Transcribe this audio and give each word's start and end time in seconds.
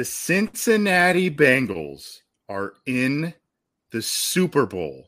The 0.00 0.06
Cincinnati 0.06 1.30
Bengals 1.30 2.20
are 2.48 2.72
in 2.86 3.34
the 3.92 4.00
Super 4.00 4.64
Bowl. 4.64 5.04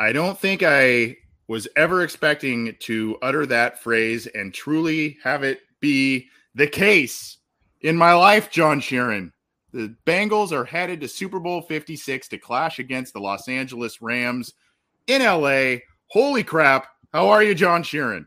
I 0.00 0.10
don't 0.10 0.36
think 0.36 0.64
I 0.64 1.18
was 1.46 1.68
ever 1.76 2.02
expecting 2.02 2.74
to 2.80 3.18
utter 3.22 3.46
that 3.46 3.80
phrase 3.80 4.26
and 4.26 4.52
truly 4.52 5.16
have 5.22 5.44
it 5.44 5.60
be 5.78 6.26
the 6.56 6.66
case 6.66 7.38
in 7.82 7.96
my 7.96 8.14
life, 8.14 8.50
John 8.50 8.80
Sheeran. 8.80 9.30
The 9.72 9.94
Bengals 10.06 10.50
are 10.50 10.64
headed 10.64 11.00
to 11.02 11.08
Super 11.08 11.38
Bowl 11.38 11.62
56 11.62 12.26
to 12.26 12.36
clash 12.36 12.80
against 12.80 13.12
the 13.12 13.20
Los 13.20 13.46
Angeles 13.46 14.02
Rams 14.02 14.54
in 15.06 15.22
LA. 15.22 15.82
Holy 16.08 16.42
crap. 16.42 16.88
How 17.12 17.28
are 17.28 17.44
you, 17.44 17.54
John 17.54 17.84
Sheeran? 17.84 18.26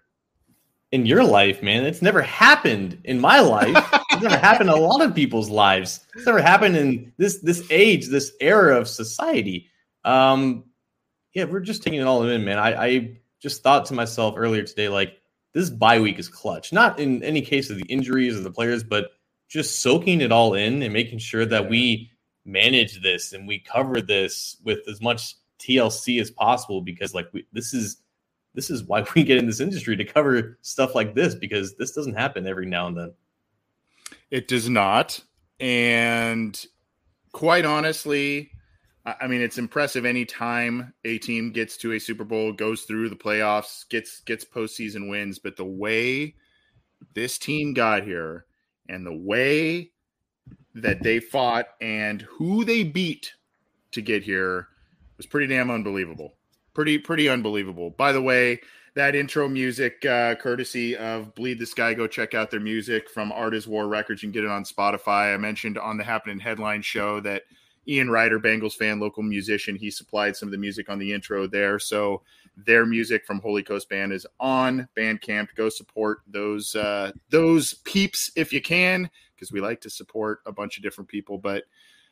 In 0.95 1.05
your 1.05 1.25
life, 1.25 1.61
man. 1.61 1.85
It's 1.85 2.01
never 2.01 2.21
happened 2.21 3.01
in 3.03 3.19
my 3.19 3.41
life. 3.41 3.75
it's 4.11 4.23
never 4.23 4.37
happened 4.37 4.69
in 4.69 4.75
a 4.77 4.79
lot 4.79 5.01
of 5.01 5.13
people's 5.13 5.49
lives. 5.49 5.99
It's 6.15 6.25
never 6.25 6.41
happened 6.41 6.77
in 6.77 7.11
this 7.17 7.39
this 7.39 7.67
age, 7.69 8.07
this 8.07 8.31
era 8.39 8.77
of 8.77 8.87
society. 8.87 9.69
Um, 10.05 10.63
yeah, 11.33 11.43
we're 11.43 11.59
just 11.59 11.83
taking 11.83 11.99
it 11.99 12.07
all 12.07 12.23
in, 12.23 12.45
man. 12.45 12.57
I, 12.57 12.85
I 12.85 13.17
just 13.41 13.61
thought 13.61 13.85
to 13.87 13.93
myself 13.93 14.35
earlier 14.37 14.63
today, 14.63 14.87
like 14.87 15.19
this 15.53 15.69
bye 15.69 15.99
week 15.99 16.17
is 16.17 16.29
clutch. 16.29 16.71
Not 16.71 16.97
in 16.97 17.21
any 17.23 17.41
case 17.41 17.69
of 17.69 17.77
the 17.77 17.85
injuries 17.89 18.37
of 18.37 18.45
the 18.45 18.51
players, 18.51 18.81
but 18.81 19.09
just 19.49 19.81
soaking 19.81 20.21
it 20.21 20.31
all 20.31 20.53
in 20.53 20.81
and 20.81 20.93
making 20.93 21.19
sure 21.19 21.45
that 21.45 21.69
we 21.69 22.09
manage 22.45 23.01
this 23.01 23.33
and 23.33 23.45
we 23.45 23.59
cover 23.59 23.99
this 24.01 24.55
with 24.63 24.87
as 24.87 25.01
much 25.01 25.35
TLC 25.59 26.21
as 26.21 26.31
possible 26.31 26.79
because 26.79 27.13
like 27.13 27.27
we, 27.33 27.45
this 27.51 27.73
is 27.73 27.97
this 28.55 28.69
is 28.69 28.83
why 28.83 29.05
we 29.15 29.23
get 29.23 29.37
in 29.37 29.45
this 29.45 29.59
industry 29.59 29.95
to 29.97 30.05
cover 30.05 30.57
stuff 30.61 30.95
like 30.95 31.13
this 31.13 31.35
because 31.35 31.75
this 31.75 31.91
doesn't 31.91 32.15
happen 32.15 32.47
every 32.47 32.65
now 32.65 32.87
and 32.87 32.97
then. 32.97 33.13
It 34.31 34.47
does 34.47 34.69
not. 34.69 35.19
And 35.59 36.65
quite 37.31 37.65
honestly, 37.65 38.51
I 39.05 39.27
mean, 39.27 39.41
it's 39.41 39.59
impressive 39.59 40.03
any 40.03 40.25
time 40.25 40.93
a 41.03 41.19
team 41.19 41.51
gets 41.51 41.77
to 41.77 41.93
a 41.93 41.99
Super 41.99 42.23
Bowl, 42.23 42.51
goes 42.51 42.83
through 42.83 43.09
the 43.09 43.15
playoffs, 43.15 43.87
gets 43.87 44.21
gets 44.21 44.43
postseason 44.43 45.09
wins. 45.09 45.37
But 45.37 45.57
the 45.57 45.65
way 45.65 46.35
this 47.13 47.37
team 47.37 47.73
got 47.73 48.03
here 48.03 48.45
and 48.89 49.05
the 49.05 49.15
way 49.15 49.91
that 50.73 51.03
they 51.03 51.19
fought 51.19 51.67
and 51.81 52.23
who 52.23 52.65
they 52.65 52.83
beat 52.83 53.33
to 53.91 54.01
get 54.01 54.23
here 54.23 54.67
was 55.17 55.25
pretty 55.25 55.47
damn 55.47 55.69
unbelievable 55.69 56.33
pretty 56.75 56.99
pretty 56.99 57.27
unbelievable. 57.27 57.89
By 57.89 58.11
the 58.11 58.21
way, 58.21 58.61
that 58.93 59.15
intro 59.15 59.49
music, 59.49 60.05
uh, 60.05 60.35
courtesy 60.35 60.95
of 60.95 61.33
Bleed 61.33 61.57
the 61.57 61.65
Sky. 61.65 61.95
Go 61.95 62.05
check 62.05 62.35
out 62.35 62.51
their 62.51 62.59
music 62.59 63.09
from 63.09 63.31
Art 63.31 63.55
is 63.55 63.67
War 63.67 63.87
Records. 63.87 64.21
You 64.21 64.27
can 64.27 64.33
get 64.33 64.43
it 64.43 64.51
on 64.51 64.63
Spotify. 64.63 65.33
I 65.33 65.37
mentioned 65.37 65.77
on 65.79 65.97
the 65.97 66.03
Happening 66.03 66.39
Headline 66.39 66.83
show 66.83 67.19
that 67.21 67.43
Ian 67.87 68.09
Ryder, 68.09 68.39
Bengals 68.39 68.73
fan, 68.73 68.99
local 68.99 69.23
musician, 69.23 69.75
he 69.75 69.91
supplied 69.91 70.35
some 70.35 70.47
of 70.47 70.51
the 70.51 70.57
music 70.57 70.89
on 70.89 70.99
the 70.99 71.11
intro 71.11 71.47
there. 71.47 71.77
So 71.79 72.21
their 72.57 72.85
music 72.85 73.25
from 73.25 73.39
Holy 73.41 73.63
Coast 73.63 73.89
Band 73.89 74.13
is 74.13 74.25
on 74.39 74.87
Bandcamp. 74.97 75.47
Go 75.55 75.69
support 75.69 76.19
those 76.27 76.75
uh, 76.75 77.11
those 77.29 77.73
peeps 77.85 78.31
if 78.35 78.53
you 78.53 78.61
can, 78.61 79.09
because 79.35 79.51
we 79.51 79.61
like 79.61 79.81
to 79.81 79.89
support 79.89 80.39
a 80.45 80.51
bunch 80.51 80.77
of 80.77 80.83
different 80.83 81.09
people. 81.09 81.37
But 81.37 81.65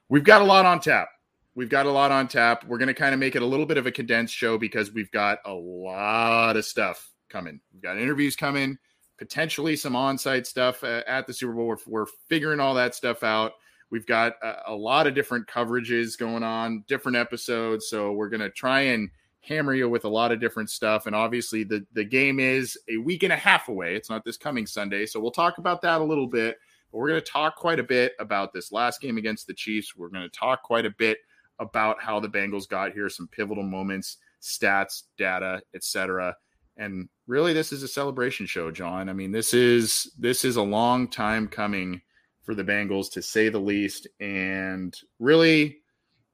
we've 0.09 0.23
got 0.23 0.41
a 0.41 0.45
lot 0.45 0.65
on 0.65 0.79
tap. 0.79 1.09
We've 1.55 1.69
got 1.69 1.85
a 1.85 1.91
lot 1.91 2.11
on 2.11 2.27
tap. 2.27 2.65
We're 2.65 2.79
going 2.79 2.87
to 2.87 2.93
kind 2.93 3.13
of 3.13 3.19
make 3.19 3.35
it 3.35 3.41
a 3.43 3.45
little 3.45 3.65
bit 3.65 3.77
of 3.77 3.85
a 3.85 3.91
condensed 3.91 4.33
show 4.33 4.57
because 4.57 4.91
we've 4.91 5.11
got 5.11 5.39
a 5.45 5.53
lot 5.53 6.57
of 6.57 6.65
stuff 6.65 7.11
coming. 7.29 7.59
We've 7.71 7.83
got 7.83 7.97
interviews 7.97 8.35
coming, 8.35 8.77
potentially 9.19 9.75
some 9.75 9.95
on-site 9.95 10.47
stuff 10.47 10.83
uh, 10.83 11.03
at 11.05 11.27
the 11.27 11.33
Super 11.33 11.53
Bowl. 11.53 11.67
We're, 11.67 11.77
we're, 11.85 12.05
figuring 12.27 12.59
all 12.59 12.73
that 12.75 12.95
stuff 12.95 13.23
out. 13.23 13.53
We've 13.91 14.05
got 14.07 14.33
a, 14.41 14.71
a 14.71 14.75
lot 14.75 15.05
of 15.05 15.13
different 15.13 15.47
coverages 15.47 16.17
going 16.17 16.41
on, 16.41 16.85
different 16.87 17.17
episodes. 17.17 17.87
So 17.87 18.13
we're 18.13 18.29
going 18.29 18.41
to 18.41 18.49
try 18.49 18.81
and 18.81 19.09
hammer 19.41 19.75
you 19.75 19.87
with 19.87 20.05
a 20.05 20.09
lot 20.09 20.31
of 20.31 20.39
different 20.39 20.71
stuff. 20.71 21.05
And 21.05 21.15
obviously, 21.15 21.63
the 21.63 21.85
the 21.93 22.03
game 22.03 22.39
is 22.39 22.77
a 22.89 22.97
week 22.97 23.21
and 23.21 23.33
a 23.33 23.37
half 23.37 23.69
away. 23.69 23.95
It's 23.95 24.09
not 24.09 24.25
this 24.25 24.37
coming 24.37 24.65
Sunday, 24.65 25.05
so 25.05 25.19
we'll 25.19 25.31
talk 25.31 25.59
about 25.59 25.81
that 25.83 26.01
a 26.01 26.03
little 26.03 26.27
bit. 26.27 26.57
But 26.91 26.97
we're 26.97 27.09
going 27.09 27.21
to 27.21 27.31
talk 27.31 27.55
quite 27.55 27.79
a 27.79 27.83
bit 27.83 28.13
about 28.19 28.53
this 28.53 28.71
last 28.71 29.01
game 29.01 29.17
against 29.17 29.45
the 29.45 29.53
Chiefs. 29.53 29.95
We're 29.95 30.09
going 30.09 30.27
to 30.27 30.35
talk 30.35 30.63
quite 30.63 30.85
a 30.85 30.91
bit 30.91 31.17
about 31.59 32.01
how 32.01 32.19
the 32.19 32.29
Bengals 32.29 32.67
got 32.67 32.93
here, 32.93 33.09
some 33.09 33.27
pivotal 33.27 33.63
moments, 33.63 34.17
stats, 34.41 35.03
data, 35.17 35.61
etc. 35.73 36.35
And 36.77 37.07
really, 37.27 37.53
this 37.53 37.71
is 37.71 37.83
a 37.83 37.87
celebration 37.87 38.45
show, 38.45 38.71
John. 38.71 39.09
I 39.09 39.13
mean, 39.13 39.31
this 39.31 39.53
is 39.53 40.11
this 40.17 40.43
is 40.43 40.55
a 40.55 40.61
long 40.61 41.07
time 41.07 41.47
coming 41.47 42.01
for 42.41 42.55
the 42.55 42.63
Bengals, 42.63 43.11
to 43.11 43.21
say 43.21 43.49
the 43.49 43.59
least. 43.59 44.07
And 44.19 44.95
really, 45.19 45.77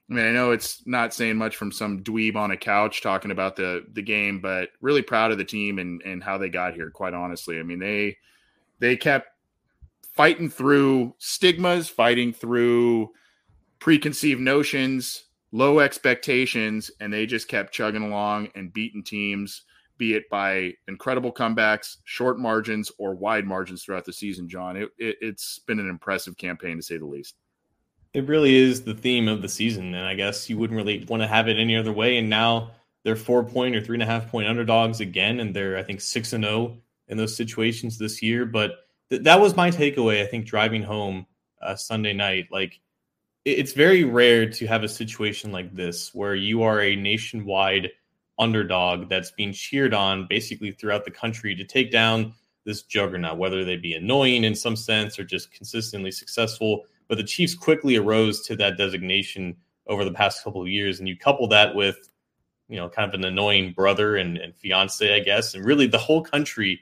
I 0.09 0.13
mean, 0.13 0.25
I 0.25 0.31
know 0.31 0.51
it's 0.51 0.85
not 0.87 1.13
saying 1.13 1.37
much 1.37 1.55
from 1.55 1.71
some 1.71 2.03
dweeb 2.03 2.35
on 2.35 2.51
a 2.51 2.57
couch 2.57 3.01
talking 3.01 3.31
about 3.31 3.55
the 3.55 3.85
the 3.93 4.01
game, 4.01 4.39
but 4.39 4.69
really 4.81 5.01
proud 5.01 5.31
of 5.31 5.37
the 5.37 5.45
team 5.45 5.77
and 5.77 6.01
and 6.03 6.23
how 6.23 6.37
they 6.37 6.49
got 6.49 6.73
here. 6.73 6.89
Quite 6.89 7.13
honestly, 7.13 7.59
I 7.59 7.63
mean 7.63 7.79
they 7.79 8.17
they 8.79 8.95
kept 8.95 9.27
fighting 10.13 10.49
through 10.49 11.13
stigmas, 11.19 11.89
fighting 11.89 12.33
through 12.33 13.11
preconceived 13.79 14.41
notions, 14.41 15.23
low 15.51 15.79
expectations, 15.79 16.91
and 16.99 17.11
they 17.11 17.25
just 17.25 17.47
kept 17.47 17.73
chugging 17.73 18.03
along 18.03 18.49
and 18.55 18.73
beating 18.73 19.03
teams, 19.03 19.63
be 19.97 20.13
it 20.13 20.29
by 20.29 20.73
incredible 20.87 21.33
comebacks, 21.33 21.97
short 22.03 22.39
margins, 22.39 22.91
or 22.97 23.15
wide 23.15 23.45
margins 23.45 23.83
throughout 23.83 24.05
the 24.05 24.13
season. 24.13 24.47
John, 24.47 24.77
it, 24.77 24.89
it, 24.97 25.17
it's 25.21 25.59
been 25.59 25.79
an 25.79 25.89
impressive 25.89 26.37
campaign 26.37 26.77
to 26.77 26.83
say 26.83 26.97
the 26.97 27.05
least. 27.05 27.35
It 28.13 28.27
really 28.27 28.55
is 28.55 28.83
the 28.83 28.93
theme 28.93 29.27
of 29.27 29.41
the 29.41 29.49
season, 29.49 29.93
and 29.93 30.05
I 30.05 30.15
guess 30.15 30.49
you 30.49 30.57
wouldn't 30.57 30.77
really 30.77 31.05
want 31.07 31.21
to 31.21 31.27
have 31.27 31.47
it 31.47 31.59
any 31.59 31.75
other 31.75 31.93
way. 31.93 32.17
And 32.17 32.29
now 32.29 32.71
they're 33.03 33.15
four 33.15 33.43
point 33.43 33.75
or 33.75 33.81
three 33.81 33.95
and 33.95 34.03
a 34.03 34.05
half 34.05 34.29
point 34.31 34.47
underdogs 34.47 34.99
again, 34.99 35.39
and 35.39 35.55
they're 35.55 35.77
I 35.77 35.83
think 35.83 36.01
six 36.01 36.33
and 36.33 36.43
zero 36.43 36.55
oh 36.55 36.77
in 37.07 37.17
those 37.17 37.35
situations 37.35 37.97
this 37.97 38.21
year. 38.21 38.45
But 38.45 38.71
th- 39.09 39.23
that 39.23 39.39
was 39.39 39.55
my 39.55 39.69
takeaway. 39.69 40.23
I 40.23 40.25
think 40.25 40.45
driving 40.45 40.81
home 40.81 41.27
uh, 41.61 41.75
Sunday 41.75 42.13
night, 42.13 42.47
like 42.51 42.79
it's 43.45 43.73
very 43.73 44.03
rare 44.03 44.49
to 44.49 44.67
have 44.67 44.83
a 44.83 44.89
situation 44.89 45.51
like 45.51 45.73
this 45.73 46.13
where 46.13 46.35
you 46.35 46.63
are 46.63 46.81
a 46.81 46.95
nationwide 46.95 47.89
underdog 48.37 49.09
that's 49.09 49.31
being 49.31 49.53
cheered 49.53 49.93
on 49.93 50.25
basically 50.29 50.71
throughout 50.71 51.05
the 51.05 51.11
country 51.11 51.55
to 51.55 51.63
take 51.63 51.91
down 51.91 52.33
this 52.65 52.83
juggernaut, 52.83 53.37
whether 53.37 53.63
they 53.63 53.77
be 53.77 53.93
annoying 53.93 54.43
in 54.43 54.55
some 54.55 54.75
sense 54.75 55.17
or 55.19 55.23
just 55.23 55.51
consistently 55.51 56.11
successful. 56.11 56.83
But 57.07 57.17
the 57.17 57.23
Chiefs 57.23 57.55
quickly 57.55 57.97
arose 57.97 58.41
to 58.41 58.55
that 58.57 58.77
designation 58.77 59.57
over 59.87 60.05
the 60.05 60.11
past 60.11 60.43
couple 60.43 60.61
of 60.61 60.67
years. 60.67 60.99
And 60.99 61.07
you 61.07 61.17
couple 61.17 61.47
that 61.47 61.75
with, 61.75 62.09
you 62.67 62.77
know, 62.77 62.87
kind 62.87 63.11
of 63.11 63.19
an 63.19 63.25
annoying 63.25 63.73
brother 63.73 64.17
and, 64.17 64.37
and 64.37 64.55
fiance, 64.55 65.15
I 65.15 65.19
guess. 65.19 65.55
And 65.55 65.65
really 65.65 65.87
the 65.87 65.97
whole 65.97 66.21
country 66.23 66.79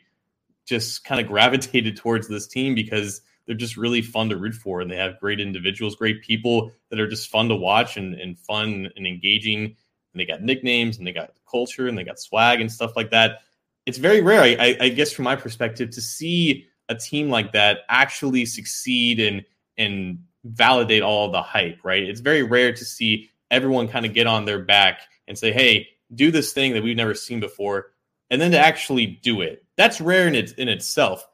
just 0.65 1.05
kind 1.05 1.21
of 1.21 1.27
gravitated 1.31 1.97
towards 1.97 2.27
this 2.27 2.47
team 2.47 2.75
because 2.75 3.21
they're 3.47 3.55
just 3.55 3.77
really 3.77 4.01
fun 4.01 4.29
to 4.29 4.37
root 4.37 4.53
for 4.53 4.81
and 4.81 4.91
they 4.91 4.97
have 4.97 5.19
great 5.19 5.39
individuals 5.39 5.95
great 5.95 6.21
people 6.21 6.71
that 6.89 6.99
are 6.99 7.07
just 7.07 7.29
fun 7.29 7.49
to 7.49 7.55
watch 7.55 7.97
and, 7.97 8.13
and 8.13 8.37
fun 8.37 8.89
and 8.95 9.07
engaging 9.07 9.63
and 9.63 10.19
they 10.19 10.25
got 10.25 10.43
nicknames 10.43 10.97
and 10.97 11.07
they 11.07 11.13
got 11.13 11.31
culture 11.49 11.87
and 11.87 11.97
they 11.97 12.03
got 12.03 12.19
swag 12.19 12.61
and 12.61 12.71
stuff 12.71 12.95
like 12.95 13.11
that 13.11 13.39
it's 13.87 13.97
very 13.97 14.19
rare, 14.19 14.41
I, 14.41 14.77
I 14.81 14.89
guess, 14.89 15.13
from 15.13 15.23
my 15.23 15.37
perspective, 15.37 15.91
to 15.91 16.01
see 16.01 16.67
a 16.89 16.95
team 16.95 17.29
like 17.29 17.53
that 17.53 17.79
actually 17.89 18.45
succeed 18.45 19.19
and 19.19 19.45
and 19.77 20.25
validate 20.43 21.03
all 21.03 21.31
the 21.31 21.41
hype. 21.41 21.79
Right? 21.83 22.03
It's 22.03 22.19
very 22.19 22.43
rare 22.43 22.73
to 22.73 22.85
see 22.85 23.29
everyone 23.49 23.87
kind 23.87 24.05
of 24.05 24.13
get 24.13 24.27
on 24.27 24.43
their 24.43 24.59
back 24.59 24.99
and 25.25 25.37
say, 25.37 25.53
"Hey, 25.53 25.87
do 26.13 26.31
this 26.31 26.51
thing 26.51 26.73
that 26.73 26.83
we've 26.83 26.97
never 26.97 27.13
seen 27.13 27.39
before," 27.39 27.93
and 28.29 28.41
then 28.41 28.51
to 28.51 28.59
actually 28.59 29.05
do 29.05 29.39
it. 29.39 29.63
That's 29.77 30.01
rare 30.01 30.27
in 30.27 30.35
it 30.35 30.51
in 30.59 30.67
itself. 30.67 31.25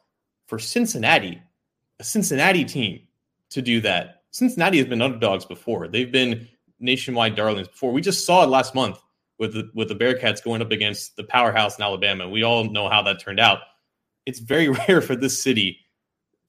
For 0.46 0.60
Cincinnati, 0.60 1.42
a 2.00 2.04
Cincinnati 2.04 2.66
team 2.66 3.02
to 3.50 3.62
do 3.62 3.82
that. 3.82 4.24
Cincinnati 4.32 4.78
has 4.80 4.88
been 4.88 5.02
underdogs 5.02 5.46
before. 5.46 5.88
They've 5.88 6.12
been 6.12 6.48
nationwide 6.80 7.36
darlings 7.36 7.68
before. 7.68 7.92
We 7.92 8.02
just 8.02 8.26
saw 8.26 8.44
it 8.44 8.48
last 8.48 8.74
month 8.74 9.00
with 9.40 9.54
the, 9.54 9.70
with 9.74 9.88
the 9.88 9.96
Bearcats 9.96 10.44
going 10.44 10.62
up 10.62 10.72
against 10.72 11.16
the 11.16 11.24
powerhouse 11.24 11.78
in 11.78 11.84
Alabama. 11.84 12.28
We 12.28 12.44
all 12.44 12.66
know 12.66 12.90
how 12.90 13.02
that 13.04 13.20
turned 13.20 13.40
out. 13.40 13.60
It's 14.26 14.40
very 14.40 14.70
rare 14.88 15.02
for 15.02 15.16
this 15.16 15.42
city 15.42 15.80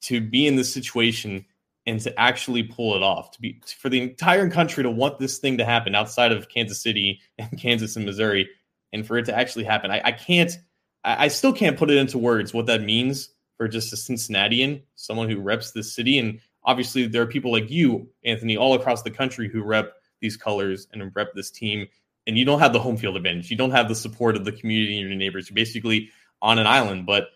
to 0.01 0.21
be 0.21 0.47
in 0.47 0.55
this 0.55 0.73
situation 0.73 1.45
and 1.87 1.99
to 2.01 2.19
actually 2.19 2.63
pull 2.63 2.95
it 2.95 3.03
off. 3.03 3.31
To 3.31 3.41
be 3.41 3.61
for 3.79 3.89
the 3.89 4.01
entire 4.01 4.49
country 4.49 4.83
to 4.83 4.89
want 4.89 5.19
this 5.19 5.37
thing 5.37 5.57
to 5.57 5.65
happen 5.65 5.93
outside 5.95 6.31
of 6.31 6.49
Kansas 6.49 6.81
City 6.81 7.21
and 7.37 7.59
Kansas 7.59 7.95
and 7.95 8.05
Missouri, 8.05 8.49
and 8.93 9.05
for 9.05 9.17
it 9.17 9.25
to 9.25 9.37
actually 9.37 9.65
happen, 9.65 9.91
I, 9.91 10.01
I 10.05 10.11
can't. 10.11 10.57
I, 11.03 11.25
I 11.25 11.27
still 11.27 11.53
can't 11.53 11.77
put 11.77 11.91
it 11.91 11.97
into 11.97 12.17
words 12.17 12.53
what 12.53 12.65
that 12.65 12.81
means 12.81 13.29
for 13.57 13.67
just 13.67 13.93
a 13.93 13.97
Cincinnatian, 13.97 14.83
someone 14.95 15.29
who 15.29 15.39
reps 15.39 15.71
this 15.71 15.93
city. 15.93 16.19
And 16.19 16.39
obviously, 16.63 17.07
there 17.07 17.21
are 17.21 17.27
people 17.27 17.51
like 17.51 17.69
you, 17.69 18.09
Anthony, 18.23 18.57
all 18.57 18.73
across 18.73 19.03
the 19.03 19.11
country 19.11 19.49
who 19.49 19.63
rep 19.63 19.93
these 20.21 20.37
colors 20.37 20.87
and 20.91 21.11
rep 21.15 21.33
this 21.33 21.51
team 21.51 21.87
and 22.27 22.37
you 22.37 22.45
don't 22.45 22.59
have 22.59 22.73
the 22.73 22.79
home 22.79 22.97
field 22.97 23.15
advantage. 23.15 23.51
You 23.51 23.57
don't 23.57 23.71
have 23.71 23.87
the 23.87 23.95
support 23.95 24.35
of 24.35 24.45
the 24.45 24.51
community 24.51 24.99
and 24.99 25.07
your 25.07 25.17
neighbors. 25.17 25.49
You're 25.49 25.55
basically 25.55 26.09
on 26.41 26.59
an 26.59 26.67
island. 26.67 27.05
But 27.05 27.27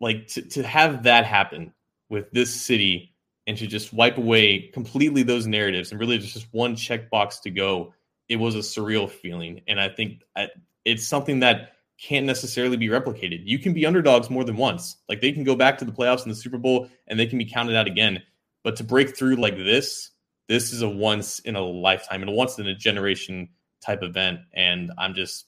like 0.00 0.26
to, 0.28 0.42
to 0.42 0.62
have 0.62 1.04
that 1.04 1.24
happen 1.24 1.72
with 2.10 2.30
this 2.32 2.54
city 2.54 3.14
and 3.46 3.56
to 3.58 3.66
just 3.66 3.92
wipe 3.92 4.18
away 4.18 4.70
completely 4.72 5.22
those 5.22 5.46
narratives 5.46 5.90
and 5.90 6.00
really 6.00 6.18
just 6.18 6.46
one 6.52 6.76
checkbox 6.76 7.40
to 7.42 7.50
go, 7.50 7.94
it 8.28 8.36
was 8.36 8.54
a 8.54 8.58
surreal 8.58 9.08
feeling. 9.08 9.62
And 9.68 9.80
I 9.80 9.88
think 9.88 10.22
uh, 10.36 10.46
it's 10.84 11.06
something 11.06 11.40
that 11.40 11.73
can't 12.00 12.26
necessarily 12.26 12.76
be 12.76 12.88
replicated. 12.88 13.42
You 13.44 13.58
can 13.58 13.72
be 13.72 13.86
underdogs 13.86 14.30
more 14.30 14.44
than 14.44 14.56
once. 14.56 14.96
Like 15.08 15.20
they 15.20 15.32
can 15.32 15.44
go 15.44 15.54
back 15.54 15.78
to 15.78 15.84
the 15.84 15.92
playoffs 15.92 16.24
in 16.24 16.28
the 16.28 16.34
Super 16.34 16.58
Bowl 16.58 16.88
and 17.06 17.18
they 17.18 17.26
can 17.26 17.38
be 17.38 17.44
counted 17.44 17.76
out 17.76 17.86
again. 17.86 18.22
But 18.62 18.76
to 18.76 18.84
break 18.84 19.16
through 19.16 19.36
like 19.36 19.56
this, 19.56 20.10
this 20.48 20.72
is 20.72 20.82
a 20.82 20.88
once 20.88 21.38
in 21.40 21.56
a 21.56 21.60
lifetime 21.60 22.22
and 22.22 22.30
a 22.30 22.34
once 22.34 22.58
in 22.58 22.66
a 22.66 22.74
generation 22.74 23.48
type 23.84 24.02
event, 24.02 24.40
and 24.52 24.90
I'm 24.98 25.14
just 25.14 25.46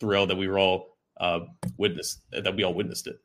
thrilled 0.00 0.30
that 0.30 0.36
we 0.36 0.48
were 0.48 0.58
all 0.58 0.96
uh, 1.20 1.40
witnessed 1.76 2.22
that 2.32 2.54
we 2.54 2.64
all 2.64 2.74
witnessed 2.74 3.06
it. 3.06 3.16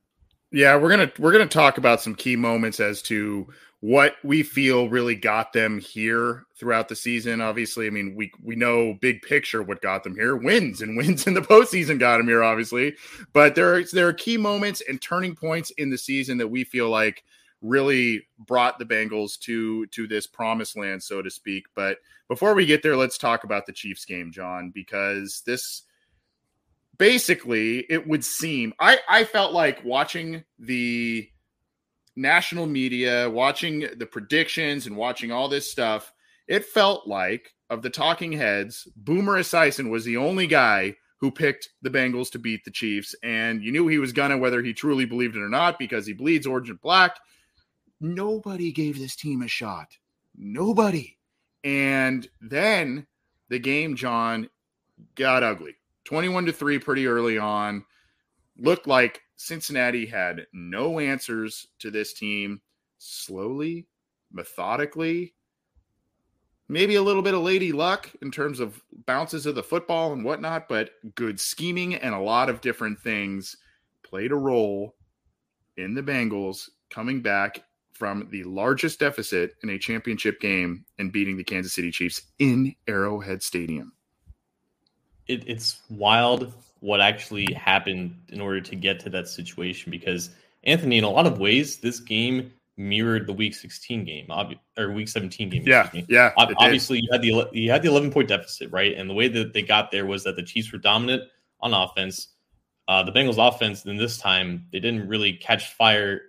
Yeah, 0.51 0.75
we're 0.77 0.89
gonna 0.89 1.11
we're 1.19 1.31
gonna 1.31 1.47
talk 1.47 1.77
about 1.77 2.01
some 2.01 2.15
key 2.15 2.35
moments 2.35 2.79
as 2.79 3.01
to 3.03 3.47
what 3.79 4.15
we 4.23 4.41
feel 4.41 4.89
really 4.89 5.15
got 5.15 5.53
them 5.53 5.79
here 5.79 6.45
throughout 6.55 6.89
the 6.89 6.95
season. 6.95 7.41
Obviously, 7.41 7.87
I 7.87 7.91
mean 7.91 8.15
we 8.15 8.31
we 8.43 8.55
know 8.55 8.95
big 9.01 9.21
picture 9.21 9.61
what 9.61 9.81
got 9.81 10.03
them 10.03 10.15
here. 10.15 10.35
Wins 10.35 10.81
and 10.81 10.97
wins 10.97 11.27
in 11.27 11.33
the 11.33 11.41
postseason 11.41 11.99
got 11.99 12.17
them 12.17 12.27
here, 12.27 12.43
obviously. 12.43 12.95
But 13.33 13.55
there 13.55 13.75
are 13.75 13.83
there 13.93 14.07
are 14.07 14.13
key 14.13 14.37
moments 14.37 14.81
and 14.87 15.01
turning 15.01 15.35
points 15.35 15.71
in 15.71 15.89
the 15.89 15.97
season 15.97 16.37
that 16.39 16.47
we 16.47 16.63
feel 16.63 16.89
like 16.89 17.23
really 17.61 18.27
brought 18.39 18.79
the 18.79 18.85
Bengals 18.85 19.39
to 19.39 19.85
to 19.87 20.07
this 20.07 20.27
promised 20.27 20.77
land, 20.77 21.03
so 21.03 21.21
to 21.21 21.29
speak. 21.29 21.65
But 21.75 21.99
before 22.27 22.55
we 22.55 22.65
get 22.65 22.81
there, 22.83 22.97
let's 22.97 23.17
talk 23.17 23.43
about 23.43 23.65
the 23.65 23.73
Chiefs 23.73 24.05
game, 24.05 24.31
John, 24.31 24.71
because 24.73 25.43
this 25.45 25.83
basically 26.97 27.85
it 27.89 28.07
would 28.07 28.25
seem 28.25 28.73
I 28.79 28.99
I 29.07 29.23
felt 29.23 29.53
like 29.53 29.83
watching 29.83 30.43
the 30.57 31.29
national 32.17 32.65
media, 32.65 33.29
watching 33.29 33.87
the 33.97 34.05
predictions 34.05 34.87
and 34.87 34.97
watching 34.97 35.31
all 35.31 35.47
this 35.47 35.71
stuff, 35.71 36.11
it 36.47 36.65
felt 36.65 37.07
like 37.07 37.53
of 37.69 37.81
the 37.81 37.89
talking 37.89 38.31
heads, 38.31 38.87
Boomer 38.95 39.39
Esiason 39.39 39.89
was 39.89 40.03
the 40.03 40.17
only 40.17 40.47
guy 40.47 40.95
who 41.19 41.31
picked 41.31 41.69
the 41.81 41.89
Bengals 41.89 42.31
to 42.31 42.39
beat 42.39 42.63
the 42.63 42.71
Chiefs. 42.71 43.15
And 43.23 43.63
you 43.63 43.71
knew 43.71 43.87
he 43.87 43.99
was 43.99 44.13
gonna, 44.13 44.37
whether 44.37 44.61
he 44.61 44.73
truly 44.73 45.05
believed 45.05 45.35
it 45.35 45.41
or 45.41 45.49
not, 45.49 45.79
because 45.79 46.05
he 46.05 46.13
bleeds 46.13 46.47
orange 46.47 46.69
and 46.69 46.81
black. 46.81 47.17
Nobody 47.99 48.71
gave 48.71 48.99
this 48.99 49.15
team 49.15 49.41
a 49.41 49.47
shot. 49.47 49.97
Nobody. 50.35 51.17
And 51.63 52.27
then 52.39 53.07
the 53.49 53.59
game, 53.59 53.95
John, 53.95 54.49
got 55.15 55.43
ugly. 55.43 55.75
21 56.05 56.45
to 56.45 56.53
3 56.53 56.79
pretty 56.79 57.07
early 57.07 57.37
on. 57.37 57.83
Looked 58.57 58.87
like 58.87 59.21
Cincinnati 59.37 60.05
had 60.05 60.47
no 60.51 60.99
answers 60.99 61.67
to 61.79 61.91
this 61.91 62.13
team. 62.13 62.61
Slowly, 62.99 63.87
methodically, 64.31 65.35
maybe 66.67 66.95
a 66.95 67.01
little 67.01 67.21
bit 67.21 67.35
of 67.35 67.41
lady 67.41 67.71
luck 67.71 68.09
in 68.21 68.31
terms 68.31 68.59
of 68.59 68.81
bounces 69.05 69.45
of 69.45 69.55
the 69.55 69.63
football 69.63 70.13
and 70.13 70.25
whatnot, 70.25 70.67
but 70.67 70.91
good 71.15 71.39
scheming 71.39 71.95
and 71.95 72.13
a 72.13 72.19
lot 72.19 72.49
of 72.49 72.61
different 72.61 72.99
things 72.99 73.55
played 74.03 74.31
a 74.31 74.35
role 74.35 74.95
in 75.77 75.93
the 75.93 76.03
Bengals 76.03 76.69
coming 76.89 77.21
back 77.21 77.63
from 77.93 78.27
the 78.31 78.43
largest 78.43 78.99
deficit 78.99 79.55
in 79.63 79.69
a 79.69 79.79
championship 79.79 80.39
game 80.39 80.85
and 80.99 81.11
beating 81.11 81.37
the 81.37 81.43
Kansas 81.43 81.73
City 81.73 81.91
Chiefs 81.91 82.21
in 82.39 82.75
Arrowhead 82.87 83.41
Stadium. 83.41 83.93
It, 85.27 85.43
it's 85.47 85.81
wild 85.89 86.53
what 86.79 87.01
actually 87.01 87.51
happened 87.53 88.15
in 88.29 88.41
order 88.41 88.61
to 88.61 88.75
get 88.75 88.99
to 89.01 89.09
that 89.09 89.27
situation 89.27 89.91
because 89.91 90.29
Anthony, 90.63 90.97
in 90.97 91.03
a 91.03 91.09
lot 91.09 91.25
of 91.25 91.39
ways, 91.39 91.77
this 91.77 91.99
game 91.99 92.51
mirrored 92.77 93.25
the 93.25 93.33
Week 93.33 93.55
16 93.55 94.05
game, 94.05 94.27
or 94.77 94.91
Week 94.91 95.07
17 95.07 95.49
game. 95.49 95.63
Yeah, 95.65 95.89
yeah. 96.07 96.33
Obviously, 96.37 96.99
you 96.99 97.09
had 97.11 97.21
the 97.21 97.49
you 97.51 97.71
had 97.71 97.81
the 97.81 97.89
11 97.89 98.11
point 98.11 98.27
deficit, 98.27 98.71
right? 98.71 98.95
And 98.95 99.09
the 99.09 99.13
way 99.13 99.27
that 99.27 99.53
they 99.53 99.63
got 99.63 99.91
there 99.91 100.05
was 100.05 100.23
that 100.23 100.35
the 100.35 100.43
Chiefs 100.43 100.71
were 100.71 100.79
dominant 100.79 101.23
on 101.61 101.73
offense. 101.73 102.29
Uh, 102.87 103.03
the 103.03 103.11
Bengals 103.11 103.37
offense, 103.37 103.83
then 103.83 103.97
this 103.97 104.17
time, 104.17 104.65
they 104.71 104.79
didn't 104.79 105.09
really 105.09 105.33
catch 105.33 105.73
fire 105.73 106.21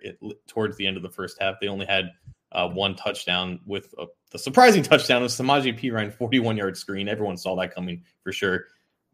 towards 0.47 0.75
the 0.75 0.85
end 0.85 0.97
of 0.97 1.03
the 1.03 1.09
first 1.09 1.37
half. 1.39 1.55
They 1.61 1.67
only 1.67 1.85
had 1.85 2.11
uh, 2.51 2.67
one 2.67 2.95
touchdown 2.95 3.59
with 3.65 3.93
a, 3.97 4.07
the 4.31 4.39
surprising 4.39 4.83
touchdown 4.83 5.23
of 5.23 5.29
Samaje 5.29 5.79
Perine 5.79 6.13
41 6.13 6.57
yard 6.57 6.75
screen. 6.75 7.07
Everyone 7.07 7.37
saw 7.37 7.55
that 7.55 7.73
coming 7.73 8.03
for 8.23 8.33
sure. 8.33 8.65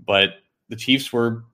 But 0.04 0.30
the 0.70 0.76
Chiefs 0.76 1.12
were 1.12 1.46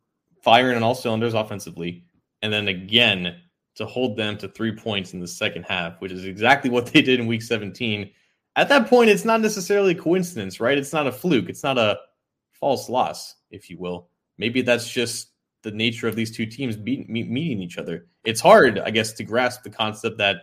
firing 0.41 0.75
on 0.75 0.83
all 0.83 0.95
cylinders 0.95 1.33
offensively. 1.33 2.03
And 2.41 2.51
then 2.51 2.67
again, 2.67 3.35
to 3.75 3.85
hold 3.85 4.17
them 4.17 4.37
to 4.37 4.47
three 4.47 4.75
points 4.75 5.13
in 5.13 5.19
the 5.19 5.27
second 5.27 5.63
half, 5.63 6.01
which 6.01 6.11
is 6.11 6.25
exactly 6.25 6.69
what 6.69 6.87
they 6.87 7.01
did 7.01 7.19
in 7.19 7.27
week 7.27 7.41
17. 7.41 8.09
At 8.56 8.69
that 8.69 8.87
point, 8.87 9.09
it's 9.09 9.25
not 9.25 9.41
necessarily 9.41 9.94
a 9.94 9.95
coincidence, 9.95 10.59
right? 10.59 10.77
It's 10.77 10.94
not 10.94 11.07
a 11.07 11.11
fluke. 11.11 11.49
It's 11.49 11.63
not 11.63 11.77
a 11.77 11.97
false 12.51 12.89
loss, 12.89 13.35
if 13.49 13.69
you 13.69 13.77
will. 13.80 14.09
Maybe 14.37 14.61
that's 14.61 14.89
just 14.89 15.30
the 15.63 15.71
nature 15.71 16.07
of 16.07 16.15
these 16.15 16.35
two 16.35 16.45
teams 16.45 16.77
meet, 16.77 17.09
meet, 17.09 17.30
meeting 17.30 17.61
each 17.61 17.77
other. 17.77 18.07
It's 18.25 18.41
hard, 18.41 18.80
I 18.80 18.89
guess, 18.89 19.13
to 19.13 19.23
grasp 19.23 19.63
the 19.63 19.69
concept 19.69 20.18
that 20.18 20.37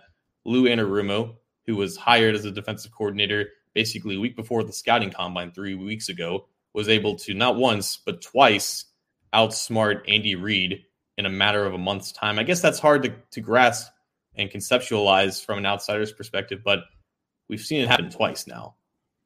Lou 0.45 0.65
Anarumo, 0.65 1.37
who 1.67 1.77
was 1.77 1.97
hired 1.97 2.35
as 2.35 2.45
a 2.45 2.51
defensive 2.51 2.93
coordinator 2.93 3.49
basically 3.75 4.17
a 4.17 4.21
week 4.21 4.37
before 4.37 4.65
the 4.65 4.73
scouting 4.73 5.11
combine 5.11 5.53
three 5.53 5.75
weeks 5.75 6.09
ago, 6.09 6.47
was 6.75 6.89
able 6.89 7.17
to 7.17 7.35
not 7.35 7.57
once 7.57 7.97
but 7.97 8.23
twice 8.23 8.85
outsmart 9.35 10.03
Andy 10.09 10.35
Reid 10.35 10.85
in 11.17 11.27
a 11.27 11.31
matter 11.31 11.67
of 11.67 11.75
a 11.75 11.79
month's 11.79 12.13
time. 12.13 12.39
I 12.39 12.45
guess 12.45 12.61
that's 12.61 12.79
hard 12.79 13.03
to, 13.03 13.15
to 13.33 13.41
grasp 13.41 13.91
and 14.37 14.51
conceptualize 14.51 15.45
from 15.45 15.59
an 15.59 15.67
outsider's 15.67 16.13
perspective, 16.13 16.61
but 16.65 16.81
we've 17.49 17.61
seen 17.61 17.81
it 17.81 17.89
happen 17.89 18.11
twice 18.11 18.47
now. 18.47 18.77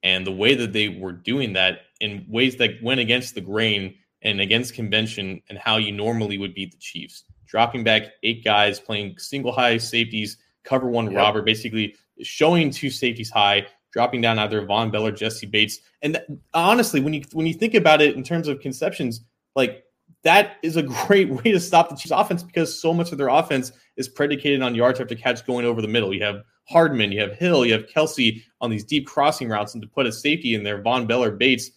And 0.02 0.26
the 0.26 0.32
way 0.32 0.54
that 0.54 0.72
they 0.72 0.88
were 0.88 1.12
doing 1.12 1.52
that 1.52 1.80
in 2.00 2.24
ways 2.28 2.56
that 2.56 2.82
went 2.82 3.00
against 3.00 3.34
the 3.34 3.40
grain 3.40 3.94
and 4.22 4.40
against 4.40 4.74
convention 4.74 5.42
and 5.48 5.58
how 5.58 5.76
you 5.76 5.92
normally 5.92 6.38
would 6.38 6.54
beat 6.54 6.72
the 6.72 6.78
Chiefs. 6.78 7.24
Dropping 7.46 7.84
back 7.84 8.04
eight 8.22 8.42
guys, 8.42 8.80
playing 8.80 9.18
single 9.18 9.52
high 9.52 9.76
safeties, 9.76 10.38
cover 10.64 10.88
one 10.88 11.06
yep. 11.06 11.16
robber, 11.16 11.42
basically 11.42 11.94
showing 12.22 12.70
two 12.70 12.90
safeties 12.90 13.30
high, 13.30 13.66
dropping 13.92 14.20
down 14.20 14.38
either 14.38 14.66
Vonn 14.66 14.90
Bell 14.90 15.06
or 15.06 15.12
Jessie 15.12 15.46
Bates. 15.46 15.78
And 16.02 16.14
th- 16.14 16.38
honestly, 16.54 17.00
when 17.00 17.12
you 17.12 17.22
when 17.32 17.46
you 17.46 17.54
think 17.54 17.74
about 17.74 18.02
it 18.02 18.16
in 18.16 18.22
terms 18.22 18.48
of 18.48 18.60
conceptions, 18.60 19.20
like 19.54 19.84
that 20.24 20.56
is 20.62 20.76
a 20.76 20.82
great 21.06 21.28
way 21.28 21.52
to 21.52 21.60
stop 21.60 21.88
the 21.88 21.96
Chiefs 21.96 22.12
offense 22.12 22.42
because 22.42 22.78
so 22.78 22.92
much 22.92 23.12
of 23.12 23.18
their 23.18 23.28
offense 23.28 23.72
is 23.96 24.08
predicated 24.08 24.62
on 24.62 24.74
yards 24.74 25.00
after 25.00 25.14
catch 25.14 25.46
going 25.46 25.66
over 25.66 25.82
the 25.82 25.88
middle. 25.88 26.14
You 26.14 26.24
have 26.24 26.42
Hardman, 26.68 27.12
you 27.12 27.20
have 27.20 27.34
Hill, 27.34 27.66
you 27.66 27.72
have 27.72 27.86
Kelce 27.86 28.42
on 28.60 28.70
these 28.70 28.84
deep 28.84 29.06
crossing 29.06 29.48
routes, 29.48 29.74
and 29.74 29.82
to 29.82 29.88
put 29.88 30.06
a 30.06 30.12
safety 30.12 30.54
in 30.54 30.62
there, 30.62 30.82
Vonn 30.82 31.06
Bell 31.06 31.24
or 31.24 31.30
Bates 31.30 31.70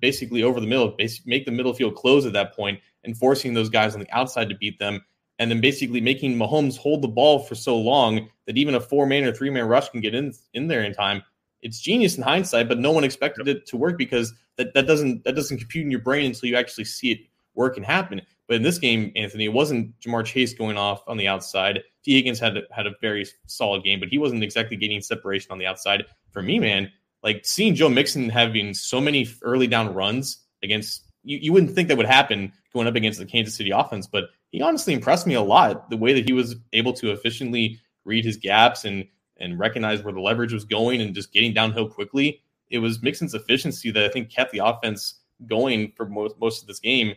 basically 0.00 0.42
over 0.42 0.60
the 0.60 0.66
middle, 0.66 0.96
make 1.26 1.44
the 1.44 1.52
middle 1.52 1.74
field 1.74 1.94
close 1.94 2.24
at 2.24 2.32
that 2.32 2.54
point 2.54 2.80
and 3.04 3.16
forcing 3.16 3.54
those 3.54 3.68
guys 3.68 3.94
on 3.94 4.00
the 4.00 4.10
outside 4.10 4.48
to 4.48 4.54
beat 4.56 4.78
them. 4.78 5.04
And 5.38 5.50
then 5.50 5.60
basically 5.60 6.00
making 6.00 6.36
Mahomes 6.36 6.76
hold 6.76 7.02
the 7.02 7.08
ball 7.08 7.40
for 7.40 7.54
so 7.54 7.76
long 7.76 8.28
that 8.46 8.56
even 8.56 8.74
a 8.74 8.80
four 8.80 9.06
man 9.06 9.24
or 9.24 9.32
three 9.32 9.50
man 9.50 9.66
rush 9.66 9.88
can 9.88 10.00
get 10.00 10.14
in 10.14 10.32
in 10.54 10.68
there 10.68 10.84
in 10.84 10.94
time. 10.94 11.22
It's 11.62 11.80
genius 11.80 12.16
in 12.16 12.22
hindsight, 12.22 12.68
but 12.68 12.78
no 12.78 12.92
one 12.92 13.04
expected 13.04 13.48
it 13.48 13.66
to 13.66 13.76
work 13.76 13.96
because 13.96 14.34
that, 14.56 14.74
that 14.74 14.86
doesn't 14.86 15.24
that 15.24 15.34
doesn't 15.34 15.58
compute 15.58 15.84
in 15.84 15.90
your 15.90 16.00
brain 16.00 16.26
until 16.26 16.48
you 16.48 16.56
actually 16.56 16.84
see 16.84 17.12
it 17.12 17.20
work 17.54 17.76
and 17.76 17.86
happen. 17.86 18.20
But 18.48 18.56
in 18.56 18.62
this 18.62 18.78
game, 18.78 19.12
Anthony, 19.16 19.44
it 19.44 19.52
wasn't 19.52 19.98
Ja'Marr 20.00 20.24
Chase 20.24 20.54
going 20.54 20.76
off 20.76 21.02
on 21.06 21.16
the 21.16 21.28
outside. 21.28 21.80
Tee 22.04 22.14
Higgins 22.14 22.40
had 22.40 22.58
had 22.70 22.86
a 22.86 22.94
very 23.00 23.26
solid 23.46 23.84
game, 23.84 24.00
but 24.00 24.08
he 24.08 24.18
wasn't 24.18 24.42
exactly 24.42 24.76
getting 24.76 25.00
separation 25.00 25.52
on 25.52 25.58
the 25.58 25.66
outside. 25.66 26.04
For 26.30 26.42
me, 26.42 26.58
man, 26.58 26.90
like 27.22 27.44
seeing 27.44 27.74
Joe 27.74 27.88
Mixon 27.88 28.28
having 28.28 28.74
so 28.74 29.00
many 29.00 29.28
early 29.42 29.66
down 29.66 29.94
runs 29.94 30.38
against 30.62 31.04
you, 31.22 31.38
you 31.38 31.52
wouldn't 31.52 31.74
think 31.74 31.88
that 31.88 31.96
would 31.96 32.06
happen 32.06 32.52
going 32.72 32.86
up 32.86 32.96
against 32.96 33.18
the 33.18 33.26
Kansas 33.26 33.54
City 33.54 33.70
offense, 33.70 34.06
but 34.06 34.24
he 34.50 34.60
honestly 34.60 34.92
impressed 34.92 35.26
me 35.26 35.34
a 35.34 35.42
lot. 35.42 35.88
The 35.90 35.96
way 35.96 36.12
that 36.12 36.24
he 36.24 36.32
was 36.32 36.56
able 36.72 36.92
to 36.94 37.12
efficiently 37.12 37.78
read 38.04 38.24
his 38.24 38.36
gaps 38.36 38.84
and 38.84 39.06
and 39.42 39.58
recognize 39.58 40.02
where 40.02 40.14
the 40.14 40.20
leverage 40.20 40.52
was 40.52 40.64
going 40.64 41.02
and 41.02 41.14
just 41.14 41.32
getting 41.32 41.52
downhill 41.52 41.88
quickly. 41.88 42.40
It 42.70 42.78
was 42.78 43.02
Mixon's 43.02 43.34
efficiency 43.34 43.90
that 43.90 44.04
I 44.04 44.08
think 44.08 44.30
kept 44.30 44.52
the 44.52 44.60
offense 44.64 45.20
going 45.46 45.92
for 45.96 46.06
most, 46.06 46.38
most 46.40 46.62
of 46.62 46.68
this 46.68 46.78
game. 46.78 47.14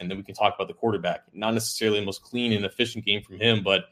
And 0.00 0.10
then 0.10 0.18
we 0.18 0.24
can 0.24 0.34
talk 0.34 0.54
about 0.54 0.68
the 0.68 0.74
quarterback. 0.74 1.22
Not 1.32 1.54
necessarily 1.54 2.00
the 2.00 2.06
most 2.06 2.22
clean 2.22 2.52
and 2.52 2.64
efficient 2.64 3.04
game 3.04 3.22
from 3.22 3.38
him, 3.38 3.62
but 3.62 3.84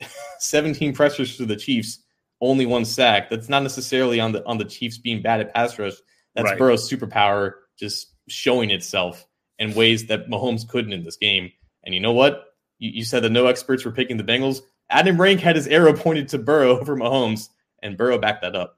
17 0.38 0.92
pressures 0.92 1.36
to 1.38 1.46
the 1.46 1.56
Chiefs, 1.56 2.04
only 2.40 2.66
one 2.66 2.84
sack. 2.84 3.30
That's 3.30 3.48
not 3.48 3.62
necessarily 3.62 4.20
on 4.20 4.32
the 4.32 4.46
on 4.46 4.58
the 4.58 4.64
Chiefs 4.64 4.98
being 4.98 5.22
bad 5.22 5.40
at 5.40 5.54
pass 5.54 5.78
rush. 5.78 5.94
That's 6.34 6.50
right. 6.50 6.58
Burrow's 6.58 6.88
superpower 6.88 7.54
just 7.78 8.14
showing 8.28 8.70
itself 8.70 9.26
in 9.58 9.74
ways 9.74 10.06
that 10.06 10.28
Mahomes 10.28 10.68
couldn't 10.68 10.92
in 10.92 11.04
this 11.04 11.16
game. 11.16 11.50
And 11.84 11.94
you 11.94 12.00
know 12.00 12.12
what? 12.12 12.44
You, 12.78 12.90
you 12.90 13.04
said 13.04 13.22
that 13.22 13.30
no 13.30 13.46
experts 13.46 13.84
were 13.84 13.90
picking 13.92 14.16
the 14.16 14.24
Bengals. 14.24 14.60
Adam 14.90 15.20
Rank 15.20 15.40
had 15.40 15.56
his 15.56 15.66
arrow 15.68 15.92
pointed 15.92 16.28
to 16.28 16.38
Burrow 16.38 16.78
over 16.80 16.96
Mahomes, 16.96 17.48
and 17.82 17.96
Burrow 17.96 18.18
backed 18.18 18.42
that 18.42 18.56
up. 18.56 18.76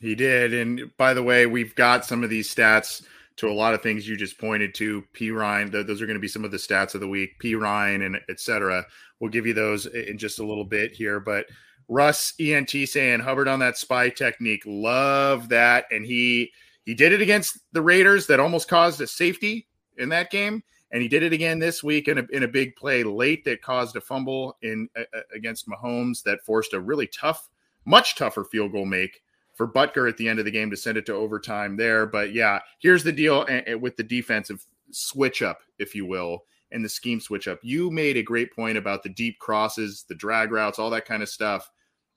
He 0.00 0.14
did. 0.14 0.52
And 0.52 0.94
by 0.98 1.14
the 1.14 1.22
way, 1.22 1.46
we've 1.46 1.74
got 1.74 2.04
some 2.04 2.22
of 2.22 2.30
these 2.30 2.54
stats 2.54 3.02
to 3.36 3.48
a 3.48 3.52
lot 3.52 3.74
of 3.74 3.82
things 3.82 4.08
you 4.08 4.16
just 4.16 4.38
pointed 4.38 4.74
to. 4.74 5.02
Perine, 5.14 5.70
those 5.70 6.00
are 6.02 6.06
going 6.06 6.16
to 6.16 6.20
be 6.20 6.28
some 6.28 6.44
of 6.44 6.50
the 6.50 6.56
stats 6.56 6.94
of 6.94 7.00
the 7.00 7.08
week. 7.08 7.38
P 7.38 7.54
Ryan 7.54 8.02
and 8.02 8.18
etc. 8.28 8.84
We'll 9.20 9.30
give 9.30 9.46
you 9.46 9.54
those 9.54 9.86
in 9.86 10.18
just 10.18 10.38
a 10.38 10.46
little 10.46 10.64
bit 10.64 10.92
here. 10.92 11.20
But 11.20 11.46
Russ 11.88 12.34
ENT 12.40 12.70
saying 12.70 13.20
Hubbard 13.20 13.48
on 13.48 13.58
that 13.60 13.78
spy 13.78 14.10
technique, 14.10 14.62
love 14.66 15.48
that, 15.50 15.86
and 15.90 16.04
he 16.04 16.52
he 16.84 16.94
did 16.94 17.12
it 17.12 17.22
against 17.22 17.58
the 17.72 17.82
Raiders 17.82 18.26
that 18.26 18.40
almost 18.40 18.68
caused 18.68 19.00
a 19.00 19.06
safety 19.06 19.66
in 19.96 20.08
that 20.10 20.30
game. 20.30 20.62
And 20.92 21.02
he 21.02 21.08
did 21.08 21.22
it 21.22 21.32
again 21.32 21.58
this 21.58 21.82
week 21.82 22.08
in 22.08 22.18
a, 22.18 22.26
in 22.30 22.44
a 22.44 22.48
big 22.48 22.76
play 22.76 23.02
late 23.02 23.44
that 23.44 23.62
caused 23.62 23.96
a 23.96 24.00
fumble 24.00 24.56
in 24.62 24.88
against 25.34 25.68
Mahomes 25.68 26.22
that 26.22 26.44
forced 26.44 26.74
a 26.74 26.80
really 26.80 27.08
tough, 27.08 27.48
much 27.84 28.14
tougher 28.14 28.44
field 28.44 28.72
goal 28.72 28.86
make 28.86 29.22
for 29.54 29.66
Butker 29.66 30.08
at 30.08 30.16
the 30.16 30.28
end 30.28 30.38
of 30.38 30.44
the 30.44 30.50
game 30.50 30.70
to 30.70 30.76
send 30.76 30.96
it 30.98 31.06
to 31.06 31.14
overtime 31.14 31.76
there. 31.76 32.06
But 32.06 32.32
yeah, 32.32 32.60
here's 32.78 33.02
the 33.02 33.12
deal 33.12 33.46
with 33.80 33.96
the 33.96 34.04
defensive 34.04 34.64
switch 34.92 35.42
up, 35.42 35.60
if 35.78 35.94
you 35.94 36.06
will, 36.06 36.44
and 36.70 36.84
the 36.84 36.88
scheme 36.88 37.20
switch 37.20 37.48
up. 37.48 37.58
You 37.62 37.90
made 37.90 38.16
a 38.16 38.22
great 38.22 38.54
point 38.54 38.78
about 38.78 39.02
the 39.02 39.08
deep 39.08 39.38
crosses, 39.38 40.04
the 40.08 40.14
drag 40.14 40.52
routes, 40.52 40.78
all 40.78 40.90
that 40.90 41.06
kind 41.06 41.22
of 41.22 41.28
stuff 41.28 41.70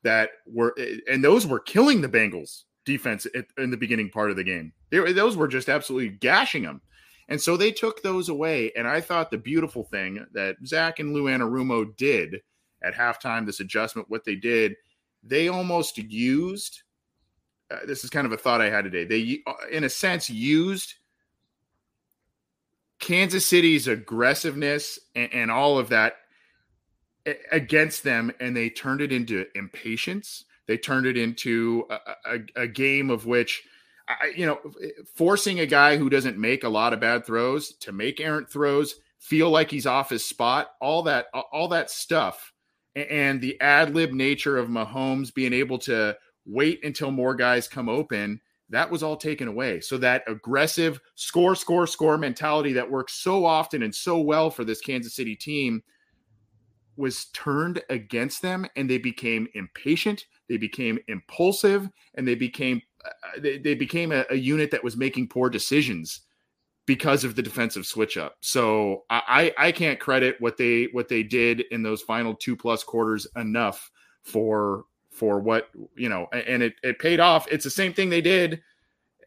that 0.03 0.31
were, 0.45 0.75
eh, 0.77 0.97
and 1.09 1.23
those 1.23 1.47
were 1.47 1.59
killing 1.59 2.01
the 2.01 2.09
Bengals 2.09 2.63
defense 2.85 3.25
in 3.57 3.71
the 3.71 3.77
beginning 3.77 4.09
part 4.09 4.31
of 4.31 4.37
the 4.37 4.43
game. 4.43 4.73
They, 4.89 5.13
those 5.13 5.37
were 5.37 5.47
just 5.47 5.69
absolutely 5.69 6.09
gashing 6.09 6.63
them. 6.63 6.81
And 7.29 7.39
so 7.39 7.55
they 7.55 7.71
took 7.71 8.01
those 8.01 8.27
away. 8.27 8.71
And 8.75 8.87
I 8.87 8.99
thought 8.99 9.31
the 9.31 9.37
beautiful 9.37 9.83
thing 9.83 10.25
that 10.33 10.57
Zac 10.65 10.99
and 10.99 11.13
Lou 11.13 11.25
Anarumo 11.25 11.95
did 11.95 12.41
at 12.83 12.95
halftime, 12.95 13.45
this 13.45 13.59
adjustment, 13.59 14.09
what 14.09 14.25
they 14.25 14.35
did, 14.35 14.75
they 15.23 15.47
almost 15.47 15.97
used. 15.97 16.81
Uh, 17.71 17.85
this 17.85 18.03
is 18.03 18.09
kind 18.09 18.25
of 18.25 18.33
a 18.33 18.37
thought 18.37 18.61
I 18.61 18.71
had 18.71 18.83
today. 18.83 19.05
They, 19.05 19.41
uh, 19.45 19.67
in 19.71 19.83
a 19.83 19.89
sense, 19.89 20.29
used 20.29 20.95
Kansas 22.99 23.45
City's 23.45 23.87
aggressiveness 23.87 24.97
and, 25.13 25.31
and 25.31 25.51
all 25.51 25.77
of 25.77 25.89
that 25.89 26.15
against 27.51 28.03
them, 28.03 28.31
and 28.39 28.57
they 28.57 28.71
turned 28.71 29.01
it 29.01 29.11
into 29.11 29.45
impatience. 29.53 30.45
They 30.67 30.77
turned 30.77 31.05
it 31.05 31.17
into 31.17 31.85
a, 31.91 31.97
a, 32.25 32.61
a 32.63 32.67
game 32.67 33.11
of 33.11 33.27
which 33.27 33.63
I, 34.09 34.33
you 34.35 34.45
know, 34.45 34.59
eh, 34.83 34.89
forcing 35.15 35.59
a 35.59 35.65
guy 35.65 35.97
who 35.97 36.09
doesn't 36.09 36.37
make 36.37 36.63
a 36.63 36.69
lot 36.69 36.93
of 36.93 36.99
bad 36.99 37.25
throws 37.25 37.73
to 37.77 37.91
make 37.91 38.19
errant 38.19 38.51
throws, 38.51 38.95
feel 39.19 39.49
like 39.49 39.69
he's 39.69 39.85
off 39.85 40.09
his 40.09 40.25
spot, 40.25 40.71
all 40.81 41.03
that, 41.03 41.27
all 41.51 41.67
that 41.69 41.91
stuff, 41.91 42.51
and 42.95 43.39
the 43.39 43.59
ad 43.61 43.93
lib 43.93 44.11
nature 44.11 44.57
of 44.57 44.69
Mahomes 44.69 45.33
being 45.33 45.53
able 45.53 45.77
to 45.79 46.17
wait 46.45 46.83
until 46.83 47.11
more 47.11 47.35
guys 47.35 47.67
come 47.67 47.87
open, 47.87 48.41
that 48.69 48.89
was 48.89 49.03
all 49.03 49.17
taken 49.17 49.47
away. 49.47 49.79
So 49.81 49.97
that 49.97 50.23
aggressive 50.27 50.99
score, 51.15 51.55
score, 51.55 51.87
score 51.87 52.17
mentality 52.17 52.73
that 52.73 52.89
works 52.89 53.13
so 53.13 53.45
often 53.45 53.83
and 53.83 53.93
so 53.93 54.19
well 54.19 54.49
for 54.49 54.63
this 54.63 54.81
Kansas 54.81 55.15
City 55.15 55.35
team 55.35 55.83
was 56.95 57.25
turned 57.27 57.81
against 57.89 58.41
them, 58.41 58.65
and 58.75 58.89
they 58.89 58.97
became 58.97 59.47
impatient, 59.53 60.25
they 60.49 60.57
became 60.57 60.99
impulsive, 61.07 61.89
and 62.15 62.27
they 62.27 62.35
became 62.35 62.81
they, 63.37 63.57
they 63.57 63.75
became 63.75 64.11
a, 64.11 64.25
a, 64.29 64.35
unit 64.35 64.71
that 64.71 64.83
was 64.83 64.97
making 64.97 65.27
poor 65.27 65.49
decisions 65.49 66.21
because 66.85 67.23
of 67.23 67.35
the 67.35 67.41
defensive 67.41 67.85
switch 67.85 68.17
up. 68.17 68.37
So 68.41 69.03
I, 69.09 69.53
I 69.57 69.71
can't 69.71 69.99
credit 69.99 70.37
what 70.39 70.57
they 70.57 70.85
what 70.91 71.07
they 71.07 71.23
did 71.23 71.61
in 71.71 71.83
those 71.83 72.01
final 72.01 72.33
two 72.33 72.55
plus 72.55 72.83
quarters 72.83 73.27
enough 73.35 73.91
for 74.23 74.85
for 75.11 75.39
what 75.39 75.69
you 75.95 76.09
know, 76.09 76.27
and 76.31 76.63
it 76.63 76.73
it 76.83 76.99
paid 76.99 77.19
off. 77.19 77.47
It's 77.51 77.63
the 77.63 77.69
same 77.69 77.93
thing 77.93 78.09
they 78.09 78.21
did 78.21 78.61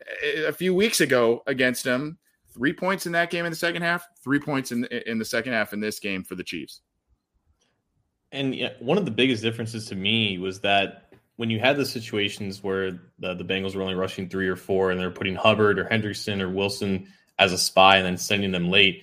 uh, 0.01 0.49
a 0.49 0.53
few 0.53 0.75
weeks 0.75 1.01
ago 1.01 1.43
against 1.47 1.85
them. 1.85 2.19
Three 2.53 2.73
points 2.73 3.07
in 3.07 3.13
that 3.13 3.31
game 3.31 3.45
in 3.47 3.53
the 3.53 3.57
second 3.57 3.83
half. 3.83 4.07
Three 4.23 4.41
points 4.41 4.73
in 4.73 4.85
in 4.87 5.19
the 5.19 5.25
second 5.25 5.53
half 5.53 5.73
in 5.73 5.81
this 5.81 5.99
game 5.99 6.25
for 6.25 6.35
the 6.35 6.45
Chiefs. 6.45 6.81
And 8.33 8.71
one 8.81 8.97
of 8.97 9.05
the 9.05 9.11
biggest 9.11 9.43
differences 9.43 9.87
to 9.87 9.95
me 9.95 10.39
was 10.39 10.61
that 10.61 11.12
when 11.43 11.51
you 11.51 11.59
had 11.59 11.77
the 11.77 11.85
situations 11.85 12.63
where 12.63 13.01
the, 13.19 13.35
the 13.35 13.43
Bengals 13.43 13.75
were 13.75 13.83
only 13.83 13.97
rushing 13.97 14.29
three 14.29 14.47
or 14.47 14.55
four 14.55 14.93
and 14.93 15.01
they're 15.01 15.11
putting 15.11 15.35
Hubbard 15.35 15.77
or 15.77 15.85
Hendrickson 15.87 16.41
or 16.41 16.49
Wilson 16.49 17.09
as 17.37 17.53
a 17.53 17.59
spy 17.59 17.97
and 17.97 18.07
then 18.07 18.17
sending 18.17 18.53
them 18.53 18.71
late, 18.71 19.03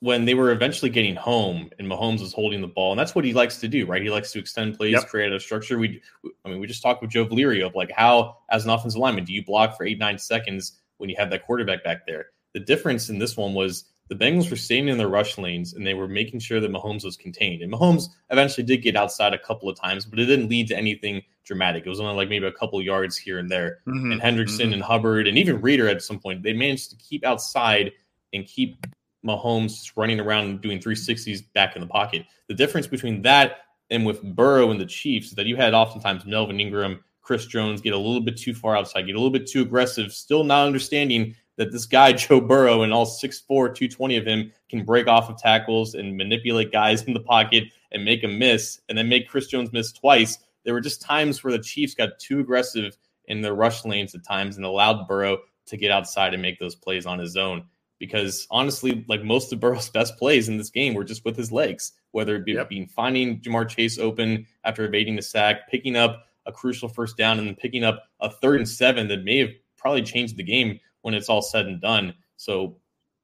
when 0.00 0.24
they 0.24 0.34
were 0.34 0.50
eventually 0.50 0.90
getting 0.90 1.14
home 1.14 1.70
and 1.78 1.86
Mahomes 1.86 2.22
was 2.22 2.32
holding 2.32 2.60
the 2.60 2.66
ball, 2.66 2.90
and 2.90 2.98
that's 2.98 3.14
what 3.14 3.24
he 3.24 3.34
likes 3.34 3.58
to 3.58 3.68
do, 3.68 3.86
right? 3.86 4.02
He 4.02 4.10
likes 4.10 4.32
to 4.32 4.40
extend 4.40 4.76
plays, 4.76 4.94
yep. 4.94 5.06
create 5.06 5.32
a 5.32 5.38
structure. 5.38 5.78
We, 5.78 6.02
I 6.44 6.48
mean, 6.48 6.58
we 6.58 6.66
just 6.66 6.82
talked 6.82 7.02
with 7.02 7.12
Joe 7.12 7.24
Valerio 7.24 7.68
of 7.68 7.76
like 7.76 7.92
how, 7.92 8.38
as 8.50 8.64
an 8.64 8.70
offensive 8.70 8.98
lineman, 8.98 9.22
do 9.22 9.32
you 9.32 9.44
block 9.44 9.76
for 9.76 9.86
eight 9.86 10.00
nine 10.00 10.18
seconds 10.18 10.80
when 10.96 11.08
you 11.08 11.14
have 11.20 11.30
that 11.30 11.46
quarterback 11.46 11.84
back 11.84 12.04
there? 12.04 12.30
The 12.52 12.58
difference 12.58 13.10
in 13.10 13.20
this 13.20 13.36
one 13.36 13.54
was 13.54 13.84
the 14.12 14.24
Bengals 14.24 14.50
were 14.50 14.56
staying 14.56 14.88
in 14.88 14.98
their 14.98 15.08
rush 15.08 15.38
lanes 15.38 15.72
and 15.72 15.86
they 15.86 15.94
were 15.94 16.06
making 16.06 16.40
sure 16.40 16.60
that 16.60 16.70
Mahomes 16.70 17.02
was 17.02 17.16
contained. 17.16 17.62
And 17.62 17.72
Mahomes 17.72 18.08
eventually 18.28 18.66
did 18.66 18.82
get 18.82 18.94
outside 18.94 19.32
a 19.32 19.38
couple 19.38 19.70
of 19.70 19.80
times, 19.80 20.04
but 20.04 20.18
it 20.18 20.26
didn't 20.26 20.50
lead 20.50 20.68
to 20.68 20.76
anything 20.76 21.22
dramatic. 21.44 21.86
It 21.86 21.88
was 21.88 21.98
only 21.98 22.14
like 22.14 22.28
maybe 22.28 22.46
a 22.46 22.52
couple 22.52 22.82
yards 22.82 23.16
here 23.16 23.38
and 23.38 23.50
there. 23.50 23.78
Mm-hmm. 23.86 24.12
And 24.12 24.20
Hendrickson 24.20 24.64
mm-hmm. 24.64 24.72
and 24.74 24.82
Hubbard 24.82 25.26
and 25.26 25.38
even 25.38 25.62
Reader 25.62 25.88
at 25.88 26.02
some 26.02 26.18
point, 26.18 26.42
they 26.42 26.52
managed 26.52 26.90
to 26.90 26.96
keep 26.96 27.24
outside 27.24 27.92
and 28.34 28.46
keep 28.46 28.86
Mahomes 29.26 29.92
running 29.96 30.20
around 30.20 30.44
and 30.44 30.60
doing 30.60 30.78
360s 30.78 31.42
back 31.54 31.74
in 31.74 31.80
the 31.80 31.88
pocket. 31.88 32.26
The 32.48 32.54
difference 32.54 32.86
between 32.86 33.22
that 33.22 33.60
and 33.88 34.04
with 34.04 34.22
Burrow 34.22 34.70
and 34.70 34.80
the 34.80 34.86
Chiefs 34.86 35.28
is 35.28 35.34
that 35.34 35.46
you 35.46 35.56
had 35.56 35.72
oftentimes 35.72 36.26
Melvin 36.26 36.60
Ingram, 36.60 37.02
Chris 37.22 37.46
Jones 37.46 37.80
get 37.80 37.94
a 37.94 37.98
little 37.98 38.20
bit 38.20 38.36
too 38.36 38.52
far 38.52 38.76
outside, 38.76 39.06
get 39.06 39.14
a 39.14 39.18
little 39.18 39.30
bit 39.30 39.46
too 39.46 39.62
aggressive, 39.62 40.12
still 40.12 40.44
not 40.44 40.66
understanding 40.66 41.34
that 41.56 41.72
this 41.72 41.86
guy, 41.86 42.12
Joe 42.12 42.40
Burrow, 42.40 42.82
and 42.82 42.92
all 42.92 43.06
6'4, 43.06 43.46
220 43.46 44.16
of 44.16 44.26
him 44.26 44.52
can 44.68 44.84
break 44.84 45.06
off 45.06 45.30
of 45.30 45.38
tackles 45.38 45.94
and 45.94 46.16
manipulate 46.16 46.72
guys 46.72 47.02
in 47.02 47.14
the 47.14 47.20
pocket 47.20 47.64
and 47.92 48.04
make 48.04 48.22
them 48.22 48.38
miss, 48.38 48.80
and 48.88 48.96
then 48.96 49.08
make 49.08 49.28
Chris 49.28 49.46
Jones 49.46 49.72
miss 49.72 49.92
twice. 49.92 50.38
There 50.64 50.74
were 50.74 50.80
just 50.80 51.02
times 51.02 51.42
where 51.42 51.52
the 51.52 51.62
Chiefs 51.62 51.94
got 51.94 52.18
too 52.18 52.40
aggressive 52.40 52.96
in 53.26 53.40
their 53.40 53.54
rush 53.54 53.84
lanes 53.84 54.14
at 54.14 54.24
times 54.24 54.56
and 54.56 54.64
allowed 54.64 55.06
Burrow 55.06 55.38
to 55.66 55.76
get 55.76 55.90
outside 55.90 56.32
and 56.32 56.42
make 56.42 56.58
those 56.58 56.74
plays 56.74 57.06
on 57.06 57.18
his 57.18 57.36
own. 57.36 57.64
Because 57.98 58.46
honestly, 58.50 59.04
like 59.08 59.22
most 59.22 59.52
of 59.52 59.60
Burrow's 59.60 59.90
best 59.90 60.16
plays 60.16 60.48
in 60.48 60.58
this 60.58 60.70
game 60.70 60.94
were 60.94 61.04
just 61.04 61.24
with 61.24 61.36
his 61.36 61.52
legs, 61.52 61.92
whether 62.10 62.36
it 62.36 62.44
be 62.44 62.52
yep. 62.52 62.68
being 62.68 62.88
finding 62.88 63.40
Ja'Marr 63.40 63.68
Chase 63.68 63.98
open 63.98 64.46
after 64.64 64.84
evading 64.84 65.16
the 65.16 65.22
sack, 65.22 65.68
picking 65.68 65.96
up 65.96 66.24
a 66.46 66.52
crucial 66.52 66.88
first 66.88 67.16
down, 67.16 67.38
and 67.38 67.46
then 67.46 67.54
picking 67.54 67.84
up 67.84 68.04
a 68.20 68.28
third 68.28 68.56
and 68.56 68.68
seven 68.68 69.06
that 69.08 69.24
may 69.24 69.38
have 69.38 69.50
probably 69.76 70.02
changed 70.02 70.36
the 70.36 70.42
game 70.42 70.80
when 71.02 71.14
it's 71.14 71.28
all 71.28 71.42
said 71.42 71.66
and 71.66 71.80
done. 71.80 72.14
So 72.36 72.78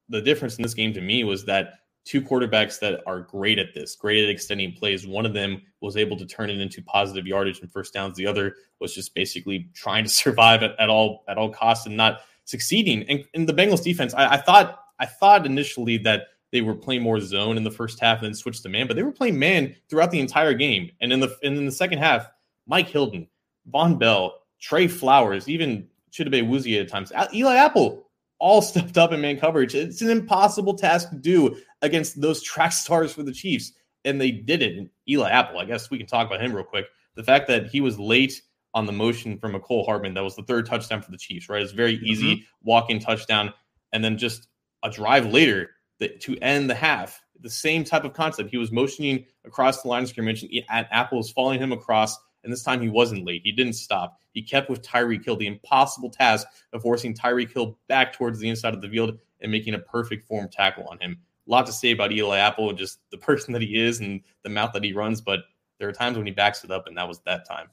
the 0.09 0.21
difference 0.21 0.57
in 0.57 0.63
this 0.63 0.73
game 0.73 0.93
to 0.93 1.01
me 1.01 1.23
was 1.23 1.45
that 1.45 1.73
two 2.05 2.21
quarterbacks 2.21 2.79
that 2.79 3.01
are 3.05 3.21
great 3.21 3.59
at 3.59 3.73
this, 3.73 3.95
great 3.95 4.23
at 4.23 4.29
extending 4.29 4.73
plays. 4.73 5.05
One 5.05 5.25
of 5.25 5.33
them 5.33 5.61
was 5.81 5.97
able 5.97 6.17
to 6.17 6.25
turn 6.25 6.49
it 6.49 6.59
into 6.59 6.81
positive 6.81 7.27
yardage 7.27 7.59
and 7.59 7.71
first 7.71 7.93
downs. 7.93 8.17
The 8.17 8.25
other 8.25 8.55
was 8.79 8.95
just 8.95 9.13
basically 9.13 9.69
trying 9.73 10.05
to 10.05 10.09
survive 10.23 10.63
at, 10.63 10.79
at 10.79 10.89
all 10.89 11.23
at 11.27 11.37
all 11.37 11.49
costs 11.49 11.85
and 11.85 11.97
not 11.97 12.21
succeeding. 12.45 13.03
And 13.03 13.25
in 13.33 13.45
the 13.45 13.53
Bengals 13.53 13.83
defense, 13.83 14.13
I, 14.13 14.33
I, 14.33 14.37
thought 14.37 14.79
I 14.99 15.05
thought 15.05 15.45
initially 15.45 15.97
that 15.99 16.27
they 16.51 16.61
were 16.61 16.73
playing 16.73 17.03
more 17.03 17.19
zone 17.19 17.57
in 17.57 17.63
the 17.63 17.69
first 17.69 17.99
half 17.99 18.19
and 18.19 18.25
then 18.25 18.33
switched 18.33 18.63
to 18.63 18.69
man, 18.69 18.87
but 18.87 18.95
they 18.95 19.03
were 19.03 19.11
playing 19.11 19.37
man 19.37 19.75
throughout 19.87 20.09
the 20.09 20.19
entire 20.19 20.55
game. 20.55 20.89
And 20.99 21.13
in 21.13 21.19
the 21.19 21.37
and 21.43 21.57
in 21.57 21.65
the 21.65 21.71
second 21.71 21.99
half, 21.99 22.27
Mike 22.65 22.87
Hilton, 22.87 23.27
Vonn 23.71 23.99
Bell, 23.99 24.33
Trey 24.59 24.87
Flowers, 24.87 25.47
even 25.47 25.87
Chidobe 26.11 26.43
Awuzie 26.43 26.81
at 26.81 26.89
times. 26.89 27.11
Eli 27.33 27.55
Apple 27.55 28.05
all 28.39 28.61
stepped 28.61 28.97
up 28.97 29.11
in 29.11 29.21
man 29.21 29.39
coverage. 29.39 29.75
It's 29.75 30.01
an 30.01 30.09
impossible 30.09 30.73
task 30.73 31.09
to 31.09 31.15
do 31.15 31.57
against 31.81 32.19
those 32.19 32.41
track 32.41 32.71
stars 32.73 33.13
for 33.13 33.23
the 33.23 33.33
Chiefs, 33.33 33.73
and 34.05 34.19
they 34.19 34.31
did 34.31 34.61
it. 34.61 34.77
And 34.77 34.89
Eli 35.07 35.29
Apple, 35.29 35.59
I 35.59 35.65
guess 35.65 35.89
we 35.89 35.97
can 35.97 36.07
talk 36.07 36.27
about 36.27 36.41
him 36.41 36.53
real 36.53 36.65
quick. 36.65 36.85
The 37.15 37.23
fact 37.23 37.47
that 37.47 37.67
he 37.67 37.81
was 37.81 37.99
late 37.99 38.41
on 38.73 38.85
the 38.85 38.91
motion 38.91 39.37
from 39.37 39.53
Mecole 39.53 39.85
Hardman, 39.85 40.13
that 40.13 40.23
was 40.23 40.35
the 40.35 40.43
third 40.43 40.65
touchdown 40.65 41.01
for 41.01 41.11
the 41.11 41.17
Chiefs, 41.17 41.49
right? 41.49 41.61
It's 41.61 41.71
very 41.71 41.95
easy 41.95 42.35
mm-hmm. 42.35 42.43
walking 42.63 42.99
touchdown, 42.99 43.53
and 43.93 44.03
then 44.03 44.17
just 44.17 44.47
a 44.83 44.89
drive 44.89 45.25
later 45.25 45.71
that, 45.99 46.21
to 46.21 46.37
end 46.41 46.69
the 46.69 46.75
half. 46.75 47.21
The 47.41 47.49
same 47.49 47.85
type 47.85 48.03
of 48.03 48.13
concept. 48.13 48.49
He 48.49 48.57
was 48.57 48.69
motioning 48.69 49.25
across 49.45 49.81
the 49.81 49.87
line 49.87 50.03
of 50.03 50.09
scrimmage, 50.09 50.43
and 50.43 50.87
Apple 50.91 51.19
was 51.19 51.31
following 51.31 51.59
him 51.59 51.71
across 51.71 52.17
and 52.43 52.51
this 52.51 52.63
time 52.63 52.81
he 52.81 52.89
wasn't 52.89 53.25
late. 53.25 53.41
He 53.43 53.51
didn't 53.51 53.73
stop. 53.73 54.19
He 54.31 54.41
kept 54.41 54.69
with 54.69 54.81
Tyreek 54.81 55.25
Hill, 55.25 55.35
the 55.35 55.47
impossible 55.47 56.09
task 56.09 56.47
of 56.73 56.81
forcing 56.81 57.13
Tyreek 57.13 57.53
Hill 57.53 57.77
back 57.87 58.13
towards 58.13 58.39
the 58.39 58.49
inside 58.49 58.73
of 58.73 58.81
the 58.81 58.89
field 58.89 59.17
and 59.41 59.51
making 59.51 59.73
a 59.73 59.79
perfect 59.79 60.27
form 60.27 60.47
tackle 60.49 60.85
on 60.87 60.99
him. 60.99 61.17
A 61.47 61.51
lot 61.51 61.65
to 61.65 61.73
say 61.73 61.91
about 61.91 62.11
Eli 62.11 62.37
Apple 62.37 62.69
and 62.69 62.77
just 62.77 62.99
the 63.11 63.17
person 63.17 63.53
that 63.53 63.61
he 63.61 63.79
is 63.81 63.99
and 63.99 64.21
the 64.43 64.49
mouth 64.49 64.71
that 64.73 64.83
he 64.83 64.93
runs, 64.93 65.19
but 65.19 65.41
there 65.79 65.89
are 65.89 65.93
times 65.93 66.17
when 66.17 66.25
he 66.25 66.31
backs 66.31 66.63
it 66.63 66.71
up, 66.71 66.87
and 66.87 66.97
that 66.97 67.07
was 67.07 67.19
that 67.21 67.47
time. 67.47 67.69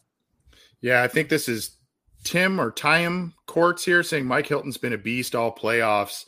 Yeah, 0.81 1.03
I 1.03 1.09
think 1.09 1.29
this 1.29 1.49
is 1.49 1.77
Tim 2.25 2.61
or 2.61 2.71
Time 2.71 3.35
Courts 3.47 3.85
here 3.85 4.03
saying 4.03 4.27
Mike 4.27 4.47
Hilton's 4.47 4.79
been 4.79 4.93
a 4.93 4.99
beast 4.99 5.35
all 5.35 5.55
playoffs. 5.55 6.25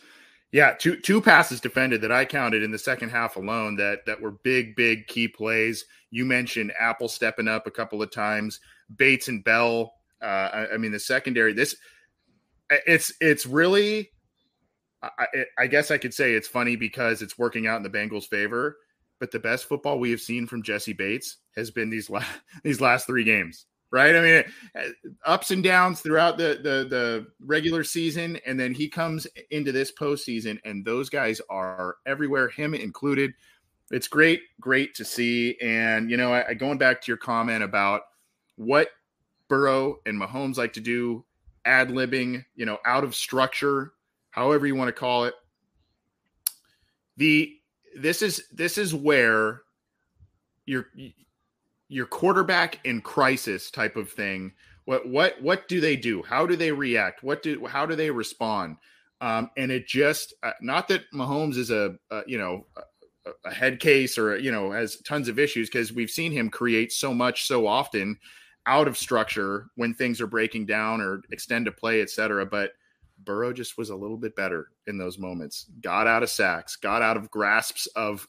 Yeah, 0.51 0.73
two 0.73 0.97
two 0.97 1.21
passes 1.21 1.61
defended 1.61 2.01
that 2.03 2.13
I 2.13 2.25
counted 2.25 2.63
in 2.63 2.71
the 2.71 2.79
second 2.79 3.11
half 3.11 3.37
alone 3.37 3.77
that 3.77 4.07
that 4.07 4.21
were 4.21 4.31
big, 4.31 4.77
big 4.77 5.07
key 5.07 5.29
plays. 5.29 5.85
You 6.11 6.25
mentioned 6.25 6.73
Apple 6.79 7.09
stepping 7.09 7.49
up 7.49 7.67
a 7.67 7.71
couple 7.71 8.03
of 8.03 8.11
times, 8.11 8.61
Bates 8.97 9.29
and 9.29 9.45
Bell. 9.45 9.93
Uh, 10.23 10.25
I, 10.25 10.75
I 10.75 10.77
mean, 10.79 10.93
the 10.93 11.01
secondary. 11.01 11.53
This 11.53 11.77
it's 12.71 13.13
it's 13.21 13.47
really. 13.47 14.11
I, 15.01 15.45
I 15.57 15.67
guess 15.69 15.93
I 15.93 15.99
could 15.99 16.13
say 16.13 16.33
it's 16.33 16.49
funny 16.49 16.75
because 16.75 17.23
it's 17.23 17.39
working 17.39 17.69
out 17.69 17.77
in 17.77 17.85
the 17.85 17.91
Bengals' 17.91 18.27
favor. 18.27 18.79
But 19.21 19.31
the 19.31 19.39
best 19.39 19.67
football 19.67 20.01
we 20.01 20.11
have 20.11 20.21
seen 20.21 20.47
from 20.47 20.65
Jessie 20.65 20.93
Bates 20.93 21.37
has 21.55 21.71
been 21.71 21.91
these 21.91 22.09
last 22.09 22.29
these 22.65 22.81
last 22.81 23.07
three 23.07 23.25
games 23.25 23.67
right? 23.91 24.15
I 24.15 24.21
mean, 24.21 24.45
uh, 24.79 24.89
ups 25.25 25.51
and 25.51 25.63
downs 25.63 26.01
throughout 26.01 26.39
the, 26.39 26.61
the 26.63 26.87
the 26.89 27.27
regular 27.45 27.85
season, 27.85 28.39
and 28.47 28.59
then 28.59 28.75
he 28.75 28.89
comes 28.89 29.27
into 29.51 29.73
this 29.73 29.93
postseason, 29.93 30.59
and 30.65 30.85
those 30.85 31.09
guys 31.09 31.41
are 31.51 31.97
everywhere, 32.07 32.49
him 32.49 32.75
included. 32.75 33.33
It's 33.91 34.09
great, 34.09 34.43
great 34.61 34.95
to 34.97 35.05
see. 35.05 35.57
And 35.63 36.11
you 36.11 36.17
know, 36.17 36.33
I, 36.33 36.55
going 36.55 36.79
back 36.79 37.01
to 37.03 37.11
your 37.11 37.17
comment 37.17 37.63
about 37.63 38.03
what 38.57 38.89
Burrow 39.49 40.01
and 40.05 40.21
Mahomes 40.21 40.59
like 40.59 40.75
to 40.75 40.81
do, 40.81 41.25
ad 41.65 41.89
libbing, 41.89 42.45
you 42.55 42.67
know, 42.67 42.79
out 42.85 43.05
of 43.05 43.15
structure, 43.15 43.93
however 44.31 44.67
you 44.67 44.75
want 44.75 44.89
to 44.89 44.93
call 44.93 45.25
it. 45.25 45.35
The 47.17 47.55
this 47.97 48.23
is 48.23 48.45
this 48.53 48.79
is 48.79 48.95
where 48.95 49.63
you're 50.67 50.87
your 51.89 52.07
quarterback 52.07 52.81
in 52.85 53.01
crisis 53.01 53.71
type 53.71 53.97
of 53.97 54.11
thing 54.11 54.53
what 54.89 55.07
what 55.07 55.43
what 55.43 55.69
do 55.69 55.83
they 55.83 55.97
do? 55.97 56.23
How 56.23 56.47
do 56.47 56.57
they 56.57 56.73
react? 56.73 57.23
What 57.23 57.43
do 57.43 57.67
how 57.67 57.85
do 57.85 57.95
they 57.95 58.11
respond? 58.11 58.79
Um, 59.21 59.51
and 59.59 59.71
it 59.71 59.87
just 59.87 60.33
uh, 60.43 60.53
not 60.63 60.89
that 60.89 61.03
Mahomes 61.13 61.59
is 61.59 61.71
a, 61.71 61.97
a 62.11 62.23
you 62.27 62.39
know 62.39 62.65
a, 63.27 63.31
a, 63.45 63.53
head 63.53 63.81
case 63.81 64.17
or 64.17 64.39
you 64.39 64.51
know 64.51 64.71
has 64.71 64.97
tons 65.03 65.29
of 65.29 65.39
issues 65.39 65.69
because 65.69 65.93
we've 65.93 66.09
seen 66.09 66.33
him 66.33 66.49
create 66.49 66.91
so 66.91 67.13
much 67.13 67.45
so 67.45 67.67
often 67.67 68.17
out 68.65 68.89
of 68.89 68.97
structure 68.97 69.67
when 69.75 69.93
things 69.93 70.23
are 70.23 70.27
breaking 70.27 70.65
down 70.65 71.03
or 71.03 71.21
extend 71.33 71.67
to 71.67 71.73
play 71.73 72.01
etc 72.01 72.47
but 72.47 72.73
Burrow 73.25 73.53
just 73.53 73.77
was 73.77 73.91
a 73.91 73.97
little 73.97 74.17
bit 74.17 74.35
better 74.37 74.69
in 74.87 74.97
those 74.97 75.19
moments. 75.19 75.67
Got 75.83 76.07
out 76.07 76.23
of 76.23 76.31
sacks 76.31 76.77
got 76.77 77.03
out 77.03 77.19
of 77.19 77.31
grasps 77.31 77.89
of 77.89 78.27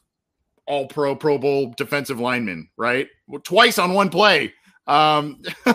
all 0.70 0.86
pro 0.86 1.16
Pro 1.16 1.36
Bowl 1.36 1.74
defensive 1.76 2.20
lineman, 2.20 2.68
right? 2.76 3.08
Twice 3.42 3.78
on 3.78 3.92
one 3.92 4.08
play. 4.08 4.54
Um, 4.86 5.42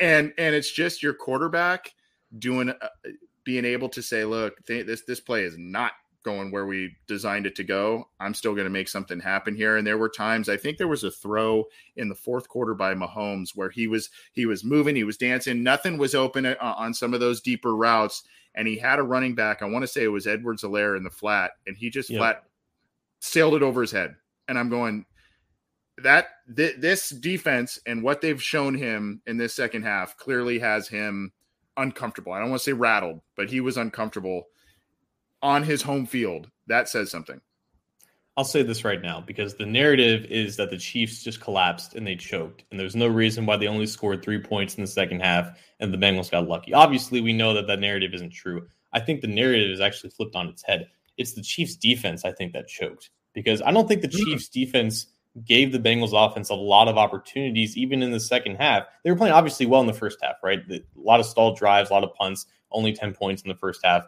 and 0.00 0.32
and 0.38 0.54
it's 0.54 0.72
just 0.72 1.02
your 1.02 1.12
quarterback 1.12 1.92
doing 2.38 2.70
uh, 2.70 2.88
being 3.44 3.66
able 3.66 3.90
to 3.90 4.02
say, 4.02 4.24
look, 4.24 4.64
th- 4.66 4.86
this 4.86 5.02
this 5.02 5.20
play 5.20 5.42
is 5.42 5.56
not 5.58 5.92
going 6.24 6.50
where 6.50 6.66
we 6.66 6.96
designed 7.06 7.46
it 7.46 7.54
to 7.56 7.64
go. 7.64 8.08
I'm 8.18 8.34
still 8.34 8.54
going 8.54 8.64
to 8.64 8.70
make 8.70 8.88
something 8.88 9.20
happen 9.20 9.54
here. 9.54 9.76
And 9.76 9.86
there 9.86 9.98
were 9.98 10.08
times 10.08 10.48
I 10.48 10.56
think 10.56 10.78
there 10.78 10.88
was 10.88 11.04
a 11.04 11.10
throw 11.10 11.64
in 11.96 12.08
the 12.08 12.14
fourth 12.14 12.48
quarter 12.48 12.74
by 12.74 12.94
Mahomes 12.94 13.50
where 13.54 13.70
he 13.70 13.86
was 13.86 14.08
he 14.32 14.46
was 14.46 14.64
moving, 14.64 14.96
he 14.96 15.04
was 15.04 15.18
dancing, 15.18 15.62
nothing 15.62 15.98
was 15.98 16.14
open 16.14 16.46
uh, 16.46 16.56
on 16.60 16.94
some 16.94 17.12
of 17.12 17.20
those 17.20 17.42
deeper 17.42 17.76
routes, 17.76 18.22
and 18.54 18.66
he 18.66 18.78
had 18.78 18.98
a 18.98 19.02
running 19.02 19.34
back. 19.34 19.60
I 19.60 19.66
want 19.66 19.82
to 19.82 19.86
say 19.86 20.02
it 20.02 20.08
was 20.08 20.26
Edwards-Helaire 20.26 20.96
in 20.96 21.04
the 21.04 21.10
flat, 21.10 21.52
and 21.66 21.76
he 21.76 21.90
just 21.90 22.08
yep. 22.08 22.18
flat 22.18 22.44
sailed 23.20 23.54
it 23.54 23.62
over 23.62 23.80
his 23.80 23.92
head. 23.92 24.14
And 24.48 24.58
I'm 24.58 24.70
going, 24.70 25.04
that 26.02 26.26
th- 26.54 26.76
this 26.78 27.10
defense 27.10 27.78
and 27.86 28.02
what 28.02 28.20
they've 28.20 28.42
shown 28.42 28.74
him 28.74 29.20
in 29.26 29.36
this 29.36 29.54
second 29.54 29.82
half 29.82 30.16
clearly 30.16 30.58
has 30.58 30.88
him 30.88 31.32
uncomfortable. 31.76 32.32
I 32.32 32.40
don't 32.40 32.50
want 32.50 32.60
to 32.60 32.64
say 32.64 32.72
rattled, 32.72 33.20
but 33.36 33.50
he 33.50 33.60
was 33.60 33.76
uncomfortable 33.76 34.44
on 35.42 35.62
his 35.62 35.82
home 35.82 36.06
field. 36.06 36.50
That 36.66 36.88
says 36.88 37.10
something. 37.10 37.40
I'll 38.36 38.44
say 38.44 38.62
this 38.62 38.84
right 38.84 39.02
now 39.02 39.20
because 39.20 39.56
the 39.56 39.66
narrative 39.66 40.24
is 40.26 40.56
that 40.56 40.70
the 40.70 40.78
Chiefs 40.78 41.24
just 41.24 41.40
collapsed 41.40 41.96
and 41.96 42.06
they 42.06 42.14
choked, 42.14 42.62
and 42.70 42.78
there's 42.78 42.94
no 42.94 43.08
reason 43.08 43.46
why 43.46 43.56
they 43.56 43.66
only 43.66 43.86
scored 43.86 44.22
three 44.22 44.38
points 44.38 44.76
in 44.76 44.82
the 44.82 44.88
second 44.88 45.20
half 45.20 45.58
and 45.80 45.92
the 45.92 45.98
Bengals 45.98 46.30
got 46.30 46.46
lucky. 46.46 46.72
Obviously, 46.72 47.20
we 47.20 47.32
know 47.32 47.52
that 47.54 47.66
that 47.66 47.80
narrative 47.80 48.14
isn't 48.14 48.30
true. 48.30 48.68
I 48.92 49.00
think 49.00 49.20
the 49.20 49.26
narrative 49.26 49.70
is 49.70 49.80
actually 49.80 50.10
flipped 50.10 50.36
on 50.36 50.48
its 50.48 50.62
head 50.62 50.88
it's 51.18 51.34
the 51.34 51.42
Chiefs 51.42 51.76
defense, 51.76 52.24
I 52.24 52.32
think, 52.32 52.52
that 52.52 52.68
choked 52.68 53.10
because 53.34 53.60
I 53.62 53.70
don't 53.70 53.86
think 53.86 54.02
the 54.02 54.08
hmm. 54.08 54.24
Chiefs 54.24 54.48
defense 54.48 55.06
gave 55.44 55.72
the 55.72 55.78
Bengals 55.78 56.12
offense 56.12 56.48
a 56.48 56.54
lot 56.54 56.88
of 56.88 56.96
opportunities, 56.96 57.76
even 57.76 58.02
in 58.02 58.10
the 58.10 58.20
second 58.20 58.56
half. 58.56 58.84
They 59.04 59.10
were 59.10 59.16
playing 59.16 59.34
obviously 59.34 59.66
well 59.66 59.80
in 59.80 59.86
the 59.86 59.92
first 59.92 60.18
half, 60.22 60.36
right? 60.42 60.60
A 60.70 60.80
lot 60.96 61.20
of 61.20 61.26
stalled 61.26 61.58
drives, 61.58 61.90
a 61.90 61.92
lot 61.92 62.04
of 62.04 62.14
punts, 62.14 62.46
only 62.70 62.92
10 62.92 63.14
points 63.14 63.42
in 63.42 63.48
the 63.48 63.54
first 63.54 63.80
half. 63.84 64.04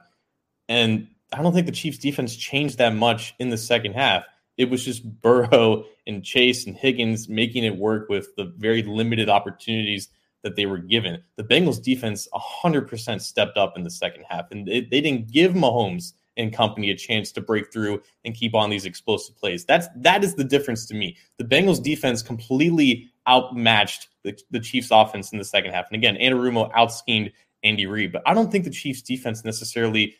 And 0.68 1.08
I 1.32 1.42
don't 1.42 1.52
think 1.52 1.66
the 1.66 1.72
Chiefs 1.72 1.98
defense 1.98 2.34
changed 2.34 2.78
that 2.78 2.94
much 2.94 3.34
in 3.38 3.50
the 3.50 3.58
second 3.58 3.94
half. 3.94 4.24
It 4.56 4.70
was 4.70 4.84
just 4.84 5.04
Burrow 5.20 5.84
and 6.06 6.24
Chase 6.24 6.66
and 6.66 6.76
Higgins 6.76 7.28
making 7.28 7.64
it 7.64 7.76
work 7.76 8.08
with 8.08 8.34
the 8.36 8.52
very 8.56 8.82
limited 8.82 9.28
opportunities 9.28 10.08
that 10.42 10.56
they 10.56 10.66
were 10.66 10.78
given. 10.78 11.22
The 11.36 11.44
Bengals 11.44 11.82
defense 11.82 12.28
100% 12.34 13.20
stepped 13.20 13.58
up 13.58 13.76
in 13.76 13.84
the 13.84 13.90
second 13.90 14.24
half, 14.28 14.50
and 14.50 14.66
they, 14.66 14.80
they 14.80 15.00
didn't 15.00 15.30
give 15.30 15.52
Mahomes 15.52 16.14
and 16.40 16.52
company 16.52 16.90
a 16.90 16.96
chance 16.96 17.30
to 17.32 17.40
break 17.40 17.72
through 17.72 18.02
and 18.24 18.34
keep 18.34 18.54
on 18.54 18.70
these 18.70 18.86
explosive 18.86 19.36
plays. 19.36 19.64
That's 19.64 19.86
that 19.96 20.24
is 20.24 20.34
the 20.34 20.44
difference 20.44 20.86
to 20.86 20.94
me. 20.94 21.16
The 21.38 21.44
Bengals 21.44 21.82
defense 21.82 22.22
completely 22.22 23.10
outmatched 23.28 24.08
the, 24.24 24.38
the 24.50 24.60
Chiefs 24.60 24.88
offense 24.90 25.32
in 25.32 25.38
the 25.38 25.44
second 25.44 25.72
half. 25.72 25.86
And 25.90 25.96
again, 25.96 26.16
Anarumo 26.16 26.72
outschemed 26.72 27.32
Andy 27.62 27.86
Reid, 27.86 28.12
but 28.12 28.22
I 28.26 28.34
don't 28.34 28.50
think 28.50 28.64
the 28.64 28.70
Chiefs 28.70 29.02
defense 29.02 29.44
necessarily 29.44 30.16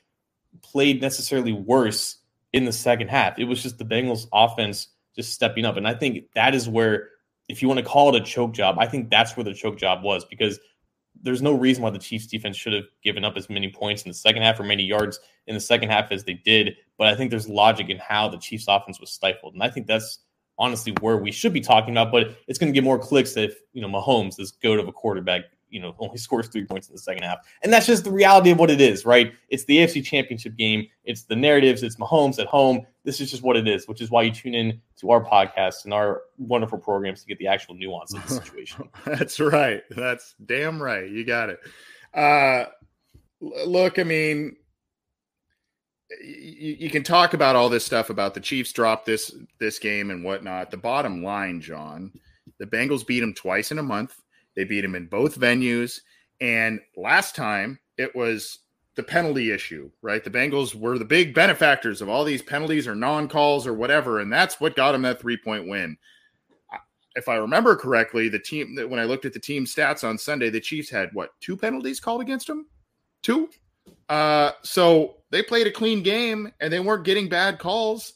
played 0.63 1.01
necessarily 1.01 1.53
worse 1.53 2.19
in 2.53 2.65
the 2.65 2.73
second 2.73 3.09
half. 3.09 3.39
It 3.39 3.45
was 3.45 3.63
just 3.63 3.79
the 3.79 3.85
Bengals 3.85 4.27
offense 4.33 4.89
just 5.17 5.33
stepping 5.33 5.65
up. 5.65 5.77
And 5.77 5.87
I 5.87 5.95
think 5.95 6.25
that 6.35 6.55
is 6.55 6.69
where, 6.69 7.09
if 7.49 7.63
you 7.63 7.69
want 7.69 7.79
to 7.79 7.85
call 7.85 8.15
it 8.15 8.21
a 8.21 8.25
choke 8.25 8.53
job, 8.53 8.77
I 8.79 8.87
think 8.87 9.11
that's 9.11 9.37
where 9.37 9.45
the 9.45 9.55
choke 9.55 9.79
job 9.79 10.05
was 10.05 10.25
because 10.25 10.61
there's 11.23 11.43
no 11.43 11.53
reason 11.53 11.83
why 11.83 11.91
the 11.91 11.99
Chiefs 11.99 12.27
defense 12.27 12.57
should 12.57 12.73
have 12.73 12.85
given 13.03 13.25
up 13.25 13.37
as 13.37 13.51
many 13.51 13.71
points 13.71 14.03
in 14.03 14.09
the 14.09 14.15
second 14.15 14.43
half 14.43 14.59
or 14.59 14.65
many 14.65 14.83
yards 14.83 15.21
in 15.47 15.55
the 15.55 15.61
second 15.61 15.91
half 15.91 16.13
as 16.13 16.25
they 16.25 16.35
did. 16.35 16.77
But 16.99 17.09
I 17.09 17.17
think 17.17 17.31
there's 17.31 17.49
logic 17.49 17.89
in 17.89 17.99
how 17.99 18.29
the 18.29 18.39
Chiefs 18.39 18.67
offense 18.69 19.01
was 19.01 19.11
stifled. 19.11 19.55
And 19.55 19.63
I 19.63 19.71
think 19.71 19.87
that's 19.87 20.21
honestly 20.59 20.93
where 21.01 21.17
we 21.17 21.33
should 21.33 21.53
be 21.53 21.61
talking 21.61 21.95
about. 21.95 22.13
But 22.13 22.37
it's 22.47 22.59
going 22.59 22.73
to 22.73 22.75
get 22.75 22.85
more 22.85 22.99
clicks 22.99 23.37
if, 23.37 23.59
you 23.73 23.83
know, 23.83 23.89
Mahomes, 23.89 24.37
this 24.37 24.51
goat 24.51 24.79
of 24.79 24.89
a 24.89 24.93
quarterback, 24.93 25.43
you 25.71 25.81
know, 25.81 25.95
only 25.99 26.19
scores 26.19 26.49
three 26.49 26.65
points 26.65 26.89
in 26.89 26.95
the 26.95 27.01
second 27.01 27.23
half. 27.23 27.39
And 27.63 27.73
that's 27.73 27.87
just 27.87 28.05
the 28.05 28.11
reality 28.11 28.51
of 28.51 28.59
what 28.59 28.71
it 28.71 28.81
is, 28.81 29.05
right? 29.05 29.33
It's 29.49 29.65
the 29.65 29.79
AFC 29.79 30.05
championship 30.05 30.57
game. 30.57 30.87
It's 31.05 31.23
the 31.23 31.37
narratives. 31.37 31.83
It's 31.83 31.97
Mahomes 31.97 32.39
at 32.39 32.47
home. 32.47 32.87
This 33.05 33.21
is 33.21 33.31
just 33.31 33.43
what 33.43 33.57
it 33.57 33.67
is, 33.67 33.89
which 33.89 34.01
is 34.01 34.11
why 34.11 34.23
you 34.23 34.31
tune 34.31 34.55
in 34.55 34.81
to 34.99 35.11
our 35.11 35.25
podcast 35.25 35.85
and 35.85 35.95
our 35.95 36.23
wonderful 36.39 36.79
programs 36.79 37.23
to 37.23 37.27
get 37.27 37.39
the 37.39 37.47
actual 37.47 37.75
nuance 37.75 38.15
of 38.15 38.23
the 38.27 38.35
situation. 38.35 38.89
that's 39.07 39.41
right. 39.41 39.83
That's 39.91 40.35
damn 40.45 40.83
right. 40.83 41.09
You 41.09 41.25
got 41.25 41.51
it. 41.51 41.61
Uh, 42.13 42.67
look, 43.41 43.99
I 43.99 44.05
mean, 44.05 44.57
you, 46.23 46.77
you, 46.81 46.91
can 46.91 47.03
talk 47.03 47.35
about 47.35 47.57
all 47.57 47.69
this 47.69 47.85
stuff 47.85 48.11
about 48.11 48.35
the 48.35 48.41
Chiefs 48.41 48.73
drop 48.73 49.05
this 49.05 49.35
this 49.59 49.79
game 49.79 50.11
and 50.11 50.25
whatnot. 50.25 50.71
The 50.71 50.77
bottom 50.77 51.23
line, 51.23 51.61
John, 51.61 52.13
the 52.59 52.67
Bengals 52.67 53.07
beat 53.07 53.21
them 53.21 53.35
twice 53.35 53.71
in 53.71 53.79
a 53.79 53.83
month. 53.83 54.20
They 54.57 54.65
beat 54.65 54.85
him 54.85 54.95
in 54.95 55.07
both 55.07 55.39
venues. 55.39 56.01
And 56.41 56.81
last 56.97 57.37
time 57.37 57.79
it 57.97 58.15
was 58.15 58.61
the 58.97 59.03
penalty 59.03 59.51
issue, 59.51 59.91
right? 60.03 60.23
The 60.23 60.31
Bengals 60.31 60.75
were 60.75 60.99
the 60.99 61.05
big 61.05 61.35
benefactors 61.35 62.03
of 62.03 62.09
all 62.09 62.25
these 62.25 62.43
penalties 62.43 62.89
or 62.89 62.95
non 62.95 63.29
calls 63.29 63.67
or 63.67 63.75
whatever. 63.75 64.21
And 64.21 64.33
that's 64.33 64.61
what 64.61 64.77
got 64.77 64.95
him 64.95 65.03
that 65.03 65.21
three 65.21 65.37
point 65.37 65.69
win. 65.69 65.97
If 67.17 67.29
I 67.29 67.37
remember 67.37 67.75
correctly, 67.77 68.29
the 68.29 68.39
team 68.39 68.75
that 68.77 68.89
when 68.89 69.01
I 69.01 69.05
looked 69.05 69.25
at 69.25 69.33
the 69.33 69.41
team 69.41 69.65
stats 69.65 70.09
on 70.09 70.17
Sunday, 70.17 70.49
the 70.49 70.61
Chiefs 70.61 70.91
had 70.91 71.11
what 71.13 71.31
two 71.41 71.57
penalties 71.57 72.01
called 72.01 72.21
against 72.21 72.47
them? 72.47 72.67
Two? 73.23 73.49
Uh, 74.09 74.53
so 74.63 75.17
they 75.31 75.43
played 75.43 75.67
a 75.67 75.73
clean 75.73 76.03
game 76.03 76.53
and 76.61 76.73
they 76.73 76.81
weren't 76.81 77.05
getting 77.05 77.29
bad 77.29 77.59
calls. 77.59 78.15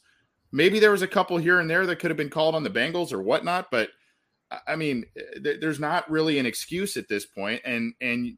Maybe 0.52 0.78
there 0.78 0.92
was 0.92 1.02
a 1.02 1.08
couple 1.08 1.36
here 1.36 1.60
and 1.60 1.68
there 1.68 1.86
that 1.86 1.98
could 1.98 2.10
have 2.10 2.16
been 2.16 2.30
called 2.30 2.54
on 2.54 2.62
the 2.62 2.70
Bengals 2.70 3.12
or 3.12 3.20
whatnot, 3.20 3.70
but 3.70 3.90
I 4.66 4.76
mean, 4.76 5.04
eh, 5.16 5.40
th- 5.42 5.60
there's 5.60 5.80
not 5.80 6.10
really 6.10 6.38
an 6.38 6.46
excuse 6.46 6.96
at 6.96 7.08
this 7.08 7.26
point, 7.26 7.62
and 7.64 7.94
and 8.00 8.36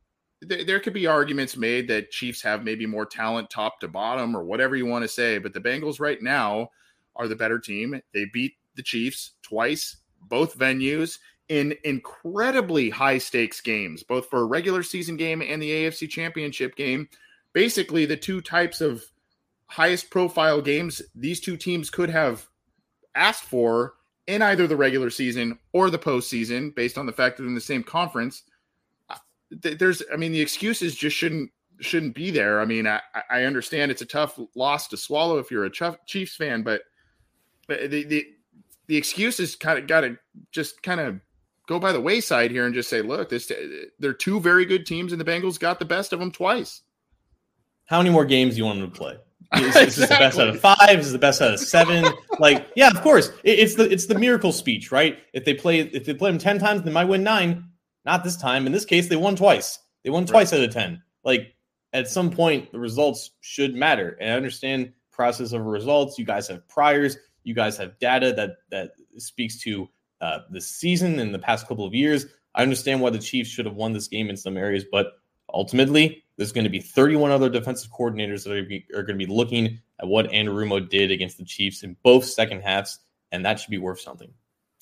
th- 0.48 0.66
there 0.66 0.80
could 0.80 0.92
be 0.92 1.06
arguments 1.06 1.56
made 1.56 1.88
that 1.88 2.10
Chiefs 2.10 2.42
have 2.42 2.64
maybe 2.64 2.86
more 2.86 3.06
talent 3.06 3.50
top 3.50 3.80
to 3.80 3.88
bottom 3.88 4.36
or 4.36 4.44
whatever 4.44 4.76
you 4.76 4.86
want 4.86 5.02
to 5.02 5.08
say, 5.08 5.38
but 5.38 5.52
the 5.52 5.60
Bengals 5.60 6.00
right 6.00 6.22
now 6.22 6.70
are 7.14 7.28
the 7.28 7.36
better 7.36 7.58
team. 7.58 8.00
They 8.12 8.26
beat 8.32 8.54
the 8.76 8.82
Chiefs 8.82 9.32
twice, 9.42 9.96
both 10.20 10.58
venues 10.58 11.18
in 11.48 11.74
incredibly 11.84 12.90
high 12.90 13.18
stakes 13.18 13.60
games, 13.60 14.02
both 14.02 14.28
for 14.28 14.40
a 14.40 14.46
regular 14.46 14.82
season 14.82 15.16
game 15.16 15.42
and 15.42 15.62
the 15.62 15.70
AFC 15.70 16.08
Championship 16.08 16.76
game. 16.76 17.08
Basically, 17.52 18.04
the 18.04 18.16
two 18.16 18.40
types 18.40 18.80
of 18.80 19.04
highest 19.68 20.10
profile 20.10 20.60
games 20.60 21.02
these 21.14 21.40
two 21.40 21.56
teams 21.56 21.90
could 21.90 22.10
have 22.10 22.48
asked 23.14 23.44
for 23.44 23.94
in 24.26 24.42
either 24.42 24.66
the 24.66 24.76
regular 24.76 25.10
season 25.10 25.58
or 25.72 25.90
the 25.90 25.98
postseason, 25.98 26.74
based 26.74 26.98
on 26.98 27.06
the 27.06 27.12
fact 27.12 27.36
that 27.36 27.44
in 27.44 27.54
the 27.54 27.60
same 27.60 27.82
conference. 27.82 28.42
There's, 29.50 30.02
I 30.12 30.16
mean, 30.16 30.32
the 30.32 30.40
excuses 30.40 30.96
just 30.96 31.16
shouldn't 31.16 31.50
shouldn't 31.80 32.14
be 32.14 32.30
there. 32.30 32.60
I 32.60 32.64
mean, 32.64 32.86
I, 32.86 33.00
I 33.30 33.44
understand 33.44 33.90
it's 33.90 34.02
a 34.02 34.06
tough 34.06 34.40
loss 34.54 34.88
to 34.88 34.96
swallow 34.96 35.38
if 35.38 35.50
you're 35.50 35.66
a 35.66 35.96
Chiefs 36.06 36.34
fan, 36.34 36.62
but 36.62 36.82
the 37.68 38.04
the 38.04 38.26
the 38.88 38.96
excuses 38.96 39.54
kind 39.56 39.78
of 39.78 39.86
got 39.86 40.00
to 40.00 40.18
just 40.50 40.82
kind 40.82 41.00
of 41.00 41.20
go 41.68 41.78
by 41.78 41.92
the 41.92 42.00
wayside 42.00 42.50
here 42.50 42.66
and 42.66 42.74
just 42.74 42.88
say, 42.88 43.02
look, 43.02 43.28
this 43.28 43.52
they're 43.98 44.12
two 44.12 44.40
very 44.40 44.64
good 44.64 44.86
teams, 44.86 45.12
and 45.12 45.20
the 45.20 45.24
Bengals 45.24 45.60
got 45.60 45.78
the 45.78 45.84
best 45.84 46.12
of 46.12 46.18
them 46.18 46.32
twice. 46.32 46.82
How 47.86 47.98
many 47.98 48.10
more 48.10 48.24
games 48.24 48.54
do 48.54 48.58
you 48.58 48.64
want 48.64 48.80
them 48.80 48.90
to 48.90 48.96
play? 48.96 49.16
Is, 49.54 49.60
exactly. 49.60 49.86
is 49.86 49.96
this 49.96 50.08
the 50.08 50.14
best 50.14 50.38
out 50.38 50.48
of 50.48 50.60
five? 50.60 50.98
Is 50.98 51.12
the 51.12 51.18
best 51.18 51.40
out 51.40 51.54
of 51.54 51.60
seven? 51.60 52.04
like, 52.38 52.68
yeah, 52.76 52.88
of 52.88 53.00
course. 53.02 53.28
It, 53.44 53.58
it's 53.58 53.74
the 53.76 53.90
it's 53.90 54.06
the 54.06 54.18
miracle 54.18 54.52
speech, 54.52 54.90
right? 54.90 55.18
If 55.32 55.44
they 55.44 55.54
play 55.54 55.80
if 55.80 56.04
they 56.04 56.14
play 56.14 56.30
them 56.30 56.38
ten 56.38 56.58
times, 56.58 56.82
they 56.82 56.90
might 56.90 57.04
win 57.04 57.22
nine. 57.22 57.70
Not 58.04 58.24
this 58.24 58.36
time. 58.36 58.66
In 58.66 58.72
this 58.72 58.84
case, 58.84 59.08
they 59.08 59.16
won 59.16 59.36
twice. 59.36 59.78
They 60.04 60.10
won 60.10 60.26
twice 60.26 60.52
right. 60.52 60.58
out 60.58 60.68
of 60.68 60.74
ten. 60.74 61.02
Like 61.24 61.54
at 61.92 62.08
some 62.08 62.30
point, 62.30 62.72
the 62.72 62.78
results 62.78 63.30
should 63.40 63.74
matter. 63.74 64.16
And 64.20 64.30
I 64.30 64.36
understand 64.36 64.92
process 65.12 65.52
of 65.52 65.62
results. 65.62 66.18
You 66.18 66.24
guys 66.24 66.48
have 66.48 66.66
priors. 66.68 67.16
You 67.42 67.54
guys 67.54 67.76
have 67.78 67.98
data 67.98 68.32
that 68.34 68.56
that 68.70 68.92
speaks 69.18 69.58
to 69.62 69.88
uh, 70.20 70.40
the 70.50 70.60
season 70.60 71.18
in 71.18 71.32
the 71.32 71.38
past 71.38 71.66
couple 71.66 71.86
of 71.86 71.94
years. 71.94 72.26
I 72.54 72.62
understand 72.62 73.00
why 73.00 73.10
the 73.10 73.18
Chiefs 73.18 73.50
should 73.50 73.66
have 73.66 73.74
won 73.74 73.92
this 73.92 74.08
game 74.08 74.30
in 74.30 74.36
some 74.36 74.56
areas, 74.56 74.84
but 74.90 75.12
ultimately, 75.52 76.24
there's 76.36 76.52
going 76.52 76.64
to 76.64 76.70
be 76.70 76.80
31 76.80 77.30
other 77.30 77.48
defensive 77.48 77.90
coordinators 77.90 78.44
that 78.44 78.52
are, 78.52 78.98
are 78.98 79.02
going 79.02 79.18
to 79.18 79.26
be 79.26 79.32
looking 79.32 79.80
at 80.00 80.06
what 80.06 80.30
Anarumo 80.30 80.88
did 80.88 81.10
against 81.10 81.38
the 81.38 81.44
Chiefs 81.44 81.82
in 81.82 81.96
both 82.02 82.24
second 82.24 82.60
halves, 82.60 82.98
and 83.32 83.44
that 83.44 83.58
should 83.58 83.70
be 83.70 83.78
worth 83.78 84.00
something. 84.00 84.32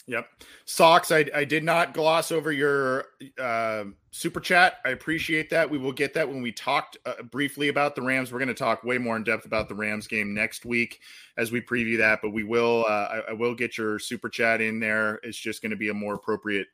Yep. 0.06 0.28
Socks, 0.66 1.10
I, 1.10 1.24
I 1.34 1.44
did 1.44 1.64
not 1.64 1.94
gloss 1.94 2.30
over 2.30 2.52
your 2.52 3.06
uh, 3.38 3.84
super 4.10 4.38
chat. 4.38 4.74
I 4.84 4.90
appreciate 4.90 5.48
that. 5.48 5.70
We 5.70 5.78
will 5.78 5.92
get 5.92 6.12
that 6.14 6.28
when 6.28 6.42
we 6.42 6.52
talked 6.52 6.98
uh, 7.06 7.22
briefly 7.22 7.68
about 7.68 7.94
the 7.94 8.02
Rams. 8.02 8.30
We're 8.30 8.38
going 8.38 8.48
to 8.48 8.54
talk 8.54 8.84
way 8.84 8.98
more 8.98 9.16
in 9.16 9.24
depth 9.24 9.46
about 9.46 9.70
the 9.70 9.74
Rams 9.74 10.06
game 10.06 10.34
next 10.34 10.66
week 10.66 11.00
as 11.38 11.52
we 11.52 11.62
preview 11.62 11.96
that. 11.98 12.18
But 12.20 12.30
we 12.30 12.44
will, 12.44 12.84
uh, 12.86 13.08
I, 13.10 13.22
I, 13.30 13.32
will 13.32 13.54
get 13.54 13.78
your 13.78 13.98
super 13.98 14.28
chat 14.28 14.60
in 14.60 14.78
there. 14.78 15.20
It's 15.22 15.38
just 15.38 15.62
going 15.62 15.70
to 15.70 15.76
be 15.76 15.88
a 15.88 15.94
more 15.94 16.14
appropriate 16.14 16.66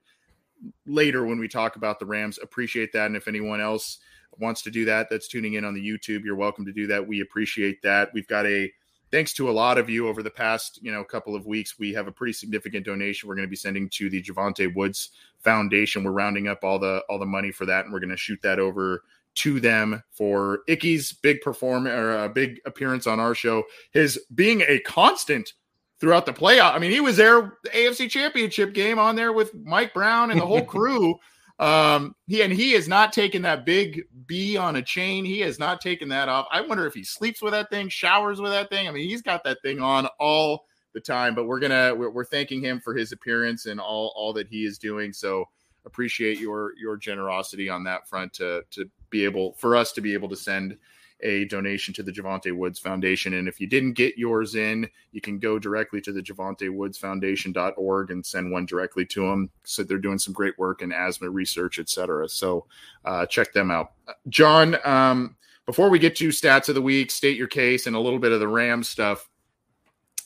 later 0.87 1.25
when 1.25 1.39
we 1.39 1.47
talk 1.47 1.77
about 1.77 2.01
the 2.01 2.07
Rams. 2.07 2.41
Appreciate 2.43 2.93
that. 2.95 3.07
And 3.07 3.17
if 3.17 3.29
anyone 3.29 3.61
else 3.61 3.99
wants 4.39 4.63
to 4.63 4.71
do 4.71 4.85
that, 4.87 5.09
that's 5.11 5.29
tuning 5.29 5.55
in 5.55 5.65
on 5.65 5.75
the 5.75 5.87
YouTube, 5.87 6.25
you're 6.25 6.37
welcome 6.37 6.65
to 6.67 6.73
do 6.73 6.87
that. 6.87 7.07
We 7.07 7.21
appreciate 7.21 7.83
that. 7.83 8.11
We've 8.15 8.27
got 8.27 8.47
a 8.47 8.71
thanks 9.11 9.33
to 9.35 9.51
a 9.51 9.53
lot 9.53 9.79
of 9.79 9.91
you 9.91 10.09
over 10.09 10.23
the 10.23 10.31
past 10.31 10.79
you 10.83 10.93
know 10.93 11.03
couple 11.03 11.35
of 11.35 11.47
weeks 11.47 11.79
we 11.79 11.93
have 11.93 12.07
a 12.07 12.13
pretty 12.13 12.33
significant 12.33 12.85
donation 12.85 13.29
we're 13.29 13.35
going 13.35 13.47
to 13.47 13.51
be 13.51 13.57
sending 13.57 13.89
to 13.89 14.09
the 14.09 14.23
Jovante 14.23 14.73
Woods 14.75 15.11
Foundation 15.41 16.05
we're 16.05 16.13
rounding 16.13 16.49
up 16.49 16.63
all 16.63 16.79
the 16.79 17.03
all 17.09 17.19
the 17.19 17.27
money 17.27 17.51
for 17.51 17.67
that 17.67 17.85
and 17.85 17.93
we're 17.93 18.01
going 18.01 18.11
to 18.11 18.17
shoot 18.17 18.41
that 18.43 18.59
over 18.59 19.03
to 19.37 19.61
them 19.61 20.03
for 20.11 20.61
Ickey's 20.69 21.13
big 21.13 21.41
perform 21.41 21.87
or 21.87 22.25
a 22.25 22.29
big 22.29 22.61
appearance 22.67 23.07
on 23.07 23.21
our 23.21 23.35
show 23.35 23.65
his 23.91 24.19
being 24.35 24.63
a 24.67 24.79
constant 24.81 25.53
throughout 26.01 26.27
the 26.27 26.33
playoff 26.33 26.75
I 26.75 26.79
mean 26.79 26.91
he 26.91 27.01
was 27.01 27.17
there 27.17 27.59
the 27.65 27.71
AFC 27.71 28.09
championship 28.09 28.75
game 28.75 28.99
on 28.99 29.17
there 29.17 29.33
with 29.33 29.55
Mike 29.55 29.93
Brown 29.93 30.31
and 30.31 30.41
the 30.41 30.47
whole 30.47 30.65
crew 30.65 31.17
um, 31.61 32.17
he 32.27 32.41
and 32.41 32.51
he 32.51 32.73
has 32.73 32.89
not 32.89 33.13
taken 33.13 33.43
that 33.43 33.67
big 33.67 34.05
B 34.27 34.57
on 34.57 34.77
a 34.77 34.83
chain. 34.83 35.27
He 35.27 35.41
has 35.41 35.59
not 35.59 35.83
taken 35.83 36.09
that 36.09 36.27
off. 36.31 36.47
I 36.51 36.63
wonder 36.63 36.87
if 36.87 36.95
he 36.95 37.05
sleeps 37.05 37.43
with 37.43 37.53
that 37.53 37.69
thing, 37.69 37.91
showers 37.91 38.41
with 38.41 38.51
that 38.51 38.71
thing. 38.71 38.89
I 38.89 38.91
mean, 38.91 39.07
he's 39.07 39.21
got 39.21 39.45
that 39.45 39.59
thing 39.63 39.83
on 39.83 40.07
all 40.19 40.65
the 40.95 41.01
time. 41.01 41.35
But 41.35 41.45
we're 41.45 41.61
gonna 41.61 41.95
we're, 41.95 42.09
we're 42.09 42.25
thanking 42.25 42.63
him 42.63 42.81
for 42.81 42.95
his 42.95 43.13
appearance 43.13 43.67
and 43.67 43.79
all 43.79 44.15
all 44.17 44.33
that 44.33 44.49
he 44.49 44.65
is 44.65 44.79
doing. 44.79 45.13
So 45.13 45.45
appreciate 45.85 46.39
your 46.39 46.73
your 46.79 46.97
generosity 46.97 47.69
on 47.69 47.85
that 47.85 48.09
front 48.09 48.33
to 48.35 48.65
to 48.71 48.91
be 49.11 49.25
able 49.25 49.53
for 49.59 49.77
us 49.77 49.93
to 49.93 50.01
be 50.01 50.15
able 50.15 50.31
to 50.31 50.37
send 50.37 50.79
a 51.23 51.45
donation 51.47 51.93
to 51.95 52.03
the 52.03 52.13
Jovante 52.13 52.55
Woods 52.55 52.79
Foundation. 52.79 53.35
And 53.35 53.49
if 53.49 53.61
you 53.61 53.67
didn't 53.67 53.93
get 53.93 54.17
yours 54.17 54.55
in, 54.55 54.89
you 55.13 55.21
can 55.21 55.39
go 55.39 55.59
directly 55.59 56.01
to 56.03 56.13
the 56.13 56.23
Jovante 56.23 56.71
Woods 56.71 56.99
Foundation.org 56.99 58.11
and 58.11 58.25
send 58.25 58.51
one 58.51 58.67
directly 58.67 59.05
to 59.07 59.23
them. 59.23 59.51
So 59.65 59.83
they're 59.83 59.99
doing 59.99 60.19
some 60.19 60.35
great 60.35 60.59
work 60.59 60.83
in 60.83 60.93
asthma 60.93 61.31
research, 61.31 61.79
et 61.79 61.89
cetera. 61.89 62.29
So 62.29 62.67
uh, 63.05 63.27
check 63.27 63.53
them 63.53 63.71
out. 63.71 63.93
John, 64.29 64.77
um, 64.85 65.37
before 65.67 65.89
we 65.89 65.99
get 65.99 66.17
to 66.17 66.29
stats 66.29 66.69
of 66.69 66.75
the 66.75 66.83
week, 66.83 67.11
state 67.11 67.37
your 67.37 67.49
case, 67.49 67.87
and 67.87 67.95
a 67.95 68.01
little 68.01 68.19
bit 68.19 68.33
of 68.33 68.41
the 68.41 68.49
Ram 68.49 68.83
stuff, 68.83 69.29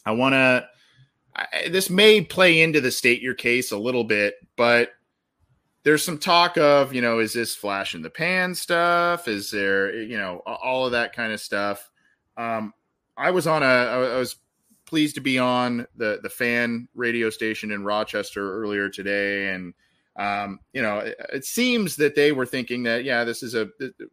I 0.07 0.13
want 0.13 0.33
to. 0.35 0.69
This 1.69 1.91
may 1.91 2.21
play 2.21 2.63
into 2.63 2.81
the 2.81 2.93
state 2.93 3.21
your 3.21 3.35
case 3.35 3.73
a 3.73 3.77
little 3.77 4.05
bit, 4.05 4.37
but 4.57 4.91
there's 5.85 6.05
some 6.05 6.19
talk 6.19 6.57
of, 6.57 6.95
you 6.95 7.03
know, 7.03 7.19
is 7.19 7.33
this 7.33 7.55
flash 7.55 7.95
in 7.95 8.03
the 8.03 8.11
pan 8.11 8.55
stuff? 8.55 9.29
Is 9.29 9.51
there, 9.51 9.95
you 9.95 10.17
know, 10.17 10.39
all 10.39 10.87
of 10.87 10.93
that 10.93 11.15
kind 11.15 11.33
of 11.33 11.41
stuff? 11.41 11.91
Um, 12.37 12.73
I 13.17 13.31
was 13.31 13.47
on 13.47 13.63
a, 13.63 13.67
I 13.67 14.19
was 14.19 14.37
pleased 14.87 15.15
to 15.15 15.21
be 15.21 15.39
on 15.39 15.87
the 15.97 16.21
the 16.23 16.29
fan 16.29 16.89
radio 16.95 17.31
station 17.31 17.71
in 17.71 17.85
Rochester 17.85 18.61
earlier 18.63 18.89
today, 18.89 19.51
and 19.51 19.75
um, 20.17 20.59
you 20.73 20.83
know, 20.83 20.99
it, 20.99 21.17
it, 21.33 21.45
seems 21.45 21.97
that 21.97 22.15
they 22.15 22.33
were 22.33 22.47
thinking 22.47 22.83
that 22.85 23.05
yeah, 23.05 23.25
this 23.25 23.43
is 23.43 23.55
a 23.55 23.69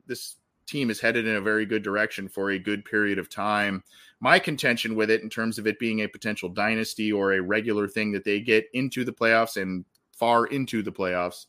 this 0.06 0.36
team 0.68 0.90
is 0.90 1.00
headed 1.00 1.26
in 1.26 1.36
a 1.36 1.42
very 1.42 1.66
good 1.66 1.84
direction 1.84 2.28
for 2.28 2.52
a 2.52 2.60
good 2.60 2.86
period 2.86 3.18
of 3.18 3.30
time. 3.30 3.84
My 4.20 4.40
contention 4.40 4.96
with 4.96 5.10
it, 5.10 5.22
in 5.22 5.30
terms 5.30 5.58
of 5.58 5.68
it 5.68 5.80
being 5.80 6.02
a 6.02 6.08
potential 6.08 6.50
dynasty 6.50 7.12
or 7.12 7.34
a 7.34 7.42
regular 7.42 7.88
thing 7.88 8.12
that 8.12 8.24
they 8.24 8.40
get 8.40 8.66
into 8.74 9.04
the 9.04 9.12
playoffs 9.12 9.60
and 9.60 9.84
far 10.12 10.46
into 10.48 10.84
the 10.84 10.92
playoffs, 10.92 11.48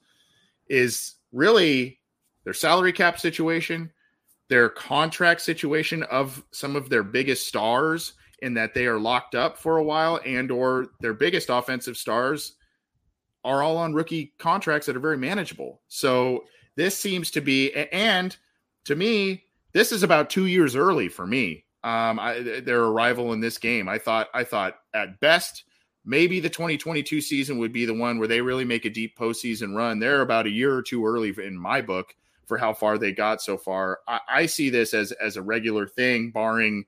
is 0.69 1.15
really 1.33 1.99
their 2.45 2.55
salary 2.55 2.93
cap 2.93 3.19
situation, 3.19 3.91
their 4.49 4.69
contract 4.69 5.41
situation 5.41 6.03
of 6.05 6.45
some 6.51 6.77
of 6.77 6.89
their 6.89 7.03
biggest 7.03 7.47
stars 7.47 8.15
in 8.43 8.55
that 8.55 8.75
they 8.75 8.87
are 8.87 8.99
locked 8.99 9.35
up 9.35 9.57
for 9.57 9.79
a 9.79 9.85
while 9.85 10.21
and 10.27 10.51
or 10.51 10.89
their 11.01 11.15
biggest 11.15 11.49
offensive 11.49 11.97
stars 11.97 12.57
are 13.45 13.63
all 13.63 13.77
on 13.77 13.95
rookie 13.95 14.35
contracts 14.39 14.87
that 14.87 14.97
are 14.97 15.01
very 15.01 15.17
manageable. 15.17 15.81
So 15.89 16.45
this 16.77 16.99
seems 16.99 17.31
to 17.33 17.41
be 17.41 17.73
and 17.73 18.37
to 18.85 18.97
me 18.97 19.45
this 19.73 19.93
is 19.93 20.03
about 20.03 20.29
2 20.29 20.47
years 20.47 20.77
early 20.77 21.09
for 21.09 21.27
me. 21.27 21.65
Um 21.85 22.19
I, 22.19 22.61
their 22.65 22.85
arrival 22.85 23.33
in 23.33 23.41
this 23.41 23.59
game. 23.59 23.89
I 23.89 23.99
thought 23.99 24.29
I 24.35 24.45
thought 24.45 24.79
at 24.93 25.21
best 25.21 25.65
maybe 26.05 26.41
the 26.41 26.51
2022 26.51 27.21
season 27.21 27.59
would 27.59 27.73
be 27.73 27.85
the 27.85 27.95
one 27.95 28.19
where 28.19 28.29
they 28.29 28.41
really 28.41 28.65
make 28.65 28.85
a 28.85 28.91
deep 28.91 29.17
postseason 29.17 29.75
run. 29.75 29.99
They're 29.99 30.21
about 30.21 30.47
a 30.47 30.51
year 30.51 30.75
or 30.75 30.83
two 30.83 31.07
early 31.07 31.35
in 31.39 31.57
my 31.57 31.81
book 31.81 32.15
for 32.47 32.59
how 32.59 32.75
far 32.75 32.99
they 32.99 33.13
got 33.13 33.41
so 33.41 33.57
far. 33.57 34.01
I, 34.09 34.21
I 34.29 34.47
see 34.47 34.71
this 34.71 34.95
as 34.95 35.13
as 35.13 35.37
a 35.37 35.43
regular 35.43 35.87
thing, 35.87 36.31
barring 36.31 36.85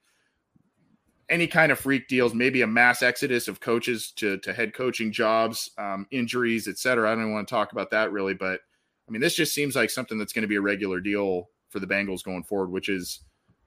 any 1.28 1.46
kind 1.46 1.72
of 1.72 1.78
freak 1.78 2.06
deals, 2.08 2.34
maybe 2.34 2.62
a 2.62 2.66
mass 2.66 3.02
exodus 3.02 3.48
of 3.48 3.60
coaches 3.60 4.10
to 4.16 4.38
to 4.38 4.52
head 4.52 4.74
coaching 4.74 5.12
jobs, 5.12 5.70
um, 5.78 6.06
injuries, 6.10 6.68
etc. 6.68 7.10
I 7.10 7.14
don't 7.14 7.32
want 7.32 7.48
to 7.48 7.54
talk 7.54 7.72
about 7.72 7.90
that 7.90 8.12
really, 8.12 8.34
but 8.34 8.60
I 9.08 9.12
mean, 9.12 9.20
this 9.20 9.34
just 9.34 9.54
seems 9.54 9.76
like 9.76 9.90
something 9.90 10.18
that's 10.18 10.32
going 10.32 10.42
to 10.42 10.48
be 10.48 10.56
a 10.56 10.60
regular 10.60 11.00
deal 11.00 11.50
for 11.68 11.78
the 11.78 11.86
Bengals 11.86 12.24
going 12.24 12.42
forward, 12.42 12.70
which 12.70 12.88
is 12.88 13.20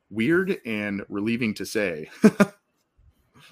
weird 0.09 0.57
and 0.65 1.03
relieving 1.09 1.53
to 1.55 1.65
say. 1.65 2.09
yeah, 2.23 2.31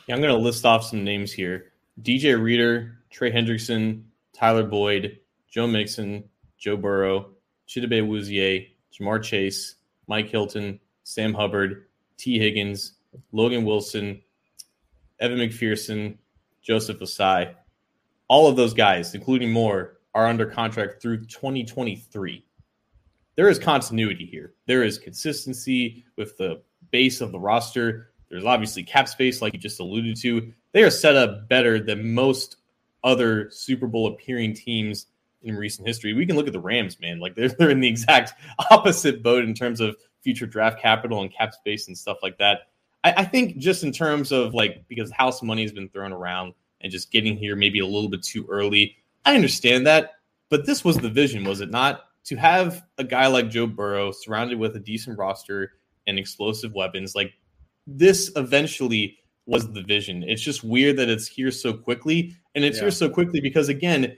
I'm 0.10 0.22
going 0.22 0.34
to 0.34 0.36
list 0.36 0.66
off 0.66 0.84
some 0.84 1.04
names 1.04 1.32
here. 1.32 1.74
DJ 2.02 2.42
Reader, 2.42 2.98
Trey 3.10 3.32
Hendrickson, 3.32 4.04
Tyler 4.34 4.64
Boyd, 4.64 5.20
Joe 5.50 5.68
Mixon, 5.68 6.24
Joe 6.58 6.76
Burrow, 6.76 7.32
Chidobe 7.68 8.02
Awuzie, 8.02 8.68
Ja'Marr 8.94 9.24
Chase, 9.24 9.76
Mike 10.08 10.30
Hilton, 10.30 10.80
Sam 11.04 11.34
Hubbard, 11.34 11.86
Tee 12.18 12.38
Higgins, 12.38 12.94
Logan 13.32 13.64
Wilson, 13.64 14.22
Evan 15.20 15.40
McPherson, 15.40 16.18
Joseph 16.62 17.00
Ossai. 17.00 17.54
All 18.28 18.48
of 18.48 18.56
those 18.56 18.74
guys, 18.74 19.16
including 19.16 19.52
more, 19.52 20.00
are 20.14 20.28
under 20.28 20.46
contract 20.46 21.02
through 21.02 21.26
2023. 21.26 22.44
there 23.36 23.50
is 23.50 23.60
continuity 23.60 24.26
here. 24.26 24.54
There 24.66 24.84
is 24.84 24.98
consistency 24.98 26.06
with 26.18 26.38
the 26.38 26.62
base 26.92 27.22
of 27.22 27.32
the 27.32 27.40
roster. 27.40 28.12
There's 28.30 28.46
obviously 28.46 28.84
cap 28.84 29.08
space, 29.08 29.42
like 29.42 29.54
you 29.54 29.60
just 29.60 29.80
alluded 29.80 30.16
to. 30.22 30.54
They 30.76 30.84
are 30.84 30.92
set 30.92 31.16
up 31.16 31.48
better 31.48 31.80
than 31.80 32.14
most 32.14 32.58
other 33.02 33.50
Super 33.50 33.88
Bowl 33.88 34.08
appearing 34.08 34.54
teams 34.54 35.06
in 35.42 35.56
recent 35.56 35.88
history. 35.88 36.14
We 36.14 36.26
can 36.26 36.36
look 36.36 36.48
at 36.48 36.54
the 36.54 36.60
Rams, 36.60 37.00
man. 37.00 37.22
Like 37.22 37.34
they're, 37.34 37.48
they're 37.58 37.70
in 37.70 37.80
the 37.80 37.88
exact 37.88 38.34
opposite 38.72 39.24
boat 39.24 39.46
in 39.46 39.54
terms 39.54 39.80
of 39.80 39.96
future 40.20 40.46
draft 40.46 40.82
capital 40.82 41.22
and 41.22 41.32
cap 41.32 41.54
space 41.54 41.88
and 41.88 41.98
stuff 41.98 42.18
like 42.22 42.38
that. 42.40 42.68
I, 43.06 43.14
I 43.14 43.24
think 43.24 43.56
just 43.58 43.86
in 43.86 43.94
terms 43.94 44.34
of 44.34 44.54
like 44.54 44.86
because 44.90 45.10
house 45.12 45.42
money 45.42 45.62
has 45.62 45.72
been 45.72 45.88
thrown 45.88 46.12
around 46.12 46.54
and 46.82 46.92
just 46.92 47.10
getting 47.10 47.38
here 47.38 47.56
maybe 47.56 47.80
a 47.80 47.86
little 47.86 48.10
bit 48.10 48.22
too 48.22 48.46
early. 48.50 48.98
I 49.24 49.34
understand 49.34 49.88
that, 49.88 50.16
but 50.50 50.66
this 50.66 50.84
was 50.84 50.98
the 50.98 51.10
vision, 51.10 51.46
was 51.46 51.62
it 51.62 51.72
not? 51.72 52.02
To 52.26 52.36
have 52.36 52.84
a 52.98 53.06
guy 53.06 53.28
like 53.28 53.50
Joe 53.50 53.66
Burrow 53.66 54.12
surrounded 54.12 54.60
with 54.60 54.76
a 54.76 54.80
decent 54.82 55.18
roster 55.18 55.72
and 56.06 56.20
explosive 56.20 56.74
weapons, 56.74 57.16
like 57.16 57.32
this 57.88 58.30
eventually 58.36 59.20
was 59.46 59.72
the 59.72 59.84
vision. 59.84 60.24
It's 60.24 60.42
just 60.42 60.64
weird 60.64 60.98
that 60.98 61.10
it's 61.10 61.28
here 61.28 61.52
so 61.52 61.74
quickly. 61.74 62.36
And 62.56 62.64
it's 62.64 62.78
yeah. 62.78 62.84
here 62.84 62.92
so 62.92 63.10
quickly 63.10 63.42
because, 63.42 63.70
again, 63.70 64.18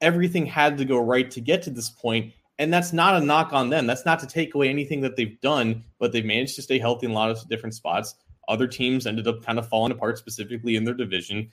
everything 0.00 0.46
had 0.46 0.78
to 0.78 0.84
go 0.84 0.98
right 0.98 1.30
to 1.30 1.40
get 1.40 1.62
to 1.62 1.70
this 1.70 1.90
point. 1.90 2.32
And 2.60 2.72
that's 2.72 2.92
not 2.92 3.20
a 3.20 3.24
knock 3.24 3.52
on 3.52 3.70
them. 3.70 3.86
That's 3.86 4.04
not 4.04 4.18
to 4.20 4.26
take 4.26 4.54
away 4.54 4.68
anything 4.68 5.00
that 5.02 5.16
they've 5.16 5.40
done, 5.40 5.84
but 5.98 6.12
they've 6.12 6.24
managed 6.24 6.56
to 6.56 6.62
stay 6.62 6.78
healthy 6.78 7.06
in 7.06 7.12
a 7.12 7.14
lot 7.14 7.30
of 7.30 7.48
different 7.48 7.74
spots. 7.74 8.14
Other 8.48 8.66
teams 8.66 9.06
ended 9.06 9.28
up 9.28 9.44
kind 9.44 9.58
of 9.58 9.68
falling 9.68 9.92
apart, 9.92 10.18
specifically 10.18 10.74
in 10.74 10.84
their 10.84 10.94
division, 10.94 11.52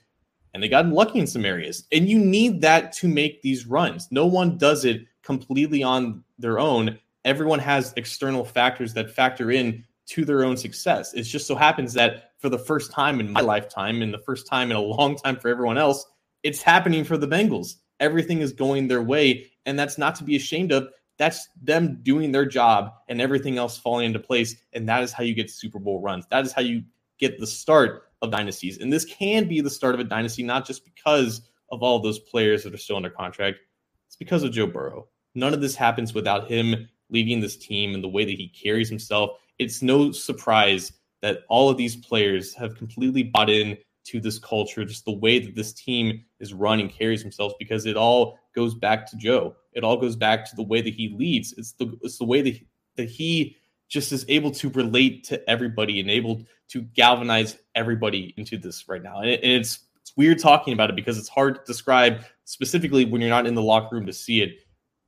and 0.53 0.63
they 0.63 0.69
got 0.69 0.87
lucky 0.87 1.19
in 1.19 1.27
some 1.27 1.45
areas. 1.45 1.85
And 1.91 2.07
you 2.07 2.17
need 2.17 2.61
that 2.61 2.93
to 2.93 3.07
make 3.07 3.41
these 3.41 3.67
runs. 3.67 4.07
No 4.11 4.25
one 4.25 4.57
does 4.57 4.85
it 4.85 5.05
completely 5.21 5.83
on 5.83 6.23
their 6.39 6.57
own. 6.57 6.97
Everyone 7.25 7.59
has 7.59 7.93
external 7.97 8.45
factors 8.45 8.93
that 8.93 9.11
factor 9.11 9.51
in 9.51 9.83
to 10.07 10.23
their 10.23 10.45
own 10.45 10.55
success. 10.55 11.13
It 11.13 11.23
just 11.23 11.47
so 11.47 11.55
happens 11.55 11.93
that 11.93 12.31
for 12.45 12.49
the 12.49 12.59
first 12.59 12.91
time 12.91 13.19
in 13.19 13.31
my 13.31 13.41
lifetime, 13.41 14.03
and 14.03 14.13
the 14.13 14.19
first 14.19 14.45
time 14.45 14.69
in 14.69 14.77
a 14.77 14.79
long 14.79 15.15
time 15.15 15.35
for 15.35 15.47
everyone 15.47 15.79
else, 15.79 16.05
it's 16.43 16.61
happening 16.61 17.03
for 17.03 17.17
the 17.17 17.27
Bengals. 17.27 17.77
Everything 17.99 18.41
is 18.41 18.53
going 18.53 18.87
their 18.87 19.01
way, 19.01 19.49
and 19.65 19.79
that's 19.79 19.97
not 19.97 20.13
to 20.17 20.23
be 20.23 20.35
ashamed 20.35 20.71
of. 20.71 20.89
That's 21.17 21.49
them 21.59 22.01
doing 22.03 22.31
their 22.31 22.45
job 22.45 22.93
and 23.09 23.19
everything 23.19 23.57
else 23.57 23.79
falling 23.79 24.05
into 24.05 24.19
place. 24.19 24.55
And 24.73 24.87
that 24.87 25.01
is 25.01 25.11
how 25.11 25.23
you 25.23 25.33
get 25.33 25.49
Super 25.49 25.79
Bowl 25.79 26.01
runs. 26.01 26.27
That 26.29 26.45
is 26.45 26.53
how 26.53 26.61
you 26.61 26.83
get 27.17 27.39
the 27.39 27.47
start 27.47 28.03
of 28.21 28.29
dynasties. 28.29 28.77
And 28.77 28.93
this 28.93 29.05
can 29.05 29.47
be 29.47 29.59
the 29.59 29.71
start 29.71 29.95
of 29.95 29.99
a 29.99 30.03
dynasty, 30.03 30.43
not 30.43 30.67
just 30.67 30.85
because 30.85 31.49
of 31.71 31.81
all 31.81 31.97
those 31.97 32.19
players 32.19 32.63
that 32.63 32.75
are 32.75 32.77
still 32.77 32.97
under 32.97 33.09
contract. 33.09 33.57
It's 34.05 34.17
because 34.17 34.43
of 34.43 34.51
Joe 34.51 34.67
Burrow. 34.67 35.07
None 35.33 35.55
of 35.55 35.61
this 35.61 35.73
happens 35.73 36.13
without 36.13 36.47
him 36.47 36.87
leading 37.09 37.41
this 37.41 37.57
team 37.57 37.95
and 37.95 38.03
the 38.03 38.07
way 38.07 38.23
that 38.23 38.37
he 38.37 38.49
carries 38.49 38.87
himself. 38.87 39.31
It's 39.57 39.81
no 39.81 40.11
surprise 40.11 40.91
that 41.25 41.39
all 41.49 41.69
of 41.69 41.77
these 41.77 41.95
players 41.95 42.53
have 42.53 42.75
completely 42.75 43.23
bought 43.23 43.49
in 43.49 43.75
to 44.03 44.19
this 44.19 44.37
culture, 44.37 44.85
just 44.85 45.05
the 45.05 45.11
way 45.11 45.39
that 45.39 45.55
this 45.55 45.73
team 45.73 46.23
is 46.39 46.53
run 46.53 46.79
and 46.79 46.91
carries 46.91 47.23
themselves, 47.23 47.55
because 47.57 47.87
it 47.87 47.97
all 47.97 48.37
goes 48.53 48.75
back 48.75 49.09
to 49.09 49.17
Joe. 49.17 49.55
It 49.73 49.83
all 49.83 49.97
goes 49.97 50.15
back 50.15 50.47
to 50.47 50.55
the 50.55 50.61
way 50.61 50.81
that 50.81 50.93
he 50.93 51.15
leads. 51.17 51.51
It's 51.53 51.71
the 51.71 51.97
it's 52.03 52.19
the 52.19 52.25
way 52.25 52.43
that 52.43 52.53
he, 52.53 52.67
that 52.97 53.09
he 53.09 53.57
just 53.89 54.11
is 54.11 54.23
able 54.27 54.51
to 54.51 54.69
relate 54.69 55.23
to 55.25 55.49
everybody 55.49 55.99
and 55.99 56.11
able 56.11 56.43
to 56.69 56.83
galvanize 56.83 57.57
everybody 57.73 58.35
into 58.37 58.57
this 58.57 58.87
right 58.87 59.01
now. 59.01 59.21
And, 59.21 59.31
it, 59.31 59.39
and 59.41 59.53
it's 59.53 59.79
it's 60.01 60.15
weird 60.15 60.37
talking 60.37 60.73
about 60.73 60.91
it 60.91 60.95
because 60.95 61.17
it's 61.17 61.27
hard 61.27 61.55
to 61.55 61.61
describe 61.65 62.23
specifically 62.43 63.05
when 63.05 63.19
you're 63.19 63.31
not 63.31 63.47
in 63.47 63.55
the 63.55 63.63
locker 63.63 63.95
room 63.95 64.05
to 64.05 64.13
see 64.13 64.43
it. 64.43 64.59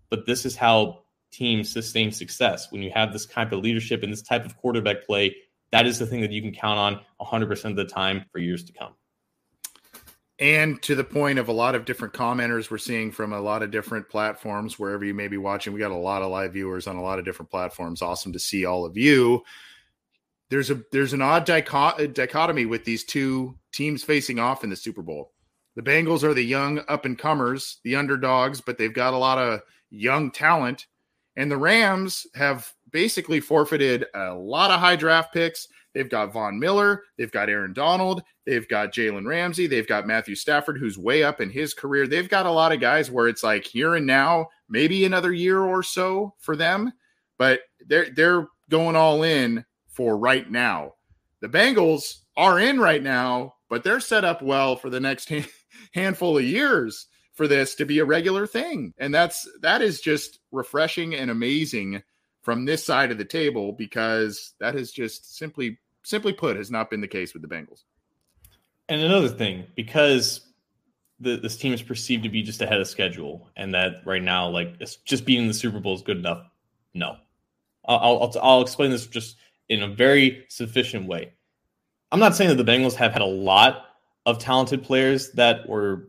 But 0.09 0.25
this 0.25 0.47
is 0.47 0.55
how 0.55 1.03
teams 1.31 1.69
sustain 1.69 2.11
success 2.11 2.71
when 2.71 2.81
you 2.81 2.89
have 2.95 3.13
this 3.13 3.27
type 3.27 3.51
of 3.51 3.59
leadership 3.59 4.01
and 4.01 4.11
this 4.11 4.23
type 4.23 4.45
of 4.45 4.57
quarterback 4.57 5.05
play. 5.05 5.35
That 5.71 5.85
is 5.85 5.99
the 5.99 6.05
thing 6.05 6.21
that 6.21 6.31
you 6.31 6.41
can 6.41 6.53
count 6.53 6.79
on 6.79 7.01
100% 7.21 7.65
of 7.65 7.75
the 7.75 7.85
time 7.85 8.25
for 8.31 8.39
years 8.39 8.63
to 8.65 8.73
come. 8.73 8.93
And 10.39 10.81
to 10.83 10.93
the 10.93 11.03
point 11.03 11.39
of 11.39 11.47
a 11.47 11.53
lot 11.53 11.73
of 11.73 11.85
different 11.85 12.13
commenters 12.13 12.69
we're 12.69 12.77
seeing 12.77 13.11
from 13.11 13.33
a 13.33 13.41
lot 13.41 13.63
of 13.63 13.71
different 13.71 14.07
platforms, 14.07 14.77
wherever 14.77 15.03
you 15.03 15.15
may 15.15 15.27
be 15.27 15.37
watching, 15.37 15.73
we 15.73 15.79
got 15.79 15.91
a 15.91 15.95
lot 15.95 16.21
of 16.21 16.29
live 16.29 16.53
viewers 16.53 16.85
on 16.85 16.95
a 16.95 17.01
lot 17.01 17.17
of 17.17 17.25
different 17.25 17.49
platforms. 17.49 18.03
Awesome 18.03 18.33
to 18.33 18.39
see 18.39 18.63
all 18.63 18.85
of 18.85 18.95
you. 18.95 19.43
There's 20.49 20.69
a 20.69 20.81
there's 20.91 21.13
an 21.13 21.23
odd 21.23 21.45
dichotomy 21.45 22.65
with 22.65 22.85
these 22.85 23.03
two 23.03 23.57
teams 23.73 24.03
facing 24.03 24.39
off 24.39 24.63
in 24.63 24.69
the 24.69 24.75
Super 24.75 25.01
Bowl. 25.01 25.33
The 25.75 25.81
Bengals 25.81 26.23
are 26.23 26.33
the 26.33 26.43
young 26.43 26.81
up 26.87 27.05
and 27.05 27.17
comers, 27.17 27.79
the 27.83 27.95
underdogs, 27.95 28.61
but 28.61 28.77
they've 28.77 28.93
got 28.93 29.13
a 29.13 29.17
lot 29.17 29.39
of 29.39 29.61
young 29.89 30.31
talent. 30.31 30.85
And 31.37 31.49
the 31.49 31.57
Rams 31.57 32.27
have 32.35 32.69
basically 32.91 33.39
forfeited 33.39 34.05
a 34.13 34.33
lot 34.33 34.71
of 34.71 34.81
high 34.81 34.97
draft 34.97 35.33
picks 35.33 35.67
They've 35.97 36.07
got 36.07 36.31
Von 36.31 36.59
Miller, 36.59 37.05
they've 37.17 37.31
got 37.31 37.49
Aaron 37.49 37.73
Donald, 37.73 38.21
they've 38.45 38.67
got 38.67 38.93
Jalen 38.93 39.25
Ramsey, 39.25 39.65
they've 39.65 39.87
got 39.87 40.05
Matthew 40.05 40.35
Stafford, 40.35 40.77
who's 40.77 40.95
way 40.95 41.23
up 41.23 41.41
in 41.41 41.49
his 41.49 41.73
career. 41.73 42.05
They've 42.05 42.29
got 42.29 42.45
a 42.45 42.51
lot 42.51 42.71
of 42.71 42.79
guys 42.79 43.09
where 43.09 43.27
it's 43.27 43.43
like 43.43 43.65
here 43.65 43.95
and 43.95 44.05
now, 44.05 44.45
maybe 44.69 45.05
another 45.05 45.33
year 45.33 45.59
or 45.59 45.81
so 45.81 46.35
for 46.37 46.55
them, 46.55 46.93
but 47.39 47.61
they're 47.87 48.11
they're 48.11 48.47
going 48.69 48.95
all 48.95 49.23
in 49.23 49.65
for 49.87 50.19
right 50.19 50.47
now. 50.51 50.93
The 51.41 51.49
Bengals 51.49 52.17
are 52.35 52.59
in 52.59 52.79
right 52.79 53.01
now, 53.01 53.55
but 53.67 53.83
they're 53.83 53.99
set 53.99 54.23
up 54.23 54.43
well 54.43 54.75
for 54.75 54.91
the 54.91 54.99
next 54.99 55.31
handful 55.95 56.37
of 56.37 56.43
years 56.43 57.07
for 57.37 57.47
this 57.47 57.75
to 57.75 57.85
be 57.85 57.99
a 57.99 58.05
regular 58.05 58.47
thing. 58.47 58.93
And 58.97 59.13
that's 59.13 59.47
that 59.61 59.81
is 59.81 60.01
just 60.01 60.39
refreshing 60.51 61.13
and 61.15 61.29
amazing 61.29 62.01
from 62.41 62.65
this 62.65 62.83
side 62.83 63.11
of 63.11 63.19
the 63.19 63.25
table 63.25 63.71
because 63.71 64.55
that 64.59 64.73
has 64.73 64.91
just 64.91 65.37
simply 65.37 65.79
simply 66.03 66.33
put, 66.33 66.57
has 66.57 66.71
not 66.71 66.89
been 66.89 66.99
the 66.99 67.07
case 67.07 67.33
with 67.33 67.43
the 67.43 67.47
Bengals. 67.47 67.83
And 68.89 69.01
another 69.01 69.29
thing, 69.29 69.65
because 69.75 70.47
the, 71.19 71.35
this 71.35 71.57
team 71.57 71.73
is 71.73 71.81
perceived 71.81 72.23
to 72.23 72.29
be 72.29 72.41
just 72.41 72.61
ahead 72.61 72.79
of 72.79 72.87
schedule, 72.87 73.49
and 73.55 73.73
that 73.73 74.01
right 74.05 74.23
now, 74.23 74.47
like 74.47 74.79
just 75.05 75.25
being 75.25 75.47
the 75.47 75.53
Super 75.53 75.79
Bowl 75.79 75.93
is 75.93 76.01
good 76.01 76.17
enough. 76.17 76.43
No, 76.93 77.17
I'll, 77.85 78.21
I'll, 78.21 78.33
I'll 78.41 78.61
explain 78.61 78.89
this 78.89 79.05
just 79.05 79.37
in 79.69 79.83
a 79.83 79.87
very 79.87 80.45
sufficient 80.49 81.07
way. 81.07 81.33
I'm 82.11 82.19
not 82.19 82.35
saying 82.35 82.55
that 82.55 82.63
the 82.63 82.69
Bengals 82.69 82.95
have 82.95 83.11
had 83.11 83.21
a 83.21 83.25
lot 83.25 83.85
of 84.25 84.39
talented 84.39 84.83
players 84.83 85.31
that 85.31 85.67
were 85.67 86.07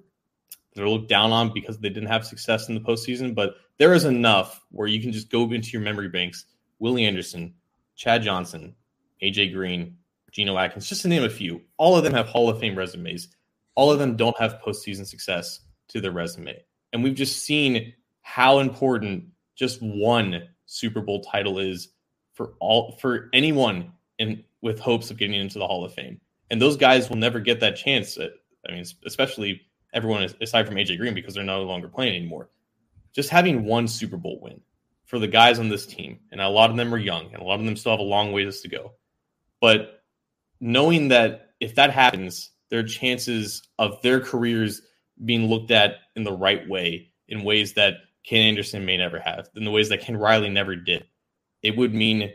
that 0.79 0.85
are 0.85 0.89
looked 0.89 1.09
down 1.09 1.33
on 1.33 1.53
because 1.53 1.79
they 1.79 1.89
didn't 1.89 2.09
have 2.09 2.25
success 2.25 2.69
in 2.69 2.75
the 2.75 2.81
postseason, 2.81 3.35
but 3.35 3.57
there 3.79 3.93
is 3.93 4.05
enough 4.05 4.65
where 4.71 4.89
you 4.89 5.01
can 5.01 5.13
just 5.13 5.31
go 5.31 5.51
into 5.51 5.71
your 5.71 5.83
memory 5.83 6.09
banks. 6.09 6.45
Willie 6.79 7.05
Anderson, 7.05 7.55
Chad 7.97 8.23
Johnson, 8.23 8.75
AJ 9.23 9.53
Green, 9.53 9.97
Geno 10.31 10.57
Atkins, 10.57 10.89
just 10.89 11.03
to 11.03 11.09
name 11.09 11.25
a 11.25 11.29
few. 11.29 11.61
All 11.77 11.97
of 11.97 12.05
them 12.05 12.15
have 12.15 12.27
Hall 12.27 12.49
of 12.49 12.61
Fame 12.61 12.77
resumes. 12.77 13.29
All 13.75 13.91
of 13.91 13.99
them 13.99 14.17
don't 14.17 14.39
have 14.39 14.61
postseason 14.65 15.07
success 15.07 15.61
to 15.89 16.01
their 16.01 16.13
resume. 16.13 16.63
And 16.93 17.03
we've 17.03 17.15
just 17.15 17.43
seen 17.43 17.95
how 18.23 18.61
important 18.61 19.25
just 19.57 19.83
one 19.83 20.49
Super 20.67 21.01
Bowl 21.01 21.23
title 21.23 21.59
is 21.59 21.89
for 22.35 22.55
all 22.61 22.93
for 23.01 23.29
anyone 23.33 23.93
in 24.19 24.45
with 24.63 24.79
hopes 24.79 25.11
of 25.11 25.19
getting 25.19 25.41
into 25.41 25.59
the 25.59 25.67
Hall 25.67 25.85
of 25.85 25.93
Fame. 25.93 26.21
And 26.51 26.63
those 26.63 26.77
guys 26.77 27.09
will 27.09 27.17
never 27.17 27.41
get 27.41 27.61
that 27.61 27.77
chance. 27.77 28.17
Uh, 28.17 28.29
I 28.69 28.73
mean, 28.73 28.85
especially 29.05 29.63
everyone 29.93 30.29
aside 30.41 30.67
from 30.67 30.77
AJ 30.77 30.99
Green 30.99 31.15
because 31.15 31.35
they're 31.35 31.45
no 31.45 31.63
longer 31.63 31.89
playing 31.89 32.17
anymore. 32.17 32.49
Just 33.13 33.31
having 33.31 33.65
one 33.65 33.89
Super 33.89 34.17
Bowl 34.17 34.39
win 34.41 34.61
for 35.05 35.19
the 35.19 35.29
guys 35.29 35.59
on 35.59 35.69
this 35.69 35.87
team, 35.87 36.19
and 36.31 36.41
a 36.41 36.49
lot 36.49 36.71
of 36.71 36.77
them 36.77 36.95
are 36.95 36.99
young, 36.99 37.33
and 37.33 37.43
a 37.43 37.45
lot 37.45 37.59
of 37.59 37.65
them 37.65 37.77
still 37.77 37.93
have 37.93 38.01
a 38.01 38.03
long 38.03 38.33
ways 38.33 38.61
to 38.61 38.69
go. 38.69 38.93
But 39.61 40.03
knowing 40.61 41.09
that 41.09 41.53
if 41.61 41.75
that 41.77 41.91
happens, 41.91 42.51
their 42.71 42.83
chances 42.83 43.63
of 43.79 44.01
their 44.03 44.21
careers 44.21 44.83
being 45.25 45.49
looked 45.49 45.71
at 45.71 45.97
in 46.17 46.25
the 46.25 46.33
right 46.33 46.69
way, 46.69 47.11
in 47.29 47.43
ways 47.43 47.73
that 47.75 47.95
Ken 48.25 48.43
Anderson 48.43 48.85
may 48.85 48.97
never 48.97 49.19
have, 49.19 49.49
in 49.57 49.65
the 49.65 49.71
ways 49.71 49.89
that 49.89 50.01
Ken 50.01 50.17
Riley 50.17 50.51
never 50.51 50.77
did, 50.77 51.07
it 51.63 51.77
would 51.77 51.95
mean 51.95 52.31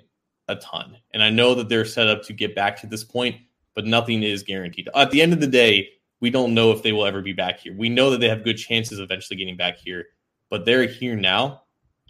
a 0.48 0.56
ton. 0.56 0.98
And 1.12 1.24
I 1.24 1.30
know 1.30 1.56
that 1.56 1.70
they're 1.70 1.86
set 1.86 2.08
up 2.08 2.24
to 2.24 2.34
get 2.34 2.56
back 2.56 2.82
to 2.82 2.88
this 2.88 3.04
point, 3.04 3.38
but 3.76 3.86
nothing 3.86 4.24
is 4.24 4.44
guaranteed. 4.44 4.90
At 4.96 5.12
the 5.12 5.22
end 5.22 5.34
of 5.34 5.40
the 5.40 5.48
day, 5.48 5.90
we 6.24 6.30
don't 6.30 6.54
know 6.54 6.72
if 6.72 6.82
they 6.82 6.94
will 6.94 7.06
ever 7.06 7.22
be 7.22 7.34
back 7.34 7.60
here. 7.60 7.76
We 7.78 7.90
know 7.90 8.10
that 8.12 8.22
they 8.22 8.30
have 8.30 8.46
good 8.46 8.54
chances 8.54 8.98
of 8.98 9.04
eventually 9.04 9.36
getting 9.36 9.58
back 9.58 9.76
here, 9.78 10.06
but 10.50 10.64
they're 10.64 10.86
here 10.86 11.18
now 11.18 11.64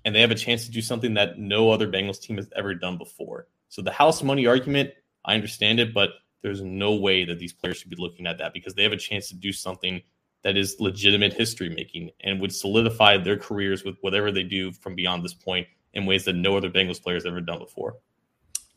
and 0.05 0.13
they 0.13 0.21
have 0.21 0.29
a 0.29 0.35
chance 0.35 0.65
to 0.65 0.71
do 0.71 0.83
something 0.83 1.15
that 1.15 1.39
no 1.39 1.71
other 1.71 1.87
Bengals 1.87 2.21
team 2.21 2.37
has 2.37 2.47
ever 2.55 2.75
done 2.75 2.99
before. 2.99 3.47
So 3.69 3.81
the 3.81 3.91
house 3.91 4.21
money 4.21 4.45
argument, 4.45 4.91
I 5.25 5.33
understand 5.33 5.79
it, 5.79 5.95
but 5.95 6.11
there's 6.43 6.61
no 6.61 6.93
way 6.93 7.25
that 7.25 7.39
these 7.39 7.53
players 7.53 7.77
should 7.77 7.89
be 7.89 7.95
looking 7.97 8.27
at 8.27 8.37
that 8.37 8.53
because 8.53 8.75
they 8.75 8.83
have 8.83 8.91
a 8.91 8.97
chance 8.97 9.29
to 9.29 9.35
do 9.35 9.51
something 9.51 9.99
that 10.43 10.57
is 10.57 10.75
legitimate 10.79 11.33
history 11.33 11.69
making 11.69 12.11
and 12.21 12.39
would 12.39 12.53
solidify 12.53 13.17
their 13.17 13.37
careers 13.37 13.83
with 13.83 13.95
whatever 14.01 14.31
they 14.31 14.43
do 14.43 14.71
from 14.73 14.93
beyond 14.93 15.25
this 15.25 15.33
point 15.33 15.65
in 15.95 16.05
ways 16.05 16.23
that 16.25 16.35
no 16.35 16.55
other 16.55 16.69
Bengals 16.69 17.01
players 17.01 17.25
ever 17.25 17.41
done 17.41 17.57
before. 17.57 17.95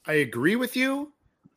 I 0.07 0.15
agree 0.15 0.57
with 0.57 0.77
you. 0.77 1.13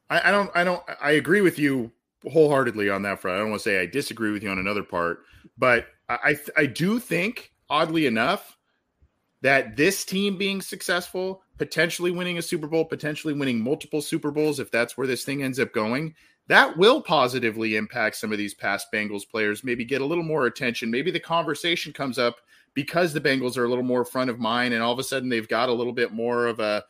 I, 0.09 0.27
I 0.27 0.31
don't 0.31 0.51
I 0.53 0.65
don't 0.65 0.83
I 1.01 1.11
agree 1.11 1.39
with 1.39 1.57
you 1.57 1.93
wholeheartedly 2.25 2.89
on 2.89 3.01
that 3.03 3.19
front. 3.19 3.35
I 3.35 3.39
don't 3.39 3.51
want 3.51 3.61
to 3.61 3.69
say 3.69 3.79
I 3.79 3.85
disagree 3.85 4.31
with 4.31 4.43
you 4.43 4.49
on 4.49 4.59
another 4.59 4.83
part, 4.83 5.23
but 5.57 5.87
I 6.09 6.37
I 6.57 6.65
do 6.65 6.99
think, 6.99 7.51
oddly 7.69 8.05
enough, 8.05 8.57
that 9.41 9.77
this 9.77 10.03
team 10.03 10.37
being 10.37 10.61
successful, 10.61 11.43
potentially 11.57 12.11
winning 12.11 12.37
a 12.37 12.41
Super 12.41 12.67
Bowl, 12.67 12.85
potentially 12.85 13.33
winning 13.33 13.61
multiple 13.61 14.01
Super 14.01 14.31
Bowls, 14.31 14.59
if 14.59 14.71
that's 14.71 14.97
where 14.97 15.07
this 15.07 15.23
thing 15.23 15.43
ends 15.43 15.59
up 15.59 15.73
going, 15.73 16.13
that 16.47 16.77
will 16.77 17.01
positively 17.01 17.75
impact 17.75 18.15
some 18.15 18.31
of 18.31 18.37
these 18.37 18.53
past 18.53 18.87
Bengals 18.91 19.29
players, 19.29 19.63
maybe 19.63 19.85
get 19.85 20.01
a 20.01 20.05
little 20.05 20.23
more 20.23 20.45
attention. 20.45 20.89
Maybe 20.89 21.11
the 21.11 21.19
conversation 21.19 21.93
comes 21.93 22.17
up 22.17 22.37
because 22.73 23.13
the 23.13 23.21
Bengals 23.21 23.57
are 23.57 23.65
a 23.65 23.69
little 23.69 23.83
more 23.83 24.03
front 24.03 24.29
of 24.29 24.39
mind 24.39 24.73
and 24.73 24.81
all 24.81 24.91
of 24.91 24.99
a 24.99 25.03
sudden 25.03 25.29
they've 25.29 25.47
got 25.47 25.69
a 25.69 25.73
little 25.73 25.93
bit 25.93 26.11
more 26.11 26.47
of 26.47 26.59
a, 26.59 26.83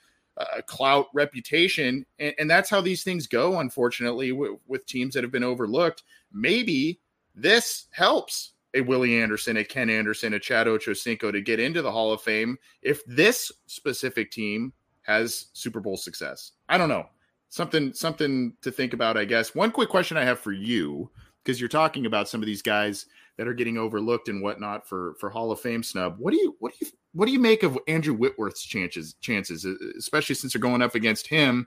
clout 0.68 1.08
reputation. 1.14 2.06
And, 2.20 2.34
and, 2.40 2.50
that's 2.50 2.70
how 2.70 2.82
these 2.82 3.04
things 3.04 3.28
go, 3.28 3.60
unfortunately, 3.60 4.30
w- 4.32 4.60
with 4.68 4.86
teams 4.86 5.14
that 5.14 5.24
have 5.24 5.32
been 5.32 5.44
overlooked. 5.44 6.04
Maybe 6.32 7.00
this 7.36 7.88
helps 7.92 8.54
a 8.74 8.82
Willie 8.82 9.22
Anderson, 9.22 9.58
a 9.58 9.64
Ken 9.64 9.90
Anderson, 9.90 10.34
a 10.34 10.40
Chad 10.40 10.68
Ochocinco 10.68 11.32
to 11.32 11.42
get 11.42 11.60
into 11.60 11.82
the 11.82 11.92
Hall 11.92 12.12
of 12.12 12.22
Fame 12.22 12.58
if 12.82 13.04
this 13.06 13.52
specific 13.68 14.32
team 14.32 14.74
has 15.02 15.48
Super 15.54 15.80
Bowl 15.80 15.98
success. 15.98 16.52
I 16.70 16.78
don't 16.78 16.90
know. 16.90 17.08
Something 17.50 17.94
something 17.94 18.54
to 18.62 18.72
think 18.72 18.94
about, 18.94 19.18
I 19.18 19.26
guess. 19.26 19.56
One 19.56 19.72
quick 19.72 19.90
question 19.90 20.18
I 20.18 20.24
have 20.24 20.40
for 20.40 20.52
you, 20.52 21.10
because 21.44 21.60
you're 21.60 21.68
talking 21.68 22.06
about 22.06 22.30
some 22.30 22.42
of 22.42 22.46
these 22.46 22.62
guys 22.62 23.08
that 23.40 23.48
are 23.48 23.54
getting 23.54 23.78
overlooked 23.78 24.28
and 24.28 24.42
whatnot 24.42 24.86
for 24.86 25.16
for 25.18 25.30
Hall 25.30 25.50
of 25.50 25.62
Fame 25.62 25.82
snub. 25.82 26.18
What 26.20 26.32
do 26.32 26.38
you 26.38 26.58
what 26.60 26.74
do 26.74 26.86
you 26.86 26.92
what 27.14 27.26
do 27.26 27.32
you 27.32 27.40
make 27.40 27.64
of 27.64 27.80
Andrew 27.88 28.14
Whitworth's 28.14 28.66
chances 28.66 29.14
chances, 29.22 29.64
especially 29.98 30.36
since 30.36 30.52
they're 30.52 30.62
going 30.62 30.82
up 30.82 30.94
against 30.94 31.26
him? 31.26 31.66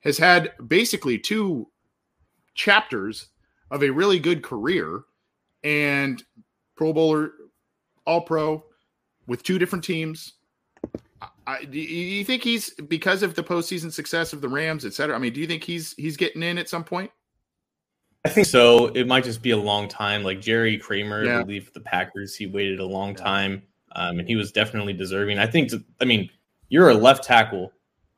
Has 0.00 0.16
had 0.16 0.52
basically 0.66 1.18
two 1.18 1.68
chapters 2.54 3.28
of 3.70 3.82
a 3.82 3.90
really 3.90 4.18
good 4.18 4.42
career 4.42 5.02
and 5.62 6.24
Pro 6.76 6.94
Bowler, 6.94 7.32
All 8.06 8.22
Pro 8.22 8.64
with 9.26 9.42
two 9.42 9.58
different 9.58 9.84
teams. 9.84 10.32
I, 11.46 11.64
do 11.64 11.78
you 11.78 12.24
think 12.24 12.42
he's 12.42 12.70
because 12.88 13.22
of 13.22 13.34
the 13.34 13.44
postseason 13.44 13.92
success 13.92 14.32
of 14.32 14.40
the 14.40 14.48
Rams, 14.48 14.86
et 14.86 14.94
cetera? 14.94 15.14
I 15.14 15.18
mean, 15.18 15.34
do 15.34 15.40
you 15.40 15.46
think 15.46 15.62
he's 15.62 15.92
he's 15.98 16.16
getting 16.16 16.42
in 16.42 16.56
at 16.56 16.70
some 16.70 16.84
point? 16.84 17.10
I 18.26 18.28
think 18.28 18.48
so. 18.48 18.86
It 18.86 19.06
might 19.06 19.22
just 19.22 19.40
be 19.40 19.52
a 19.52 19.56
long 19.56 19.86
time. 19.86 20.24
Like 20.24 20.40
Jerry 20.40 20.76
Kramer, 20.78 21.24
yeah. 21.24 21.38
I 21.38 21.42
believe 21.42 21.72
the 21.72 21.80
Packers, 21.80 22.34
he 22.34 22.46
waited 22.46 22.80
a 22.80 22.84
long 22.84 23.14
time, 23.14 23.62
um, 23.94 24.18
and 24.18 24.26
he 24.26 24.34
was 24.34 24.50
definitely 24.50 24.94
deserving. 24.94 25.38
I 25.38 25.46
think. 25.46 25.70
I 26.00 26.04
mean, 26.04 26.28
you're 26.68 26.88
a 26.88 26.94
left 26.94 27.22
tackle. 27.22 27.72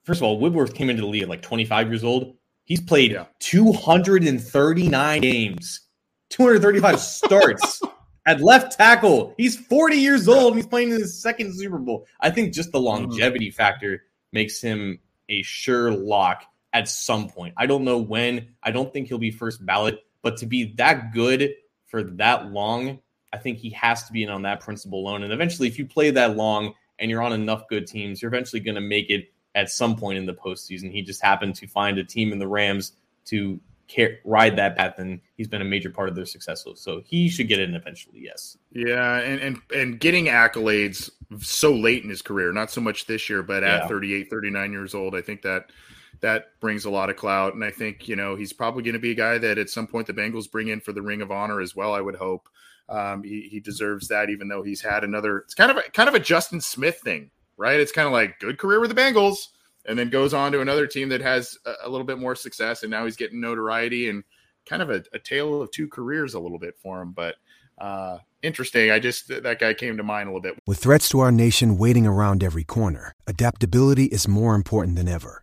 First 0.04 0.20
of 0.20 0.24
all, 0.24 0.40
Whitworth 0.40 0.72
came 0.72 0.88
into 0.88 1.02
the 1.02 1.08
league 1.08 1.24
at 1.24 1.28
like 1.28 1.42
25 1.42 1.88
years 1.88 2.04
old. 2.04 2.36
He's 2.64 2.80
played 2.80 3.12
yeah. 3.12 3.26
239 3.40 5.20
games 5.20 5.80
235 6.30 7.00
starts 7.00 7.82
at 8.24 8.40
left 8.40 8.78
tackle. 8.78 9.34
He's 9.36 9.56
40 9.56 9.96
years 9.96 10.26
old. 10.26 10.56
He's 10.56 10.66
playing 10.66 10.90
in 10.90 11.00
his 11.00 11.20
second 11.20 11.54
Super 11.54 11.76
Bowl. 11.76 12.06
I 12.20 12.30
think 12.30 12.54
just 12.54 12.72
the 12.72 12.78
mm-hmm. 12.78 12.86
longevity 12.86 13.50
factor 13.50 14.04
makes 14.32 14.60
him 14.60 15.00
a 15.28 15.42
sure 15.42 15.90
lock 15.92 16.44
at 16.72 16.88
some 16.88 17.28
point. 17.28 17.54
I 17.56 17.66
don't 17.66 17.84
know 17.84 17.98
when. 17.98 18.48
I 18.62 18.70
don't 18.70 18.92
think 18.92 19.08
he'll 19.08 19.18
be 19.18 19.30
first 19.30 19.64
ballot, 19.64 20.04
but 20.22 20.36
to 20.38 20.46
be 20.46 20.74
that 20.76 21.12
good 21.12 21.54
for 21.86 22.02
that 22.02 22.50
long, 22.52 23.00
I 23.32 23.38
think 23.38 23.58
he 23.58 23.70
has 23.70 24.04
to 24.04 24.12
be 24.12 24.22
in 24.22 24.30
on 24.30 24.42
that 24.42 24.60
principle 24.60 25.00
alone. 25.00 25.22
And 25.22 25.32
eventually, 25.32 25.68
if 25.68 25.78
you 25.78 25.86
play 25.86 26.10
that 26.10 26.36
long 26.36 26.74
and 26.98 27.10
you're 27.10 27.22
on 27.22 27.32
enough 27.32 27.68
good 27.68 27.86
teams, 27.86 28.20
you're 28.22 28.30
eventually 28.32 28.60
going 28.60 28.74
to 28.74 28.80
make 28.80 29.10
it 29.10 29.32
at 29.54 29.70
some 29.70 29.96
point 29.96 30.18
in 30.18 30.26
the 30.26 30.34
postseason. 30.34 30.90
He 30.90 31.02
just 31.02 31.22
happened 31.22 31.54
to 31.56 31.66
find 31.66 31.98
a 31.98 32.04
team 32.04 32.32
in 32.32 32.38
the 32.38 32.48
Rams 32.48 32.92
to 33.26 33.60
care, 33.88 34.18
ride 34.24 34.56
that 34.56 34.76
path, 34.76 34.98
and 34.98 35.20
he's 35.36 35.48
been 35.48 35.62
a 35.62 35.64
major 35.64 35.90
part 35.90 36.08
of 36.08 36.14
their 36.14 36.26
success. 36.26 36.64
So 36.76 37.02
he 37.04 37.28
should 37.28 37.48
get 37.48 37.58
in 37.58 37.74
eventually. 37.74 38.20
Yes. 38.20 38.56
Yeah, 38.72 39.18
and 39.18 39.40
and 39.40 39.60
and 39.74 40.00
getting 40.00 40.26
accolades 40.26 41.10
so 41.40 41.74
late 41.74 42.04
in 42.04 42.10
his 42.10 42.22
career, 42.22 42.52
not 42.52 42.70
so 42.70 42.80
much 42.80 43.06
this 43.06 43.28
year, 43.28 43.42
but 43.42 43.64
at 43.64 43.82
yeah. 43.82 43.88
38, 43.88 44.30
39 44.30 44.72
years 44.72 44.94
old, 44.94 45.14
I 45.14 45.22
think 45.22 45.42
that 45.42 45.70
that 46.20 46.58
brings 46.60 46.84
a 46.84 46.90
lot 46.90 47.10
of 47.10 47.16
clout. 47.16 47.54
And 47.54 47.64
I 47.64 47.70
think 47.70 48.08
you 48.08 48.16
know 48.16 48.36
he's 48.36 48.52
probably 48.52 48.82
going 48.82 48.94
to 48.94 49.00
be 49.00 49.12
a 49.12 49.16
guy 49.16 49.38
that 49.38 49.58
at 49.58 49.70
some 49.70 49.86
point 49.86 50.06
the 50.06 50.14
Bengals 50.14 50.50
bring 50.50 50.68
in 50.68 50.80
for 50.80 50.92
the 50.92 51.02
Ring 51.02 51.22
of 51.22 51.30
Honor 51.30 51.60
as 51.60 51.74
well. 51.74 51.94
I 51.94 52.00
would 52.00 52.16
hope. 52.16 52.48
Um, 52.88 53.22
he, 53.22 53.42
he 53.50 53.60
deserves 53.60 54.08
that, 54.08 54.30
even 54.30 54.48
though 54.48 54.62
he's 54.62 54.80
had 54.80 55.04
another. 55.04 55.38
It's 55.38 55.54
kind 55.54 55.70
of 55.70 55.76
a, 55.76 55.82
kind 55.90 56.08
of 56.08 56.14
a 56.14 56.20
Justin 56.20 56.60
Smith 56.60 57.00
thing, 57.04 57.30
right? 57.58 57.78
It's 57.78 57.92
kind 57.92 58.06
of 58.06 58.12
like 58.12 58.38
good 58.40 58.58
career 58.58 58.80
with 58.80 58.94
the 58.94 59.00
Bengals 59.00 59.48
and 59.88 59.98
then 59.98 60.10
goes 60.10 60.34
on 60.34 60.52
to 60.52 60.60
another 60.60 60.86
team 60.86 61.08
that 61.08 61.20
has 61.20 61.56
a, 61.66 61.72
a 61.84 61.88
little 61.88 62.06
bit 62.06 62.18
more 62.18 62.34
success, 62.34 62.82
and 62.82 62.90
now 62.90 63.04
he's 63.04 63.16
getting 63.16 63.40
notoriety 63.40 64.08
and 64.08 64.22
kind 64.66 64.82
of 64.82 64.90
a, 64.90 65.02
a 65.12 65.18
tale 65.18 65.62
of 65.62 65.70
two 65.70 65.88
careers 65.88 66.34
a 66.34 66.40
little 66.40 66.58
bit 66.58 66.76
for 66.82 67.00
him. 67.00 67.12
But 67.12 67.36
uh, 67.78 68.18
interesting. 68.42 68.90
I 68.90 68.98
just 68.98 69.28
that 69.28 69.58
guy 69.58 69.74
came 69.74 69.96
to 69.96 70.02
mind 70.02 70.28
a 70.28 70.32
little 70.32 70.42
bit. 70.42 70.58
With 70.66 70.78
threats 70.78 71.08
to 71.10 71.20
our 71.20 71.32
nation 71.32 71.78
waiting 71.78 72.06
around 72.06 72.44
every 72.44 72.64
corner, 72.64 73.12
adaptability 73.26 74.04
is 74.04 74.28
more 74.28 74.54
important 74.54 74.96
than 74.96 75.08
ever. 75.08 75.42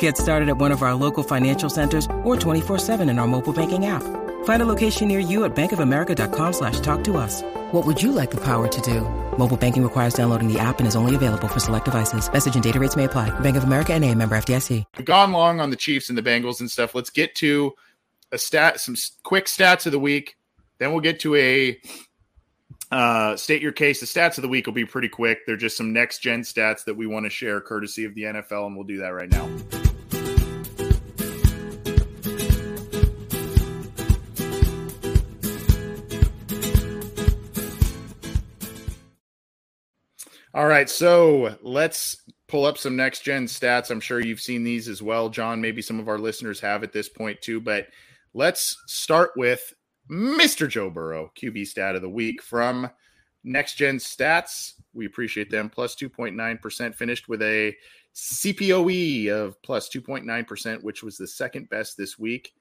Get 0.00 0.16
started 0.18 0.48
at 0.48 0.58
one 0.58 0.72
of 0.72 0.82
our 0.82 0.94
local 0.94 1.22
financial 1.22 1.70
centers 1.70 2.06
or 2.24 2.36
24-7 2.36 3.08
in 3.08 3.18
our 3.18 3.26
mobile 3.26 3.54
banking 3.54 3.86
app. 3.86 4.02
Find 4.44 4.62
a 4.62 4.66
location 4.66 5.08
near 5.08 5.18
you 5.18 5.44
at 5.44 5.54
bankofamerica.com 5.54 6.52
slash 6.52 6.80
talk 6.80 7.04
to 7.04 7.16
us. 7.16 7.42
What 7.72 7.86
would 7.86 8.02
you 8.02 8.12
like 8.12 8.30
the 8.30 8.40
power 8.42 8.68
to 8.68 8.80
do? 8.82 9.02
Mobile 9.38 9.56
banking 9.56 9.82
requires 9.82 10.12
downloading 10.12 10.52
the 10.52 10.58
app 10.58 10.80
and 10.80 10.88
is 10.88 10.96
only 10.96 11.14
available 11.14 11.48
for 11.48 11.60
select 11.60 11.86
devices. 11.86 12.30
Message 12.30 12.54
and 12.54 12.64
data 12.64 12.78
rates 12.78 12.96
may 12.96 13.04
apply. 13.04 13.28
Bank 13.40 13.56
of 13.56 13.64
America 13.64 13.94
and 13.94 14.04
a 14.04 14.14
member 14.14 14.36
FDIC. 14.36 14.84
We've 14.96 15.06
gone 15.06 15.32
long 15.32 15.60
on 15.60 15.70
the 15.70 15.76
Chiefs 15.76 16.08
and 16.08 16.18
the 16.18 16.22
Bengals 16.22 16.60
and 16.60 16.70
stuff. 16.70 16.94
Let's 16.94 17.10
get 17.10 17.34
to 17.36 17.74
a 18.32 18.38
stat, 18.38 18.80
some 18.80 18.96
quick 19.22 19.46
stats 19.46 19.86
of 19.86 19.92
the 19.92 19.98
week. 19.98 20.36
Then 20.78 20.92
we'll 20.92 21.00
get 21.00 21.20
to 21.20 21.34
a 21.36 21.78
uh, 22.90 23.36
state 23.36 23.62
your 23.62 23.72
case. 23.72 24.00
The 24.00 24.06
stats 24.06 24.38
of 24.38 24.42
the 24.42 24.48
week 24.48 24.66
will 24.66 24.72
be 24.72 24.86
pretty 24.86 25.08
quick. 25.08 25.46
They're 25.46 25.56
just 25.56 25.76
some 25.76 25.92
next 25.92 26.20
gen 26.20 26.42
stats 26.42 26.84
that 26.84 26.96
we 26.96 27.06
want 27.06 27.26
to 27.26 27.30
share 27.30 27.60
courtesy 27.60 28.04
of 28.04 28.14
the 28.14 28.22
NFL, 28.22 28.66
and 28.66 28.76
we'll 28.76 28.86
do 28.86 28.98
that 28.98 29.10
right 29.10 29.30
now. 29.30 29.48
All 40.52 40.66
right, 40.66 40.90
so 40.90 41.56
let's 41.62 42.16
pull 42.48 42.64
up 42.64 42.76
some 42.76 42.96
next 42.96 43.20
gen 43.20 43.46
stats. 43.46 43.90
I'm 43.90 44.00
sure 44.00 44.18
you've 44.18 44.40
seen 44.40 44.64
these 44.64 44.88
as 44.88 45.00
well, 45.00 45.28
John. 45.28 45.60
Maybe 45.60 45.80
some 45.80 46.00
of 46.00 46.08
our 46.08 46.18
listeners 46.18 46.58
have 46.58 46.82
at 46.82 46.92
this 46.92 47.08
point 47.08 47.40
too, 47.40 47.60
but 47.60 47.86
let's 48.34 48.76
start 48.88 49.30
with 49.36 49.72
Mr. 50.10 50.68
Joe 50.68 50.90
Burrow, 50.90 51.30
QB 51.40 51.68
stat 51.68 51.94
of 51.94 52.02
the 52.02 52.08
week 52.08 52.42
from 52.42 52.90
Next 53.44 53.74
Gen 53.74 53.98
Stats. 53.98 54.72
We 54.92 55.06
appreciate 55.06 55.50
them. 55.50 55.70
Plus 55.70 55.94
2.9% 55.94 56.96
finished 56.96 57.28
with 57.28 57.42
a 57.42 57.76
CPOE 58.16 59.28
of 59.30 59.62
plus 59.62 59.88
2.9%, 59.88 60.82
which 60.82 61.04
was 61.04 61.16
the 61.16 61.28
second 61.28 61.68
best 61.70 61.96
this 61.96 62.18
week. 62.18 62.54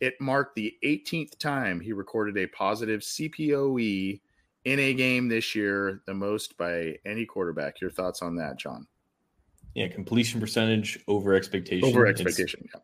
It 0.00 0.20
marked 0.20 0.56
the 0.56 0.74
18th 0.84 1.38
time 1.38 1.78
he 1.78 1.92
recorded 1.92 2.36
a 2.38 2.48
positive 2.48 3.02
CPOE 3.02 4.20
in 4.66 4.80
a 4.80 4.92
game 4.92 5.28
this 5.28 5.54
year, 5.54 6.02
the 6.06 6.12
most 6.12 6.58
by 6.58 6.96
any 7.06 7.24
quarterback. 7.24 7.80
Your 7.80 7.90
thoughts 7.90 8.20
on 8.20 8.34
that, 8.36 8.58
John? 8.58 8.86
Yeah, 9.74 9.86
completion 9.86 10.40
percentage 10.40 10.98
over 11.06 11.34
expectation. 11.34 11.88
Over 11.88 12.06
expectation. 12.06 12.62
It's, 12.64 12.74
yeah. 12.74 12.80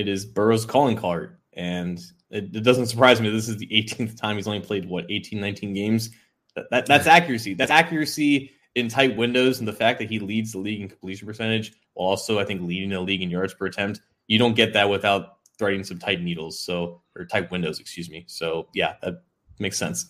It 0.00 0.08
is 0.08 0.24
Burrow's 0.24 0.64
calling 0.64 0.96
card, 0.96 1.36
and 1.52 1.98
it, 2.30 2.56
it, 2.56 2.62
doesn't 2.62 2.86
surprise 2.86 3.20
me. 3.20 3.28
This 3.28 3.48
is 3.48 3.58
the 3.58 3.66
18th 3.66 4.16
time 4.16 4.36
he's 4.36 4.46
only 4.46 4.60
played 4.60 4.88
what 4.88 5.04
18, 5.10 5.38
19 5.38 5.74
games. 5.74 6.10
That, 6.56 6.70
that 6.70 6.86
that's 6.86 7.06
accuracy. 7.06 7.52
That's 7.52 7.70
accuracy 7.70 8.52
in 8.74 8.88
tight 8.88 9.14
windows, 9.14 9.58
and 9.58 9.68
the 9.68 9.74
fact 9.74 9.98
that 9.98 10.08
he 10.08 10.20
leads 10.20 10.52
the 10.52 10.58
league 10.58 10.80
in 10.80 10.88
completion 10.88 11.26
percentage, 11.26 11.74
while 11.92 12.08
also 12.08 12.38
I 12.38 12.46
think 12.46 12.62
leading 12.62 12.88
the 12.88 13.00
league 13.00 13.22
in 13.22 13.30
yards 13.30 13.52
per 13.52 13.66
attempt. 13.66 14.00
You 14.26 14.38
don't 14.38 14.54
get 14.54 14.72
that 14.72 14.88
without 14.88 15.38
threading 15.58 15.84
some 15.84 15.98
tight 15.98 16.22
needles. 16.22 16.60
So 16.60 17.02
or 17.14 17.26
tight 17.26 17.50
windows, 17.50 17.78
excuse 17.78 18.08
me. 18.08 18.24
So 18.26 18.68
yeah, 18.74 18.94
that 19.02 19.22
makes 19.58 19.76
sense. 19.76 20.06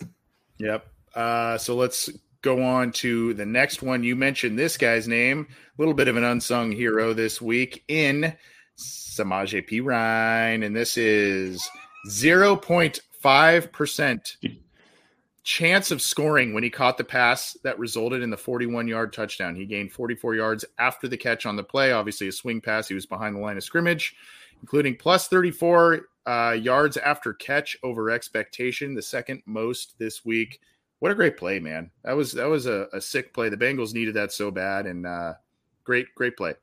Yep. 0.59 0.85
Uh, 1.15 1.57
so 1.57 1.75
let's 1.75 2.09
go 2.41 2.63
on 2.63 2.91
to 2.91 3.33
the 3.35 3.45
next 3.45 3.81
one. 3.81 4.03
You 4.03 4.15
mentioned 4.15 4.57
this 4.57 4.77
guy's 4.77 5.07
name, 5.07 5.47
a 5.49 5.81
little 5.81 5.93
bit 5.93 6.07
of 6.07 6.17
an 6.17 6.23
unsung 6.23 6.71
hero 6.71 7.13
this 7.13 7.41
week 7.41 7.83
in 7.87 8.33
Samaje 8.77 9.67
Perine, 9.67 10.65
and 10.65 10.75
this 10.75 10.97
is 10.97 11.67
0.5% 12.09 14.35
chance 15.43 15.89
of 15.89 16.01
scoring 16.01 16.53
when 16.53 16.63
he 16.63 16.69
caught 16.69 16.97
the 16.97 17.03
pass 17.03 17.57
that 17.63 17.79
resulted 17.79 18.21
in 18.21 18.29
the 18.29 18.37
41 18.37 18.87
yard 18.87 19.11
touchdown. 19.11 19.55
He 19.55 19.65
gained 19.65 19.91
44 19.91 20.35
yards 20.35 20.65
after 20.77 21.07
the 21.07 21.17
catch 21.17 21.45
on 21.45 21.55
the 21.55 21.63
play. 21.63 21.91
Obviously, 21.91 22.27
a 22.27 22.31
swing 22.31 22.61
pass. 22.61 22.87
He 22.87 22.93
was 22.93 23.05
behind 23.05 23.35
the 23.35 23.39
line 23.39 23.57
of 23.57 23.63
scrimmage, 23.63 24.15
including 24.61 24.95
plus 24.95 25.27
34 25.27 26.01
uh, 26.25 26.55
yards 26.59 26.97
after 26.97 27.33
catch 27.33 27.77
over 27.83 28.11
expectation, 28.11 28.93
the 28.93 29.01
second 29.01 29.41
most 29.45 29.97
this 29.97 30.23
week 30.23 30.59
what 31.01 31.11
a 31.11 31.15
great 31.15 31.35
play, 31.35 31.59
man. 31.59 31.89
That 32.03 32.13
was 32.13 32.33
that 32.33 32.45
was 32.45 32.67
a, 32.67 32.87
a 32.93 33.01
sick 33.01 33.33
play. 33.33 33.49
The 33.49 33.57
Bengals 33.57 33.91
needed 33.91 34.13
that 34.13 34.31
so 34.31 34.51
bad, 34.51 34.85
and 34.85 35.07
uh, 35.07 35.33
great 35.83 36.13
great 36.13 36.37
play. 36.37 36.53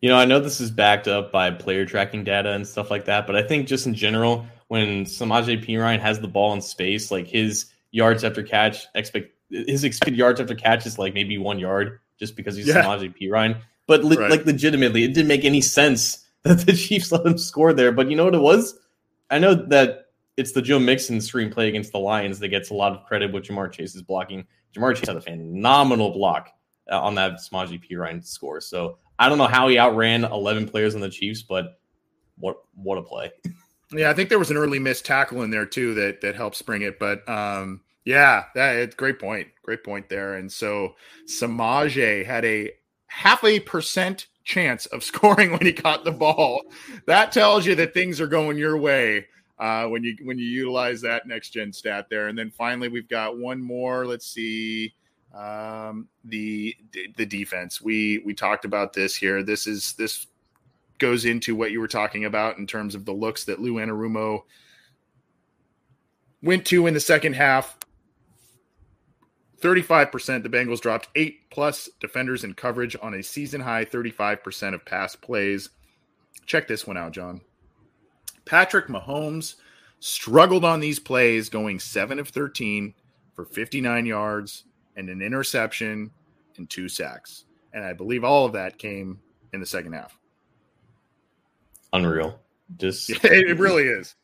You 0.00 0.08
know, 0.08 0.16
I 0.16 0.24
know 0.24 0.40
this 0.40 0.60
is 0.60 0.72
backed 0.72 1.06
up 1.06 1.30
by 1.30 1.52
player 1.52 1.86
tracking 1.86 2.24
data 2.24 2.50
and 2.50 2.66
stuff 2.66 2.90
like 2.90 3.04
that, 3.04 3.24
but 3.24 3.36
I 3.36 3.42
think 3.42 3.68
just 3.68 3.86
in 3.86 3.94
general, 3.94 4.44
when 4.66 5.04
Samaje 5.04 5.64
Perine 5.64 6.00
has 6.00 6.18
the 6.18 6.26
ball 6.26 6.54
in 6.54 6.60
space, 6.60 7.12
like 7.12 7.28
his 7.28 7.66
yards 7.92 8.24
after 8.24 8.42
catch 8.42 8.84
expect 8.96 9.30
his 9.48 9.84
expected 9.84 10.16
yards 10.16 10.40
after 10.40 10.56
catch 10.56 10.84
is 10.84 10.98
like 10.98 11.14
maybe 11.14 11.38
one 11.38 11.60
yard 11.60 12.00
just 12.18 12.34
because 12.34 12.56
he's 12.56 12.66
yeah. 12.66 12.82
Samaje 12.82 13.16
Perine. 13.16 13.60
But 13.86 14.02
li- 14.02 14.16
right. 14.16 14.28
like 14.28 14.44
legitimately, 14.44 15.04
it 15.04 15.14
didn't 15.14 15.28
make 15.28 15.44
any 15.44 15.60
sense 15.60 16.26
that 16.42 16.66
the 16.66 16.72
Chiefs 16.76 17.12
let 17.12 17.24
him 17.24 17.38
score 17.38 17.72
there. 17.72 17.92
But 17.92 18.10
you 18.10 18.16
know 18.16 18.24
what 18.24 18.34
it 18.34 18.40
was? 18.40 18.76
I 19.30 19.38
know 19.38 19.54
that 19.54 20.05
it's 20.36 20.52
the 20.52 20.62
Joe 20.62 20.78
Mixon 20.78 21.18
screenplay 21.18 21.68
against 21.68 21.92
the 21.92 21.98
Lions 21.98 22.38
that 22.40 22.48
gets 22.48 22.70
a 22.70 22.74
lot 22.74 22.92
of 22.92 23.04
credit 23.04 23.32
with 23.32 23.44
Ja'Marr 23.44 23.72
Chase's 23.72 24.02
blocking. 24.02 24.46
Ja'Marr 24.74 24.94
Chase 24.94 25.08
had 25.08 25.16
a 25.16 25.20
phenomenal 25.20 26.10
block 26.10 26.50
uh, 26.90 27.00
on 27.00 27.14
that 27.14 27.34
Samaje 27.34 27.82
Perine 27.82 28.24
score. 28.24 28.60
So 28.60 28.98
I 29.18 29.28
don't 29.28 29.38
know 29.38 29.46
how 29.46 29.68
he 29.68 29.78
outran 29.78 30.24
11 30.24 30.68
players 30.68 30.94
on 30.94 31.00
the 31.00 31.08
Chiefs, 31.08 31.42
but 31.42 31.78
what 32.38 32.62
what 32.74 32.98
a 32.98 33.02
play. 33.02 33.32
Yeah, 33.92 34.10
I 34.10 34.14
think 34.14 34.30
there 34.30 34.40
was 34.40 34.50
an 34.50 34.56
early 34.56 34.80
missed 34.80 35.06
tackle 35.06 35.42
in 35.42 35.50
there 35.50 35.64
too 35.64 35.94
that 35.94 36.20
that 36.20 36.34
helped 36.34 36.56
spring 36.56 36.82
it. 36.82 36.98
But 36.98 37.26
um, 37.28 37.82
yeah, 38.04 38.46
that 38.56 38.96
great 38.96 39.20
point. 39.20 39.46
Great 39.62 39.84
point 39.84 40.08
there. 40.08 40.34
And 40.34 40.50
so 40.50 40.96
Samaje 41.28 42.26
had 42.26 42.44
a 42.44 42.72
half 43.06 43.44
a 43.44 43.60
percent 43.60 44.26
chance 44.42 44.86
of 44.86 45.04
scoring 45.04 45.52
when 45.52 45.60
he 45.60 45.72
caught 45.72 46.04
the 46.04 46.10
ball. 46.10 46.62
That 47.06 47.30
tells 47.30 47.64
you 47.64 47.76
that 47.76 47.94
things 47.94 48.20
are 48.20 48.26
going 48.26 48.58
your 48.58 48.76
way 48.76 49.26
uh, 49.58 49.86
when 49.86 50.04
you 50.04 50.16
when 50.22 50.38
you 50.38 50.46
utilize 50.46 51.00
that 51.00 51.26
next 51.26 51.50
gen 51.50 51.72
stat 51.72 52.06
there. 52.10 52.28
And 52.28 52.38
then 52.38 52.50
finally, 52.50 52.88
we've 52.88 53.08
got 53.08 53.38
one 53.38 53.60
more. 53.60 54.06
Let's 54.06 54.26
see 54.26 54.94
um, 55.34 56.08
the 56.24 56.74
the 57.16 57.26
defense. 57.26 57.80
We 57.80 58.22
we 58.24 58.34
talked 58.34 58.64
about 58.64 58.92
this 58.92 59.16
here. 59.16 59.42
This 59.42 59.66
is 59.66 59.94
this 59.94 60.26
goes 60.98 61.24
into 61.24 61.54
what 61.54 61.70
you 61.72 61.80
were 61.80 61.88
talking 61.88 62.24
about 62.24 62.58
in 62.58 62.66
terms 62.66 62.94
of 62.94 63.04
the 63.04 63.12
looks 63.12 63.44
that 63.44 63.60
Lou 63.60 63.74
Anarumo 63.74 64.42
went 66.42 66.64
to 66.66 66.86
in 66.86 66.94
the 66.94 67.00
second 67.00 67.34
half. 67.34 67.78
35%. 69.60 70.42
The 70.42 70.48
Bengals 70.48 70.80
dropped 70.80 71.08
eight 71.14 71.50
plus 71.50 71.88
defenders 72.00 72.44
in 72.44 72.54
coverage 72.54 72.96
on 73.00 73.14
a 73.14 73.22
season 73.22 73.62
high 73.62 73.84
35% 73.84 74.74
of 74.74 74.84
pass 74.84 75.16
plays. 75.16 75.70
Check 76.44 76.68
this 76.68 76.86
one 76.86 76.96
out, 76.96 77.12
John. 77.12 77.40
Patrick 78.46 78.86
Mahomes 78.86 79.56
struggled 80.00 80.64
on 80.64 80.80
these 80.80 80.98
plays, 80.98 81.48
going 81.48 81.78
7 81.78 82.18
of 82.18 82.28
13 82.28 82.94
for 83.34 83.44
59 83.44 84.06
yards 84.06 84.64
and 84.96 85.10
an 85.10 85.20
interception 85.20 86.10
and 86.56 86.70
two 86.70 86.88
sacks. 86.88 87.44
And 87.74 87.84
I 87.84 87.92
believe 87.92 88.24
all 88.24 88.46
of 88.46 88.52
that 88.54 88.78
came 88.78 89.20
in 89.52 89.60
the 89.60 89.66
second 89.66 89.92
half. 89.92 90.18
Unreal. 91.92 92.40
Just 92.78 93.10
it 93.24 93.58
really 93.58 93.84
is. 93.84 94.14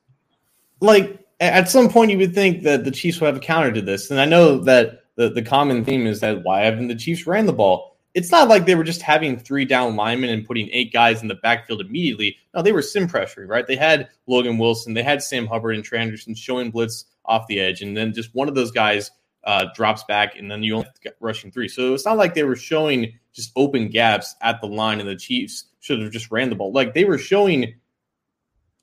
Like 0.80 1.20
at 1.40 1.68
some 1.68 1.88
point 1.88 2.10
you 2.10 2.18
would 2.18 2.34
think 2.34 2.62
that 2.62 2.84
the 2.84 2.90
Chiefs 2.90 3.20
would 3.20 3.26
have 3.26 3.36
a 3.36 3.40
counter 3.40 3.72
to 3.72 3.82
this. 3.82 4.10
And 4.10 4.20
I 4.20 4.24
know 4.24 4.58
that 4.60 5.00
the, 5.16 5.28
the 5.28 5.42
common 5.42 5.84
theme 5.84 6.06
is 6.06 6.20
that 6.20 6.42
why 6.42 6.60
haven't 6.60 6.88
the 6.88 6.94
Chiefs 6.94 7.26
ran 7.26 7.46
the 7.46 7.52
ball? 7.52 7.91
It's 8.14 8.30
not 8.30 8.48
like 8.48 8.66
they 8.66 8.74
were 8.74 8.84
just 8.84 9.02
having 9.02 9.38
three 9.38 9.64
down 9.64 9.96
linemen 9.96 10.30
and 10.30 10.46
putting 10.46 10.68
eight 10.70 10.92
guys 10.92 11.22
in 11.22 11.28
the 11.28 11.34
backfield 11.34 11.80
immediately. 11.80 12.36
No, 12.54 12.62
they 12.62 12.72
were 12.72 12.82
sim 12.82 13.08
pressuring, 13.08 13.48
right? 13.48 13.66
They 13.66 13.76
had 13.76 14.08
Logan 14.26 14.58
Wilson, 14.58 14.94
they 14.94 15.02
had 15.02 15.22
Sam 15.22 15.46
Hubbard 15.46 15.74
and 15.74 15.84
Trey 15.84 16.00
Anderson 16.00 16.34
showing 16.34 16.70
blitz 16.70 17.06
off 17.24 17.46
the 17.46 17.60
edge, 17.60 17.82
and 17.82 17.96
then 17.96 18.12
just 18.12 18.34
one 18.34 18.48
of 18.48 18.54
those 18.54 18.70
guys 18.70 19.10
uh, 19.44 19.66
drops 19.74 20.04
back, 20.04 20.38
and 20.38 20.50
then 20.50 20.62
you 20.62 20.76
only 20.76 20.88
get 21.02 21.16
rushing 21.20 21.50
three. 21.50 21.68
So 21.68 21.94
it's 21.94 22.04
not 22.04 22.16
like 22.16 22.34
they 22.34 22.44
were 22.44 22.56
showing 22.56 23.14
just 23.32 23.52
open 23.56 23.88
gaps 23.88 24.34
at 24.42 24.60
the 24.60 24.66
line, 24.66 25.00
and 25.00 25.08
the 25.08 25.16
Chiefs 25.16 25.64
should 25.80 26.00
have 26.00 26.12
just 26.12 26.30
ran 26.30 26.50
the 26.50 26.56
ball. 26.56 26.72
Like 26.72 26.94
they 26.94 27.04
were 27.04 27.18
showing 27.18 27.74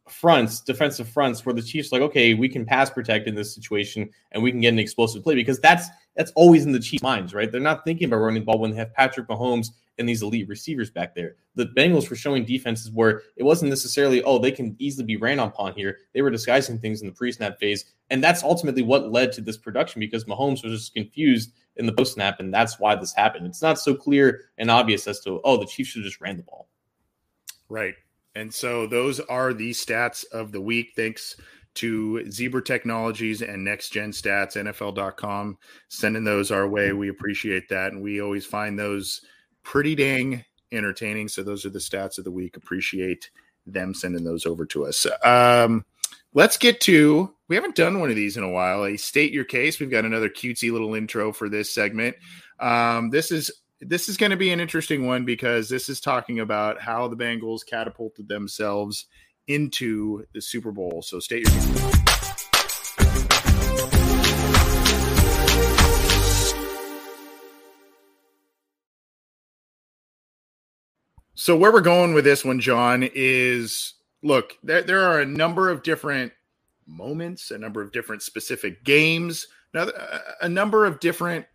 fronts, 0.08 0.60
defensive 0.60 1.08
fronts, 1.08 1.46
where 1.46 1.54
the 1.54 1.62
Chiefs 1.62 1.92
like, 1.92 2.02
okay, 2.02 2.34
we 2.34 2.50
can 2.50 2.66
pass 2.66 2.90
protect 2.90 3.28
in 3.28 3.36
this 3.36 3.54
situation, 3.54 4.10
and 4.32 4.42
we 4.42 4.52
can 4.52 4.60
get 4.60 4.74
an 4.74 4.80
explosive 4.80 5.24
play 5.24 5.36
because 5.36 5.60
that's 5.60 5.88
that's 6.20 6.34
always 6.36 6.66
in 6.66 6.74
the 6.74 6.82
Chiefs' 6.82 7.02
minds, 7.02 7.34
right? 7.34 7.50
They're 7.50 7.62
not 7.62 7.86
thinking 7.86 8.08
about 8.08 8.18
running 8.18 8.42
the 8.42 8.46
ball 8.46 8.60
when 8.60 8.72
they 8.72 8.78
have 8.78 8.94
Patrick 8.94 9.30
Mahomes 9.30 9.70
and 9.98 10.08
these 10.08 10.22
elite 10.22 10.50
receivers 10.50 10.92
back 10.92 11.16
there. 11.16 11.38
The 11.56 11.68
Bengals 11.68 12.10
were 12.10 12.18
showing 12.18 12.44
defenses 12.44 12.92
where 12.92 13.22
it 13.38 13.44
wasn't 13.44 13.70
necessarily, 13.70 14.22
oh, 14.24 14.38
they 14.38 14.52
can 14.52 14.76
easily 14.80 15.06
be 15.06 15.16
ran 15.16 15.40
upon 15.40 15.76
here. 15.76 16.00
They 16.14 16.22
were 16.22 16.30
disguising 16.30 16.78
things 16.78 17.00
in 17.00 17.08
the 17.08 17.14
pre-snap 17.14 17.58
phase, 17.58 17.86
and 18.10 18.22
that's 18.22 18.44
ultimately 18.44 18.82
what 18.82 19.14
led 19.14 19.32
to 19.32 19.42
this 19.42 19.56
production 19.56 20.02
because 20.02 20.26
Mahomes 20.26 20.62
was 20.62 20.74
just 20.74 20.94
confused 20.94 21.54
in 21.78 21.86
the 21.86 21.94
post-snap, 21.94 22.42
and 22.42 22.54
that's 22.54 22.82
why 22.82 22.96
this 22.96 23.14
happened. 23.14 23.48
It's 23.48 23.62
not 23.62 23.80
so 23.80 23.96
clear 23.96 24.42
and 24.58 24.70
obvious 24.70 25.08
as 25.08 25.22
to, 25.22 25.40
oh, 25.46 25.56
the 25.56 25.68
Chiefs 25.68 25.92
should 25.92 26.04
just 26.04 26.20
ran 26.20 26.36
the 26.36 26.44
ball. 26.44 26.68
Right. 27.70 27.96
And 28.36 28.54
so 28.54 28.88
those 28.88 29.22
are 29.22 29.54
the 29.54 29.72
stats 29.72 30.26
of 30.34 30.52
the 30.52 30.60
week. 30.60 30.92
Thanks 30.98 31.38
to 31.76 32.30
Zebra 32.32 32.64
Technologies 32.64 33.42
and 33.42 33.64
Next 33.64 33.90
Gen 33.92 34.12
Stats, 34.12 34.56
NFL.com, 34.56 35.58
sending 35.88 36.24
those 36.24 36.52
our 36.52 36.68
way. 36.68 36.92
We 36.94 37.10
appreciate 37.10 37.70
that. 37.70 37.94
And 37.94 38.02
we 38.02 38.22
always 38.22 38.46
find 38.46 38.78
those 38.78 39.22
pretty 39.64 39.96
dang 39.96 40.44
entertaining. 40.72 41.28
So 41.28 41.44
those 41.44 41.66
are 41.66 41.70
the 41.70 41.80
stats 41.80 42.18
of 42.18 42.24
the 42.24 42.32
week. 42.32 42.58
Appreciate 42.58 43.30
them 43.66 43.94
sending 43.94 44.24
those 44.24 44.46
over 44.46 44.66
to 44.68 44.86
us. 44.86 45.06
Um, 45.24 45.86
let's 46.34 46.58
get 46.58 46.82
to 46.82 47.34
we 47.50 47.56
haven't 47.56 47.76
done 47.76 48.00
one 48.00 48.12
of 48.12 48.16
these 48.16 48.38
in 48.38 48.44
a 48.44 48.50
while. 48.50 48.86
A 48.86 48.96
state 48.96 49.34
your 49.34 49.44
case. 49.44 49.80
We've 49.80 49.90
got 49.90 50.06
another 50.06 50.30
cutesy 50.30 50.72
little 50.72 50.94
intro 50.94 51.34
for 51.34 51.50
this 51.50 51.74
segment. 51.74 52.16
Um, 52.60 53.10
this 53.10 53.32
is 53.32 53.52
this 53.82 54.08
is 54.08 54.18
going 54.18 54.32
to 54.32 54.38
be 54.38 54.52
an 54.52 54.60
interesting 54.60 55.08
one 55.08 55.26
because 55.26 55.68
this 55.68 55.90
is 55.90 56.00
talking 56.00 56.42
about 56.42 56.80
how 56.80 57.08
the 57.08 57.16
Bengals 57.16 57.66
catapulted 57.66 58.28
themselves 58.28 59.08
into 59.50 60.26
the 60.34 60.42
Super 60.42 60.72
Bowl. 60.72 61.02
So 61.02 61.20
stay 61.20 61.42
tuned. 61.42 61.76
So 71.34 71.56
where 71.56 71.72
we're 71.72 71.82
going 71.82 72.14
with 72.14 72.26
this 72.26 72.46
one, 72.46 72.60
John, 72.60 73.10
is 73.16 73.96
look, 74.22 74.58
there, 74.62 74.84
there 74.84 75.02
are 75.02 75.20
a 75.20 75.26
number 75.26 75.70
of 75.70 75.82
different 75.82 76.32
moments, 76.86 77.50
a 77.50 77.58
number 77.58 77.82
of 77.82 77.92
different 77.92 78.22
specific 78.22 78.84
games, 78.84 79.48
a 79.74 80.50
number 80.50 80.86
of 80.86 81.00
different 81.00 81.48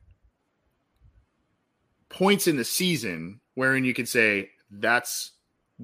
points 2.09 2.49
in 2.49 2.57
the 2.57 2.65
season 2.65 3.41
wherein 3.55 3.85
you 3.85 3.95
can 3.95 4.07
say 4.07 4.51
that's 4.71 5.33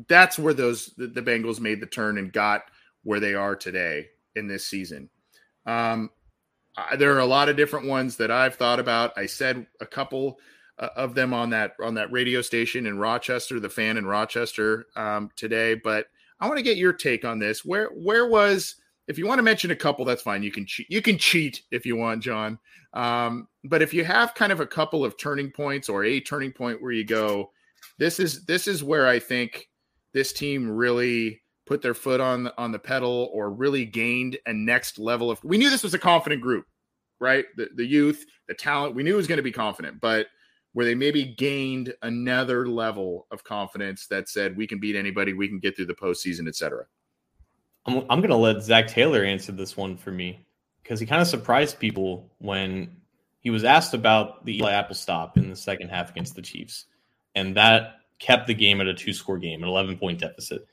that's 0.09 0.38
where 0.38 0.55
those 0.55 0.95
the, 0.97 1.07
the, 1.07 1.22
Bengals 1.22 1.61
made 1.61 1.80
the 1.80 1.86
turn 1.86 2.18
and 2.18 2.32
got 2.32 2.62
where 3.03 3.20
they 3.20 3.34
are 3.34 3.57
today 3.57 4.07
in 4.36 4.47
this 4.47 4.66
season. 4.66 5.09
Um, 5.66 6.11
I, 6.76 6.97
there 6.97 7.14
are 7.14 7.20
a 7.20 7.26
lot 7.26 7.49
of 7.49 7.57
different 7.57 7.86
ones 7.86 8.16
that 8.16 8.30
I've 8.30 8.55
thought 8.55 8.78
about. 8.78 9.12
I 9.16 9.26
said 9.26 9.66
a 9.80 9.86
couple 9.86 10.38
uh, 10.78 10.88
of 10.97 11.14
them 11.14 11.34
on 11.34 11.51
that 11.51 11.74
on 11.82 11.95
that 11.95 12.12
radio 12.12 12.41
station 12.41 12.86
in 12.86 12.99
Rochester, 12.99 13.61
the 13.61 13.68
fan 13.68 13.97
in 13.97 14.07
Rochester 14.07 14.86
um, 14.97 15.30
today. 15.36 15.74
But 15.74 16.07
I 16.38 16.47
want 16.47 16.59
to 16.59 16.64
get 16.64 16.76
your 16.76 16.93
take 16.93 17.24
on 17.24 17.38
this. 17.38 17.64
Where 17.64 17.88
where 17.88 18.28
was 18.28 18.76
if 19.09 19.18
you 19.18 19.26
want 19.26 19.41
to 19.41 19.43
mention 19.43 19.72
a 19.72 19.76
couple, 19.76 20.05
that's 20.05 20.22
fine. 20.22 20.43
You 20.43 20.53
can 20.53 20.66
cheat. 20.66 20.86
You 20.88 21.03
can 21.03 21.18
cheat 21.18 21.62
if 21.72 21.84
you 21.84 21.97
want, 21.97 22.22
John. 22.22 22.59
Um, 22.93 23.49
but 23.64 23.82
if 23.82 23.93
you 23.93 24.05
have 24.05 24.34
kind 24.34 24.53
of 24.53 24.61
a 24.61 24.66
couple 24.66 25.05
of 25.05 25.18
turning 25.18 25.51
points 25.51 25.88
or 25.88 26.05
a 26.05 26.20
turning 26.20 26.53
point 26.53 26.80
where 26.80 26.93
you 26.93 27.05
go, 27.05 27.51
this 27.99 28.20
is 28.20 28.45
this 28.45 28.68
is 28.68 28.84
where 28.84 29.09
I 29.09 29.18
think 29.18 29.68
this 30.12 30.32
team 30.32 30.70
really 30.70 31.40
put 31.66 31.82
their 31.82 31.94
foot 31.94 32.20
on 32.20 32.50
on 32.58 32.72
the 32.72 32.78
pedal 32.78 33.30
or 33.32 33.50
really 33.50 33.84
gained 33.84 34.36
a 34.46 34.52
next 34.52 34.98
level 34.98 35.30
of. 35.30 35.42
We 35.44 35.56
knew 35.56 35.70
this 35.70 35.84
was 35.84 35.94
a 35.94 35.98
confident 35.98 36.42
group, 36.42 36.66
right? 37.20 37.44
The 37.56 37.68
the 37.76 37.86
youth, 37.86 38.24
the 38.48 38.54
talent. 38.54 38.94
We 38.94 39.02
knew 39.02 39.16
was 39.16 39.26
going 39.26 39.38
to 39.38 39.42
be 39.42 39.52
confident, 39.52 40.00
but 40.00 40.26
where 40.72 40.86
they 40.86 40.94
maybe 40.94 41.24
gained 41.24 41.94
another 42.02 42.66
level 42.68 43.26
of 43.30 43.42
confidence 43.44 44.06
that 44.06 44.28
said 44.28 44.56
we 44.56 44.66
can 44.66 44.78
beat 44.78 44.96
anybody, 44.96 45.32
we 45.32 45.48
can 45.48 45.58
get 45.58 45.76
through 45.76 45.86
the 45.86 45.94
postseason, 45.94 46.48
etc. 46.48 46.84
I'm 47.86 47.98
I'm 48.11 48.20
going 48.20 48.30
to 48.30 48.36
let 48.36 48.62
Zac 48.62 48.88
Taylor 48.88 49.24
answer 49.24 49.52
this 49.52 49.76
one 49.76 49.96
for 49.96 50.11
me 50.11 50.44
because 50.82 51.00
he 51.00 51.06
kind 51.06 51.22
of 51.22 51.28
surprised 51.28 51.78
people 51.78 52.30
when 52.38 52.96
he 53.40 53.50
was 53.50 53.64
asked 53.64 53.94
about 53.94 54.44
the 54.44 54.56
Eli 54.58 54.72
Apple 54.72 54.94
stop 54.94 55.38
in 55.38 55.48
the 55.48 55.56
second 55.56 55.88
half 55.88 56.11
against 56.11 56.34
the 56.34 56.42
Chiefs, 56.42 56.86
and 57.34 57.56
that 57.56 57.99
kept 58.20 58.46
the 58.46 58.54
game 58.54 58.80
at 58.80 58.86
a 58.86 58.94
two 58.94 59.12
score 59.12 59.38
game, 59.38 59.62
an 59.62 59.68
11 59.68 59.96
point 59.96 60.20
deficit. 60.20 60.66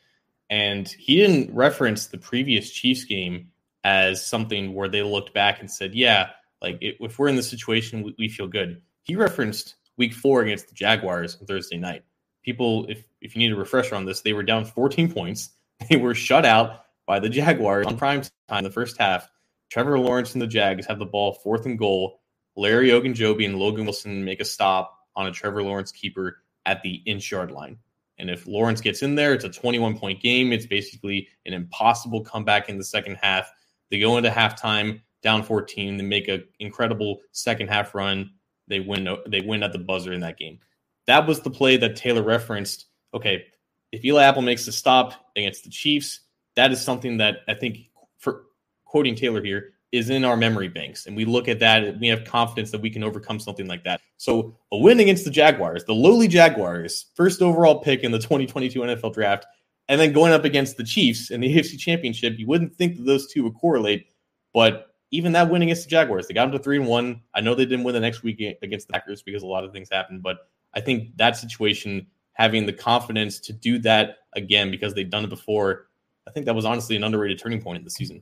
And 0.49 0.87
he 0.87 1.15
didn't 1.15 1.53
reference 1.53 2.07
the 2.07 2.17
previous 2.17 2.69
Chiefs 2.69 3.05
game 3.05 3.49
as 3.83 4.25
something 4.25 4.73
where 4.73 4.87
they 4.87 5.01
looked 5.01 5.33
back 5.33 5.59
and 5.59 5.71
said, 5.71 5.95
yeah, 5.95 6.29
like 6.61 6.77
if 6.81 7.17
we're 7.17 7.27
in 7.27 7.35
this 7.35 7.49
situation, 7.49 8.03
we, 8.03 8.15
we 8.17 8.29
feel 8.29 8.47
good. 8.47 8.81
He 9.03 9.15
referenced 9.15 9.75
week 9.97 10.13
four 10.13 10.41
against 10.41 10.67
the 10.67 10.75
Jaguars 10.75 11.37
on 11.39 11.47
Thursday 11.47 11.77
night. 11.77 12.03
People, 12.43 12.85
if, 12.87 13.03
if 13.21 13.35
you 13.35 13.39
need 13.39 13.51
a 13.51 13.57
refresher 13.57 13.95
on 13.95 14.05
this, 14.05 14.21
they 14.21 14.33
were 14.33 14.43
down 14.43 14.65
14 14.65 15.11
points. 15.11 15.49
They 15.91 15.97
were 15.97 16.15
shut 16.15 16.43
out 16.43 16.85
by 17.05 17.19
the 17.19 17.29
Jaguars 17.29 17.85
on 17.85 17.97
prime 17.97 18.23
time 18.49 18.57
in 18.57 18.63
the 18.63 18.71
first 18.71 18.97
half. 18.97 19.29
Trevor 19.69 19.99
Lawrence 19.99 20.33
and 20.33 20.41
the 20.41 20.47
Jags 20.47 20.87
have 20.87 20.97
the 20.97 21.05
ball 21.05 21.33
fourth 21.33 21.67
and 21.67 21.77
goal. 21.77 22.19
Larry 22.55 22.89
Ogunjobi 22.89 23.45
and 23.45 23.59
Logan 23.59 23.85
Wilson 23.85 24.25
make 24.25 24.39
a 24.39 24.45
stop 24.45 24.97
on 25.15 25.27
a 25.27 25.31
Trevor 25.31 25.61
Lawrence 25.61 25.91
keeper 25.91 26.37
at 26.67 26.83
the 26.83 27.01
inch 27.05 27.31
yard 27.31 27.49
line. 27.49 27.77
And 28.19 28.29
if 28.29 28.45
Lawrence 28.45 28.81
gets 28.81 29.01
in 29.01 29.15
there, 29.15 29.33
it's 29.33 29.45
a 29.45 29.49
21 29.49 29.97
point 29.97 30.21
game. 30.21 30.51
It's 30.51 30.65
basically 30.67 31.27
an 31.45 31.53
impossible 31.53 32.23
comeback 32.23 32.69
in 32.69 32.77
the 32.77 32.83
second 32.83 33.17
half. 33.21 33.51
They 33.89 33.99
go 33.99 34.17
into 34.17 34.29
halftime 34.29 35.01
down 35.23 35.43
14. 35.43 35.97
They 35.97 36.03
make 36.03 36.27
an 36.27 36.43
incredible 36.59 37.21
second 37.31 37.69
half 37.69 37.95
run. 37.95 38.31
They 38.67 38.81
win. 38.81 39.07
They 39.27 39.41
win 39.41 39.63
at 39.63 39.71
the 39.71 39.79
buzzer 39.79 40.13
in 40.13 40.19
that 40.21 40.37
game. 40.37 40.59
That 41.05 41.25
was 41.25 41.39
the 41.39 41.49
play 41.49 41.77
that 41.77 41.95
Taylor 41.95 42.23
referenced. 42.23 42.87
Okay, 43.13 43.45
if 43.91 44.03
Eli 44.03 44.23
Apple 44.23 44.41
makes 44.41 44.65
the 44.65 44.71
stop 44.71 45.31
against 45.35 45.63
the 45.63 45.69
Chiefs, 45.69 46.21
that 46.55 46.71
is 46.71 46.81
something 46.81 47.17
that 47.17 47.37
I 47.47 47.53
think, 47.53 47.77
for 48.17 48.43
quoting 48.83 49.15
Taylor 49.15 49.43
here, 49.43 49.73
is 49.91 50.09
in 50.09 50.25
our 50.25 50.35
memory 50.35 50.67
banks. 50.67 51.05
And 51.05 51.15
we 51.15 51.25
look 51.25 51.47
at 51.47 51.59
that 51.59 51.83
and 51.83 51.99
we 51.99 52.07
have 52.07 52.25
confidence 52.25 52.71
that 52.71 52.81
we 52.81 52.89
can 52.89 53.03
overcome 53.03 53.39
something 53.39 53.67
like 53.67 53.83
that. 53.85 54.01
So 54.17 54.57
a 54.71 54.77
win 54.77 54.99
against 54.99 55.23
the 55.23 55.31
Jaguars, 55.31 55.85
the 55.85 55.93
lowly 55.93 56.27
Jaguars, 56.27 57.05
first 57.15 57.41
overall 57.41 57.79
pick 57.79 58.03
in 58.03 58.11
the 58.11 58.19
2022 58.19 58.79
NFL 58.79 59.13
draft, 59.13 59.45
and 59.89 59.99
then 59.99 60.11
going 60.11 60.33
up 60.33 60.43
against 60.43 60.77
the 60.77 60.83
Chiefs 60.83 61.31
in 61.31 61.39
the 61.39 61.47
AFC 61.55 61.79
Championship, 61.79 62.37
you 62.37 62.47
wouldn't 62.47 62.75
think 62.75 62.97
that 62.97 63.03
those 63.03 63.27
two 63.31 63.43
would 63.43 63.55
correlate. 63.55 64.07
But 64.53 64.93
even 65.11 65.31
that 65.33 65.49
win 65.49 65.61
against 65.61 65.83
the 65.85 65.89
Jaguars, 65.89 66.27
they 66.27 66.33
got 66.33 66.45
them 66.45 66.57
to 66.57 66.59
three 66.59 66.77
and 66.77 66.87
one. 66.87 67.21
I 67.33 67.41
know 67.41 67.55
they 67.55 67.65
didn't 67.65 67.85
win 67.85 67.93
the 67.93 68.01
next 68.01 68.23
week 68.23 68.41
against 68.61 68.87
the 68.87 68.93
Packers 68.93 69.21
because 69.21 69.43
a 69.43 69.47
lot 69.47 69.63
of 69.63 69.71
things 69.71 69.89
happened, 69.89 70.21
but 70.21 70.49
I 70.73 70.81
think 70.81 71.15
that 71.17 71.37
situation, 71.37 72.07
having 72.33 72.65
the 72.65 72.73
confidence 72.73 73.39
to 73.39 73.53
do 73.53 73.79
that 73.79 74.17
again 74.35 74.69
because 74.69 74.93
they've 74.93 75.09
done 75.09 75.23
it 75.23 75.29
before, 75.29 75.87
I 76.27 76.31
think 76.31 76.45
that 76.45 76.55
was 76.55 76.65
honestly 76.65 76.97
an 76.97 77.03
underrated 77.03 77.39
turning 77.39 77.61
point 77.61 77.77
in 77.77 77.83
the 77.85 77.89
season. 77.89 78.21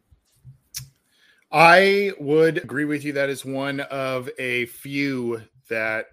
I 1.55 2.11
would 2.19 2.57
agree 2.57 2.83
with 2.83 3.05
you. 3.05 3.13
That 3.13 3.29
is 3.29 3.45
one 3.45 3.79
of 3.79 4.29
a 4.37 4.65
few 4.65 5.41
that 5.69 6.07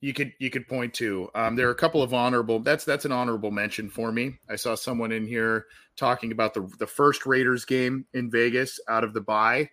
you 0.00 0.14
could 0.14 0.32
you 0.38 0.48
could 0.48 0.68
point 0.68 0.94
to. 0.94 1.28
Um, 1.34 1.56
there 1.56 1.66
are 1.66 1.72
a 1.72 1.74
couple 1.74 2.04
of 2.04 2.14
honorable. 2.14 2.60
That's 2.60 2.84
that's 2.84 3.04
an 3.04 3.10
honorable 3.10 3.50
mention 3.50 3.90
for 3.90 4.12
me. 4.12 4.38
I 4.48 4.54
saw 4.54 4.76
someone 4.76 5.10
in 5.10 5.26
here 5.26 5.66
talking 5.96 6.30
about 6.30 6.54
the 6.54 6.70
the 6.78 6.86
first 6.86 7.26
Raiders 7.26 7.64
game 7.64 8.06
in 8.14 8.30
Vegas 8.30 8.78
out 8.88 9.02
of 9.02 9.12
the 9.12 9.20
bye. 9.20 9.68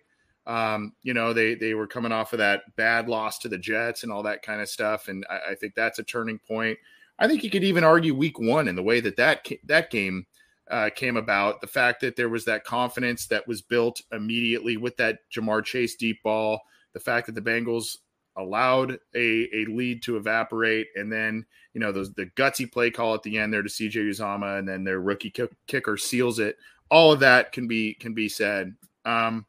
Um, 0.48 0.94
you 1.04 1.14
know, 1.14 1.32
they 1.32 1.54
they 1.54 1.74
were 1.74 1.86
coming 1.86 2.10
off 2.10 2.32
of 2.32 2.40
that 2.40 2.62
bad 2.74 3.08
loss 3.08 3.38
to 3.38 3.48
the 3.48 3.56
Jets 3.56 4.02
and 4.02 4.10
all 4.10 4.24
that 4.24 4.42
kind 4.42 4.60
of 4.60 4.68
stuff, 4.68 5.06
and 5.06 5.24
I, 5.30 5.52
I 5.52 5.54
think 5.54 5.76
that's 5.76 6.00
a 6.00 6.04
turning 6.04 6.40
point. 6.40 6.76
I 7.20 7.28
think 7.28 7.44
you 7.44 7.50
could 7.50 7.62
even 7.62 7.84
argue 7.84 8.16
Week 8.16 8.40
One 8.40 8.66
in 8.66 8.74
the 8.74 8.82
way 8.82 8.98
that 8.98 9.16
that 9.18 9.46
that 9.66 9.90
game 9.90 10.26
uh, 10.70 10.90
came 10.94 11.16
about. 11.16 11.60
The 11.60 11.66
fact 11.66 12.00
that 12.00 12.16
there 12.16 12.28
was 12.28 12.44
that 12.46 12.64
confidence 12.64 13.26
that 13.26 13.46
was 13.46 13.62
built 13.62 14.00
immediately 14.12 14.76
with 14.76 14.96
that 14.96 15.18
Ja'Marr 15.34 15.64
Chase 15.64 15.94
deep 15.96 16.22
ball, 16.22 16.60
the 16.92 17.00
fact 17.00 17.26
that 17.26 17.34
the 17.34 17.42
Bengals 17.42 17.98
allowed 18.36 18.98
a, 19.14 19.48
a 19.54 19.64
lead 19.66 20.02
to 20.02 20.16
evaporate, 20.16 20.88
and 20.96 21.12
then 21.12 21.44
you 21.72 21.80
know 21.80 21.92
those 21.92 22.12
the 22.14 22.26
gutsy 22.36 22.70
play 22.70 22.90
call 22.90 23.14
at 23.14 23.22
the 23.22 23.38
end 23.38 23.52
there 23.52 23.62
to 23.62 23.68
CJ 23.68 24.08
Uzomah, 24.10 24.58
and 24.58 24.68
then 24.68 24.84
their 24.84 25.00
rookie 25.00 25.32
kicker 25.66 25.96
seals 25.96 26.38
it. 26.38 26.56
All 26.90 27.12
of 27.12 27.20
that 27.20 27.52
can 27.52 27.68
be 27.68 27.94
can 27.94 28.14
be 28.14 28.28
said. 28.28 28.74
Um, 29.04 29.46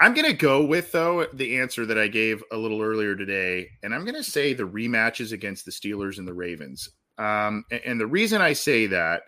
I'm 0.00 0.14
going 0.14 0.30
to 0.30 0.36
go 0.36 0.64
with 0.64 0.92
though 0.92 1.26
the 1.32 1.58
answer 1.58 1.84
that 1.86 1.98
I 1.98 2.06
gave 2.06 2.42
a 2.52 2.56
little 2.56 2.80
earlier 2.80 3.16
today, 3.16 3.68
and 3.82 3.94
I'm 3.94 4.04
going 4.04 4.14
to 4.14 4.24
say 4.24 4.52
the 4.52 4.64
rematches 4.64 5.32
against 5.32 5.64
the 5.64 5.72
Steelers 5.72 6.18
and 6.18 6.28
the 6.28 6.34
Ravens. 6.34 6.90
Um, 7.18 7.64
and, 7.70 7.80
and 7.84 8.00
the 8.00 8.06
reason 8.06 8.40
I 8.40 8.52
say 8.52 8.86
that 8.86 9.22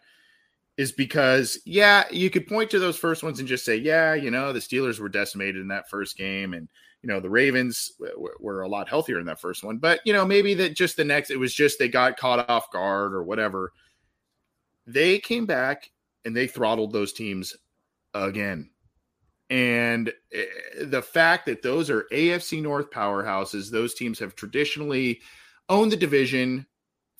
is 0.76 0.92
because, 0.92 1.58
yeah, 1.66 2.04
you 2.10 2.30
could 2.30 2.46
point 2.46 2.70
to 2.70 2.78
those 2.78 2.96
first 2.96 3.22
ones 3.22 3.38
and 3.38 3.48
just 3.48 3.64
say, 3.64 3.76
yeah, 3.76 4.14
you 4.14 4.30
know, 4.30 4.52
the 4.52 4.60
Steelers 4.60 4.98
were 4.98 5.08
decimated 5.08 5.60
in 5.60 5.68
that 5.68 5.90
first 5.90 6.16
game, 6.16 6.54
and 6.54 6.68
you 7.02 7.08
know 7.08 7.20
the 7.20 7.30
Ravens 7.30 7.92
w- 7.98 8.28
were 8.38 8.62
a 8.62 8.68
lot 8.68 8.88
healthier 8.88 9.18
in 9.18 9.26
that 9.26 9.40
first 9.40 9.64
one. 9.64 9.78
But 9.78 10.00
you 10.04 10.12
know, 10.12 10.24
maybe 10.24 10.54
that 10.54 10.76
just 10.76 10.96
the 10.96 11.04
next, 11.04 11.30
it 11.30 11.38
was 11.38 11.52
just 11.52 11.78
they 11.78 11.88
got 11.88 12.16
caught 12.16 12.48
off 12.48 12.70
guard 12.70 13.14
or 13.14 13.22
whatever. 13.22 13.72
They 14.86 15.18
came 15.18 15.46
back 15.46 15.90
and 16.24 16.36
they 16.36 16.46
throttled 16.46 16.92
those 16.92 17.12
teams 17.12 17.56
again. 18.14 18.70
And 19.48 20.12
eh, 20.32 20.44
the 20.82 21.02
fact 21.02 21.46
that 21.46 21.62
those 21.62 21.90
are 21.90 22.06
AFC 22.12 22.62
North 22.62 22.90
powerhouses, 22.90 23.70
those 23.70 23.94
teams 23.94 24.18
have 24.18 24.36
traditionally 24.36 25.20
owned 25.68 25.92
the 25.92 25.96
division, 25.96 26.66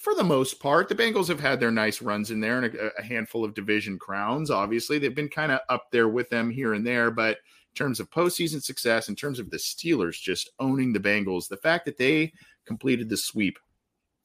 for 0.00 0.14
the 0.14 0.24
most 0.24 0.60
part, 0.60 0.88
the 0.88 0.94
Bengals 0.94 1.28
have 1.28 1.40
had 1.40 1.60
their 1.60 1.70
nice 1.70 2.00
runs 2.00 2.30
in 2.30 2.40
there 2.40 2.62
and 2.62 2.74
a, 2.74 2.90
a 2.98 3.02
handful 3.02 3.44
of 3.44 3.52
division 3.52 3.98
crowns. 3.98 4.50
Obviously, 4.50 4.98
they've 4.98 5.14
been 5.14 5.28
kind 5.28 5.52
of 5.52 5.60
up 5.68 5.90
there 5.92 6.08
with 6.08 6.30
them 6.30 6.48
here 6.48 6.72
and 6.72 6.86
there, 6.86 7.10
but 7.10 7.36
in 7.36 7.74
terms 7.74 8.00
of 8.00 8.10
postseason 8.10 8.62
success, 8.62 9.10
in 9.10 9.14
terms 9.14 9.38
of 9.38 9.50
the 9.50 9.58
Steelers 9.58 10.18
just 10.18 10.52
owning 10.58 10.94
the 10.94 10.98
Bengals, 10.98 11.48
the 11.48 11.58
fact 11.58 11.84
that 11.84 11.98
they 11.98 12.32
completed 12.64 13.10
the 13.10 13.16
sweep 13.16 13.58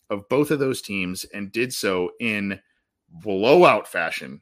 of 0.09 0.28
both 0.30 0.49
of 0.49 0.59
those 0.59 0.82
teams 0.82 1.26
and 1.34 1.51
did 1.51 1.73
so 1.73 2.09
in 2.21 2.57
blowout 3.09 3.86
fashion, 3.86 4.41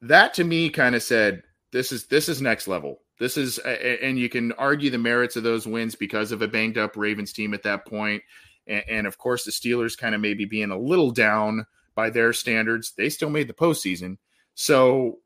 that 0.00 0.34
to 0.34 0.42
me 0.42 0.70
kind 0.70 0.96
of 0.96 1.04
said 1.04 1.44
this 1.70 1.92
is 1.92 2.06
this 2.08 2.28
is 2.28 2.42
next 2.42 2.66
level. 2.66 2.98
This 3.20 3.36
is 3.36 3.58
and 3.58 4.18
you 4.18 4.28
can 4.28 4.50
argue 4.52 4.90
the 4.90 4.98
merits 4.98 5.36
of 5.36 5.44
those 5.44 5.68
wins 5.68 5.94
because 5.94 6.32
of 6.32 6.42
a 6.42 6.48
banged 6.48 6.78
up 6.78 6.96
Ravens 6.96 7.32
team 7.32 7.54
at 7.54 7.62
that 7.62 7.86
point 7.86 8.24
and, 8.66 8.84
and 8.88 9.06
of 9.06 9.18
course, 9.18 9.44
the 9.44 9.50
Steelers 9.50 9.96
kind 9.96 10.14
of 10.14 10.20
maybe 10.20 10.44
being 10.44 10.70
a 10.70 10.78
little 10.78 11.10
down 11.10 11.66
by 11.94 12.10
their 12.10 12.32
standards, 12.32 12.92
they 12.96 13.08
still 13.08 13.30
made 13.30 13.48
the 13.48 13.54
postseason. 13.54 14.16
So 14.54 15.18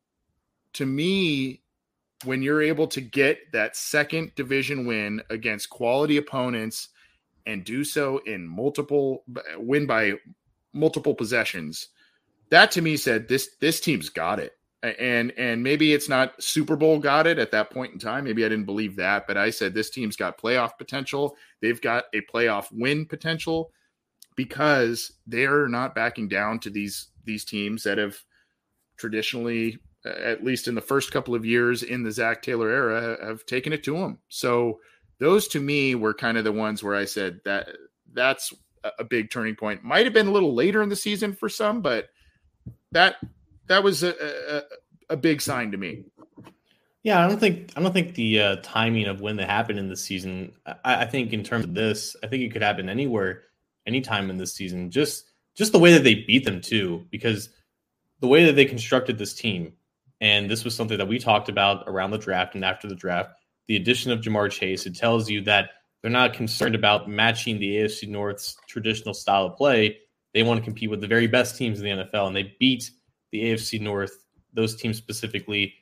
to 0.75 0.87
me, 0.87 1.63
when 2.25 2.43
you're 2.43 2.63
able 2.63 2.87
to 2.89 3.01
get 3.01 3.53
that 3.53 3.77
second 3.77 4.33
division 4.35 4.87
win 4.87 5.23
against 5.31 5.71
quality 5.71 6.17
opponents 6.17 6.89
and 7.45 7.65
do 7.65 7.85
so 7.85 8.19
in 8.27 8.47
multiple 8.47 9.25
win 9.57 9.87
by 9.87 10.15
multiple 10.73 11.15
possessions, 11.15 11.89
that 12.51 12.71
to 12.73 12.83
me 12.83 12.97
said 12.97 13.29
this 13.29 13.57
this 13.61 13.81
team's 13.81 14.09
got 14.09 14.39
it 14.41 14.53
and 14.83 15.33
and 15.37 15.63
maybe 15.63 15.93
it's 15.93 16.09
not 16.09 16.41
Super 16.43 16.77
Bowl 16.77 16.99
got 16.99 17.27
it 17.27 17.39
at 17.39 17.51
that 17.53 17.71
point 17.71 17.93
in 17.93 17.99
time. 17.99 18.25
Maybe 18.25 18.45
I 18.45 18.49
didn't 18.49 18.67
believe 18.67 18.97
that, 18.97 19.27
but 19.27 19.37
I 19.37 19.51
said 19.51 19.75
this 19.75 19.91
team's 19.91 20.17
got 20.17 20.41
playoff 20.41 20.79
potential. 20.79 21.37
They've 21.61 21.81
got 21.81 22.05
a 22.15 22.21
playoff 22.33 22.67
win 22.71 23.07
potential 23.07 23.71
because 24.37 25.13
they're 25.27 25.69
not 25.69 25.95
backing 25.95 26.29
down 26.29 26.61
to 26.61 26.71
these 26.71 27.09
these 27.25 27.45
teams 27.45 27.83
that 27.83 27.99
have 27.99 28.17
traditionally, 28.97 29.79
at 30.05 30.45
least 30.45 30.69
in 30.69 30.75
the 30.75 30.81
first 30.81 31.11
couple 31.11 31.35
of 31.35 31.45
years 31.45 31.83
in 31.83 32.03
the 32.03 32.13
Zac 32.13 32.43
Taylor 32.43 32.71
era, 32.71 33.19
have 33.25 33.45
taken 33.47 33.73
it 33.73 33.83
to 33.85 33.97
them. 33.97 34.19
So 34.29 34.79
those 35.19 35.49
to 35.49 35.61
me 35.61 35.95
were 35.95 36.15
kind 36.15 36.39
of 36.39 36.45
the 36.45 36.53
ones 36.53 36.83
where 36.83 36.95
I 36.95 37.07
said 37.07 37.41
that 37.45 37.69
that's 38.13 38.53
a 38.99 39.05
big 39.05 39.31
turning 39.31 39.57
point. 39.57 39.83
Might 39.83 40.05
have 40.05 40.15
been 40.15 40.29
a 40.29 40.33
little 40.33 40.55
later 40.55 40.83
in 40.83 40.89
the 40.89 40.97
season 40.97 41.35
for 41.35 41.49
some, 41.49 41.81
but 41.81 42.09
that 42.93 43.17
that 43.69 43.83
was 43.83 44.03
a, 44.03 44.15
a, 45.11 45.15
a 45.15 45.17
big 45.17 45.41
sign 45.41 45.71
to 45.73 45.77
me. 45.77 46.05
Yeah, 47.03 47.25
I 47.25 47.29
don't 47.29 47.39
think 47.39 47.71
I 47.77 47.81
don't 47.81 47.93
think 47.93 48.17
the 48.17 48.41
uh, 48.41 48.57
timing 48.65 49.07
of 49.07 49.21
when 49.21 49.37
that 49.37 49.49
happened 49.49 49.79
in 49.79 49.89
the 49.89 49.97
season. 49.97 50.53
I, 50.67 51.03
I, 51.03 51.05
think 51.05 51.33
in 51.33 51.45
terms 51.45 51.65
of 51.65 51.73
this, 51.73 52.17
I 52.25 52.27
think 52.27 52.43
it 52.43 52.53
could 52.53 52.63
happen 52.63 52.89
anywhere, 52.89 53.43
anytime 53.87 54.29
in 54.29 54.39
this 54.39 54.55
season. 54.55 54.91
Just 54.91 55.31
just 55.55 55.71
the 55.71 55.79
way 55.79 55.93
that 55.93 56.03
they 56.03 56.25
beat 56.27 56.45
them 56.45 56.61
too, 56.61 57.07
because 57.11 57.49
the 58.19 58.27
way 58.27 58.45
that 58.47 58.57
they 58.57 58.65
constructed 58.65 59.19
this 59.19 59.35
team, 59.35 59.73
and 60.21 60.51
this 60.51 60.65
was 60.65 60.75
something 60.75 60.99
that 60.99 61.07
we 61.07 61.21
talked 61.21 61.49
about 61.49 61.85
around 61.87 62.11
the 62.11 62.19
draft 62.19 62.57
and 62.57 62.65
after 62.65 62.89
the 62.89 62.97
draft. 62.97 63.31
The 63.69 63.77
addition 63.77 64.11
of 64.11 64.21
Ja'Marr 64.21 64.51
Chase, 64.51 64.87
it 64.87 64.97
tells 64.97 65.31
you 65.31 65.43
that 65.43 65.71
They're 66.03 66.11
not 66.11 66.35
concerned 66.35 66.75
about 66.75 67.09
matching 67.09 67.61
the 67.61 67.77
AFC 67.77 68.09
North's 68.09 68.57
traditional 68.69 69.15
style 69.15 69.47
of 69.47 69.57
play. 69.57 69.99
They 70.35 70.43
want 70.43 70.59
to 70.59 70.65
compete 70.65 70.91
with 70.91 71.01
the 71.01 71.07
very 71.07 71.29
best 71.29 71.57
teams 71.57 71.81
in 71.81 71.85
the 71.85 72.05
NFL, 72.05 72.27
and 72.27 72.35
they 72.35 72.55
beat 72.59 72.91
the 73.33 73.45
AFC 73.45 73.81
North, 73.81 74.25
those 74.53 74.77
teams 74.77 74.97
specifically, 74.97 75.75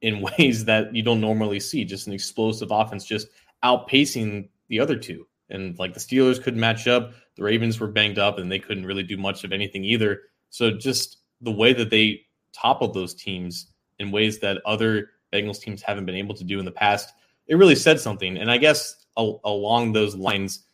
in 0.00 0.20
ways 0.38 0.64
that 0.64 0.94
you 0.94 1.02
don't 1.02 1.20
normally 1.20 1.60
see. 1.60 1.84
Just 1.84 2.06
an 2.06 2.12
explosive 2.12 2.70
offense, 2.70 3.04
just 3.04 3.28
outpacing 3.64 4.48
the 4.68 4.80
other 4.80 4.96
two. 4.96 5.26
And 5.50 5.78
like 5.78 5.94
the 5.94 6.00
Steelers 6.00 6.42
couldn't 6.42 6.60
match 6.60 6.86
up, 6.86 7.12
the 7.36 7.42
Ravens 7.42 7.80
were 7.80 7.88
banged 7.88 8.18
up, 8.18 8.38
and 8.38 8.50
they 8.50 8.58
couldn't 8.58 8.86
really 8.86 9.02
do 9.02 9.16
much 9.16 9.44
of 9.44 9.52
anything 9.52 9.84
either. 9.84 10.20
So 10.50 10.70
just 10.70 11.18
the 11.40 11.50
way 11.50 11.72
that 11.72 11.90
they 11.90 12.22
toppled 12.52 12.94
those 12.94 13.14
teams 13.14 13.72
in 13.98 14.10
ways 14.10 14.38
that 14.40 14.60
other 14.66 15.10
Bengals 15.32 15.60
teams 15.60 15.82
haven't 15.82 16.06
been 16.06 16.14
able 16.14 16.34
to 16.34 16.44
do 16.44 16.58
in 16.58 16.64
the 16.64 16.70
past, 16.70 17.12
it 17.46 17.56
really 17.56 17.74
said 17.74 18.00
something. 18.00 18.36
And 18.36 18.50
I 18.50 18.58
guess 18.58 19.06
along 19.16 19.92
those 19.92 20.14
lines, 20.14 20.64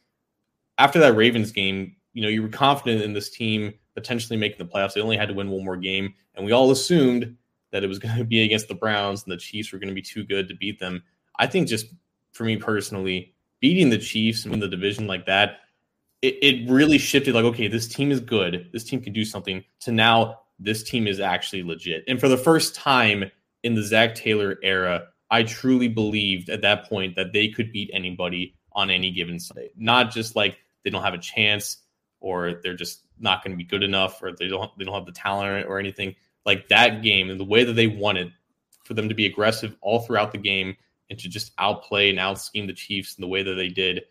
after 0.78 0.98
that 1.00 1.14
Ravens 1.14 1.52
game, 1.52 1.96
you 2.12 2.22
know, 2.22 2.28
you 2.28 2.42
were 2.42 2.48
confident 2.48 3.02
in 3.02 3.12
this 3.12 3.30
team 3.30 3.74
potentially 3.94 4.36
making 4.36 4.58
the 4.58 4.72
playoffs. 4.72 4.94
They 4.94 5.00
only 5.00 5.16
had 5.16 5.28
to 5.28 5.34
win 5.34 5.50
one 5.50 5.64
more 5.64 5.76
game, 5.76 6.14
and 6.34 6.44
we 6.44 6.52
all 6.52 6.70
assumed 6.70 7.36
that 7.70 7.84
it 7.84 7.88
was 7.88 7.98
going 8.00 8.16
to 8.16 8.24
be 8.24 8.42
against 8.42 8.68
the 8.68 8.74
Browns 8.74 9.24
and 9.24 9.32
the 9.32 9.36
Chiefs 9.36 9.72
were 9.72 9.78
going 9.78 9.88
to 9.88 9.94
be 9.94 10.02
too 10.02 10.24
good 10.24 10.48
to 10.48 10.56
beat 10.56 10.78
them. 10.78 11.02
I 11.38 11.46
think 11.46 11.68
just 11.68 11.86
for 12.32 12.44
me 12.44 12.56
personally, 12.56 13.34
beating 13.60 13.90
the 13.90 13.98
Chiefs 13.98 14.44
in 14.44 14.60
the 14.60 14.68
division 14.68 15.06
like 15.06 15.26
that, 15.26 15.58
it, 16.22 16.38
it 16.42 16.70
really 16.70 16.98
shifted 16.98 17.34
like, 17.34 17.44
okay, 17.44 17.68
this 17.68 17.86
team 17.86 18.10
is 18.10 18.20
good. 18.20 18.70
This 18.72 18.84
team 18.84 19.00
can 19.00 19.12
do 19.12 19.24
something 19.24 19.64
to 19.80 19.92
now 19.92 20.40
this 20.58 20.82
team 20.82 21.06
is 21.06 21.20
actually 21.20 21.62
legit. 21.62 22.04
And 22.08 22.20
for 22.20 22.28
the 22.28 22.36
first 22.36 22.74
time 22.74 23.30
in 23.62 23.74
the 23.74 23.82
Zac 23.82 24.14
Taylor 24.14 24.58
era, 24.62 25.08
I 25.30 25.42
truly 25.42 25.88
believed 25.88 26.48
at 26.48 26.62
that 26.62 26.88
point 26.88 27.16
that 27.16 27.32
they 27.32 27.48
could 27.48 27.72
beat 27.72 27.90
anybody 27.92 28.54
on 28.72 28.90
any 28.90 29.10
given 29.10 29.38
Sunday. 29.38 29.70
Not 29.76 30.12
just 30.12 30.36
like 30.36 30.58
they 30.84 30.90
don't 30.90 31.02
have 31.02 31.14
a 31.14 31.18
chance 31.18 31.78
or 32.20 32.60
they're 32.62 32.74
just 32.74 33.03
not 33.18 33.42
going 33.42 33.52
to 33.52 33.56
be 33.56 33.64
good 33.64 33.82
enough 33.82 34.22
or 34.22 34.32
they 34.32 34.48
don't 34.48 34.76
they 34.78 34.84
don't 34.84 34.94
have 34.94 35.06
the 35.06 35.12
talent 35.12 35.66
or 35.68 35.78
anything. 35.78 36.14
Like 36.46 36.68
that 36.68 37.02
game 37.02 37.30
and 37.30 37.40
the 37.40 37.44
way 37.44 37.64
that 37.64 37.72
they 37.72 37.86
wanted 37.86 38.32
for 38.84 38.94
them 38.94 39.08
to 39.08 39.14
be 39.14 39.26
aggressive 39.26 39.76
all 39.80 40.00
throughout 40.00 40.32
the 40.32 40.38
game 40.38 40.76
and 41.10 41.18
to 41.18 41.28
just 41.28 41.52
outplay 41.58 42.10
and 42.10 42.18
out 42.18 42.38
scheme 42.38 42.66
the 42.66 42.72
Chiefs 42.72 43.16
in 43.16 43.22
the 43.22 43.28
way 43.28 43.42
that 43.42 43.54
they 43.54 43.68
did, 43.68 44.02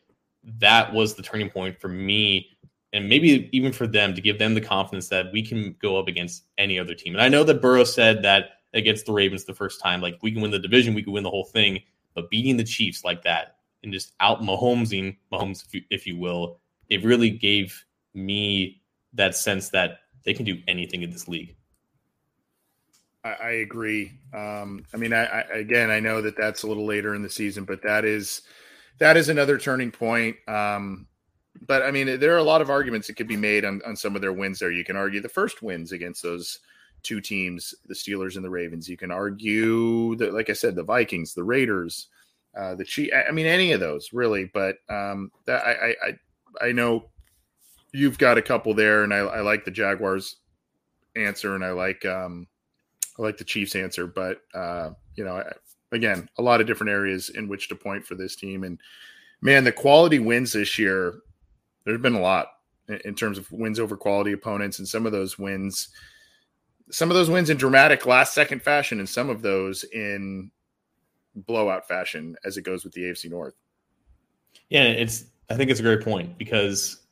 that 0.59 0.91
was 0.91 1.13
the 1.13 1.23
turning 1.23 1.49
point 1.49 1.79
for 1.79 1.89
me 1.89 2.49
and 2.93 3.09
maybe 3.09 3.49
even 3.51 3.71
for 3.71 3.87
them 3.87 4.13
to 4.13 4.21
give 4.21 4.37
them 4.37 4.53
the 4.53 4.61
confidence 4.61 5.09
that 5.09 5.31
we 5.33 5.41
can 5.41 5.75
go 5.81 5.97
up 5.97 6.07
against 6.07 6.43
any 6.57 6.79
other 6.79 6.93
team. 6.93 7.13
And 7.13 7.21
I 7.21 7.27
know 7.27 7.43
that 7.43 7.61
Burrow 7.61 7.83
said 7.83 8.21
that 8.23 8.59
against 8.73 9.05
the 9.05 9.13
Ravens 9.13 9.43
the 9.43 9.53
first 9.53 9.81
time, 9.81 9.99
like 9.99 10.17
we 10.21 10.31
can 10.31 10.41
win 10.41 10.51
the 10.51 10.59
division, 10.59 10.93
we 10.93 11.03
can 11.03 11.13
win 11.13 11.23
the 11.23 11.29
whole 11.29 11.45
thing, 11.45 11.81
but 12.13 12.29
beating 12.29 12.55
the 12.55 12.63
Chiefs 12.63 13.03
like 13.03 13.23
that 13.23 13.57
and 13.83 13.91
just 13.91 14.13
out 14.19 14.41
Mahomesing 14.41 15.17
Mahomes, 15.31 15.65
if 15.65 15.73
you, 15.73 15.81
if 15.89 16.07
you 16.07 16.17
will, 16.17 16.59
it 16.89 17.03
really 17.03 17.31
gave 17.31 17.83
me 18.13 18.81
that 19.13 19.35
sense 19.35 19.69
that 19.69 19.99
they 20.25 20.33
can 20.33 20.45
do 20.45 20.61
anything 20.67 21.03
in 21.03 21.11
this 21.11 21.27
league. 21.27 21.55
I, 23.23 23.31
I 23.31 23.49
agree. 23.51 24.19
Um, 24.33 24.85
I 24.93 24.97
mean, 24.97 25.13
I, 25.13 25.25
I, 25.25 25.41
again, 25.53 25.89
I 25.89 25.99
know 25.99 26.21
that 26.21 26.37
that's 26.37 26.63
a 26.63 26.67
little 26.67 26.85
later 26.85 27.15
in 27.15 27.21
the 27.21 27.29
season, 27.29 27.65
but 27.65 27.81
that 27.83 28.05
is 28.05 28.41
that 28.99 29.17
is 29.17 29.29
another 29.29 29.57
turning 29.57 29.91
point. 29.91 30.35
Um, 30.47 31.07
but 31.67 31.83
I 31.83 31.91
mean, 31.91 32.19
there 32.19 32.33
are 32.33 32.39
a 32.39 32.43
lot 32.43 32.61
of 32.61 32.69
arguments 32.69 33.07
that 33.07 33.15
could 33.15 33.27
be 33.27 33.37
made 33.37 33.65
on, 33.65 33.81
on 33.85 33.95
some 33.95 34.15
of 34.15 34.21
their 34.21 34.33
wins 34.33 34.59
there. 34.59 34.71
You 34.71 34.83
can 34.83 34.95
argue 34.95 35.21
the 35.21 35.29
first 35.29 35.61
wins 35.61 35.91
against 35.91 36.23
those 36.23 36.59
two 37.03 37.21
teams, 37.21 37.75
the 37.85 37.93
Steelers 37.93 38.35
and 38.35 38.45
the 38.45 38.49
Ravens. 38.49 38.89
You 38.89 38.97
can 38.97 39.11
argue 39.11 40.15
that, 40.15 40.33
like 40.33 40.49
I 40.49 40.53
said, 40.53 40.75
the 40.75 40.83
Vikings, 40.83 41.33
the 41.33 41.43
Raiders, 41.43 42.07
uh, 42.57 42.75
the 42.75 42.85
Chiefs. 42.85 43.13
I 43.27 43.31
mean, 43.31 43.45
any 43.45 43.71
of 43.71 43.79
those 43.79 44.13
really. 44.13 44.45
But 44.53 44.77
um, 44.89 45.31
that 45.45 45.63
I, 45.65 45.95
I 46.05 46.67
I 46.67 46.71
know 46.71 47.09
you've 47.93 48.17
got 48.17 48.37
a 48.37 48.41
couple 48.41 48.73
there, 48.73 49.03
and 49.03 49.13
I, 49.13 49.19
I 49.19 49.41
like 49.41 49.65
the 49.65 49.71
Jaguars 49.71 50.37
answer, 51.15 51.55
and 51.55 51.63
I 51.63 51.71
like 51.71 52.05
um, 52.05 52.47
I 53.17 53.21
like 53.21 53.37
the 53.37 53.43
Chiefs 53.43 53.75
answer. 53.75 54.07
But 54.07 54.41
uh, 54.53 54.91
you 55.15 55.23
know, 55.23 55.43
again, 55.91 56.27
a 56.37 56.41
lot 56.41 56.59
of 56.59 56.67
different 56.67 56.91
areas 56.91 57.29
in 57.29 57.47
which 57.47 57.69
to 57.69 57.75
point 57.75 58.05
for 58.05 58.15
this 58.15 58.35
team, 58.35 58.63
and 58.63 58.79
man, 59.41 59.63
the 59.63 59.71
quality 59.71 60.19
wins 60.19 60.53
this 60.53 60.77
year 60.77 61.21
there's 61.85 62.01
been 62.01 62.15
a 62.15 62.21
lot 62.21 62.47
in 63.05 63.15
terms 63.15 63.37
of 63.37 63.51
wins 63.51 63.79
over 63.79 63.95
quality 63.95 64.31
opponents, 64.31 64.79
and 64.79 64.87
some 64.87 65.05
of 65.05 65.11
those 65.11 65.37
wins, 65.37 65.89
some 66.91 67.09
of 67.09 67.15
those 67.15 67.29
wins 67.29 67.49
in 67.49 67.57
dramatic 67.57 68.05
last 68.05 68.33
second 68.33 68.61
fashion, 68.61 68.99
and 68.99 69.07
some 69.07 69.29
of 69.29 69.41
those 69.41 69.83
in 69.85 70.51
blowout 71.35 71.87
fashion 71.87 72.35
as 72.45 72.57
it 72.57 72.63
goes 72.63 72.83
with 72.83 72.93
the 72.93 73.01
AFC 73.03 73.29
North. 73.29 73.55
Yeah, 74.69 74.83
it's 74.83 75.25
I 75.49 75.55
think 75.55 75.71
it's 75.71 75.79
a 75.79 75.83
great 75.83 76.01
point 76.01 76.37
because 76.37 77.02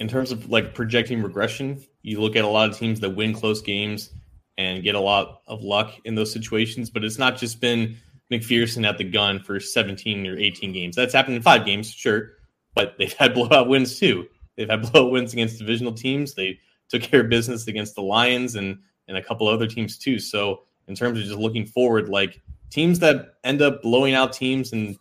in 0.00 0.08
terms 0.08 0.32
of 0.32 0.50
like 0.50 0.74
projecting 0.74 1.22
regression, 1.22 1.82
you 2.02 2.20
look 2.20 2.34
at 2.34 2.44
a 2.44 2.48
lot 2.48 2.68
of 2.68 2.76
teams 2.76 3.00
that 3.00 3.10
win 3.10 3.32
close 3.32 3.62
games 3.62 4.10
and 4.58 4.82
get 4.82 4.94
a 4.94 5.00
lot 5.00 5.42
of 5.46 5.62
luck 5.62 5.92
in 6.04 6.14
those 6.14 6.32
situations, 6.32 6.90
but 6.90 7.04
it's 7.04 7.18
not 7.18 7.36
just 7.36 7.60
been 7.60 7.96
McPherson 8.32 8.86
at 8.86 8.98
the 8.98 9.04
gun 9.04 9.38
for 9.38 9.60
17 9.60 10.26
or 10.26 10.36
18 10.36 10.72
games. 10.72 10.96
That's 10.96 11.14
happened 11.14 11.36
in 11.36 11.42
five 11.42 11.64
games, 11.64 11.90
sure 11.90 12.32
but 12.74 12.94
they've 12.98 13.12
had 13.12 13.34
blowout 13.34 13.68
wins 13.68 13.98
too. 13.98 14.26
They've 14.56 14.68
had 14.68 14.82
blowout 14.82 15.12
wins 15.12 15.32
against 15.32 15.58
divisional 15.58 15.92
teams. 15.92 16.34
They 16.34 16.58
took 16.88 17.02
care 17.02 17.20
of 17.20 17.28
business 17.28 17.66
against 17.66 17.94
the 17.94 18.02
Lions 18.02 18.56
and 18.56 18.78
and 19.08 19.16
a 19.16 19.22
couple 19.22 19.48
other 19.48 19.66
teams 19.66 19.98
too. 19.98 20.20
So 20.20 20.62
in 20.86 20.94
terms 20.94 21.18
of 21.18 21.24
just 21.24 21.38
looking 21.38 21.66
forward, 21.66 22.08
like 22.08 22.40
teams 22.70 23.00
that 23.00 23.34
end 23.42 23.60
up 23.60 23.82
blowing 23.82 24.14
out 24.14 24.32
teams 24.32 24.72
and 24.72 24.96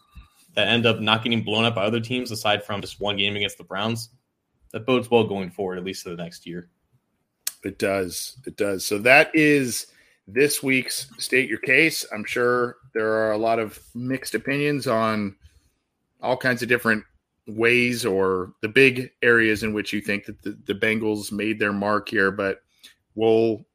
that 0.55 0.67
end 0.67 0.87
up 0.87 0.99
not 0.99 1.23
getting 1.23 1.43
blown 1.43 1.63
up 1.63 1.75
by 1.75 1.85
other 1.85 1.99
teams, 1.99 2.31
aside 2.31 2.63
from 2.63 2.81
just 2.81 2.99
one 2.99 3.17
game 3.17 3.35
against 3.35 3.59
the 3.59 3.63
Browns, 3.63 4.09
that 4.71 4.85
bodes 4.85 5.09
well 5.09 5.23
going 5.23 5.49
forward, 5.49 5.77
at 5.77 5.83
least 5.83 6.03
for 6.03 6.09
the 6.09 6.15
next 6.15 6.45
year. 6.45 6.69
It 7.63 7.77
does. 7.77 8.37
It 8.45 8.55
does. 8.55 8.85
So 8.85 8.99
that 8.99 9.31
is 9.33 9.87
this 10.27 10.63
week's 10.63 11.09
State 11.17 11.49
Your 11.49 11.59
Case. 11.59 12.05
I'm 12.13 12.23
sure 12.23 12.77
there 12.93 13.11
are 13.11 13.31
a 13.31 13.37
lot 13.37 13.59
of 13.59 13.79
mixed 13.95 14.35
opinions 14.35 14.87
on 14.87 15.35
all 16.21 16.37
kinds 16.37 16.61
of 16.61 16.69
different 16.69 17.03
ways 17.47 18.05
or 18.05 18.53
the 18.61 18.67
big 18.67 19.11
areas 19.21 19.63
in 19.63 19.73
which 19.73 19.91
you 19.91 20.01
think 20.01 20.25
that 20.25 20.41
the, 20.41 20.57
the 20.65 20.73
Bengals 20.73 21.31
made 21.31 21.59
their 21.59 21.73
mark 21.73 22.09
here, 22.09 22.31
but 22.31 22.61
we'll 23.15 23.65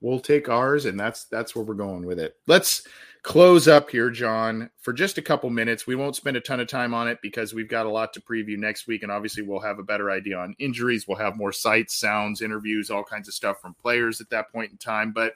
we'll 0.00 0.20
take 0.20 0.48
ours 0.48 0.86
and 0.86 0.98
that's 0.98 1.24
that's 1.26 1.54
where 1.54 1.64
we're 1.64 1.74
going 1.74 2.04
with 2.04 2.18
it. 2.18 2.36
Let's 2.46 2.86
close 3.22 3.68
up 3.68 3.90
here, 3.90 4.10
John, 4.10 4.70
for 4.78 4.92
just 4.92 5.18
a 5.18 5.22
couple 5.22 5.50
minutes. 5.50 5.86
We 5.86 5.94
won't 5.94 6.16
spend 6.16 6.36
a 6.36 6.40
ton 6.40 6.60
of 6.60 6.68
time 6.68 6.94
on 6.94 7.08
it 7.08 7.18
because 7.22 7.52
we've 7.52 7.68
got 7.68 7.86
a 7.86 7.90
lot 7.90 8.12
to 8.14 8.20
preview 8.20 8.56
next 8.56 8.86
week, 8.86 9.02
and 9.02 9.12
obviously 9.12 9.42
we'll 9.42 9.60
have 9.60 9.78
a 9.78 9.84
better 9.84 10.10
idea 10.10 10.38
on 10.38 10.54
injuries. 10.58 11.06
We'll 11.06 11.18
have 11.18 11.36
more 11.36 11.52
sights, 11.52 11.94
sounds, 11.94 12.42
interviews, 12.42 12.90
all 12.90 13.04
kinds 13.04 13.28
of 13.28 13.34
stuff 13.34 13.60
from 13.60 13.74
players 13.74 14.20
at 14.20 14.30
that 14.30 14.50
point 14.52 14.70
in 14.72 14.78
time. 14.78 15.12
But 15.12 15.34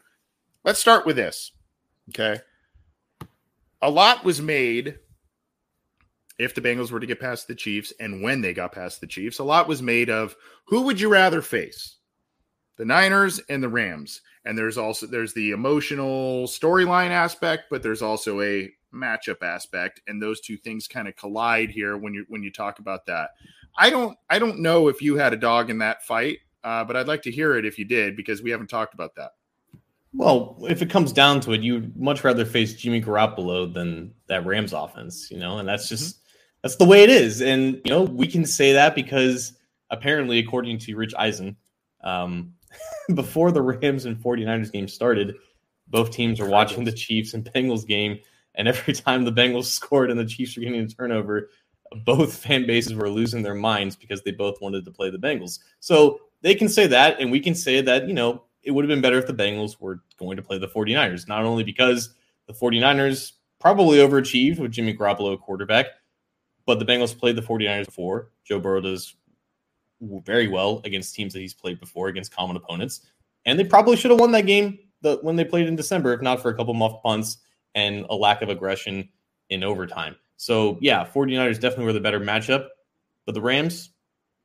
let's 0.65 0.79
start 0.79 1.07
with 1.07 1.17
this. 1.17 1.53
Okay. 2.11 2.41
A 3.83 3.91
lot 3.91 4.25
was 4.25 4.41
made 4.41 4.99
if 6.39 6.55
the 6.55 6.61
Bengals 6.61 6.91
were 6.91 7.01
to 7.01 7.07
get 7.07 7.21
past 7.21 7.47
the 7.47 7.55
Chiefs 7.55 7.93
and 8.01 8.23
when 8.23 8.41
they 8.41 8.53
got 8.53 8.73
past 8.73 9.01
the 9.01 9.07
Chiefs, 9.07 9.39
a 9.39 9.45
lot 9.45 9.69
was 9.69 9.83
made 9.83 10.11
of 10.11 10.35
who 10.65 10.83
would 10.83 11.01
you 11.01 11.09
rather 11.09 11.43
face? 11.43 11.97
The 12.77 12.85
Niners 12.85 13.41
and 13.49 13.63
the 13.63 13.69
Rams. 13.69 14.21
And 14.45 14.59
there's 14.59 14.77
also 14.77 15.07
there's 15.07 15.33
the 15.33 15.53
emotional 15.53 16.47
storyline 16.47 17.11
aspect, 17.11 17.65
but 17.71 17.83
there's 17.83 18.03
also 18.03 18.41
a 18.43 18.71
matchup 18.95 19.43
aspect 19.43 20.01
and 20.07 20.23
those 20.23 20.41
two 20.41 20.57
things 20.57 20.87
kind 20.87 21.09
of 21.09 21.17
collide 21.17 21.69
here 21.69 21.97
when 21.97 22.15
you 22.15 22.25
when 22.29 22.43
you 22.43 22.53
talk 22.53 22.79
about 22.79 23.07
that. 23.07 23.31
I 23.77 23.91
don't 23.91 24.17
I 24.31 24.39
don't 24.39 24.61
know 24.61 24.89
if 24.89 25.03
you 25.03 25.17
had 25.17 25.33
a 25.33 25.37
dog 25.37 25.71
in 25.71 25.79
that 25.79 26.05
fight, 26.05 26.39
uh, 26.63 26.85
but 26.85 26.97
I'd 26.97 27.09
like 27.09 27.23
to 27.23 27.31
hear 27.31 27.57
it 27.57 27.65
if 27.65 27.79
you 27.79 27.85
did 27.85 28.17
because 28.17 28.43
we 28.43 28.51
haven't 28.51 28.69
talked 28.69 28.95
about 28.95 29.15
that. 29.17 29.33
Well, 30.13 30.57
if 30.63 30.81
it 30.81 30.91
comes 30.91 31.13
down 31.13 31.41
to 31.41 31.53
it, 31.53 31.63
you'd 31.63 31.97
much 31.97 32.23
rather 32.23 32.45
face 32.45 32.75
Jimmy 32.75 33.03
Garoppolo 33.03 33.73
than 33.73 34.15
that 34.29 34.47
Rams 34.47 34.73
offense, 34.73 35.29
you 35.31 35.39
know, 35.39 35.59
and 35.59 35.69
that's 35.69 35.89
just 35.89 36.21
that's 36.63 36.77
the 36.77 36.85
way 36.85 37.03
it 37.03 37.11
is. 37.11 37.43
And 37.43 37.81
you 37.85 37.91
know, 37.91 38.03
we 38.03 38.29
can 38.29 38.47
say 38.47 38.73
that 38.75 38.95
because 38.95 39.55
apparently, 39.91 40.39
according 40.39 40.79
to 40.79 40.95
Rich 40.95 41.15
Eisen, 41.19 41.57
um, 42.05 42.55
before 43.15 43.53
the 43.53 43.63
Rams 43.63 44.05
and 44.05 44.17
49ers 44.17 44.73
game 44.73 44.89
started, 44.89 45.35
both 45.89 46.11
teams 46.11 46.41
were 46.41 46.49
watching 46.49 46.85
the 46.85 46.93
Chiefs 46.93 47.35
and 47.35 47.45
Bengals 47.45 47.87
game, 47.87 48.19
and 48.55 48.69
every 48.69 48.95
time 48.95 49.25
the 49.25 49.33
Bengals 49.33 49.65
scored 49.79 50.11
and 50.11 50.19
the 50.19 50.25
Chiefs 50.25 50.57
were 50.57 50.63
getting 50.63 50.81
a 50.81 50.89
turnover, 50.89 51.51
both 52.05 52.35
fan 52.35 52.67
bases 52.67 52.95
were 52.95 53.11
losing 53.11 53.43
their 53.43 53.55
minds 53.55 53.97
because 53.97 54.23
they 54.23 54.33
both 54.33 54.61
wanted 54.61 54.85
to 54.85 54.91
play 54.91 55.11
the 55.11 55.19
Bengals. 55.19 55.61
So 55.81 56.21
they 56.43 56.55
can 56.55 56.69
say 56.69 56.87
that, 56.89 57.21
and 57.21 57.31
we 57.31 57.41
can 57.41 57.55
say 57.55 57.81
that, 57.81 58.09
you 58.09 58.15
know, 58.15 58.45
it 58.63 58.71
would 58.71 58.85
have 58.85 58.89
been 58.89 59.03
better 59.03 59.19
if 59.19 59.27
the 59.27 59.35
Bengals 59.35 59.81
were 59.81 60.03
going 60.19 60.37
to 60.37 60.43
play 60.43 60.59
the 60.59 60.69
49ers, 60.69 61.29
not 61.29 61.45
only 61.45 61.63
because 61.63 62.15
the 62.47 62.55
49ers 62.55 63.33
probably 63.61 63.99
overachieved 63.99 64.59
with 64.59 64.73
Jimmy 64.73 64.95
Garoppolo 64.95 65.41
quarterback, 65.41 65.87
but 66.67 66.79
the 66.79 66.85
Bengals 66.85 67.17
played 67.17 67.37
the 67.37 67.43
49ers 67.43 67.87
before. 67.87 68.31
Joe 68.45 68.59
Burrow 68.59 68.81
does 68.81 69.15
very 70.25 70.49
well 70.49 70.81
against 70.85 71.15
teams 71.15 71.33
that 71.33 71.41
he's 71.41 71.55
played 71.55 71.81
before, 71.81 72.09
against 72.09 72.35
common 72.35 72.57
opponents. 72.57 73.01
And 73.47 73.59
they 73.59 73.65
probably 73.65 73.97
should 73.97 74.11
have 74.11 74.21
won 74.21 74.33
that 74.33 74.47
game 74.47 74.79
the, 75.03 75.19
when 75.23 75.37
they 75.37 75.45
played 75.45 75.67
in 75.67 75.77
December, 75.77 76.13
if 76.13 76.23
not 76.23 76.41
for 76.43 76.51
a 76.51 76.55
couple 76.55 76.75
muff 76.75 77.03
punts 77.03 77.39
and 77.75 78.07
a 78.11 78.15
lack 78.15 78.43
of 78.43 78.49
aggression 78.49 79.09
in 79.51 79.63
overtime. 79.63 80.17
So, 80.37 80.79
yeah, 80.81 81.05
49ers 81.05 81.61
definitely 81.61 81.87
were 81.87 81.93
the 81.93 82.01
better 82.01 82.21
matchup. 82.21 82.69
But 83.27 83.35
the 83.35 83.41
Rams, 83.41 83.91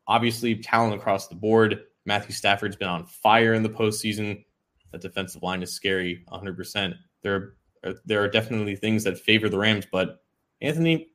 obviously, 0.08 0.56
talent 0.56 0.96
across 0.96 1.28
the 1.28 1.36
board. 1.36 1.82
Matthew 2.06 2.34
Stafford's 2.34 2.76
been 2.76 2.88
on 2.88 3.06
fire 3.06 3.54
in 3.54 3.64
the 3.64 3.70
postseason. 3.70 4.44
That 4.92 5.02
defensive 5.02 5.44
line 5.44 5.62
is 5.64 5.74
scary 5.74 6.24
100%. 6.32 6.96
There 7.22 7.56
are, 7.84 7.94
there 8.06 8.24
are 8.24 8.28
definitely 8.28 8.76
things 8.76 9.04
that 9.04 9.18
favor 9.18 9.50
the 9.50 9.58
Rams, 9.58 9.86
but 9.92 10.22
Anthony, 10.62 11.10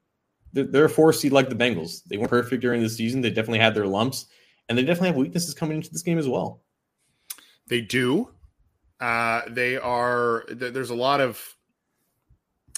they're 0.54 0.84
a 0.84 0.90
four 0.90 1.12
seed 1.12 1.32
like 1.32 1.48
the 1.48 1.54
Bengals. 1.54 2.04
They 2.04 2.16
weren't 2.16 2.30
perfect 2.30 2.62
during 2.62 2.82
the 2.82 2.88
season. 2.88 3.20
They 3.20 3.30
definitely 3.30 3.58
had 3.58 3.74
their 3.74 3.86
lumps, 3.86 4.26
and 4.68 4.78
they 4.78 4.82
definitely 4.82 5.08
have 5.08 5.16
weaknesses 5.16 5.54
coming 5.54 5.78
into 5.78 5.90
this 5.90 6.02
game 6.02 6.18
as 6.18 6.28
well. 6.28 6.62
They 7.68 7.80
do. 7.80 8.30
Uh, 9.00 9.42
they 9.48 9.76
are. 9.76 10.44
There's 10.48 10.90
a 10.90 10.94
lot 10.94 11.20
of. 11.20 11.42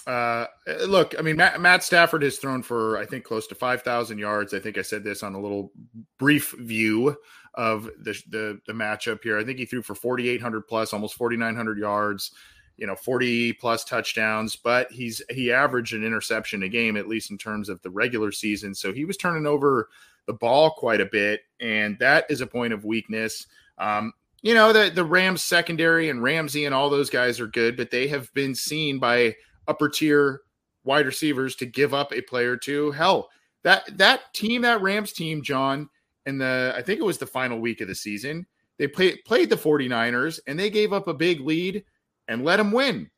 Uh, 0.07 0.45
look, 0.87 1.15
I 1.19 1.21
mean, 1.21 1.35
Matt, 1.35 1.59
Matt 1.59 1.83
Stafford 1.83 2.23
has 2.23 2.37
thrown 2.37 2.63
for 2.63 2.97
I 2.97 3.05
think 3.05 3.23
close 3.23 3.45
to 3.47 3.55
five 3.55 3.83
thousand 3.83 4.17
yards. 4.17 4.53
I 4.53 4.59
think 4.59 4.77
I 4.77 4.81
said 4.81 5.03
this 5.03 5.21
on 5.21 5.35
a 5.35 5.39
little 5.39 5.71
brief 6.17 6.55
view 6.59 7.15
of 7.53 7.89
the 7.99 8.19
the, 8.29 8.59
the 8.67 8.73
matchup 8.73 9.21
here. 9.21 9.37
I 9.37 9.43
think 9.43 9.59
he 9.59 9.65
threw 9.65 9.81
for 9.81 9.95
forty 9.95 10.29
eight 10.29 10.41
hundred 10.41 10.67
plus, 10.67 10.93
almost 10.93 11.15
forty 11.15 11.37
nine 11.37 11.55
hundred 11.55 11.77
yards 11.77 12.31
you 12.77 12.85
know 12.85 12.95
40 12.95 13.53
plus 13.53 13.83
touchdowns 13.83 14.55
but 14.55 14.91
he's 14.91 15.21
he 15.29 15.51
averaged 15.51 15.93
an 15.93 16.03
interception 16.03 16.63
a 16.63 16.69
game 16.69 16.95
at 16.95 17.07
least 17.07 17.31
in 17.31 17.37
terms 17.37 17.69
of 17.69 17.81
the 17.81 17.89
regular 17.89 18.31
season. 18.31 18.73
So 18.73 18.93
he 18.93 19.05
was 19.05 19.17
turning 19.17 19.45
over 19.45 19.89
the 20.25 20.33
ball 20.33 20.71
quite 20.71 21.01
a 21.01 21.05
bit 21.05 21.41
and 21.59 21.97
that 21.99 22.25
is 22.29 22.41
a 22.41 22.47
point 22.47 22.73
of 22.73 22.85
weakness. 22.85 23.47
Um, 23.77 24.13
you 24.41 24.53
know 24.53 24.71
the 24.71 24.91
the 24.93 25.03
Rams 25.03 25.43
secondary 25.43 26.09
and 26.09 26.21
Ramsey 26.21 26.65
and 26.65 26.73
all 26.73 26.89
those 26.89 27.09
guys 27.09 27.39
are 27.39 27.47
good 27.47 27.75
but 27.75 27.91
they 27.91 28.07
have 28.07 28.33
been 28.33 28.55
seen 28.55 28.99
by 28.99 29.35
upper 29.67 29.89
tier 29.89 30.41
wide 30.83 31.05
receivers 31.05 31.55
to 31.57 31.65
give 31.65 31.93
up 31.93 32.13
a 32.13 32.21
player 32.21 32.55
to 32.57 32.91
hell. 32.91 33.29
That 33.63 33.97
that 33.97 34.33
team 34.33 34.61
that 34.61 34.81
Rams 34.81 35.11
team 35.13 35.41
John 35.41 35.89
in 36.25 36.37
the 36.37 36.73
I 36.75 36.81
think 36.83 36.99
it 36.99 37.05
was 37.05 37.17
the 37.17 37.25
final 37.25 37.59
week 37.59 37.81
of 37.81 37.87
the 37.87 37.95
season 37.95 38.45
they 38.77 38.87
play, 38.87 39.17
played 39.17 39.49
the 39.49 39.55
49ers 39.55 40.39
and 40.47 40.59
they 40.59 40.69
gave 40.69 40.93
up 40.93 41.07
a 41.07 41.13
big 41.13 41.41
lead 41.41 41.83
and 42.27 42.43
let 42.43 42.59
him 42.59 42.71
win. 42.71 43.09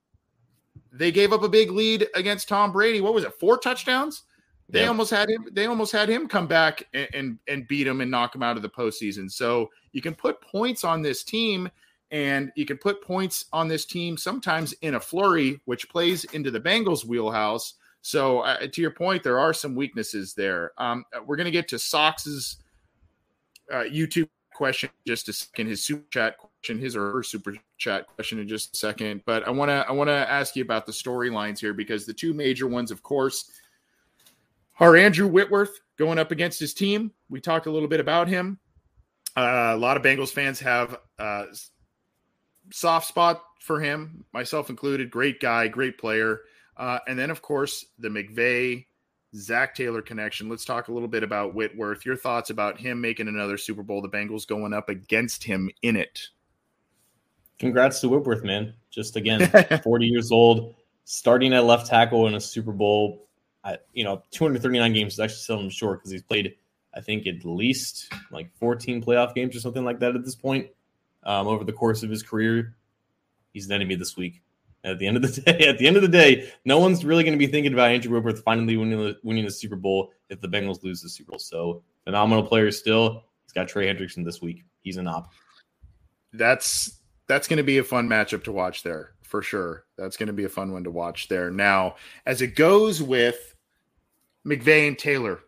They 0.92 1.12
gave 1.12 1.34
up 1.34 1.44
a 1.44 1.50
big 1.50 1.72
lead 1.72 2.08
against 2.16 2.48
Tom 2.48 2.72
Brady. 2.72 3.02
What 3.02 3.14
was 3.14 3.24
it? 3.24 3.34
Four 3.40 3.58
touchdowns. 3.58 4.24
They 4.70 4.82
yep. 4.82 4.90
almost 4.90 5.12
had 5.12 5.30
him. 5.30 5.48
They 5.52 5.66
almost 5.66 5.92
had 5.92 6.10
him 6.10 6.28
come 6.28 6.48
back 6.48 6.84
and, 6.94 7.08
and, 7.14 7.40
and 7.48 7.68
beat 7.68 7.88
him 7.88 8.02
and 8.02 8.12
knock 8.12 8.36
him 8.36 8.44
out 8.44 8.56
of 8.56 8.62
the 8.62 8.70
postseason. 8.70 9.32
So 9.32 9.70
you 9.94 10.02
can 10.02 10.14
put 10.14 10.42
points 10.42 10.84
on 10.84 11.02
this 11.02 11.24
team, 11.24 11.70
and 12.12 12.52
you 12.56 12.66
can 12.66 12.78
put 12.78 13.02
points 13.02 13.46
on 13.52 13.68
this 13.68 13.86
team 13.86 14.16
sometimes 14.16 14.74
in 14.82 14.96
a 14.96 15.00
flurry, 15.00 15.60
which 15.66 15.90
plays 15.90 16.24
into 16.26 16.52
the 16.52 16.60
Bengals' 16.60 17.06
wheelhouse. 17.06 17.76
So 18.02 18.40
uh, 18.40 18.68
to 18.68 18.82
your 18.82 18.92
point, 18.92 19.24
there 19.24 19.40
are 19.40 19.54
some 19.54 19.76
weaknesses 19.76 20.34
there. 20.34 20.72
Um, 20.78 21.04
we're 21.26 21.36
going 21.36 21.46
to 21.46 21.52
get 21.52 21.68
to 21.70 21.80
Sox's 21.80 22.58
uh, 23.72 23.84
YouTube 23.84 24.30
question 24.54 24.90
just 25.08 25.30
a 25.30 25.34
second. 25.34 25.68
His 25.68 25.84
super 25.84 26.06
chat 26.12 26.38
question, 26.38 26.80
his 26.80 26.96
or 26.96 27.12
her 27.12 27.24
super 27.24 27.56
chat 27.80 28.08
question 28.08 28.40
in 28.40 28.48
just 28.48 28.76
a 28.76 28.78
second. 28.78 29.24
But 29.26 29.48
I 29.48 29.52
want 29.52 29.70
to 29.70 29.86
I 29.88 29.92
want 29.92 30.10
to 30.10 30.14
ask 30.14 30.56
you 30.56 30.64
about 30.64 30.86
the 30.86 30.92
storylines 30.92 31.60
here 31.60 31.74
because 31.74 32.06
the 32.06 32.14
two 32.14 32.34
major 32.34 32.68
ones, 32.68 32.92
of 32.92 33.02
course, 33.02 33.50
are 34.80 34.96
Andrew 34.96 35.28
Whitworth 35.28 35.80
going 35.98 36.20
up 36.20 36.32
against 36.32 36.60
his 36.60 36.74
team. 36.74 37.12
We 37.30 37.42
talked 37.42 37.66
a 37.66 37.72
little 37.72 37.90
bit 37.90 38.00
about 38.00 38.28
him. 38.28 38.60
Uh, 39.36 39.72
a 39.74 39.78
lot 39.78 39.98
of 39.98 40.04
Bengals 40.04 40.32
fans 40.32 40.60
have 40.60 40.98
uh, 41.18 41.46
soft 42.72 43.08
spot 43.08 43.44
for 43.62 43.80
him, 43.80 44.26
myself 44.34 44.70
included. 44.70 45.12
Great 45.12 45.40
guy, 45.40 45.68
great 45.68 45.98
player. 45.98 46.42
Uh, 46.78 47.00
and 47.08 47.20
then, 47.20 47.30
of 47.30 47.42
course, 47.42 47.86
the 48.00 48.08
McVay 48.08 48.86
Zac 49.36 49.76
Taylor 49.76 50.02
connection. 50.02 50.50
Let's 50.50 50.66
talk 50.66 50.88
a 50.88 50.94
little 50.94 51.08
bit 51.08 51.24
about 51.24 51.54
Whitworth. 51.54 52.06
Your 52.06 52.16
thoughts 52.16 52.50
about 52.50 52.80
him 52.80 53.00
making 53.00 53.28
another 53.28 53.58
Super 53.58 53.84
Bowl, 53.84 54.02
the 54.02 54.10
Bengals 54.10 54.48
going 54.48 54.74
up 54.74 54.90
against 54.90 55.44
him 55.44 55.70
in 55.82 55.96
it. 55.96 56.30
Congrats 57.60 58.00
to 58.00 58.10
Whitworth, 58.10 58.44
man. 58.44 58.74
Just 58.90 59.16
again, 59.16 59.52
40 59.84 60.06
years 60.06 60.32
old, 60.32 60.76
starting 61.04 61.54
at 61.54 61.66
left 61.66 61.88
tackle 61.88 62.28
in 62.28 62.36
a 62.36 62.42
Super 62.42 62.72
Bowl. 62.72 63.28
At, 63.66 63.86
you 63.94 64.06
know, 64.06 64.24
239 64.32 64.94
games 64.94 65.14
is 65.14 65.20
actually 65.20 65.36
selling 65.36 65.66
him 65.66 65.70
short 65.70 66.00
because 66.00 66.12
he's 66.12 66.24
played, 66.24 66.56
I 66.96 67.02
think, 67.02 67.28
at 67.28 67.44
least 67.44 68.12
like 68.32 68.50
14 68.58 69.04
playoff 69.04 69.36
games 69.36 69.56
or 69.56 69.60
something 69.60 69.84
like 69.84 70.00
that 70.00 70.16
at 70.16 70.24
this 70.24 70.36
point 70.36 70.70
um, 71.24 71.48
over 71.48 71.66
the 71.66 71.74
course 71.74 72.02
of 72.02 72.10
his 72.10 72.24
career. 72.24 72.76
He's 73.54 73.66
an 73.66 73.74
enemy 73.74 73.96
this 73.96 74.16
week. 74.16 74.42
At 74.86 74.98
the 74.98 75.08
end 75.08 75.18
of 75.18 75.24
the 75.24 75.42
day, 75.52 75.68
at 75.68 75.78
the 75.78 75.88
end 75.88 75.98
of 75.98 76.02
the 76.02 76.08
day, 76.08 76.50
no 76.64 76.80
one's 76.80 77.04
really 77.04 77.24
going 77.24 77.38
to 77.38 77.46
be 77.46 77.52
thinking 77.52 77.74
about 77.74 77.92
Andrew 77.92 78.14
Whitworth 78.14 78.44
finally 78.44 78.78
winning 78.78 78.98
the, 78.98 79.18
winning 79.24 79.44
the 79.44 79.52
Super 79.52 79.76
Bowl 79.76 80.14
if 80.30 80.40
the 80.40 80.48
Bengals 80.48 80.84
lose 80.84 81.02
the 81.02 81.10
Super 81.10 81.32
Bowl. 81.32 81.40
So 81.40 81.84
phenomenal 82.06 82.44
player 82.44 82.72
still. 82.72 83.26
He's 83.44 83.52
got 83.52 83.68
Trey 83.68 83.88
Hendrickson 83.88 84.24
this 84.24 84.42
week. 84.42 84.64
He's 84.82 84.96
an 84.96 85.08
op. 85.08 85.34
That's 86.32 86.99
that's 87.30 87.48
going 87.48 87.58
to 87.58 87.64
be 87.64 87.78
a 87.78 87.84
fun 87.84 88.10
matchup 88.10 88.44
to 88.44 88.52
watch 88.52 88.84
there 88.84 89.12
for 89.22 89.42
sure. 89.44 89.86
That's 89.98 90.18
going 90.18 90.28
to 90.28 90.34
be 90.34 90.44
a 90.44 90.50
fun 90.50 90.74
one 90.74 90.84
to 90.84 90.92
watch 90.92 91.30
there. 91.30 91.52
Now, 91.52 91.96
as 92.26 92.42
it 92.42 92.56
goes 92.56 93.02
with 93.02 93.56
McVay 94.46 94.88
and 94.88 94.98
Taylor, 94.98 95.40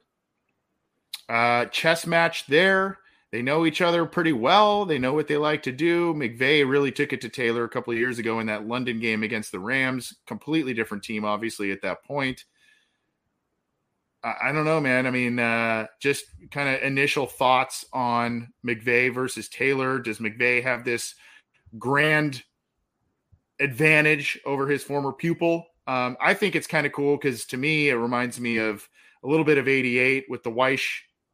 uh, 1.27 1.65
chess 1.65 2.05
match 2.05 2.45
there. 2.45 2.99
They 3.31 3.41
know 3.41 3.65
each 3.65 3.81
other 3.81 4.05
pretty 4.05 4.33
well. 4.33 4.85
They 4.85 4.99
know 4.99 5.13
what 5.13 5.27
they 5.27 5.37
like 5.37 5.63
to 5.63 5.71
do. 5.71 6.13
McVay 6.13 6.69
really 6.69 6.91
took 6.91 7.13
it 7.13 7.21
to 7.21 7.29
Taylor 7.29 7.63
a 7.63 7.69
couple 7.69 7.93
of 7.93 7.99
years 7.99 8.19
ago 8.19 8.41
in 8.41 8.47
that 8.47 8.67
London 8.67 8.99
game 8.99 9.23
against 9.23 9.53
the 9.53 9.59
Rams. 9.59 10.13
Completely 10.27 10.73
different 10.73 11.03
team, 11.03 11.23
obviously, 11.23 11.71
at 11.71 11.81
that 11.81 12.03
point. 12.03 12.43
I 14.23 14.51
don't 14.51 14.65
know, 14.65 14.81
man. 14.81 15.07
I 15.07 15.11
mean, 15.11 15.39
uh, 15.39 15.87
just 15.99 16.25
kind 16.51 16.69
of 16.69 16.83
initial 16.83 17.25
thoughts 17.25 17.85
on 17.91 18.53
McVay 18.63 19.11
versus 19.11 19.49
Taylor. 19.49 19.97
Does 19.97 20.19
McVay 20.19 20.61
have 20.61 20.83
this 20.83 21.15
grand 21.77 22.43
advantage 23.59 24.39
over 24.45 24.67
his 24.67 24.83
former 24.83 25.11
pupil? 25.11 25.67
Um, 25.87 26.17
I 26.21 26.33
think 26.33 26.55
it's 26.55 26.67
kind 26.67 26.85
of 26.85 26.93
cool 26.93 27.17
because 27.17 27.45
to 27.47 27.57
me, 27.57 27.89
it 27.89 27.95
reminds 27.95 28.39
me 28.39 28.57
of 28.57 28.87
a 29.23 29.27
little 29.27 29.45
bit 29.45 29.57
of 29.57 29.67
88 29.67 30.25
with 30.29 30.43
the 30.43 30.51
Weish 30.51 30.87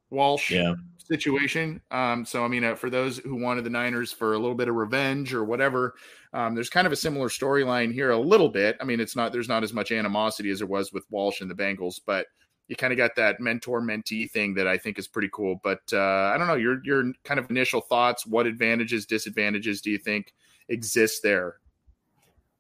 Walsh 0.10 0.52
yeah 0.52 0.76
situation. 1.08 1.82
Um, 1.90 2.26
so, 2.26 2.44
I 2.44 2.48
mean, 2.48 2.64
uh, 2.64 2.76
for 2.76 2.90
those 2.90 3.18
who 3.20 3.36
wanted 3.36 3.64
the 3.64 3.70
Niners 3.70 4.12
for 4.12 4.34
a 4.34 4.40
little 4.40 4.56
bit 4.56 4.68
of 4.68 4.76
revenge 4.76 5.34
or 5.34 5.44
whatever, 5.44 5.96
um, 6.34 6.54
there's 6.54 6.70
kind 6.70 6.86
of 6.86 6.94
a 6.94 6.98
similar 6.98 7.30
storyline 7.30 7.94
here, 7.94 8.12
a 8.12 8.18
little 8.18 8.50
bit. 8.50 8.78
I 8.80 8.84
mean, 8.84 9.00
it's 9.00 9.16
not 9.16 9.32
there's 9.32 9.48
not 9.48 9.64
as 9.64 9.74
much 9.74 9.92
animosity 9.92 10.52
as 10.52 10.60
there 10.60 10.68
was 10.68 10.92
with 10.94 11.06
Walsh 11.10 11.42
and 11.42 11.50
the 11.50 11.56
Bengals, 11.56 12.00
but 12.06 12.28
you 12.68 12.76
kind 12.76 12.92
of 12.92 12.98
got 12.98 13.16
that 13.16 13.40
mentor 13.40 13.82
mentee 13.82 14.30
thing 14.30 14.56
that 14.56 14.68
I 14.68 14.78
think 14.78 15.00
is 15.00 15.08
pretty 15.08 15.30
cool. 15.32 15.60
But 15.64 15.82
uh, 15.94 16.32
I 16.34 16.38
don't 16.38 16.48
know 16.48 16.56
your 16.56 16.84
your 16.84 17.12
kind 17.24 17.40
of 17.40 17.50
initial 17.50 17.82
thoughts. 17.82 18.26
What 18.26 18.46
advantages, 18.46 19.06
disadvantages 19.06 19.82
do 19.82 19.92
you 19.92 19.98
think 19.98 20.34
exist 20.70 21.24
there? 21.24 21.58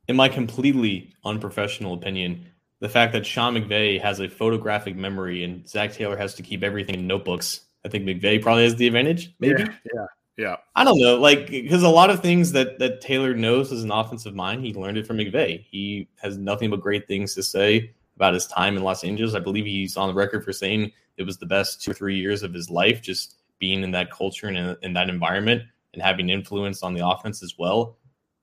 In 0.07 0.15
my 0.15 0.29
completely 0.29 1.13
unprofessional 1.25 1.93
opinion, 1.93 2.45
the 2.79 2.89
fact 2.89 3.11
that 3.13 3.25
Sean 3.25 3.55
McVay 3.55 3.99
has 4.01 4.19
a 4.19 4.29
photographic 4.29 4.95
memory 4.95 5.43
and 5.43 5.67
Zac 5.67 5.91
Taylor 5.91 6.15
has 6.15 6.33
to 6.35 6.43
keep 6.43 6.63
everything 6.63 6.95
in 6.95 7.07
notebooks 7.07 7.67
I 7.87 7.89
think 7.89 8.05
McVay 8.05 8.41
probably 8.41 8.63
has 8.63 8.75
the 8.75 8.87
advantage. 8.87 9.33
Maybe. 9.39 9.61
Yeah. 9.61 9.73
Yeah. 9.93 10.05
yeah. 10.37 10.55
I 10.75 10.83
don't 10.83 10.99
know. 10.99 11.17
Like, 11.17 11.47
because 11.47 11.83
a 11.83 11.89
lot 11.89 12.09
of 12.09 12.21
things 12.21 12.51
that 12.51 12.79
that 12.79 13.01
Taylor 13.01 13.33
knows 13.33 13.71
as 13.71 13.83
an 13.83 13.91
offensive 13.91 14.35
mind, 14.35 14.63
he 14.63 14.73
learned 14.73 14.97
it 14.97 15.07
from 15.07 15.17
McVay. 15.17 15.63
He 15.69 16.09
has 16.17 16.37
nothing 16.37 16.69
but 16.69 16.81
great 16.81 17.07
things 17.07 17.33
to 17.35 17.43
say 17.43 17.93
about 18.17 18.33
his 18.33 18.47
time 18.47 18.75
in 18.75 18.83
Los 18.83 19.03
Angeles. 19.03 19.35
I 19.35 19.39
believe 19.39 19.65
he's 19.65 19.95
on 19.95 20.09
the 20.09 20.15
record 20.15 20.43
for 20.43 20.51
saying 20.51 20.91
it 21.17 21.23
was 21.23 21.37
the 21.37 21.45
best 21.45 21.83
two 21.83 21.91
or 21.91 21.93
three 21.93 22.17
years 22.17 22.41
of 22.41 22.51
his 22.51 22.67
life, 22.67 22.99
just 22.99 23.35
being 23.59 23.83
in 23.83 23.91
that 23.91 24.11
culture 24.11 24.47
and 24.47 24.57
in, 24.57 24.77
in 24.81 24.93
that 24.93 25.07
environment 25.07 25.61
and 25.93 26.01
having 26.01 26.29
influence 26.29 26.81
on 26.81 26.95
the 26.95 27.07
offense 27.07 27.43
as 27.43 27.55
well. 27.59 27.97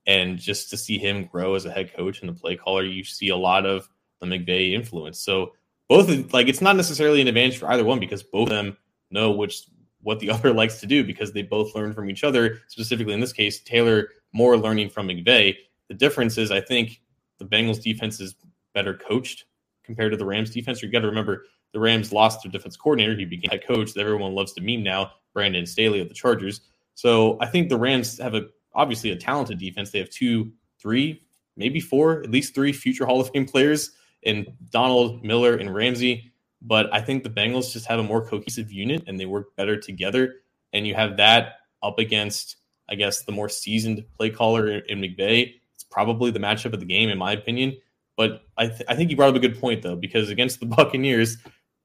And 0.06 0.38
just 0.38 0.70
to 0.70 0.76
see 0.76 0.96
him 0.96 1.24
grow 1.24 1.54
as 1.54 1.64
a 1.64 1.72
head 1.72 1.92
coach 1.92 2.20
and 2.20 2.28
the 2.28 2.40
play 2.40 2.54
caller, 2.54 2.84
you 2.84 3.02
see 3.02 3.30
a 3.30 3.36
lot 3.36 3.66
of 3.66 3.88
the 4.20 4.26
McVay 4.26 4.72
influence. 4.72 5.18
So 5.18 5.54
both 5.88 6.32
like 6.32 6.46
it's 6.46 6.60
not 6.60 6.76
necessarily 6.76 7.20
an 7.20 7.28
advantage 7.28 7.58
for 7.58 7.70
either 7.70 7.84
one 7.84 7.98
because 7.98 8.22
both 8.22 8.48
of 8.48 8.54
them 8.54 8.76
know 9.10 9.32
which 9.32 9.64
what 10.02 10.20
the 10.20 10.30
other 10.30 10.52
likes 10.52 10.78
to 10.80 10.86
do 10.86 11.02
because 11.02 11.32
they 11.32 11.42
both 11.42 11.74
learn 11.74 11.92
from 11.92 12.08
each 12.08 12.22
other. 12.22 12.60
Specifically 12.68 13.12
in 13.12 13.20
this 13.20 13.32
case, 13.32 13.60
Taylor 13.60 14.10
more 14.32 14.56
learning 14.56 14.90
from 14.90 15.08
McVay. 15.08 15.56
The 15.88 15.94
difference 15.94 16.38
is 16.38 16.52
I 16.52 16.60
think 16.60 17.00
the 17.38 17.44
Bengals 17.44 17.82
defense 17.82 18.20
is 18.20 18.36
better 18.72 18.94
coached 18.94 19.46
compared 19.84 20.12
to 20.12 20.16
the 20.16 20.24
Rams 20.24 20.50
defense. 20.50 20.82
You 20.82 20.90
got 20.90 21.00
to 21.00 21.08
remember 21.08 21.44
the 21.72 21.80
Rams 21.80 22.12
lost 22.12 22.42
their 22.42 22.50
defense 22.50 22.76
coordinator. 22.76 23.16
He 23.16 23.24
became 23.24 23.50
head 23.50 23.66
coach 23.66 23.92
that 23.92 24.00
everyone 24.00 24.34
loves 24.34 24.52
to 24.54 24.60
meme 24.60 24.82
now, 24.82 25.12
Brandon 25.32 25.66
Staley 25.66 26.00
of 26.00 26.08
the 26.08 26.14
Chargers. 26.14 26.60
So 26.94 27.36
I 27.40 27.46
think 27.46 27.68
the 27.68 27.76
Rams 27.76 28.18
have 28.18 28.34
a 28.34 28.46
obviously 28.74 29.10
a 29.10 29.16
talented 29.16 29.58
defense. 29.58 29.90
They 29.90 29.98
have 29.98 30.10
two, 30.10 30.52
three, 30.80 31.22
maybe 31.56 31.80
four, 31.80 32.22
at 32.22 32.30
least 32.30 32.54
three 32.54 32.72
future 32.72 33.06
Hall 33.06 33.20
of 33.20 33.30
Fame 33.30 33.46
players 33.46 33.90
in 34.22 34.46
Donald 34.70 35.24
Miller 35.24 35.56
and 35.56 35.74
Ramsey. 35.74 36.32
But 36.62 36.92
I 36.94 37.00
think 37.00 37.22
the 37.22 37.30
Bengals 37.30 37.72
just 37.72 37.86
have 37.86 37.98
a 37.98 38.02
more 38.02 38.26
cohesive 38.26 38.72
unit 38.72 39.04
and 39.06 39.20
they 39.20 39.26
work 39.26 39.54
better 39.54 39.76
together. 39.76 40.36
And 40.72 40.86
you 40.86 40.94
have 40.94 41.18
that 41.18 41.56
up 41.82 41.98
against, 41.98 42.56
I 42.88 42.94
guess, 42.94 43.22
the 43.22 43.32
more 43.32 43.48
seasoned 43.48 44.04
play 44.16 44.30
caller 44.30 44.78
in 44.78 45.00
McVay. 45.00 45.54
It's 45.74 45.84
probably 45.84 46.30
the 46.30 46.38
matchup 46.38 46.72
of 46.72 46.80
the 46.80 46.86
game, 46.86 47.10
in 47.10 47.18
my 47.18 47.32
opinion. 47.32 47.76
But 48.16 48.42
I, 48.56 48.68
th- 48.68 48.82
I 48.88 48.94
think 48.94 49.10
you 49.10 49.16
brought 49.16 49.30
up 49.30 49.36
a 49.36 49.40
good 49.40 49.60
point 49.60 49.82
though, 49.82 49.96
because 49.96 50.30
against 50.30 50.60
the 50.60 50.66
Buccaneers, 50.76 51.38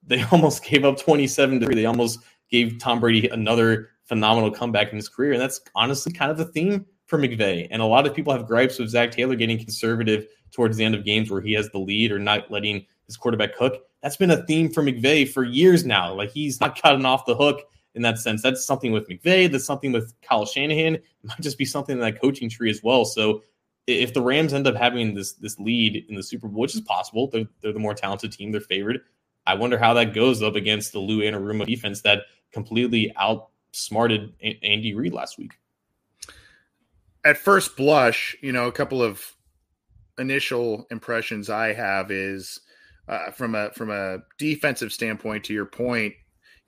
they 0.05 0.23
almost 0.31 0.63
gave 0.63 0.85
up 0.85 0.97
27 0.97 1.59
to 1.59 1.65
3. 1.65 1.75
They 1.75 1.85
almost 1.85 2.19
gave 2.49 2.79
Tom 2.79 2.99
Brady 2.99 3.27
another 3.27 3.89
phenomenal 4.05 4.51
comeback 4.51 4.89
in 4.89 4.95
his 4.95 5.07
career. 5.07 5.33
And 5.33 5.41
that's 5.41 5.61
honestly 5.75 6.11
kind 6.11 6.31
of 6.31 6.37
the 6.37 6.45
theme 6.45 6.85
for 7.05 7.19
McVay. 7.19 7.67
And 7.69 7.81
a 7.81 7.85
lot 7.85 8.07
of 8.07 8.13
people 8.13 8.33
have 8.33 8.47
gripes 8.47 8.79
with 8.79 8.89
Zac 8.89 9.11
Taylor 9.11 9.35
getting 9.35 9.57
conservative 9.57 10.27
towards 10.51 10.77
the 10.77 10.83
end 10.83 10.95
of 10.95 11.05
games 11.05 11.29
where 11.29 11.41
he 11.41 11.53
has 11.53 11.69
the 11.69 11.79
lead 11.79 12.11
or 12.11 12.19
not 12.19 12.49
letting 12.51 12.85
his 13.05 13.17
quarterback 13.17 13.55
cook. 13.55 13.83
That's 14.01 14.17
been 14.17 14.31
a 14.31 14.45
theme 14.45 14.71
for 14.71 14.81
McVay 14.81 15.29
for 15.29 15.43
years 15.43 15.85
now. 15.85 16.13
Like 16.13 16.31
he's 16.31 16.59
not 16.59 16.79
cutting 16.79 17.05
off 17.05 17.25
the 17.25 17.35
hook 17.35 17.61
in 17.95 18.01
that 18.03 18.17
sense. 18.17 18.41
That's 18.41 18.65
something 18.65 18.91
with 18.91 19.07
McVay. 19.09 19.51
That's 19.51 19.65
something 19.65 19.91
with 19.91 20.13
Kyle 20.21 20.45
Shanahan. 20.45 20.95
It 20.95 21.03
might 21.23 21.41
just 21.41 21.57
be 21.57 21.65
something 21.65 21.93
in 21.93 22.01
that 22.01 22.21
coaching 22.21 22.49
tree 22.49 22.69
as 22.69 22.81
well. 22.83 23.05
So 23.05 23.43
if 23.89 24.13
the 24.13 24.21
Rams 24.21 24.53
end 24.53 24.67
up 24.67 24.75
having 24.75 25.13
this 25.15 25.33
this 25.33 25.59
lead 25.59 26.05
in 26.07 26.15
the 26.15 26.23
Super 26.23 26.47
Bowl, 26.47 26.61
which 26.61 26.75
is 26.75 26.81
possible, 26.81 27.27
they're, 27.27 27.47
they're 27.61 27.73
the 27.73 27.79
more 27.79 27.93
talented 27.93 28.31
team, 28.31 28.51
they're 28.51 28.61
favored. 28.61 29.01
I 29.47 29.55
wonder 29.55 29.77
how 29.77 29.93
that 29.95 30.13
goes 30.13 30.43
up 30.43 30.55
against 30.55 30.91
the 30.91 30.99
Lou 30.99 31.19
Anarumo 31.19 31.65
defense 31.65 32.01
that 32.01 32.23
completely 32.51 33.13
outsmarted 33.17 34.33
Andy 34.63 34.93
Reid 34.93 35.13
last 35.13 35.37
week. 35.37 35.53
At 37.25 37.37
first 37.37 37.75
blush, 37.75 38.35
you 38.41 38.51
know, 38.51 38.67
a 38.67 38.71
couple 38.71 39.01
of 39.01 39.35
initial 40.17 40.85
impressions 40.91 41.49
I 41.49 41.73
have 41.73 42.11
is 42.11 42.59
uh, 43.07 43.31
from 43.31 43.55
a 43.55 43.71
from 43.71 43.89
a 43.89 44.19
defensive 44.37 44.93
standpoint. 44.93 45.43
To 45.45 45.53
your 45.53 45.65
point, 45.65 46.13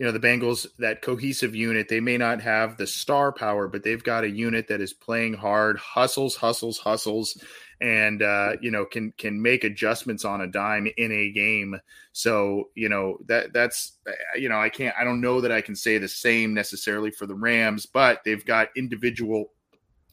you 0.02 0.08
know 0.08 0.14
the 0.14 0.20
Bengals 0.20 0.66
that 0.80 1.04
cohesive 1.04 1.54
unit. 1.54 1.88
They 1.88 2.00
may 2.00 2.18
not 2.18 2.42
have 2.42 2.76
the 2.76 2.88
star 2.88 3.32
power, 3.32 3.68
but 3.68 3.84
they've 3.84 4.04
got 4.04 4.24
a 4.24 4.30
unit 4.32 4.68
that 4.70 4.82
is 4.82 4.94
playing 4.94 5.36
hard, 5.36 5.78
hustles, 5.78 6.36
hustles, 6.36 6.80
hustles, 6.80 7.40
and 7.80 8.24
uh, 8.24 8.54
you 8.62 8.72
know 8.72 8.84
can 8.84 9.14
can 9.20 9.40
make 9.40 9.64
adjustments 9.64 10.26
on 10.26 10.42
a 10.42 10.48
dime 10.48 10.88
in 10.98 11.12
a 11.12 11.32
game. 11.32 11.80
So 12.14 12.70
you 12.74 12.90
know 12.90 13.20
that 13.28 13.54
that's 13.54 14.00
you 14.36 14.50
know 14.50 14.60
I 14.60 14.70
can't 14.70 14.96
I 14.98 15.04
don't 15.04 15.22
know 15.22 15.40
that 15.40 15.52
I 15.52 15.62
can 15.62 15.76
say 15.76 16.00
the 16.00 16.08
same 16.08 16.56
necessarily 16.56 17.12
for 17.12 17.28
the 17.28 17.36
Rams, 17.36 17.86
but 17.86 18.22
they've 18.26 18.44
got 18.44 18.70
individual 18.76 19.52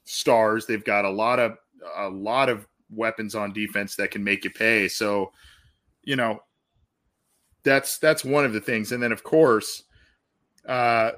stars. 0.04 0.66
They've 0.66 0.84
got 0.84 1.06
a 1.06 1.10
lot 1.10 1.38
of 1.38 1.56
a 1.96 2.10
lot 2.10 2.50
of 2.50 2.66
weapons 2.90 3.34
on 3.34 3.54
defense 3.54 3.96
that 3.96 4.10
can 4.10 4.22
make 4.22 4.44
you 4.44 4.50
pay. 4.50 4.86
So 4.88 5.32
you 6.02 6.16
know 6.16 6.40
that's 7.68 7.98
that's 7.98 8.24
one 8.24 8.44
of 8.44 8.52
the 8.52 8.60
things. 8.60 8.92
And 8.92 9.02
then 9.02 9.12
of 9.12 9.22
course, 9.22 9.84
uh, 10.66 11.12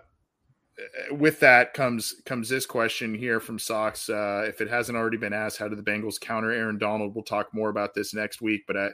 with 1.13 1.41
that 1.41 1.75
comes 1.75 2.17
comes 2.25 2.49
this 2.49 2.67
question 2.67 3.15
here 3.15 3.41
from 3.41 3.59
Sox. 3.59 4.09
Uh, 4.09 4.45
if 4.47 4.61
it 4.61 4.69
hasn't 4.69 4.97
already 4.97 5.17
been 5.17 5.33
asked, 5.33 5.59
how 5.59 5.69
do 5.69 5.77
the 5.77 5.83
Bengals 5.83 6.21
counter 6.21 6.51
Aaron 6.51 6.79
Donald? 6.79 7.15
We'll 7.15 7.25
talk 7.25 7.55
more 7.55 7.69
about 7.69 7.95
this 7.95 8.15
next 8.15 8.43
week. 8.43 8.63
But 8.67 8.77
I, 8.77 8.89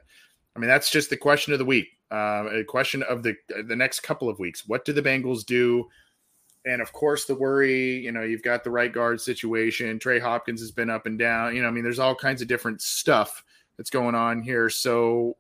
I 0.55 0.59
mean, 0.59 0.69
that's 0.69 0.91
just 0.91 1.11
the 1.11 1.17
question 1.17 1.53
of 1.53 1.59
the 1.59 1.65
week. 1.65 1.89
Uh, 2.11 2.45
a 2.53 2.65
question 2.65 3.03
of 3.05 3.23
the 3.23 3.35
the 3.67 3.77
next 3.77 4.01
couple 4.01 4.29
of 4.29 4.39
weeks. 4.39 4.67
What 4.67 4.85
do 4.85 4.93
the 4.93 5.03
Bengals 5.03 5.45
do? 5.45 5.87
And 6.65 6.83
of 6.83 6.93
course, 6.93 7.25
the 7.25 7.35
worry. 7.35 7.99
You 7.99 8.13
know, 8.13 8.23
you've 8.23 8.43
got 8.43 8.65
the 8.65 8.71
right 8.71 8.93
guard 8.93 9.21
situation. 9.21 9.99
Trey 9.99 10.19
Hopkins 10.19 10.61
has 10.61 10.73
been 10.73 10.91
up 10.91 11.07
and 11.07 11.19
down. 11.19 11.55
You 11.55 11.63
know, 11.63 11.69
I 11.69 11.71
mean, 11.71 11.85
there's 11.85 11.99
all 11.99 12.15
kinds 12.15 12.43
of 12.43 12.49
different 12.49 12.83
stuff 12.83 13.43
that's 13.77 13.91
going 13.91 14.15
on 14.15 14.43
here. 14.43 14.69
So 14.69 15.37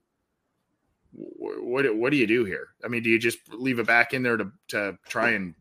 what 1.16 1.96
what 1.96 2.10
do 2.10 2.16
you 2.16 2.26
do 2.26 2.44
here? 2.44 2.68
I 2.84 2.88
mean, 2.88 3.02
do 3.02 3.08
you 3.10 3.18
just 3.18 3.38
leave 3.52 3.78
it 3.78 3.86
back 3.86 4.12
in 4.12 4.22
there 4.22 4.36
to 4.36 4.50
to 4.68 4.98
try 5.08 5.30
and 5.30 5.54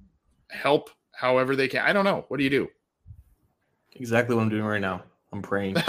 help 0.50 0.90
however 1.12 1.56
they 1.56 1.68
can? 1.68 1.82
I 1.82 1.94
don't 1.94 2.06
know. 2.06 2.26
What 2.28 2.38
do 2.38 2.44
you 2.44 2.50
do? 2.50 2.68
Exactly 3.94 4.36
what 4.36 4.42
I'm 4.42 4.50
doing 4.50 4.66
right 4.66 4.82
now. 4.82 5.04
I'm 5.32 5.42
praying. 5.42 5.76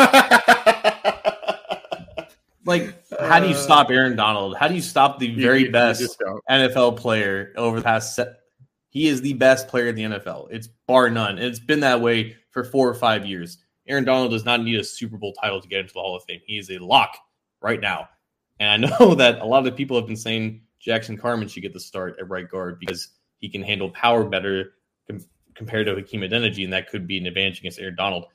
like, 2.65 2.95
how 3.21 3.41
do 3.41 3.49
you 3.49 3.55
uh, 3.55 3.59
stop 3.59 3.91
Aaron 3.91 4.17
Donald? 4.17 4.57
How 4.57 4.69
do 4.69 4.75
you 4.75 4.83
stop 4.83 5.19
the 5.19 5.35
very 5.35 5.65
you, 5.65 5.73
best 5.73 6.01
you 6.21 6.41
NFL 6.49 6.97
player 6.97 7.53
over 7.57 7.79
the 7.79 7.85
past 7.85 8.15
set? 8.15 8.41
He 8.91 9.09
is 9.09 9.21
the 9.21 9.35
best 9.35 9.69
player 9.69 9.89
in 9.89 9.95
the 9.95 10.03
NFL. 10.03 10.49
It's 10.51 10.69
bar 10.87 11.11
none. 11.11 11.39
It's 11.39 11.59
been 11.59 11.81
that 11.81 12.01
way 12.01 12.37
for 12.51 12.65
four 12.65 12.89
or 12.89 12.95
five 12.95 13.27
years. 13.27 13.59
Aaron 13.89 14.05
Donald 14.05 14.31
does 14.31 14.45
not 14.45 14.63
need 14.63 14.79
a 14.81 14.85
Super 14.85 15.17
Bowl 15.17 15.33
title 15.35 15.61
to 15.61 15.69
get 15.69 15.81
into 15.81 15.93
the 15.93 16.01
Hall 16.01 16.17
of 16.17 16.25
Fame. 16.25 16.41
He 16.47 16.59
is 16.59 16.71
a 16.71 16.79
lock 16.79 17.17
right 17.61 17.81
now. 17.81 18.09
And 18.61 18.85
I 18.85 18.89
know 18.89 19.15
that 19.17 19.41
a 19.41 19.45
lot 19.45 19.67
of 19.67 19.77
people 19.77 19.97
have 19.97 20.07
been 20.07 20.17
saying 20.17 20.63
Jackson 20.81 21.17
Carman 21.17 21.49
should 21.49 21.63
get 21.63 21.73
the 21.73 21.81
start 21.81 22.17
at 22.19 22.29
right 22.29 22.49
guard 22.49 22.79
because 22.79 23.09
he 23.39 23.49
can 23.49 23.63
handle 23.63 23.91
power 23.91 24.25
better 24.25 24.75
com- 25.09 25.25
compared 25.55 25.87
to 25.87 25.95
Hakeem 25.95 26.21
Adeniji, 26.21 26.65
and 26.65 26.73
that 26.73 26.89
could 26.89 27.07
be 27.07 27.19
an 27.19 27.27
advantage 27.27 27.61
against 27.61 27.79
Aaron 27.79 27.97
Donald. 27.97 28.27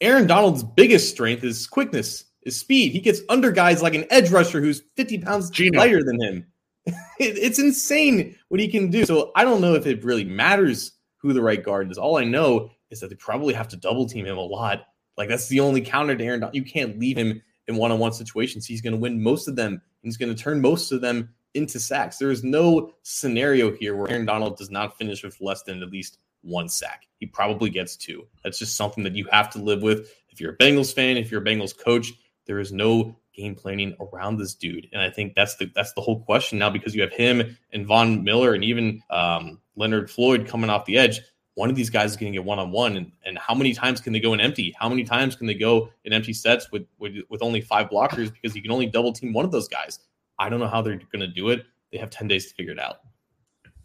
Aaron 0.00 0.26
Donald's 0.26 0.62
biggest 0.62 1.10
strength 1.10 1.42
is 1.42 1.66
quickness, 1.66 2.24
is 2.42 2.56
speed. 2.56 2.92
He 2.92 3.00
gets 3.00 3.20
under 3.28 3.50
guys 3.50 3.82
like 3.82 3.94
an 3.94 4.06
edge 4.10 4.30
rusher 4.30 4.60
who's 4.60 4.82
50 4.96 5.18
pounds 5.18 5.50
Gino. 5.50 5.78
lighter 5.78 6.02
than 6.04 6.20
him. 6.22 6.46
it, 6.86 6.94
it's 7.18 7.58
insane 7.58 8.36
what 8.48 8.60
he 8.60 8.68
can 8.68 8.90
do. 8.90 9.04
So 9.04 9.32
I 9.34 9.44
don't 9.44 9.60
know 9.60 9.74
if 9.74 9.86
it 9.86 10.04
really 10.04 10.24
matters 10.24 10.92
who 11.16 11.32
the 11.32 11.42
right 11.42 11.62
guard 11.62 11.90
is. 11.90 11.98
All 11.98 12.16
I 12.16 12.24
know 12.24 12.70
is 12.90 13.00
that 13.00 13.10
they 13.10 13.16
probably 13.16 13.54
have 13.54 13.68
to 13.68 13.76
double 13.76 14.06
team 14.06 14.24
him 14.24 14.38
a 14.38 14.42
lot. 14.42 14.86
Like 15.16 15.28
that's 15.28 15.48
the 15.48 15.60
only 15.60 15.80
counter 15.80 16.16
to 16.16 16.24
Aaron 16.24 16.40
Donald. 16.40 16.54
You 16.54 16.64
can't 16.64 16.98
leave 16.98 17.18
him 17.18 17.42
in 17.68 17.76
one-on-one 17.76 18.12
situations. 18.12 18.66
He's 18.66 18.80
going 18.80 18.94
to 18.94 18.98
win 18.98 19.22
most 19.22 19.46
of 19.46 19.56
them. 19.56 19.80
He's 20.02 20.16
going 20.16 20.34
to 20.34 20.42
turn 20.42 20.60
most 20.60 20.90
of 20.90 21.00
them 21.00 21.28
into 21.54 21.78
sacks. 21.78 22.18
There 22.18 22.30
is 22.30 22.42
no 22.42 22.92
scenario 23.02 23.72
here 23.72 23.94
where 23.96 24.10
Aaron 24.10 24.26
Donald 24.26 24.56
does 24.56 24.70
not 24.70 24.96
finish 24.98 25.22
with 25.22 25.40
less 25.40 25.62
than 25.62 25.82
at 25.82 25.90
least 25.90 26.18
one 26.42 26.68
sack. 26.68 27.06
He 27.18 27.26
probably 27.26 27.70
gets 27.70 27.96
two. 27.96 28.26
That's 28.42 28.58
just 28.58 28.76
something 28.76 29.04
that 29.04 29.14
you 29.14 29.26
have 29.30 29.50
to 29.50 29.58
live 29.58 29.82
with. 29.82 30.10
If 30.30 30.40
you're 30.40 30.52
a 30.52 30.56
Bengals 30.56 30.94
fan, 30.94 31.16
if 31.16 31.30
you're 31.30 31.42
a 31.42 31.44
Bengals 31.44 31.76
coach, 31.76 32.12
there 32.46 32.60
is 32.60 32.72
no 32.72 33.16
game 33.34 33.54
planning 33.54 33.94
around 34.00 34.38
this 34.38 34.54
dude. 34.54 34.88
And 34.92 35.02
I 35.02 35.10
think 35.10 35.34
that's 35.34 35.56
the 35.56 35.70
that's 35.74 35.92
the 35.92 36.00
whole 36.00 36.20
question 36.20 36.58
now 36.58 36.70
because 36.70 36.94
you 36.94 37.02
have 37.02 37.12
him 37.12 37.56
and 37.72 37.86
Von 37.86 38.24
Miller 38.24 38.54
and 38.54 38.64
even 38.64 39.02
um, 39.10 39.60
Leonard 39.76 40.10
Floyd 40.10 40.46
coming 40.46 40.70
off 40.70 40.84
the 40.86 40.98
edge 40.98 41.20
one 41.58 41.68
of 41.68 41.74
these 41.74 41.90
guys 41.90 42.12
is 42.12 42.16
going 42.16 42.32
to 42.32 42.36
get 42.36 42.44
one 42.44 42.60
on 42.60 42.70
one, 42.70 43.12
and 43.26 43.36
how 43.36 43.52
many 43.52 43.74
times 43.74 44.00
can 44.00 44.12
they 44.12 44.20
go 44.20 44.32
in 44.32 44.40
empty? 44.40 44.72
How 44.78 44.88
many 44.88 45.02
times 45.02 45.34
can 45.34 45.48
they 45.48 45.54
go 45.54 45.90
in 46.04 46.12
empty 46.12 46.32
sets 46.32 46.70
with, 46.70 46.86
with 47.00 47.16
with 47.28 47.42
only 47.42 47.60
five 47.60 47.90
blockers 47.90 48.32
because 48.32 48.54
you 48.54 48.62
can 48.62 48.70
only 48.70 48.86
double 48.86 49.12
team 49.12 49.32
one 49.32 49.44
of 49.44 49.50
those 49.50 49.66
guys? 49.66 49.98
I 50.38 50.48
don't 50.48 50.60
know 50.60 50.68
how 50.68 50.82
they're 50.82 51.00
going 51.12 51.18
to 51.18 51.26
do 51.26 51.48
it. 51.48 51.66
They 51.90 51.98
have 51.98 52.10
ten 52.10 52.28
days 52.28 52.46
to 52.46 52.54
figure 52.54 52.72
it 52.72 52.78
out. 52.78 53.00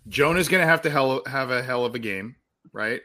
Jonah's 0.08 0.50
going 0.50 0.62
to 0.62 0.68
have 0.68 0.84
to 0.84 0.92
hell, 0.92 1.24
have 1.26 1.50
a 1.50 1.64
hell 1.64 1.84
of 1.84 1.96
a 1.96 2.00
game, 2.00 2.36
right? 2.74 3.02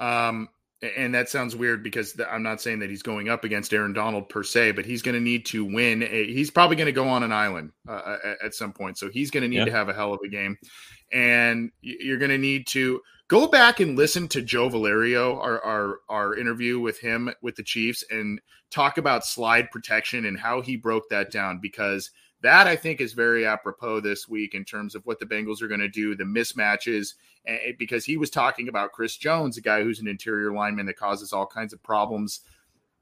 Um, 0.00 0.48
and 0.96 1.14
that 1.14 1.28
sounds 1.28 1.54
weird 1.54 1.84
because 1.84 2.20
I'm 2.28 2.42
not 2.42 2.60
saying 2.60 2.80
that 2.80 2.90
he's 2.90 3.02
going 3.02 3.28
up 3.28 3.44
against 3.44 3.72
Aaron 3.72 3.92
Donald 3.92 4.28
per 4.28 4.42
se, 4.42 4.72
but 4.72 4.84
he's 4.84 5.02
going 5.02 5.14
to 5.14 5.20
need 5.20 5.46
to 5.46 5.64
win. 5.64 6.02
A, 6.02 6.26
he's 6.26 6.50
probably 6.50 6.74
going 6.74 6.86
to 6.86 6.92
go 6.92 7.08
on 7.08 7.22
an 7.22 7.32
island 7.32 7.70
uh, 7.88 8.16
at, 8.24 8.46
at, 8.46 8.54
some 8.54 8.72
point, 8.72 8.98
so 8.98 9.08
he's 9.08 9.30
going 9.30 9.42
to 9.42 9.48
need 9.48 9.58
yeah. 9.58 9.64
to 9.66 9.70
have 9.70 9.88
a 9.88 9.94
hell 9.94 10.12
of 10.12 10.20
a 10.24 10.28
game, 10.28 10.56
and 11.12 11.70
you're 11.82 12.18
going 12.18 12.30
to 12.30 12.38
need 12.38 12.66
to 12.68 13.00
go 13.28 13.46
back 13.46 13.80
and 13.80 13.96
listen 13.96 14.26
to 14.28 14.42
Joe 14.42 14.68
Valerio, 14.68 15.38
our, 15.38 15.62
our 15.62 16.00
our 16.08 16.36
interview 16.36 16.80
with 16.80 16.98
him 16.98 17.30
with 17.42 17.56
the 17.56 17.62
Chiefs, 17.62 18.02
and 18.10 18.40
talk 18.70 18.98
about 18.98 19.24
slide 19.24 19.70
protection 19.70 20.24
and 20.24 20.38
how 20.38 20.60
he 20.60 20.76
broke 20.76 21.08
that 21.10 21.30
down 21.30 21.60
because 21.60 22.10
that 22.40 22.66
I 22.66 22.76
think 22.76 23.00
is 23.00 23.12
very 23.12 23.46
apropos 23.46 24.00
this 24.00 24.28
week 24.28 24.54
in 24.54 24.64
terms 24.64 24.94
of 24.94 25.04
what 25.04 25.18
the 25.18 25.26
Bengals 25.26 25.60
are 25.60 25.68
going 25.68 25.80
to 25.80 25.88
do, 25.88 26.14
the 26.14 26.24
mismatches, 26.24 27.14
because 27.78 28.04
he 28.04 28.16
was 28.16 28.30
talking 28.30 28.68
about 28.68 28.92
Chris 28.92 29.16
Jones, 29.16 29.56
a 29.56 29.60
guy 29.60 29.82
who's 29.82 30.00
an 30.00 30.06
interior 30.06 30.52
lineman 30.52 30.86
that 30.86 30.96
causes 30.96 31.32
all 31.32 31.46
kinds 31.46 31.72
of 31.72 31.82
problems 31.82 32.40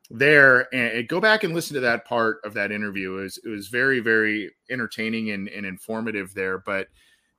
there. 0.08 0.74
And 0.74 1.06
go 1.06 1.20
back 1.20 1.44
and 1.44 1.54
listen 1.54 1.74
to 1.74 1.80
that 1.80 2.06
part 2.06 2.38
of 2.44 2.54
that 2.54 2.72
interview. 2.72 3.18
It 3.18 3.22
was, 3.22 3.38
it 3.44 3.48
was 3.48 3.68
very, 3.68 4.00
very 4.00 4.52
entertaining 4.70 5.30
and, 5.30 5.48
and 5.48 5.66
informative 5.66 6.32
there. 6.32 6.58
But 6.58 6.88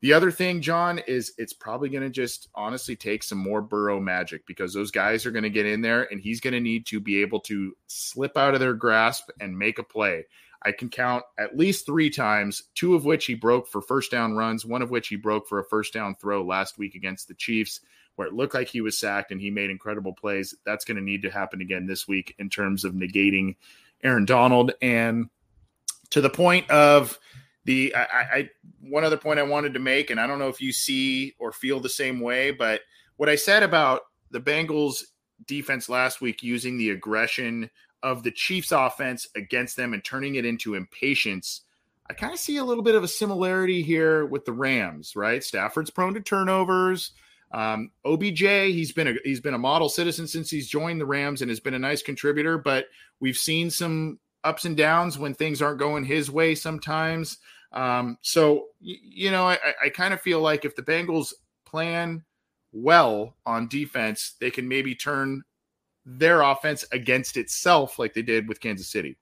the 0.02 0.14
other 0.14 0.30
thing, 0.30 0.62
John, 0.62 1.00
is 1.00 1.34
it's 1.38 1.54
probably 1.54 1.90
going 1.90 2.04
to 2.04 2.10
just 2.10 2.50
honestly 2.54 2.96
take 2.96 3.24
some 3.24 3.40
more 3.40 3.62
Burrow 3.62 4.00
magic 4.00 4.46
because 4.46 4.74
those 4.74 4.92
guys 4.92 5.26
are 5.26 5.32
going 5.32 5.44
to 5.44 5.50
get 5.50 5.66
in 5.66 5.82
there 5.82 6.04
and 6.12 6.22
he's 6.22 6.40
going 6.40 6.54
to 6.54 6.60
need 6.60 6.86
to 6.88 7.00
be 7.00 7.22
able 7.22 7.40
to 7.42 7.76
slip 7.88 8.38
out 8.38 8.54
of 8.54 8.60
their 8.60 8.76
grasp 8.76 9.30
and 9.40 9.58
make 9.58 9.80
a 9.80 9.84
play. 9.84 10.26
I 10.64 10.72
can 10.72 10.90
count 10.90 11.24
at 11.40 11.58
least 11.58 11.86
three 11.86 12.10
times, 12.10 12.64
two 12.76 12.94
of 12.94 13.06
which 13.06 13.26
he 13.26 13.34
broke 13.34 13.68
for 13.68 13.82
first 13.82 14.12
down 14.12 14.34
runs, 14.34 14.66
one 14.66 14.82
of 14.82 14.92
which 14.92 15.08
he 15.08 15.16
broke 15.16 15.48
for 15.48 15.60
a 15.60 15.66
first 15.66 15.94
down 15.94 16.16
throw 16.16 16.44
last 16.44 16.78
week 16.78 16.94
against 16.94 17.28
the 17.28 17.36
Chiefs, 17.36 17.80
where 18.16 18.28
it 18.28 18.34
looked 18.34 18.54
like 18.54 18.68
he 18.68 18.82
was 18.82 18.98
sacked 18.98 19.32
and 19.32 19.42
he 19.42 19.50
made 19.50 19.70
incredible 19.70 20.14
plays. 20.14 20.56
That's 20.66 20.86
going 20.86 20.98
to 20.98 21.04
need 21.04 21.24
to 21.24 21.32
happen 21.32 21.62
again 21.62 21.88
this 21.88 22.08
week 22.08 22.36
in 22.38 22.50
terms 22.50 22.84
of 22.86 22.94
negating 22.94 23.56
Aaron 24.04 24.26
Donald. 24.26 24.74
And 24.82 25.30
to 26.12 26.22
the 26.22 26.30
point 26.30 26.70
of, 26.70 27.18
the 27.68 27.94
I, 27.94 28.02
I, 28.02 28.50
one 28.82 29.04
other 29.04 29.18
point 29.18 29.40
I 29.40 29.44
wanted 29.44 29.74
to 29.74 29.80
make, 29.80 30.10
and 30.10 30.20
I 30.20 30.26
don't 30.26 30.40
know 30.40 30.48
if 30.48 30.62
you 30.62 30.72
see 30.72 31.36
or 31.38 31.52
feel 31.52 31.82
the 31.82 31.90
same 31.90 32.22
way, 32.22 32.52
but 32.52 32.82
what 33.18 33.28
I 33.28 33.36
said 33.36 33.62
about 33.62 34.04
the 34.32 34.40
Bengals 34.40 35.04
defense 35.46 35.90
last 35.90 36.22
week 36.22 36.42
using 36.42 36.78
the 36.78 36.92
aggression 36.92 37.70
of 38.02 38.24
the 38.24 38.32
Chiefs 38.32 38.72
offense 38.72 39.28
against 39.36 39.76
them 39.76 39.94
and 39.94 40.04
turning 40.04 40.36
it 40.36 40.46
into 40.46 40.76
impatience. 40.76 41.62
I 42.10 42.14
kind 42.14 42.34
of 42.34 42.40
see 42.40 42.56
a 42.56 42.64
little 42.64 42.84
bit 42.84 42.96
of 42.96 43.04
a 43.04 43.08
similarity 43.08 43.82
here 43.82 44.26
with 44.26 44.46
the 44.46 44.54
Rams, 44.54 45.16
right? 45.18 45.44
Stafford's 45.44 45.90
prone 45.90 46.14
to 46.14 46.22
turnovers. 46.22 47.12
Um, 47.52 47.92
OBJ, 48.06 48.40
he's 48.40 48.94
been 48.94 49.10
a 49.10 49.16
he's 49.26 49.42
been 49.42 49.54
a 49.54 49.60
model 49.60 49.90
citizen 49.90 50.26
since 50.26 50.50
he's 50.50 50.70
joined 50.70 51.02
the 51.02 51.06
Rams 51.06 51.42
and 51.42 51.50
has 51.50 51.60
been 51.60 51.74
a 51.74 51.80
nice 51.80 52.02
contributor, 52.02 52.58
but 52.58 52.86
we've 53.20 53.38
seen 53.38 53.70
some 53.70 54.20
ups 54.44 54.64
and 54.64 54.78
downs 54.78 55.18
when 55.20 55.34
things 55.34 55.62
aren't 55.62 55.80
going 55.80 56.06
his 56.06 56.32
way 56.32 56.56
sometimes. 56.56 57.38
Um, 57.72 58.18
so, 58.22 58.68
you 58.80 59.32
know, 59.32 59.48
I, 59.48 59.58
I 59.84 59.90
kind 59.90 60.14
of 60.14 60.22
feel 60.22 60.40
like 60.40 60.66
if 60.66 60.76
the 60.76 60.82
Bengals 60.82 61.34
plan 61.66 62.24
well 62.72 63.36
on 63.46 63.68
defense, 63.68 64.36
they 64.40 64.52
can 64.52 64.68
maybe 64.68 64.96
turn 64.96 65.44
their 66.06 66.42
offense 66.42 66.86
against 66.92 67.38
itself 67.38 68.00
like 68.00 68.14
they 68.14 68.22
did 68.22 68.48
with 68.48 68.62
Kansas 68.62 68.90
City. 68.90 69.18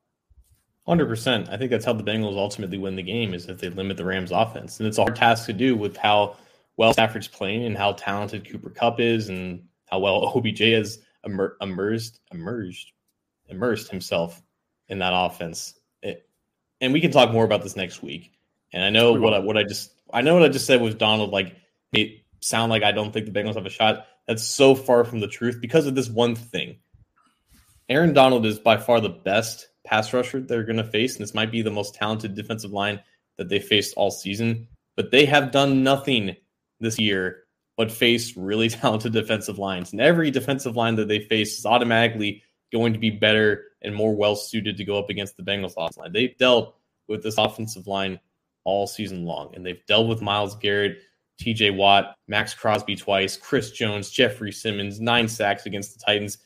Hundred 0.85 1.07
percent. 1.07 1.49
I 1.49 1.57
think 1.57 1.71
that's 1.71 1.85
how 1.85 1.93
the 1.93 2.03
Bengals 2.03 2.37
ultimately 2.37 2.77
win 2.77 2.95
the 2.95 3.01
game 3.01 3.33
is 3.33 3.47
if 3.47 3.59
they 3.59 3.69
limit 3.69 3.97
the 3.97 4.05
Rams' 4.05 4.31
offense, 4.31 4.79
and 4.79 4.87
it's 4.87 4.99
a 4.99 5.01
hard 5.01 5.15
task 5.15 5.47
to 5.47 5.53
do 5.53 5.75
with 5.75 5.97
how 5.97 6.37
well 6.77 6.93
Stafford's 6.93 7.27
playing 7.27 7.65
and 7.65 7.75
how 7.75 7.93
talented 7.93 8.47
Cooper 8.47 8.69
Kupp 8.69 8.99
is, 8.99 9.29
and 9.29 9.63
how 9.85 9.97
well 9.97 10.31
OBJ 10.35 10.59
has 10.59 10.99
immer- 11.25 11.57
immersed, 11.59 12.19
emerged, 12.31 12.91
immersed 13.49 13.89
himself 13.89 14.43
in 14.89 14.99
that 14.99 15.13
offense. 15.15 15.79
And 16.85 16.93
we 16.93 17.01
can 17.01 17.11
talk 17.11 17.31
more 17.31 17.43
about 17.43 17.63
this 17.63 17.75
next 17.75 18.03
week. 18.03 18.31
And 18.71 18.83
I 18.83 18.89
know 18.89 19.13
what 19.13 19.33
I, 19.33 19.39
what 19.39 19.57
I 19.57 19.63
just 19.63 19.91
I 20.13 20.21
know 20.21 20.35
what 20.35 20.43
I 20.43 20.49
just 20.49 20.67
said 20.67 20.81
with 20.81 20.99
Donald 20.99 21.31
like 21.31 21.55
it 21.93 22.21
sound 22.41 22.69
like 22.69 22.83
I 22.83 22.91
don't 22.91 23.11
think 23.11 23.25
the 23.25 23.31
Bengals 23.31 23.55
have 23.55 23.65
a 23.65 23.71
shot. 23.71 24.05
That's 24.27 24.43
so 24.43 24.75
far 24.75 25.03
from 25.03 25.19
the 25.19 25.27
truth 25.27 25.57
because 25.59 25.87
of 25.87 25.95
this 25.95 26.09
one 26.09 26.35
thing. 26.35 26.77
Aaron 27.89 28.13
Donald 28.13 28.45
is 28.45 28.59
by 28.59 28.77
far 28.77 29.01
the 29.01 29.09
best 29.09 29.67
pass 29.83 30.13
rusher 30.13 30.41
they're 30.41 30.63
going 30.63 30.77
to 30.77 30.83
face, 30.83 31.15
and 31.15 31.23
this 31.23 31.33
might 31.33 31.51
be 31.51 31.61
the 31.61 31.71
most 31.71 31.95
talented 31.95 32.35
defensive 32.35 32.71
line 32.71 32.99
that 33.37 33.49
they 33.49 33.59
faced 33.59 33.95
all 33.95 34.11
season. 34.11 34.67
But 34.95 35.11
they 35.11 35.25
have 35.25 35.51
done 35.51 35.83
nothing 35.83 36.35
this 36.79 36.99
year 36.99 37.43
but 37.77 37.91
face 37.91 38.37
really 38.37 38.69
talented 38.69 39.13
defensive 39.13 39.57
lines, 39.57 39.91
and 39.91 40.01
every 40.01 40.29
defensive 40.31 40.75
line 40.75 40.95
that 40.95 41.07
they 41.07 41.19
face 41.19 41.57
is 41.57 41.65
automatically 41.65 42.43
going 42.71 42.93
to 42.93 42.99
be 42.99 43.09
better 43.09 43.63
and 43.85 43.95
more 43.95 44.15
well 44.15 44.35
suited 44.35 44.77
to 44.77 44.83
go 44.83 44.97
up 44.97 45.09
against 45.09 45.37
the 45.37 45.43
Bengals 45.43 45.73
offensive 45.77 46.01
line. 46.01 46.13
They've 46.13 46.37
dealt 46.37 46.75
with 47.07 47.23
this 47.23 47.37
offensive 47.37 47.87
line 47.87 48.19
all 48.63 48.87
season 48.87 49.25
long, 49.25 49.53
and 49.55 49.65
they've 49.65 49.85
dealt 49.85 50.07
with 50.07 50.21
Myles 50.21 50.55
Garrett. 50.55 50.99
TJ 51.39 51.75
Watt, 51.75 52.15
Maxx 52.27 52.53
Crosby 52.53 52.95
twice, 52.95 53.35
Chris 53.37 53.71
Jones, 53.71 54.09
Jeffrey 54.09 54.51
Simmons, 54.51 54.99
nine 54.99 55.27
sacks 55.27 55.65
against 55.65 55.93
the 55.93 56.05
Titans. 56.05 56.37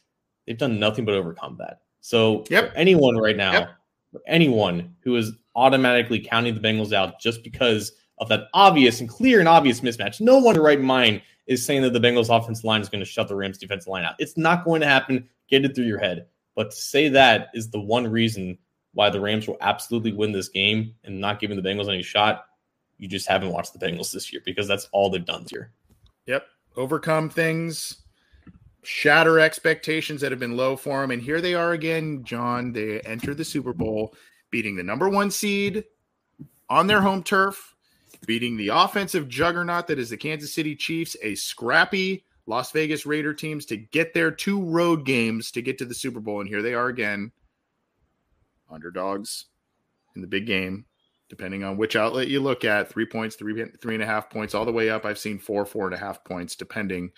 They've 0.46 0.58
done 0.58 0.80
nothing 0.80 1.06
but 1.06 1.14
overcome 1.14 1.58
that. 1.60 1.82
So 2.02 2.44
yep. 2.50 2.72
for 2.72 2.78
anyone 2.78 3.18
right 3.18 3.38
now, 3.38 3.52
yep. 3.52 3.70
for 4.12 4.22
anyone 4.28 4.96
who 5.02 5.16
is 5.16 5.32
automatically 5.56 6.20
counting 6.20 6.56
the 6.56 6.62
Bengals 6.62 6.94
out 6.94 7.20
just 7.20 7.44
because 7.44 7.92
of 8.18 8.30
that 8.30 8.48
obvious 8.54 9.00
and 9.00 9.08
clear 9.08 9.40
and 9.40 9.48
obvious 9.48 9.82
mismatch, 9.82 10.22
no 10.22 10.40
one 10.40 10.56
in 10.56 10.62
right 10.62 10.82
mind 10.82 11.22
is 11.48 11.66
saying 11.66 11.82
that 11.82 11.94
the 11.94 12.00
Bengals 12.00 12.36
offensive 12.36 12.66
line 12.66 12.82
is 12.82 12.90
going 12.90 13.00
to 13.00 13.06
shut 13.06 13.28
the 13.28 13.36
Rams 13.36 13.58
defensive 13.58 13.88
line 13.88 14.06
out. 14.06 14.16
It's 14.20 14.38
not 14.38 14.66
going 14.66 14.82
to 14.82 14.88
happen. 14.88 15.28
Get 15.50 15.66
it 15.66 15.76
through 15.76 15.86
your 15.86 16.00
head. 16.00 16.28
But 16.56 16.72
to 16.72 16.78
say 16.78 17.10
that 17.10 17.50
is 17.54 17.70
the 17.70 17.80
one 17.80 18.08
reason 18.08 18.58
why 18.93 19.10
the 19.10 19.22
Rams 19.22 19.47
will 19.47 19.58
absolutely 19.62 20.14
win 20.14 20.32
this 20.32 20.50
game 20.50 20.95
and 21.04 21.20
not 21.20 21.39
giving 21.39 21.56
the 21.56 21.68
Bengals 21.68 21.89
any 21.89 22.04
shot. 22.04 22.45
You 22.97 23.08
just 23.08 23.28
haven't 23.28 23.52
watched 23.52 23.74
the 23.74 23.80
Bengals 23.80 24.12
this 24.12 24.34
year 24.34 24.41
because 24.43 24.68
that's 24.68 24.89
all 24.91 25.10
they've 25.10 25.26
done 25.26 25.45
year. 25.52 25.72
Yep. 26.26 26.45
Overcome 26.76 27.30
things, 27.30 28.02
shatter 28.84 29.39
expectations 29.39 30.22
that 30.22 30.32
have 30.32 30.39
been 30.39 30.58
low 30.58 30.76
for 30.76 31.02
them. 31.02 31.12
And 31.12 31.22
here 31.22 31.41
they 31.41 31.54
are 31.54 31.74
again, 31.74 32.24
John. 32.24 32.74
They 32.74 33.00
enter 33.02 33.34
the 33.34 33.45
Super 33.45 33.74
Bowl 33.74 34.14
beating 34.52 34.76
the 34.76 34.84
number 34.84 35.08
one 35.10 35.32
seed 35.32 35.86
on 36.70 36.88
their 36.88 37.02
home 37.02 37.24
turf, 37.24 37.76
beating 38.26 38.58
the 38.58 38.70
offensive 38.70 39.30
juggernaut 39.30 39.88
that 39.88 40.00
is 40.00 40.10
the 40.10 40.18
Kansas 40.18 40.54
City 40.54 40.76
Chiefs, 40.76 41.16
a 41.22 41.36
scrappy 41.36 42.26
Las 42.50 42.72
Vegas 42.72 43.06
Raider 43.06 43.34
teams 43.34 43.66
to 43.68 43.78
get 43.78 44.14
their 44.14 44.32
two 44.32 44.62
road 44.62 45.06
games 45.06 45.52
to 45.52 45.62
get 45.62 45.78
to 45.78 45.86
the 45.86 45.93
Super 45.93 46.20
Bowl. 46.20 46.41
And 46.41 46.50
here 46.50 46.62
they 46.62 46.74
are 46.74 46.88
again, 46.88 47.32
underdogs 48.70 49.45
in 50.16 50.22
the 50.22 50.28
big 50.28 50.45
game. 50.45 50.86
Depending 51.30 51.64
on 51.64 51.78
which 51.78 51.95
outlet 51.95 52.28
you 52.28 52.39
look 52.39 52.66
at, 52.66 52.89
three 52.89 53.06
points, 53.06 53.36
three 53.36 53.64
three 53.80 53.93
and 53.93 54.02
a 54.02 54.08
half 54.08 54.32
points, 54.32 54.56
all 54.56 54.66
the 54.66 54.72
way 54.72 54.89
up. 54.89 55.06
I've 55.06 55.20
seen 55.20 55.38
four, 55.38 55.64
four 55.64 55.86
and 55.86 55.93
a 55.93 55.97
half 55.97 56.24
points, 56.24 56.56
depending 56.56 57.12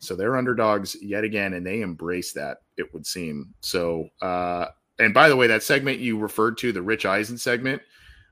so 0.00 0.16
they're 0.16 0.36
underdogs 0.36 0.96
yet 1.02 1.24
again, 1.24 1.54
and 1.54 1.66
they 1.66 1.80
embrace 1.80 2.32
that, 2.32 2.58
it 2.76 2.92
would 2.94 3.06
seem. 3.06 3.54
So, 3.60 4.08
uh, 4.20 4.66
and 4.98 5.12
by 5.12 5.28
the 5.28 5.36
way, 5.36 5.46
that 5.48 5.62
segment 5.62 5.98
you 5.98 6.18
referred 6.18 6.56
to, 6.58 6.72
the 6.72 6.82
Rich 6.82 7.06
Eisen 7.06 7.36
segment, 7.36 7.82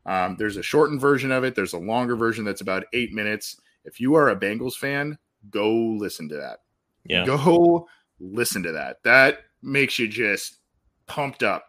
um, 0.06 0.36
there's 0.38 0.56
a 0.56 0.62
shortened 0.62 1.00
version 1.00 1.30
of 1.30 1.44
it. 1.44 1.54
There's 1.54 1.74
a 1.74 1.78
longer 1.78 2.16
version 2.16 2.44
that's 2.44 2.60
about 2.60 2.84
eight 2.92 3.12
minutes. 3.12 3.60
If 3.84 4.00
you 4.00 4.14
are 4.14 4.30
a 4.30 4.36
Bengals 4.36 4.74
fan, 4.74 5.18
go 5.48 5.72
listen 5.72 6.28
to 6.28 6.36
that. 6.36 6.60
Yeah. 7.04 7.24
Go 7.24 7.88
listen 8.18 8.62
to 8.64 8.72
that. 8.72 9.02
That 9.04 9.38
makes 9.62 9.98
you 9.98 10.08
just 10.08 10.58
pumped 11.06 11.42
up. 11.42 11.64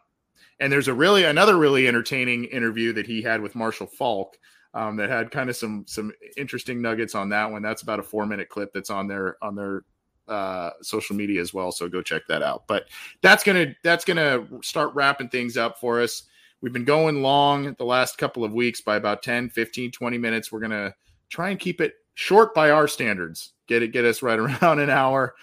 And 0.60 0.72
there's 0.72 0.88
a 0.88 0.94
really 0.94 1.24
another 1.24 1.58
really 1.58 1.88
entertaining 1.88 2.46
interview 2.46 2.94
that 2.94 3.08
he 3.08 3.22
had 3.22 3.42
with 3.42 3.56
Marshall 3.56 3.88
Faulk 3.88 4.38
um, 4.74 4.96
that 4.98 5.10
had 5.10 5.32
kind 5.32 5.50
of 5.50 5.56
some 5.56 5.86
some 5.88 6.12
interesting 6.38 6.82
nuggets 6.82 7.16
on 7.16 7.30
that 7.30 7.52
one. 7.52 7.62
That's 7.62 7.82
about 7.82 8.00
a 8.00 8.04
four 8.04 8.26
minute 8.26 8.50
clip 8.50 8.72
that's 8.74 8.90
on 8.90 9.08
their 9.08 9.38
on 9.44 9.56
their 9.56 9.84
uh, 10.28 10.72
social 10.82 11.16
media 11.16 11.42
as 11.42 11.54
well. 11.54 11.72
So 11.72 11.90
go 11.90 12.02
check 12.02 12.24
that 12.30 12.44
out. 12.44 12.68
But 12.68 12.86
that's 13.22 13.44
gonna 13.44 13.76
that's 13.84 14.06
gonna 14.06 14.48
start 14.62 14.94
wrapping 14.94 15.30
things 15.30 15.58
up 15.58 15.80
for 15.80 16.00
us. 16.02 16.24
We've 16.62 16.74
been 16.74 16.86
going 16.86 17.24
long 17.24 17.74
the 17.80 17.86
last 17.86 18.18
couple 18.18 18.44
of 18.44 18.54
weeks 18.54 18.82
by 18.82 18.96
about 18.96 19.24
10, 19.24 19.50
15, 19.50 19.92
20 19.92 20.18
minutes. 20.18 20.52
We're 20.52 20.60
gonna 20.60 20.94
try 21.30 21.50
and 21.50 21.60
keep 21.60 21.82
it 21.82 21.96
short 22.14 22.54
by 22.54 22.72
our 22.72 22.88
standards. 22.88 23.54
Get 23.68 23.84
it, 23.84 23.90
get 23.90 24.06
us 24.06 24.22
right 24.22 24.40
around 24.62 24.80
an 24.80 24.90
hour. 24.90 25.36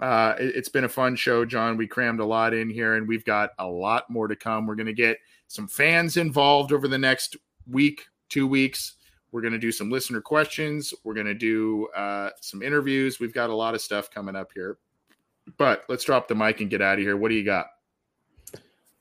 Uh, 0.00 0.34
it, 0.38 0.56
it's 0.56 0.68
been 0.68 0.84
a 0.84 0.88
fun 0.88 1.16
show, 1.16 1.44
John. 1.44 1.76
We 1.76 1.86
crammed 1.86 2.20
a 2.20 2.24
lot 2.24 2.54
in 2.54 2.70
here, 2.70 2.94
and 2.94 3.08
we've 3.08 3.24
got 3.24 3.50
a 3.58 3.66
lot 3.66 4.08
more 4.10 4.28
to 4.28 4.36
come. 4.36 4.66
We're 4.66 4.74
going 4.74 4.86
to 4.86 4.92
get 4.92 5.18
some 5.48 5.68
fans 5.68 6.16
involved 6.16 6.72
over 6.72 6.88
the 6.88 6.98
next 6.98 7.36
week 7.70 8.06
two 8.28 8.46
weeks. 8.46 8.94
We're 9.32 9.40
going 9.42 9.52
to 9.52 9.58
do 9.58 9.72
some 9.72 9.90
listener 9.90 10.20
questions. 10.20 10.94
We're 11.04 11.14
going 11.14 11.26
to 11.26 11.34
do 11.34 11.88
uh, 11.96 12.30
some 12.40 12.62
interviews. 12.62 13.20
We've 13.20 13.34
got 13.34 13.50
a 13.50 13.54
lot 13.54 13.74
of 13.74 13.80
stuff 13.80 14.10
coming 14.10 14.36
up 14.36 14.50
here. 14.54 14.78
But 15.58 15.84
let's 15.88 16.04
drop 16.04 16.26
the 16.26 16.34
mic 16.34 16.60
and 16.60 16.70
get 16.70 16.82
out 16.82 16.98
of 16.98 17.00
here. 17.00 17.16
What 17.16 17.28
do 17.28 17.34
you 17.34 17.44
got? 17.44 17.66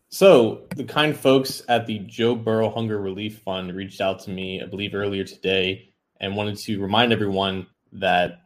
So, 0.10 0.62
the 0.76 0.84
kind 0.84 1.18
folks 1.18 1.64
at 1.68 1.86
the 1.88 2.00
Joe 2.00 2.36
Burrow 2.36 2.70
Hunger 2.70 3.02
Relief 3.02 3.40
Fund 3.40 3.76
reached 3.76 4.02
out 4.02 4.20
to 4.22 4.30
me, 4.30 4.62
I 4.62 4.66
believe, 4.66 4.94
earlier 4.94 5.24
today 5.24 5.95
and 6.20 6.36
wanted 6.36 6.58
to 6.58 6.82
remind 6.82 7.12
everyone 7.12 7.68
that 7.94 8.42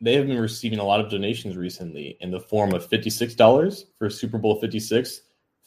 they 0.00 0.14
have 0.14 0.26
been 0.26 0.38
receiving 0.38 0.78
a 0.78 0.84
lot 0.84 1.00
of 1.00 1.10
donations 1.10 1.56
recently 1.56 2.16
in 2.20 2.30
the 2.30 2.40
form 2.40 2.74
of 2.74 2.88
$56 2.88 3.84
for 3.98 4.10
Super 4.10 4.38
Bowl 4.38 4.60
56, 4.60 5.20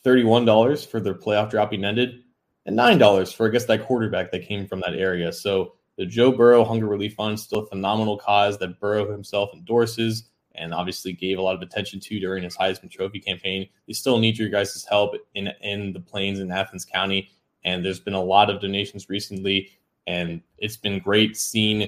$31 0.06 0.86
for 0.86 1.00
their 1.00 1.16
playoff 1.16 1.50
dropping 1.50 1.84
ended, 1.84 2.24
and 2.66 2.76
nine 2.76 2.98
dollars 2.98 3.32
for 3.32 3.48
I 3.48 3.52
guess 3.52 3.66
that 3.66 3.86
quarterback 3.86 4.32
that 4.32 4.48
came 4.48 4.68
from 4.68 4.82
that 4.82 4.93
area. 4.93 5.32
So 5.32 5.74
the 5.98 6.06
Joe 6.06 6.32
Burrow 6.32 6.64
Hunger 6.64 6.86
Relief 6.86 7.16
Fund 7.16 7.39
still 7.39 7.60
a 7.60 7.68
phenomenal 7.68 8.18
cause 8.18 8.60
that 8.60 8.80
Burrow 8.80 9.12
himself 9.12 9.50
endorses 9.54 10.30
and 10.54 10.74
obviously 10.74 11.14
gave 11.14 11.38
a 11.38 11.41
lot 11.41 11.56
of 11.56 11.62
attention 11.62 12.00
to 12.00 12.20
during 12.20 12.43
his 12.43 12.58
Heisman 12.58 12.91
Trophy 12.91 13.20
campaign. 13.20 13.68
They 13.88 13.93
still 13.93 14.20
need 14.20 14.38
your 14.38 14.50
guys' 14.50 14.86
help 14.88 15.16
in 15.34 15.50
in 15.62 15.93
the 15.93 16.00
Plains 16.00 16.39
in 16.39 16.52
Athens 16.52 16.86
County, 16.86 17.30
and 17.64 17.84
there's 17.84 18.00
been 18.00 18.14
a 18.14 18.22
lot 18.22 18.50
of 18.50 18.62
donations 18.62 19.10
recently, 19.10 19.72
and 20.08 20.41
it's 20.58 20.78
been 20.78 20.99
great 20.99 21.38
seeing 21.38 21.88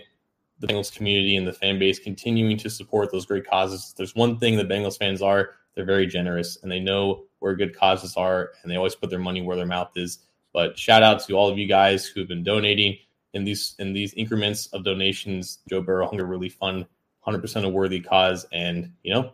the 0.60 0.68
Bengals 0.68 0.94
community 0.94 1.38
and 1.38 1.48
the 1.48 1.54
fan 1.54 1.80
base 1.80 1.98
continuing 1.98 2.58
to 2.58 2.70
support 2.70 3.12
those 3.12 3.26
great 3.26 3.50
causes. 3.50 3.94
There's 3.98 4.14
one 4.14 4.38
thing 4.38 4.58
the 4.58 4.66
Bengals 4.66 4.98
fans 4.98 5.22
are, 5.22 5.52
they're 5.76 5.86
very 5.86 6.06
generous 6.06 6.58
and 6.62 6.72
they 6.72 6.80
know 6.80 7.24
where 7.40 7.56
good 7.56 7.76
causes 7.76 8.16
are 8.18 8.52
and 8.62 8.72
they 8.72 8.76
always 8.76 8.96
put 8.96 9.10
their 9.10 9.20
money 9.20 9.42
where 9.42 9.56
their 9.56 9.66
mouth 9.66 9.92
is. 9.96 10.20
But 10.54 10.78
shout 10.78 11.04
out 11.04 11.26
to 11.26 11.34
all 11.34 11.50
of 11.50 11.58
you 11.58 11.68
guys 11.68 12.06
who've 12.06 12.28
been 12.28 12.44
donating 12.44 12.98
in 13.34 13.44
these 13.44 13.76
in 13.80 13.94
these 13.94 14.14
increments 14.16 14.66
of 14.68 14.84
donations. 14.84 15.60
Joe 15.70 15.82
Burrow 15.82 16.08
Hunger 16.08 16.26
Relief 16.26 16.56
Fund, 16.56 16.86
100% 17.26 17.64
a 17.64 17.70
worthy 17.70 18.02
cause, 18.02 18.46
and 18.52 18.92
you 19.04 19.14
know, 19.14 19.32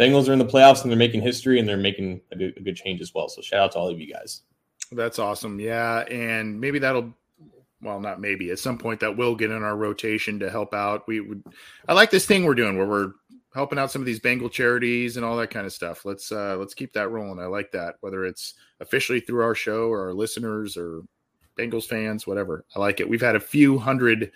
Bengals 0.00 0.28
are 0.28 0.32
in 0.32 0.38
the 0.38 0.46
playoffs 0.46 0.82
and 0.82 0.90
they're 0.90 0.98
making 0.98 1.22
history 1.22 1.60
and 1.60 1.68
they're 1.68 1.76
making 1.76 2.20
a 2.32 2.36
good, 2.36 2.54
a 2.56 2.60
good 2.60 2.76
change 2.76 3.00
as 3.00 3.14
well. 3.14 3.28
So 3.28 3.42
shout 3.42 3.60
out 3.60 3.72
to 3.72 3.78
all 3.78 3.88
of 3.88 4.00
you 4.00 4.12
guys. 4.12 4.40
That's 4.90 5.18
awesome. 5.18 5.60
Yeah, 5.60 6.00
and 6.00 6.60
maybe 6.60 6.78
that'll 6.78 7.14
well, 7.84 8.00
not 8.00 8.20
maybe 8.20 8.50
at 8.50 8.58
some 8.58 8.78
point 8.78 9.00
that 9.00 9.16
will 9.16 9.36
get 9.36 9.50
in 9.50 9.62
our 9.62 9.76
rotation 9.76 10.38
to 10.40 10.50
help 10.50 10.74
out. 10.74 11.06
We 11.06 11.20
would 11.20 11.44
I 11.88 11.92
like 11.92 12.10
this 12.10 12.26
thing 12.26 12.44
we're 12.44 12.54
doing 12.54 12.76
where 12.76 12.86
we're 12.86 13.12
helping 13.54 13.78
out 13.78 13.90
some 13.90 14.02
of 14.02 14.06
these 14.06 14.18
Bengal 14.18 14.48
charities 14.48 15.16
and 15.16 15.24
all 15.24 15.36
that 15.36 15.50
kind 15.50 15.66
of 15.66 15.72
stuff. 15.72 16.04
Let's 16.04 16.32
uh 16.32 16.56
let's 16.56 16.74
keep 16.74 16.92
that 16.94 17.10
rolling. 17.10 17.38
I 17.38 17.46
like 17.46 17.70
that. 17.72 17.96
Whether 18.00 18.24
it's 18.24 18.54
officially 18.80 19.20
through 19.20 19.44
our 19.44 19.54
show 19.54 19.88
or 19.88 20.06
our 20.06 20.14
listeners 20.14 20.76
or 20.76 21.02
Bengals 21.56 21.84
fans, 21.84 22.26
whatever. 22.26 22.64
I 22.74 22.80
like 22.80 23.00
it. 23.00 23.08
We've 23.08 23.20
had 23.20 23.36
a 23.36 23.40
few 23.40 23.78
hundred 23.78 24.32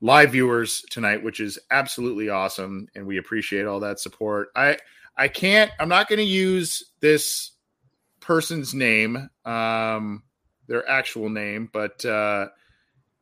live 0.00 0.32
viewers 0.32 0.82
tonight, 0.90 1.22
which 1.22 1.40
is 1.40 1.58
absolutely 1.70 2.28
awesome, 2.28 2.88
and 2.94 3.06
we 3.06 3.18
appreciate 3.18 3.66
all 3.66 3.80
that 3.80 4.00
support. 4.00 4.48
I 4.56 4.78
I 5.16 5.28
can't. 5.28 5.70
I'm 5.78 5.88
not 5.88 6.08
going 6.08 6.18
to 6.18 6.24
use 6.24 6.92
this 7.00 7.52
person's 8.20 8.74
name, 8.74 9.28
um, 9.44 10.22
their 10.68 10.88
actual 10.88 11.28
name, 11.28 11.68
but 11.72 12.04
uh, 12.04 12.48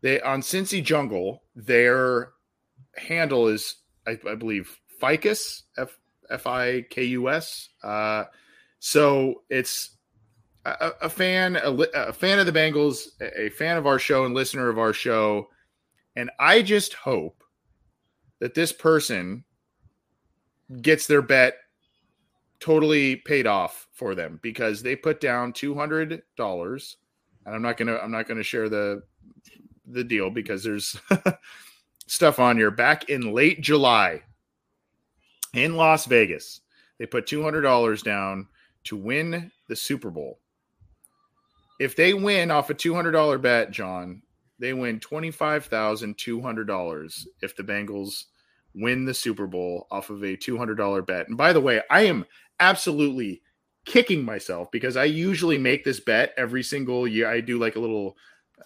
they 0.02 0.20
on 0.20 0.42
Cincy 0.42 0.82
Jungle, 0.82 1.42
their 1.54 2.32
handle 2.96 3.48
is 3.48 3.76
I, 4.06 4.18
I 4.28 4.34
believe 4.34 4.78
Ficus 5.00 5.62
F 5.78 5.96
F 6.30 6.46
I 6.46 6.82
K 6.82 7.04
U 7.04 7.30
S. 7.30 7.68
Uh, 7.82 8.24
so 8.78 9.42
it's 9.48 9.96
a, 10.64 10.90
a 11.02 11.08
fan, 11.08 11.56
a, 11.56 11.70
a, 11.70 12.12
fan 12.12 12.38
of 12.38 12.46
the 12.46 12.52
Bengals, 12.52 13.06
a 13.20 13.48
fan 13.50 13.76
of 13.76 13.86
our 13.86 13.98
show 13.98 14.24
and 14.24 14.34
listener 14.34 14.68
of 14.68 14.78
our 14.78 14.92
show, 14.92 15.48
and 16.14 16.30
I 16.38 16.62
just 16.62 16.94
hope 16.94 17.42
that 18.40 18.54
this 18.54 18.72
person 18.72 19.44
gets 20.82 21.06
their 21.06 21.22
bet 21.22 21.54
totally 22.58 23.16
paid 23.16 23.46
off 23.46 23.86
for 23.92 24.14
them 24.14 24.40
because 24.42 24.82
they 24.82 24.96
put 24.96 25.20
down 25.20 25.52
two 25.52 25.74
hundred 25.74 26.22
dollars, 26.36 26.96
and 27.46 27.54
I'm 27.54 27.62
not 27.62 27.76
gonna 27.76 27.96
I'm 27.96 28.10
not 28.10 28.28
gonna 28.28 28.42
share 28.42 28.68
the 28.68 29.02
the 29.86 30.04
deal 30.04 30.30
because 30.30 30.62
there's 30.62 31.00
stuff 32.06 32.38
on 32.38 32.56
here. 32.56 32.70
Back 32.70 33.08
in 33.08 33.32
late 33.32 33.60
July 33.60 34.22
in 35.54 35.76
Las 35.76 36.04
Vegas, 36.06 36.60
they 36.98 37.06
put 37.06 37.26
two 37.26 37.42
hundred 37.42 37.62
dollars 37.62 38.02
down 38.02 38.48
to 38.84 38.96
win 38.96 39.50
the 39.68 39.76
Super 39.76 40.10
Bowl. 40.10 40.40
If 41.78 41.96
they 41.96 42.12
win 42.12 42.50
off 42.50 42.68
a 42.68 42.74
two 42.74 42.94
hundred 42.94 43.12
dollar 43.12 43.38
bet, 43.38 43.70
John, 43.70 44.22
they 44.58 44.74
win 44.74 45.00
twenty 45.00 45.30
five 45.30 45.64
thousand 45.66 46.18
two 46.18 46.42
hundred 46.42 46.66
dollars 46.66 47.26
if 47.40 47.56
the 47.56 47.62
Bengals 47.62 48.24
win 48.76 49.04
the 49.04 49.14
Super 49.14 49.46
Bowl 49.46 49.86
off 49.90 50.10
of 50.10 50.22
a 50.22 50.36
$200 50.36 51.06
bet. 51.06 51.28
And 51.28 51.36
by 51.36 51.52
the 51.52 51.60
way, 51.60 51.80
I 51.90 52.02
am 52.02 52.26
absolutely 52.60 53.40
kicking 53.86 54.24
myself 54.24 54.70
because 54.70 54.96
I 54.96 55.04
usually 55.04 55.56
make 55.56 55.84
this 55.84 56.00
bet 56.00 56.34
every 56.36 56.62
single 56.62 57.08
year. 57.08 57.30
I 57.30 57.40
do 57.40 57.58
like 57.58 57.76
a 57.76 57.80
little 57.80 58.16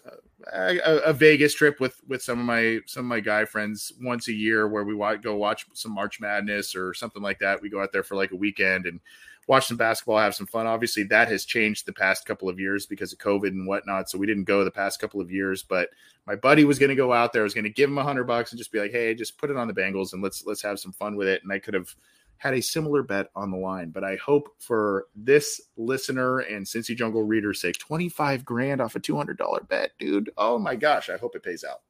uh, 0.07 0.75
a, 0.85 0.97
a, 1.07 1.13
Vegas 1.13 1.55
trip 1.55 1.79
with 1.79 2.01
with 2.09 2.23
some 2.23 2.41
of 2.41 2.47
my 2.47 2.81
some 2.87 3.05
of 3.05 3.09
my 3.09 3.21
guy 3.21 3.45
friends 3.45 3.93
once 4.01 4.29
a 4.29 4.33
year 4.33 4.67
where 4.67 4.85
we 4.85 4.95
want 4.95 5.23
go 5.23 5.37
watch 5.37 5.67
some 5.75 5.93
March 5.93 6.21
Madness 6.21 6.75
or 6.75 6.95
something 6.95 7.23
like 7.23 7.39
that. 7.39 7.61
We 7.61 7.69
go 7.69 7.83
out 7.83 7.93
there 7.93 8.03
for 8.03 8.17
like 8.17 8.33
a 8.33 8.37
weekend 8.37 8.87
and 8.87 8.99
watch 9.47 9.67
some 9.67 9.77
basketball, 9.77 10.19
have 10.19 10.35
some 10.35 10.47
fun. 10.47 10.67
Obviously, 10.67 11.03
that 11.05 11.29
has 11.29 11.45
changed 11.45 11.85
the 11.85 11.93
past 11.93 12.25
couple 12.25 12.49
of 12.49 12.59
years 12.59 12.87
because 12.87 13.13
of 13.13 13.19
COVID 13.19 13.49
and 13.49 13.67
whatnot. 13.67 14.09
So 14.09 14.17
we 14.17 14.27
didn't 14.27 14.45
go 14.45 14.65
the 14.65 14.71
past 14.71 15.01
couple 15.01 15.21
of 15.21 15.31
years. 15.31 15.63
But 15.63 15.91
my 16.27 16.35
buddy 16.35 16.65
was 16.65 16.79
going 16.79 16.91
to 16.91 16.97
go 16.97 17.13
out 17.13 17.33
there. 17.33 17.43
I 17.43 17.45
was 17.45 17.55
going 17.55 17.65
to 17.65 17.71
give 17.71 17.91
him 17.91 17.99
a 17.99 18.03
hundred 18.03 18.25
bucks 18.25 18.53
and 18.53 18.59
just 18.59 18.73
be 18.73 18.81
like, 18.81 18.93
"Hey, 18.93 19.15
just 19.15 19.37
put 19.37 19.51
it 19.51 19.57
on 19.57 19.69
the 19.69 19.75
Bengals 19.75 20.15
and 20.15 20.23
let's 20.23 20.47
let's 20.47 20.63
have 20.63 20.81
some 20.81 20.93
fun 20.93 21.17
with 21.17 21.29
it." 21.29 21.43
And 21.43 21.53
I 21.53 21.59
could 21.59 21.75
have 21.75 21.95
had 22.41 22.55
a 22.55 22.63
similar 22.63 23.03
bet 23.03 23.29
on 23.37 23.51
the 23.51 23.57
line. 23.59 23.91
But 23.91 24.03
I 24.03 24.17
hope 24.17 24.49
for 24.59 25.07
this 25.15 25.61
listener 25.77 26.39
and 26.39 26.65
Cincy 26.65 26.97
Jungle 26.97 27.23
reader's 27.23 27.61
sake, 27.61 27.79
25 27.79 28.47
grand 28.47 28.81
off 28.81 28.97
a 28.97 29.01
$200 29.01 29.69
bet, 29.69 29.93
dude. 29.99 30.31
Oh 30.39 30.59
my 30.59 30.75
gosh. 30.75 31.11
I 31.11 31.19
hope 31.19 31.37
it 31.37 31.43
pays 31.43 31.65
out. 31.65 31.83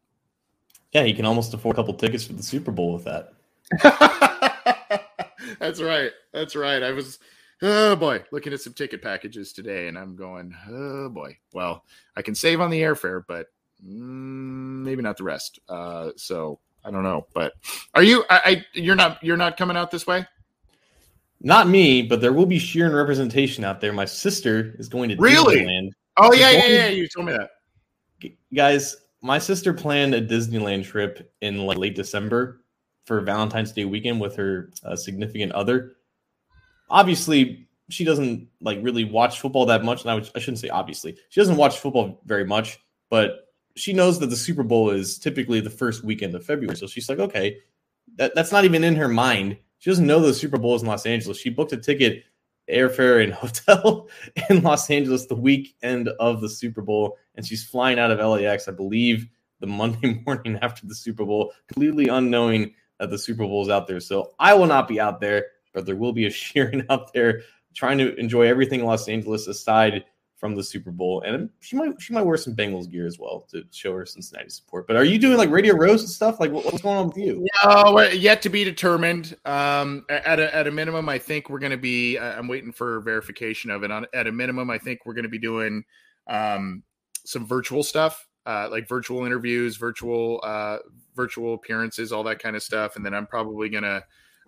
Yeah, 0.90 1.04
you 1.04 1.14
can 1.14 1.24
almost 1.24 1.54
afford 1.54 1.76
a 1.76 1.78
couple 1.78 1.94
tickets 1.94 2.24
for 2.24 2.32
the 2.32 2.42
Super 2.42 2.72
Bowl 2.72 2.92
with 2.92 3.04
that. 3.04 3.32
That's 5.60 5.80
right. 5.80 6.10
That's 6.32 6.56
right. 6.56 6.82
I 6.82 6.90
was 6.90 7.20
oh 7.62 7.94
boy, 7.94 8.24
looking 8.32 8.52
at 8.52 8.60
some 8.60 8.72
ticket 8.72 9.02
packages 9.02 9.52
today, 9.52 9.86
and 9.86 9.96
I'm 9.96 10.16
going, 10.16 10.52
oh 10.68 11.10
boy. 11.10 11.38
Well, 11.52 11.84
I 12.16 12.22
can 12.22 12.34
save 12.34 12.60
on 12.60 12.70
the 12.70 12.80
airfare, 12.80 13.22
but 13.28 13.46
mm, 13.80 14.82
maybe 14.82 15.00
not 15.00 15.16
the 15.16 15.22
rest. 15.22 15.60
Uh, 15.68 16.10
so 16.16 16.58
I 16.84 16.90
don't 16.90 17.04
know. 17.04 17.28
But 17.34 17.52
are 17.94 18.02
you? 18.02 18.24
I, 18.28 18.40
I, 18.44 18.66
you're 18.72 18.96
not. 18.96 19.22
You're 19.22 19.36
not 19.36 19.56
coming 19.56 19.76
out 19.76 19.92
this 19.92 20.08
way. 20.08 20.26
Not 21.40 21.68
me, 21.68 22.02
but 22.02 22.20
there 22.20 22.32
will 22.32 22.46
be 22.46 22.58
Sheeran 22.58 22.94
representation 22.94 23.64
out 23.64 23.80
there. 23.80 23.92
My 23.92 24.04
sister 24.04 24.74
is 24.78 24.88
going 24.88 25.08
to 25.08 25.16
really. 25.16 25.56
Disneyland. 25.56 25.90
Oh 26.16 26.32
yeah, 26.32 26.50
yeah, 26.50 26.66
yeah. 26.66 26.88
You 26.88 27.08
told 27.08 27.26
me 27.26 27.32
that. 27.32 27.50
Guys, 28.52 28.96
my 29.22 29.38
sister 29.38 29.72
planned 29.72 30.14
a 30.14 30.20
Disneyland 30.20 30.84
trip 30.84 31.32
in 31.40 31.58
like 31.58 31.78
late 31.78 31.94
December 31.94 32.62
for 33.06 33.20
Valentine's 33.22 33.72
Day 33.72 33.86
weekend 33.86 34.20
with 34.20 34.36
her 34.36 34.70
uh, 34.84 34.96
significant 34.96 35.52
other 35.52 35.96
obviously 36.90 37.68
she 37.88 38.04
doesn't 38.04 38.48
like 38.60 38.78
really 38.82 39.04
watch 39.04 39.40
football 39.40 39.66
that 39.66 39.84
much. 39.84 40.02
And 40.02 40.10
I, 40.10 40.14
would, 40.14 40.30
I 40.34 40.38
shouldn't 40.38 40.58
say 40.58 40.68
obviously 40.68 41.16
she 41.28 41.40
doesn't 41.40 41.56
watch 41.56 41.78
football 41.78 42.20
very 42.26 42.44
much, 42.44 42.78
but 43.08 43.48
she 43.76 43.92
knows 43.92 44.18
that 44.18 44.26
the 44.26 44.36
Super 44.36 44.62
Bowl 44.62 44.90
is 44.90 45.18
typically 45.18 45.60
the 45.60 45.70
first 45.70 46.04
weekend 46.04 46.34
of 46.34 46.44
February. 46.44 46.76
So 46.76 46.86
she's 46.86 47.08
like, 47.08 47.18
okay, 47.18 47.58
that, 48.16 48.34
that's 48.34 48.52
not 48.52 48.64
even 48.64 48.84
in 48.84 48.96
her 48.96 49.08
mind. 49.08 49.56
She 49.80 49.90
doesn't 49.90 50.06
know 50.06 50.20
the 50.20 50.32
Super 50.32 50.58
Bowl 50.58 50.76
is 50.76 50.82
in 50.82 50.88
Los 50.88 51.04
Angeles. 51.04 51.38
She 51.38 51.50
booked 51.50 51.72
a 51.72 51.76
ticket, 51.76 52.24
airfare, 52.70 53.22
and 53.22 53.32
hotel 53.34 54.08
in 54.48 54.62
Los 54.62 54.88
Angeles 54.88 55.26
the 55.26 55.34
weekend 55.34 56.08
of 56.20 56.40
the 56.40 56.48
Super 56.48 56.80
Bowl, 56.80 57.18
and 57.34 57.44
she's 57.44 57.64
flying 57.64 57.98
out 57.98 58.12
of 58.12 58.18
LAX, 58.18 58.68
I 58.68 58.72
believe, 58.72 59.26
the 59.58 59.66
Monday 59.66 60.22
morning 60.26 60.58
after 60.62 60.86
the 60.86 60.94
Super 60.94 61.24
Bowl, 61.24 61.52
completely 61.66 62.06
unknowing 62.06 62.72
that 63.00 63.10
the 63.10 63.18
Super 63.18 63.44
Bowl 63.44 63.62
is 63.62 63.68
out 63.68 63.88
there. 63.88 64.00
So 64.00 64.32
I 64.38 64.54
will 64.54 64.66
not 64.66 64.86
be 64.86 65.00
out 65.00 65.20
there 65.20 65.46
but 65.72 65.86
there 65.86 65.96
will 65.96 66.12
be 66.12 66.26
a 66.26 66.30
Sheeran 66.30 66.86
out 66.90 67.12
there 67.12 67.42
trying 67.74 67.98
to 67.98 68.14
enjoy 68.16 68.46
everything 68.46 68.84
Los 68.84 69.08
Angeles 69.08 69.46
aside 69.46 70.04
from 70.40 70.54
the 70.54 70.64
Super 70.64 70.90
Bowl, 70.90 71.20
and 71.20 71.50
she 71.60 71.76
might 71.76 72.00
she 72.00 72.14
might 72.14 72.22
wear 72.22 72.38
some 72.38 72.56
Bengals 72.56 72.90
gear 72.90 73.06
as 73.06 73.18
well 73.18 73.46
to 73.50 73.62
show 73.70 73.92
her 73.92 74.06
Cincinnati 74.06 74.48
support. 74.48 74.86
But 74.86 74.96
are 74.96 75.04
you 75.04 75.18
doing 75.18 75.36
like 75.36 75.50
Radio 75.50 75.76
Row 75.76 75.90
and 75.90 76.00
stuff? 76.00 76.40
Like 76.40 76.50
what's 76.50 76.80
going 76.80 76.96
on 76.96 77.08
with 77.08 77.18
you? 77.18 77.46
No, 77.62 78.00
yet 78.08 78.40
to 78.42 78.48
be 78.48 78.64
determined. 78.64 79.36
Um, 79.44 80.06
at 80.08 80.40
a 80.40 80.54
at 80.56 80.66
a 80.66 80.70
minimum, 80.70 81.10
I 81.10 81.18
think 81.18 81.50
we're 81.50 81.58
going 81.58 81.72
to 81.72 81.76
be. 81.76 82.18
I'm 82.18 82.48
waiting 82.48 82.72
for 82.72 83.00
verification 83.00 83.70
of 83.70 83.84
it. 83.84 83.90
On 83.90 84.06
at 84.14 84.26
a 84.26 84.32
minimum, 84.32 84.70
I 84.70 84.78
think 84.78 85.00
we're 85.04 85.12
going 85.12 85.24
to 85.24 85.28
be 85.28 85.38
doing 85.38 85.84
um, 86.26 86.82
some 87.26 87.46
virtual 87.46 87.82
stuff, 87.82 88.26
uh, 88.46 88.68
like 88.70 88.88
virtual 88.88 89.26
interviews, 89.26 89.76
virtual 89.76 90.40
uh, 90.42 90.78
virtual 91.14 91.52
appearances, 91.52 92.12
all 92.12 92.24
that 92.24 92.38
kind 92.38 92.56
of 92.56 92.62
stuff, 92.62 92.96
and 92.96 93.04
then 93.04 93.12
I'm 93.12 93.26
probably 93.26 93.68
going 93.68 93.84
to 93.84 94.02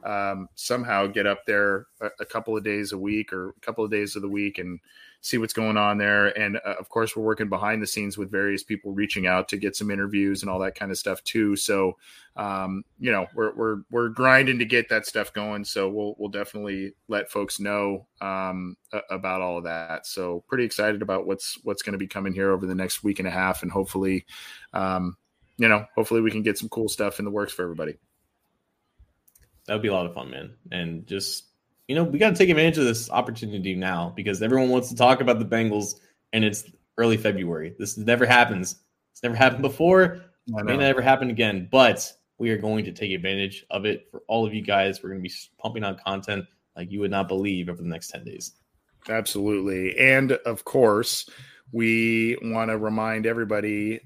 um, 0.04 0.48
somehow 0.54 1.06
get 1.06 1.26
up 1.26 1.44
there 1.46 1.86
a, 2.00 2.08
a, 2.20 2.26
couple 2.26 2.56
of 2.56 2.64
days 2.64 2.92
a 2.92 2.98
week 2.98 3.32
or 3.32 3.50
a 3.50 3.60
couple 3.60 3.84
of 3.84 3.90
days 3.90 4.16
of 4.16 4.22
the 4.22 4.28
week 4.28 4.58
and 4.58 4.80
see 5.20 5.38
what's 5.38 5.52
going 5.52 5.76
on 5.76 5.96
there. 5.96 6.36
And 6.36 6.56
uh, 6.56 6.74
of 6.78 6.88
course, 6.88 7.16
we're 7.16 7.22
working 7.22 7.48
behind 7.48 7.80
the 7.80 7.86
scenes 7.86 8.18
with 8.18 8.30
various 8.30 8.64
people 8.64 8.92
reaching 8.92 9.26
out 9.26 9.48
to 9.48 9.56
get 9.56 9.76
some 9.76 9.90
interviews 9.90 10.42
and 10.42 10.50
all 10.50 10.58
that 10.58 10.74
kind 10.74 10.90
of 10.90 10.98
stuff 10.98 11.22
too. 11.22 11.54
So, 11.54 11.96
um, 12.36 12.84
you 12.98 13.12
know, 13.12 13.26
we're 13.34 13.54
we're 13.54 13.76
we're 13.90 14.08
grinding 14.08 14.58
to 14.58 14.64
get 14.64 14.88
that 14.88 15.06
stuff 15.06 15.32
going. 15.32 15.64
So 15.64 15.88
we'll 15.88 16.16
we'll 16.18 16.30
definitely 16.30 16.94
let 17.08 17.30
folks 17.30 17.60
know 17.60 18.06
um, 18.20 18.76
about 19.10 19.40
all 19.40 19.58
of 19.58 19.64
that. 19.64 20.06
So 20.06 20.42
pretty 20.48 20.64
excited 20.64 21.00
about 21.00 21.26
what's 21.26 21.58
what's 21.62 21.82
going 21.82 21.92
to 21.92 21.98
be 21.98 22.08
coming 22.08 22.34
here 22.34 22.50
over 22.50 22.66
the 22.66 22.74
next 22.74 23.04
week 23.04 23.20
and 23.20 23.28
a 23.28 23.32
half, 23.32 23.62
and 23.62 23.70
hopefully, 23.70 24.26
um, 24.72 25.16
you 25.58 25.68
know, 25.68 25.86
hopefully 25.94 26.20
we 26.20 26.32
can 26.32 26.42
get 26.42 26.58
some 26.58 26.68
cool 26.68 26.88
stuff 26.88 27.20
in 27.20 27.24
the 27.24 27.30
works 27.30 27.52
for 27.52 27.62
everybody 27.62 27.96
that 29.66 29.74
would 29.74 29.82
be 29.82 29.88
a 29.88 29.92
lot 29.92 30.06
of 30.06 30.14
fun, 30.14 30.30
man. 30.30 30.54
And 30.70 31.06
just 31.06 31.44
you 31.88 31.94
know, 31.94 32.04
we 32.04 32.18
got 32.18 32.30
to 32.30 32.36
take 32.36 32.48
advantage 32.48 32.78
of 32.78 32.84
this 32.84 33.10
opportunity 33.10 33.74
now 33.74 34.12
because 34.16 34.40
everyone 34.40 34.70
wants 34.70 34.88
to 34.88 34.96
talk 34.96 35.20
about 35.20 35.38
the 35.38 35.44
Bengals, 35.44 35.96
and 36.32 36.44
it's 36.44 36.64
early 36.96 37.16
February. 37.16 37.74
This 37.78 37.98
never 37.98 38.24
happens. 38.24 38.76
It's 39.12 39.22
never 39.22 39.34
happened 39.34 39.62
before. 39.62 40.22
It 40.46 40.64
may 40.64 40.76
never 40.76 41.02
happen 41.02 41.30
again, 41.30 41.68
but 41.70 42.10
we 42.38 42.50
are 42.50 42.56
going 42.56 42.84
to 42.84 42.92
take 42.92 43.12
advantage 43.12 43.64
of 43.70 43.84
it 43.84 44.08
for 44.10 44.22
all 44.26 44.46
of 44.46 44.54
you 44.54 44.62
guys. 44.62 45.02
We're 45.02 45.10
going 45.10 45.22
to 45.22 45.28
be 45.28 45.34
pumping 45.58 45.84
out 45.84 46.02
content 46.02 46.46
like 46.76 46.90
you 46.90 47.00
would 47.00 47.10
not 47.10 47.28
believe 47.28 47.68
over 47.68 47.82
the 47.82 47.88
next 47.88 48.08
10 48.08 48.24
days. 48.24 48.52
Absolutely. 49.08 49.98
And 49.98 50.32
of 50.32 50.64
course, 50.64 51.28
we 51.72 52.36
want 52.42 52.70
to 52.70 52.78
remind 52.78 53.26
everybody 53.26 54.00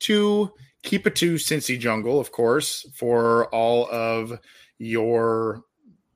to 0.00 0.52
keep 0.82 1.06
it 1.06 1.16
to 1.16 1.34
Cincy 1.34 1.78
Jungle, 1.78 2.18
of 2.18 2.32
course, 2.32 2.86
for 2.94 3.46
all 3.46 3.88
of 3.90 4.38
your 4.78 5.62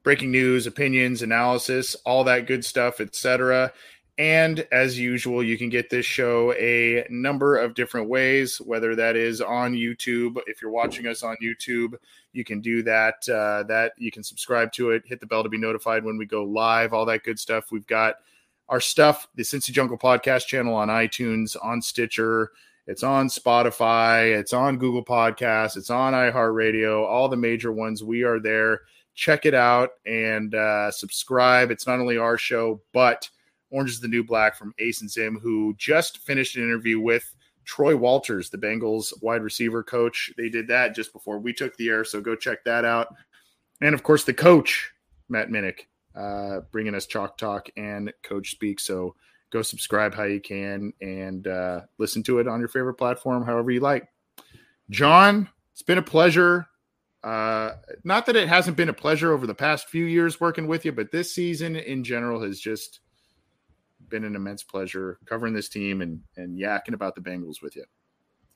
breaking 0.02 0.30
news, 0.30 0.66
opinions, 0.66 1.22
analysis, 1.22 1.94
all 2.06 2.24
that 2.24 2.46
good 2.46 2.64
stuff, 2.64 3.00
etc. 3.00 3.72
And 4.18 4.66
as 4.72 4.98
usual, 4.98 5.44
you 5.44 5.56
can 5.56 5.68
get 5.68 5.90
this 5.90 6.04
show 6.04 6.52
a 6.54 7.06
number 7.08 7.56
of 7.56 7.74
different 7.74 8.08
ways, 8.08 8.56
whether 8.58 8.96
that 8.96 9.14
is 9.14 9.40
on 9.40 9.74
YouTube. 9.74 10.38
If 10.48 10.60
you're 10.60 10.72
watching 10.72 11.06
us 11.06 11.22
on 11.22 11.36
YouTube, 11.40 11.94
you 12.32 12.42
can 12.42 12.60
do 12.60 12.82
that. 12.82 13.28
Uh, 13.28 13.62
that 13.64 13.92
you 13.96 14.10
can 14.10 14.24
subscribe 14.24 14.72
to 14.72 14.90
it, 14.90 15.04
hit 15.06 15.20
the 15.20 15.26
bell 15.26 15.44
to 15.44 15.48
be 15.48 15.56
notified 15.56 16.04
when 16.04 16.18
we 16.18 16.26
go 16.26 16.42
live, 16.42 16.92
all 16.92 17.06
that 17.06 17.22
good 17.22 17.38
stuff. 17.38 17.70
We've 17.70 17.86
got 17.86 18.16
our 18.68 18.80
stuff, 18.80 19.28
the 19.36 19.44
Cincy 19.44 19.70
Jungle 19.70 19.96
podcast 19.96 20.46
channel 20.46 20.74
on 20.74 20.88
iTunes, 20.88 21.56
on 21.62 21.80
Stitcher, 21.80 22.50
it's 22.88 23.02
on 23.02 23.28
Spotify, 23.28 24.34
it's 24.34 24.54
on 24.54 24.78
Google 24.78 25.04
Podcasts, 25.04 25.76
it's 25.76 25.90
on 25.90 26.14
iHeartRadio, 26.14 27.06
all 27.06 27.28
the 27.28 27.36
major 27.36 27.70
ones. 27.70 28.02
We 28.02 28.22
are 28.22 28.40
there. 28.40 28.80
Check 29.14 29.44
it 29.44 29.52
out 29.52 29.90
and 30.06 30.54
uh, 30.54 30.90
subscribe. 30.90 31.70
It's 31.70 31.86
not 31.86 32.00
only 32.00 32.16
our 32.16 32.38
show, 32.38 32.80
but 32.94 33.28
Orange 33.70 33.90
is 33.90 34.00
the 34.00 34.08
New 34.08 34.24
Black 34.24 34.56
from 34.56 34.72
Ace 34.78 35.02
and 35.02 35.10
Zim, 35.10 35.38
who 35.38 35.74
just 35.76 36.18
finished 36.18 36.56
an 36.56 36.62
interview 36.62 36.98
with 36.98 37.30
Troy 37.66 37.94
Walters, 37.94 38.48
the 38.48 38.56
Bengals 38.56 39.12
wide 39.20 39.42
receiver 39.42 39.82
coach. 39.82 40.32
They 40.38 40.48
did 40.48 40.66
that 40.68 40.94
just 40.94 41.12
before 41.12 41.38
we 41.38 41.52
took 41.52 41.76
the 41.76 41.90
air, 41.90 42.04
so 42.06 42.22
go 42.22 42.34
check 42.34 42.64
that 42.64 42.86
out. 42.86 43.14
And 43.82 43.94
of 43.94 44.02
course, 44.02 44.24
the 44.24 44.32
coach, 44.32 44.90
Matt 45.28 45.50
Minnick, 45.50 45.80
uh, 46.16 46.60
bringing 46.72 46.94
us 46.94 47.04
Chalk 47.04 47.36
Talk 47.36 47.68
and 47.76 48.10
Coach 48.22 48.52
Speak. 48.52 48.80
So 48.80 49.14
go 49.50 49.62
subscribe 49.62 50.14
how 50.14 50.24
you 50.24 50.40
can 50.40 50.92
and 51.00 51.46
uh, 51.46 51.80
listen 51.98 52.22
to 52.24 52.38
it 52.38 52.48
on 52.48 52.60
your 52.60 52.68
favorite 52.68 52.94
platform, 52.94 53.44
however 53.44 53.70
you 53.70 53.80
like. 53.80 54.08
John, 54.90 55.48
it's 55.72 55.82
been 55.82 55.98
a 55.98 56.02
pleasure. 56.02 56.66
Uh, 57.22 57.72
not 58.04 58.26
that 58.26 58.36
it 58.36 58.48
hasn't 58.48 58.76
been 58.76 58.88
a 58.88 58.94
pleasure 58.94 59.32
over 59.32 59.46
the 59.46 59.54
past 59.54 59.88
few 59.88 60.04
years 60.04 60.40
working 60.40 60.66
with 60.66 60.84
you, 60.84 60.92
but 60.92 61.10
this 61.10 61.34
season 61.34 61.76
in 61.76 62.04
general 62.04 62.42
has 62.42 62.60
just 62.60 63.00
been 64.08 64.24
an 64.24 64.36
immense 64.36 64.62
pleasure 64.62 65.18
covering 65.26 65.52
this 65.52 65.68
team 65.68 66.00
and 66.00 66.20
and 66.36 66.58
yakking 66.58 66.94
about 66.94 67.14
the 67.14 67.20
Bengals 67.20 67.60
with 67.60 67.76
you. 67.76 67.84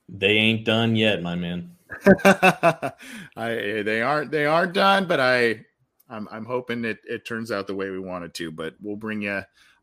They 0.09 0.32
ain't 0.32 0.64
done 0.64 0.97
yet, 0.97 1.23
my 1.23 1.35
man. 1.35 1.77
I 2.24 3.82
they 3.85 4.02
aren't 4.02 4.31
they 4.31 4.47
aren't 4.47 4.73
done, 4.73 5.06
but 5.06 5.20
I 5.20 5.64
I'm 6.09 6.28
I'm 6.31 6.44
hoping 6.44 6.85
it 6.85 6.98
it 7.05 7.27
turns 7.27 7.51
out 7.51 7.66
the 7.66 7.74
way 7.74 7.90
we 7.90 7.98
wanted 7.98 8.35
to. 8.35 8.51
But 8.51 8.74
we'll 8.81 8.97
bring 8.97 9.23
you 9.23 9.43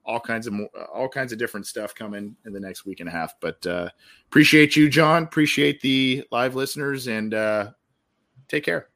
all 0.10 0.20
kinds 0.20 0.48
of 0.48 0.54
more, 0.54 0.70
all 0.92 1.08
kinds 1.08 1.32
of 1.32 1.38
different 1.38 1.68
stuff 1.68 1.94
coming 1.94 2.36
in 2.46 2.52
the 2.52 2.60
next 2.60 2.84
week 2.84 3.00
and 3.00 3.08
a 3.08 3.12
half. 3.12 3.36
But 3.40 3.66
uh, 3.68 3.90
appreciate 4.28 4.76
you, 4.76 4.90
John. 4.90 5.24
Appreciate 5.24 5.82
the 5.82 6.26
live 6.32 6.56
listeners, 6.56 7.08
and 7.08 7.34
uh, 7.34 7.72
take 8.48 8.64
care. 8.64 8.90